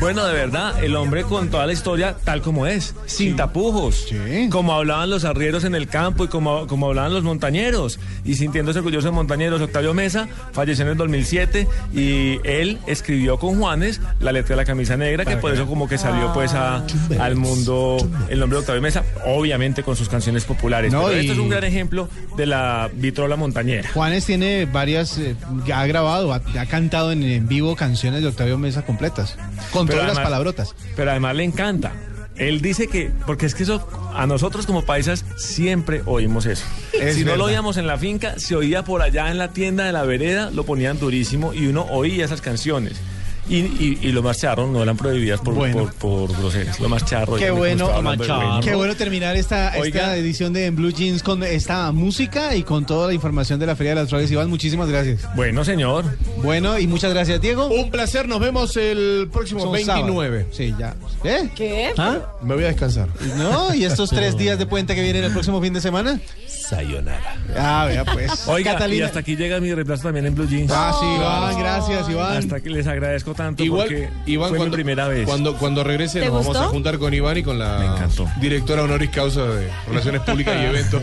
Bueno, 0.00 0.24
de 0.26 0.32
verdad, 0.34 0.82
el 0.82 0.96
hombre 0.96 1.22
con 1.24 1.48
toda 1.50 1.66
la 1.66 1.72
historia 1.72 2.16
tal 2.24 2.40
como 2.42 2.66
es, 2.66 2.94
sin 3.06 3.36
tapujos. 3.36 4.06
Como 4.50 4.72
hablaban 4.74 5.10
los 5.10 5.24
arrieros 5.24 5.64
en 5.64 5.74
el 5.74 5.88
campo 5.88 6.24
y 6.24 6.28
como, 6.28 6.66
como 6.66 6.86
hablaban 6.88 7.12
los 7.12 7.22
montañeros. 7.22 7.98
Y 8.24 8.34
sintiéndose 8.34 8.78
orgulloso 8.78 9.06
de 9.08 9.12
montañeros, 9.12 9.60
Octavio 9.60 9.94
Mesa 9.94 10.28
falleció 10.52 10.84
en 10.84 10.92
el 10.92 10.96
2007 10.96 11.68
y 11.94 12.38
él 12.44 12.78
escribió 12.86 13.38
con 13.38 13.58
Juanes 13.58 14.00
la 14.20 14.32
letra 14.32 14.50
de 14.50 14.62
la 14.62 14.64
camisa 14.64 14.96
negra, 14.96 15.24
que 15.24 15.36
por 15.36 15.52
eso 15.52 15.66
como 15.66 15.88
que 15.88 15.98
salió 15.98 16.32
pues 16.32 16.54
a- 16.54 16.84
al 17.20 17.36
mundo 17.36 17.96
el 18.28 18.38
nombre 18.40 18.56
de 18.56 18.60
Octavio 18.60 18.82
Mesa, 18.82 19.04
obviamente 19.24 19.82
con 19.82 19.96
sus 19.96 20.08
canciones 20.08 20.44
populares. 20.44 20.92
No, 20.92 21.04
Pero 21.06 21.16
y- 21.16 21.20
esto 21.20 21.32
es 21.32 21.38
un 21.38 21.48
gran 21.48 21.64
ejemplo 21.64 22.05
de 22.36 22.46
la 22.46 22.90
vitrola 22.92 23.36
montañera. 23.36 23.88
Juanes 23.92 24.26
tiene 24.26 24.66
varias, 24.66 25.18
eh, 25.18 25.36
ha 25.74 25.86
grabado, 25.86 26.32
ha, 26.32 26.42
ha 26.58 26.66
cantado 26.66 27.12
en, 27.12 27.22
en 27.22 27.48
vivo 27.48 27.76
canciones 27.76 28.22
de 28.22 28.28
Octavio 28.28 28.58
Mesa 28.58 28.84
completas, 28.84 29.36
con 29.72 29.86
Pero 29.86 30.00
todas 30.00 30.14
las 30.14 30.24
palabrotas. 30.24 30.74
Pero 30.94 31.10
además 31.10 31.36
le 31.36 31.44
encanta. 31.44 31.92
Él 32.36 32.60
dice 32.60 32.86
que, 32.88 33.10
porque 33.26 33.46
es 33.46 33.54
que 33.54 33.62
eso 33.62 33.88
a 34.14 34.26
nosotros 34.26 34.66
como 34.66 34.84
paisas 34.84 35.24
siempre 35.36 36.02
oímos 36.04 36.46
eso. 36.46 36.64
Es 36.92 37.16
si 37.16 37.24
no 37.24 37.36
lo 37.36 37.44
oíamos 37.44 37.78
en 37.78 37.86
la 37.86 37.96
finca, 37.96 38.38
se 38.38 38.54
oía 38.54 38.84
por 38.84 39.00
allá 39.02 39.30
en 39.30 39.38
la 39.38 39.48
tienda 39.48 39.84
de 39.84 39.92
la 39.92 40.02
vereda, 40.02 40.50
lo 40.50 40.64
ponían 40.64 40.98
durísimo 40.98 41.54
y 41.54 41.66
uno 41.66 41.86
oía 41.88 42.24
esas 42.24 42.42
canciones. 42.42 42.94
Y, 43.48 43.58
y, 43.58 43.98
y 44.02 44.12
lo 44.12 44.22
más 44.22 44.38
charro 44.40 44.66
no 44.66 44.82
eran 44.82 44.96
prohibidas 44.96 45.40
por, 45.40 45.54
Bueno. 45.54 45.84
por, 45.84 45.94
por 46.28 46.36
groserías. 46.36 46.80
Lo 46.80 46.88
más 46.88 47.04
charro. 47.04 47.36
Qué 47.36 47.50
bueno, 47.50 47.88
qué 48.62 48.74
bueno 48.74 48.96
terminar 48.96 49.36
esta, 49.36 49.76
esta 49.76 50.16
edición 50.16 50.52
de 50.52 50.66
En 50.66 50.74
Blue 50.76 50.90
Jeans 50.90 51.22
con 51.22 51.42
esta 51.44 51.92
música 51.92 52.56
y 52.56 52.62
con 52.64 52.86
toda 52.86 53.06
la 53.08 53.14
información 53.14 53.60
de 53.60 53.66
la 53.66 53.76
Feria 53.76 53.94
de 53.94 54.00
las 54.00 54.08
Flores. 54.08 54.30
Iván, 54.30 54.50
muchísimas 54.50 54.88
gracias. 54.88 55.22
Bueno, 55.36 55.64
señor. 55.64 56.04
Bueno, 56.42 56.78
y 56.78 56.86
muchas 56.86 57.12
gracias, 57.12 57.40
Diego. 57.40 57.68
Un 57.68 57.90
placer, 57.90 58.26
nos 58.28 58.40
vemos 58.40 58.76
el 58.76 59.28
próximo 59.32 59.60
Son 59.60 59.72
29. 59.72 60.46
Sí, 60.50 60.74
ya. 60.78 60.96
¿Eh? 61.22 61.48
¿Qué? 61.54 61.92
Me 62.42 62.54
voy 62.54 62.64
a 62.64 62.68
descansar. 62.68 63.08
No, 63.36 63.74
y 63.74 63.84
estos 63.84 64.10
tres 64.16 64.36
días 64.36 64.58
de 64.58 64.66
puente 64.66 64.94
que 64.94 65.02
vienen 65.02 65.22
el 65.24 65.32
próximo 65.32 65.60
fin 65.60 65.72
de 65.72 65.80
semana. 65.80 66.20
Sayonara. 66.68 67.36
Ah, 67.56 67.86
vea 67.86 68.04
pues. 68.04 68.48
Oiga, 68.48 68.72
y 68.72 68.74
Catalina. 68.74 69.06
hasta 69.06 69.20
aquí 69.20 69.36
llega 69.36 69.60
mi 69.60 69.72
reemplazo 69.72 70.04
también 70.04 70.26
en 70.26 70.34
Blue 70.34 70.48
Jeans. 70.48 70.70
Ah, 70.74 70.92
sí, 70.98 71.06
Iván, 71.06 71.58
gracias, 71.58 72.08
Iván. 72.08 72.36
Hasta 72.38 72.60
que 72.60 72.70
les 72.70 72.86
agradezco 72.86 73.34
tanto 73.34 73.62
Igual, 73.62 73.86
porque 73.86 74.10
Iván, 74.26 74.48
fue 74.48 74.58
cuando, 74.58 74.76
mi 74.76 74.82
primera 74.82 75.08
vez. 75.08 75.26
Cuando, 75.26 75.56
cuando 75.56 75.84
regrese 75.84 76.20
¿Te 76.20 76.26
nos 76.26 76.44
vamos 76.44 76.56
a 76.56 76.68
juntar 76.68 76.98
con 76.98 77.14
Iván 77.14 77.38
y 77.38 77.42
con 77.42 77.58
la 77.58 78.08
directora 78.40 78.82
honoris 78.82 79.10
causa 79.10 79.42
de 79.42 79.70
Relaciones 79.86 80.22
Públicas 80.22 80.56
y 80.60 80.64
Eventos. 80.66 81.02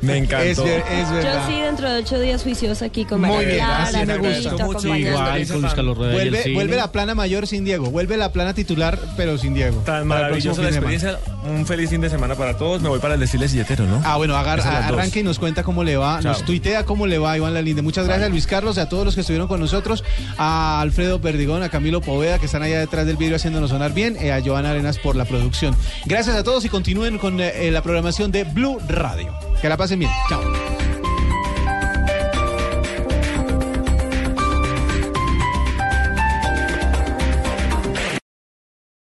Me 0.00 0.16
encantó. 0.18 0.44
Es, 0.44 0.58
ver- 0.62 0.84
es 0.92 1.08
Yo 1.08 1.14
verdad. 1.14 1.46
sí, 1.48 1.60
dentro 1.60 1.90
de 1.90 2.00
ocho 2.00 2.18
días 2.20 2.42
juiciosa 2.42 2.84
aquí 2.84 3.04
con 3.04 3.20
Muy 3.20 3.30
María 3.30 3.48
bien, 3.92 4.06
me 4.06 4.18
gusta. 4.18 4.50
acompañando. 4.50 4.96
Igual 4.98 5.46
con 5.48 5.60
Luis 5.62 5.74
Carlos 5.74 5.96
Rueda 5.98 6.12
y 6.24 6.28
el 6.28 6.54
Vuelve, 6.54 6.76
la 6.76 6.92
plana 6.92 7.14
mayor 7.14 7.46
sin 7.46 7.64
Diego. 7.64 7.90
Vuelve 7.90 8.16
la 8.16 8.32
plana 8.32 8.54
titular, 8.54 8.98
pero 9.16 9.38
sin 9.38 9.54
Diego. 9.54 9.80
Tan 9.84 10.06
maravillosa 10.06 10.62
la 10.62 10.68
experiencia. 10.68 11.18
Un 11.48 11.66
feliz 11.66 11.90
fin 11.90 12.00
de 12.00 12.10
semana 12.10 12.34
para 12.34 12.56
todos. 12.56 12.80
Me 12.82 12.88
voy 12.88 12.98
para 12.98 13.14
el 13.14 13.20
desfile 13.20 13.48
silletero, 13.48 13.86
¿no? 13.86 14.02
Ah, 14.04 14.16
bueno, 14.16 14.36
agar- 14.36 14.58
Esas 14.58 14.74
las 14.74 14.88
dos. 14.88 14.98
arranque 14.98 15.20
y 15.20 15.22
nos 15.22 15.38
cuenta 15.38 15.62
cómo 15.62 15.82
le 15.84 15.96
va, 15.96 16.20
Chao. 16.22 16.32
nos 16.32 16.44
tuitea 16.44 16.84
cómo 16.84 17.06
le 17.06 17.18
va 17.18 17.36
Iván 17.36 17.54
Lalinde. 17.54 17.82
Muchas 17.82 18.06
gracias 18.06 18.26
a 18.26 18.30
Luis 18.30 18.46
Carlos 18.46 18.76
y 18.76 18.80
a 18.80 18.88
todos 18.88 19.04
los 19.04 19.14
que 19.14 19.22
estuvieron 19.22 19.48
con 19.48 19.60
nosotros, 19.60 20.04
a 20.36 20.80
Alfredo 20.80 21.20
Perdigón, 21.20 21.62
a 21.62 21.68
Camilo 21.70 22.00
Poveda, 22.00 22.38
que 22.38 22.46
están 22.46 22.62
allá 22.62 22.78
detrás 22.80 23.06
del 23.06 23.16
vidrio 23.16 23.36
haciéndonos 23.36 23.70
sonar 23.70 23.92
bien, 23.94 24.16
y 24.22 24.28
a 24.28 24.42
Joana 24.44 24.70
Arenas 24.70 24.98
por 24.98 25.16
la 25.16 25.24
producción. 25.24 25.74
Gracias 26.06 26.36
a 26.36 26.42
todos 26.44 26.64
y 26.64 26.68
continúen 26.68 27.18
con 27.18 27.40
eh, 27.40 27.70
la 27.70 27.82
programación 27.82 28.30
de 28.32 28.44
Blue 28.44 28.78
Radio. 28.88 29.32
Que 29.60 29.68
la 29.68 29.76
pasen 29.76 29.98
bien. 29.98 30.10
Chao. 30.28 30.40